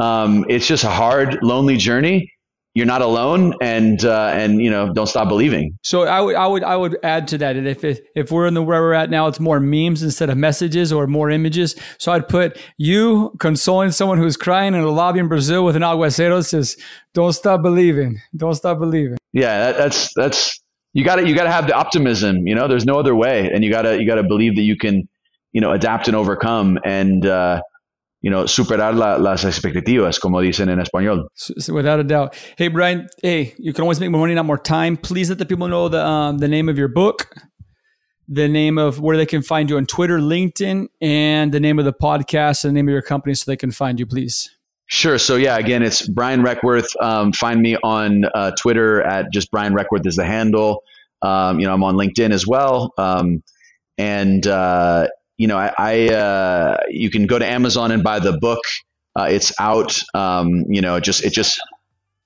um, 0.00 0.46
it's 0.48 0.66
just 0.66 0.82
a 0.82 0.90
hard, 0.90 1.38
lonely 1.42 1.76
journey 1.76 2.32
you're 2.74 2.86
not 2.86 3.02
alone 3.02 3.54
and 3.60 4.04
uh, 4.04 4.30
and 4.32 4.62
you 4.62 4.70
know 4.70 4.92
don't 4.92 5.08
stop 5.08 5.28
believing. 5.28 5.76
So 5.82 6.02
i 6.02 6.20
would 6.20 6.36
i 6.36 6.46
would 6.46 6.62
i 6.62 6.76
would 6.76 6.96
add 7.02 7.28
to 7.28 7.38
that. 7.38 7.56
If 7.56 7.84
if, 7.84 8.00
if 8.14 8.30
we're 8.30 8.46
in 8.46 8.54
the 8.54 8.62
where 8.62 8.80
we're 8.80 8.94
at 8.94 9.10
now 9.10 9.26
it's 9.26 9.40
more 9.40 9.58
memes 9.58 10.02
instead 10.02 10.30
of 10.30 10.38
messages 10.38 10.92
or 10.92 11.06
more 11.06 11.30
images. 11.30 11.74
So 11.98 12.12
i'd 12.12 12.28
put 12.28 12.58
you 12.78 13.34
consoling 13.40 13.90
someone 13.90 14.18
who's 14.18 14.36
crying 14.36 14.74
in 14.74 14.80
a 14.80 14.90
lobby 14.90 15.18
in 15.18 15.28
brazil 15.28 15.64
with 15.64 15.76
an 15.76 15.82
aguacero 15.82 16.44
says 16.44 16.76
don't 17.12 17.32
stop 17.32 17.62
believing. 17.62 18.20
Don't 18.36 18.54
stop 18.54 18.78
believing. 18.78 19.18
Yeah 19.32 19.72
that, 19.72 19.78
that's 19.78 20.14
that's 20.14 20.60
you 20.92 21.04
got 21.04 21.16
to 21.16 21.28
you 21.28 21.34
got 21.34 21.44
to 21.44 21.52
have 21.52 21.66
the 21.66 21.74
optimism 21.74 22.46
you 22.46 22.54
know? 22.54 22.68
There's 22.68 22.86
no 22.86 22.98
other 22.98 23.14
way. 23.14 23.50
And 23.52 23.64
you 23.64 23.70
got 23.70 23.82
to 23.82 24.00
you 24.00 24.06
got 24.06 24.16
to 24.16 24.22
believe 24.22 24.54
that 24.56 24.62
you 24.62 24.76
can 24.76 25.08
you 25.52 25.60
know 25.60 25.72
adapt 25.72 26.06
and 26.06 26.16
overcome. 26.16 26.78
And 26.84 27.26
uh 27.26 27.62
you 28.22 28.30
know, 28.30 28.44
superar 28.44 28.94
la, 28.94 29.16
las 29.16 29.44
expectativas, 29.44 30.20
como 30.20 30.40
dicen 30.40 30.68
en 30.68 30.78
español. 30.78 31.26
Without 31.68 32.00
a 32.00 32.04
doubt. 32.04 32.34
Hey, 32.56 32.68
Brian, 32.68 33.08
hey, 33.22 33.54
you 33.58 33.72
can 33.72 33.82
always 33.82 33.98
make 34.00 34.10
more 34.10 34.20
money, 34.20 34.34
not 34.34 34.46
more 34.46 34.58
time. 34.58 34.96
Please 34.96 35.30
let 35.30 35.38
the 35.38 35.46
people 35.46 35.68
know 35.68 35.88
the, 35.88 36.04
um, 36.04 36.38
the 36.38 36.48
name 36.48 36.68
of 36.68 36.76
your 36.76 36.88
book, 36.88 37.34
the 38.28 38.48
name 38.48 38.78
of 38.78 39.00
where 39.00 39.16
they 39.16 39.26
can 39.26 39.42
find 39.42 39.70
you 39.70 39.76
on 39.76 39.86
Twitter, 39.86 40.18
LinkedIn, 40.18 40.88
and 41.00 41.52
the 41.52 41.60
name 41.60 41.78
of 41.78 41.84
the 41.84 41.92
podcast 41.92 42.64
and 42.64 42.70
the 42.70 42.74
name 42.74 42.88
of 42.88 42.92
your 42.92 43.02
company 43.02 43.34
so 43.34 43.50
they 43.50 43.56
can 43.56 43.70
find 43.70 43.98
you, 43.98 44.06
please. 44.06 44.50
Sure. 44.86 45.18
So 45.18 45.36
yeah, 45.36 45.56
again, 45.56 45.82
it's 45.82 46.06
Brian 46.08 46.42
Requarth. 46.42 47.00
Um, 47.00 47.32
find 47.32 47.62
me 47.62 47.76
on 47.82 48.24
uh, 48.34 48.50
Twitter 48.58 49.00
at 49.00 49.32
just 49.32 49.50
Brian 49.50 49.72
Requarth 49.72 50.04
is 50.04 50.16
the 50.16 50.26
handle. 50.26 50.82
Um, 51.22 51.60
you 51.60 51.66
know, 51.66 51.72
I'm 51.72 51.84
on 51.84 51.94
LinkedIn 51.94 52.32
as 52.32 52.46
well. 52.46 52.92
Um, 52.98 53.42
and 53.98 54.44
uh, 54.46 55.06
you 55.40 55.46
know, 55.46 55.56
I, 55.56 55.72
I 55.78 56.08
uh, 56.08 56.76
you 56.90 57.08
can 57.08 57.26
go 57.26 57.38
to 57.38 57.46
Amazon 57.46 57.92
and 57.92 58.04
buy 58.04 58.18
the 58.18 58.36
book. 58.36 58.60
Uh, 59.18 59.28
it's 59.30 59.58
out. 59.58 59.98
Um, 60.12 60.66
you 60.68 60.82
know, 60.82 61.00
just 61.00 61.24
it 61.24 61.32
just 61.32 61.58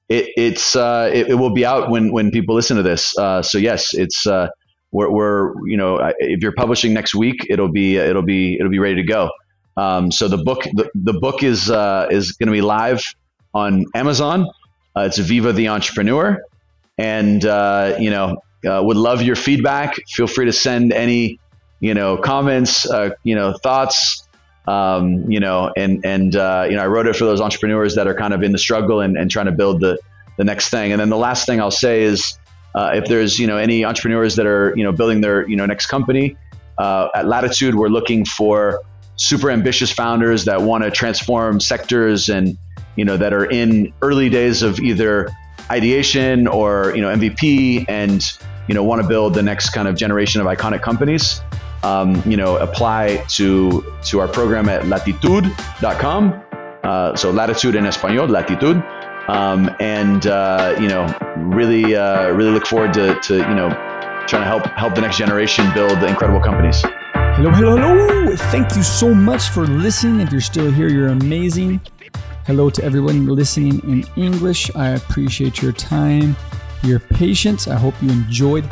it 0.09 0.31
it's 0.36 0.74
uh, 0.74 1.12
it, 1.15 1.28
it, 1.28 1.35
will 1.36 1.55
be 1.55 1.65
out 1.65 1.91
when 1.91 2.12
when 2.12 2.32
people 2.32 2.57
listen 2.57 2.77
to 2.77 2.82
this. 2.82 3.16
Uh, 3.16 3.41
so 3.41 3.57
yes, 3.57 3.95
it's 3.95 4.27
uh, 4.27 4.49
we're, 4.91 5.09
we're 5.11 5.69
you 5.69 5.77
know 5.77 6.12
if 6.19 6.43
you're 6.43 6.57
publishing 6.57 6.93
next 6.93 7.15
week, 7.15 7.47
it'll 7.49 7.70
be 7.70 7.99
it'll 7.99 8.23
be 8.23 8.57
it'll 8.57 8.73
be 8.73 8.81
ready 8.81 8.97
to 8.97 9.05
go. 9.05 9.31
Um, 9.77 10.11
so 10.11 10.27
the 10.27 10.39
book 10.39 10.65
the, 10.65 10.91
the 10.97 11.12
book 11.12 11.45
is 11.45 11.70
uh, 11.70 12.09
is 12.11 12.32
going 12.32 12.49
to 12.49 12.53
be 12.53 12.62
live 12.62 13.01
on 13.55 13.86
Amazon. 13.95 14.49
it's 14.97 15.19
Viva 15.19 15.53
the 15.53 15.69
Entrepreneur, 15.69 16.43
and 16.99 17.45
you 17.45 18.11
know 18.11 18.43
would 18.65 18.97
love 18.97 19.23
your 19.23 19.36
feedback. 19.36 19.95
Feel 20.09 20.27
free 20.27 20.47
to 20.47 20.53
send 20.53 20.93
any 20.93 21.39
you 21.81 21.95
know, 21.95 22.17
comments, 22.17 22.89
uh, 22.89 23.11
you 23.23 23.35
know, 23.35 23.53
thoughts, 23.53 24.27
um, 24.67 25.31
you 25.31 25.41
know, 25.41 25.73
and 25.77 26.05
and 26.05 26.35
uh, 26.35 26.67
you 26.69 26.77
know, 26.77 26.83
I 26.83 26.87
wrote 26.87 27.07
it 27.07 27.17
for 27.17 27.25
those 27.25 27.41
entrepreneurs 27.41 27.97
that 27.97 28.07
are 28.07 28.15
kind 28.15 28.33
of 28.33 28.43
in 28.43 28.53
the 28.53 28.59
struggle 28.59 29.01
and, 29.01 29.17
and 29.17 29.31
trying 29.31 29.47
to 29.47 29.53
build 29.53 29.81
the 29.81 29.99
the 30.37 30.45
next 30.45 30.71
thing. 30.71 30.93
And 30.93 31.01
then 31.01 31.11
the 31.11 31.17
last 31.17 31.47
thing 31.47 31.61
I'll 31.61 31.71
say 31.71 32.03
is, 32.03 32.39
uh, 32.75 32.93
if 32.95 33.07
there's 33.07 33.39
you 33.39 33.47
know 33.47 33.57
any 33.57 33.85
entrepreneurs 33.85 34.37
that 34.37 34.47
are 34.47 34.73
you 34.77 34.85
know 34.85 34.93
building 34.93 35.21
their 35.21 35.49
you 35.49 35.57
know 35.57 35.67
next 35.67 35.87
company 35.87 36.37
uh, 36.79 37.09
at 37.15 37.27
Latitud, 37.27 37.75
we're 37.75 37.89
looking 37.89 38.25
for 38.25 38.81
super 39.17 39.51
ambitious 39.51 39.93
founders 39.93 40.47
that 40.47 40.63
want 40.63 40.83
to 40.83 40.91
transform 40.91 41.61
sectors 41.61 42.29
and 42.29 42.59
you 42.97 43.05
know 43.05 43.17
that 43.17 43.33
are 43.33 43.45
in 43.45 43.93
early 44.03 44.29
days 44.29 44.63
of 44.63 44.81
either 44.81 45.29
ideation 45.71 46.47
or 46.47 46.93
you 46.97 47.03
know 47.03 47.15
MVP 47.15 47.87
and 47.89 48.23
you 48.69 48.75
know 48.75 48.83
want 48.83 49.03
to 49.03 49.09
build 49.09 49.35
the 49.35 49.43
next 49.43 49.71
kind 49.71 49.87
of 49.87 49.97
generation 49.97 50.41
of 50.41 50.47
iconic 50.47 50.83
companies 50.83 51.41
um, 51.85 52.23
you 52.27 52.36
know, 52.36 52.56
apply 52.56 53.24
to 53.28 53.85
to 54.05 54.20
our 54.20 54.28
program 54.28 54.69
at 54.69 54.82
latitud.com. 54.82 56.43
Uh, 56.82 57.16
so 57.16 57.31
latitude 57.31 57.74
in 57.77 57.85
español, 57.85 58.28
latitude. 58.28 58.82
Um, 59.28 59.70
and 59.81 60.27
uh, 60.27 60.77
you 60.81 60.89
know, 60.89 61.06
really, 61.36 61.94
uh, 61.94 62.31
really 62.31 62.51
look 62.51 62.66
forward 62.66 62.93
to, 62.94 63.19
to 63.20 63.36
you 63.36 63.55
know, 63.55 63.70
trying 64.27 64.43
to 64.43 64.51
help 64.52 64.65
help 64.82 64.94
the 64.94 65.01
next 65.01 65.19
generation 65.19 65.73
build 65.74 66.02
incredible 66.02 66.40
companies. 66.40 66.82
Hello, 67.36 67.51
hello, 67.51 67.77
hello! 67.77 68.36
Thank 68.52 68.77
you 68.77 68.82
so 68.82 69.15
much 69.15 69.48
for 69.48 69.66
listening. 69.66 70.20
If 70.20 70.32
you're 70.32 70.40
still 70.40 70.70
here, 70.70 70.89
you're 70.89 71.09
amazing. 71.09 71.81
Hello 72.47 72.69
to 72.69 72.85
everyone 72.85 73.27
listening 73.27 73.81
in 73.85 74.05
English. 74.16 74.70
I 74.77 74.90
appreciate 74.90 75.62
your 75.62 75.73
time, 75.73 76.36
your 76.82 77.01
patience. 77.01 77.66
I 77.66 77.77
hope 77.77 77.94
you 78.02 78.11
enjoyed 78.11 78.65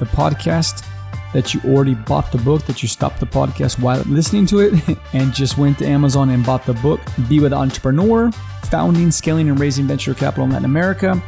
the 0.00 0.06
podcast 0.06 0.84
that 1.32 1.54
you 1.54 1.60
already 1.64 1.94
bought 1.94 2.30
the 2.32 2.38
book, 2.38 2.64
that 2.66 2.82
you 2.82 2.88
stopped 2.88 3.20
the 3.20 3.26
podcast 3.26 3.78
while 3.80 4.00
listening 4.06 4.46
to 4.46 4.60
it, 4.60 4.98
and 5.12 5.32
just 5.32 5.58
went 5.58 5.78
to 5.78 5.86
Amazon 5.86 6.30
and 6.30 6.44
bought 6.44 6.64
the 6.66 6.74
book, 6.74 7.00
Viva 7.10 7.48
the 7.48 7.56
Entrepreneur 7.56 8.30
Founding, 8.70 9.10
Scaling, 9.10 9.48
and 9.48 9.58
Raising 9.58 9.86
Venture 9.86 10.14
Capital 10.14 10.44
in 10.44 10.50
Latin 10.50 10.64
America. 10.64 11.20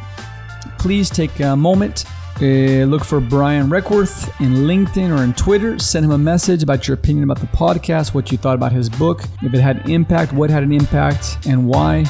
Please 0.79 1.09
take 1.09 1.39
a 1.39 1.55
moment. 1.55 2.05
Uh, 2.41 2.85
look 2.85 3.03
for 3.03 3.19
Brian 3.19 3.69
Requarth 3.69 4.27
in 4.41 4.53
LinkedIn 4.53 5.17
or 5.17 5.23
in 5.23 5.33
Twitter. 5.33 5.77
Send 5.77 6.05
him 6.05 6.11
a 6.11 6.17
message 6.17 6.63
about 6.63 6.87
your 6.87 6.95
opinion 6.95 7.23
about 7.23 7.39
the 7.39 7.47
podcast, 7.47 8.13
what 8.13 8.31
you 8.31 8.37
thought 8.37 8.55
about 8.55 8.71
his 8.71 8.89
book, 8.89 9.23
if 9.43 9.53
it 9.53 9.59
had 9.59 9.85
an 9.85 9.91
impact, 9.91 10.33
what 10.33 10.49
had 10.49 10.63
an 10.63 10.71
impact, 10.71 11.37
and 11.45 11.67
why. 11.67 12.05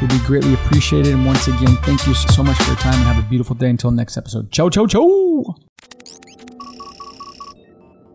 Would 0.00 0.10
be 0.10 0.18
greatly 0.20 0.52
appreciated. 0.52 1.14
And 1.14 1.24
once 1.24 1.48
again, 1.48 1.74
thank 1.82 2.06
you 2.06 2.12
so 2.12 2.42
much 2.42 2.56
for 2.58 2.66
your 2.66 2.76
time 2.76 2.94
and 2.94 3.04
have 3.04 3.24
a 3.24 3.26
beautiful 3.28 3.56
day 3.56 3.70
until 3.70 3.90
next 3.90 4.18
episode. 4.18 4.52
Ciao, 4.52 4.68
ciao, 4.68 4.86
ciao. 4.86 5.65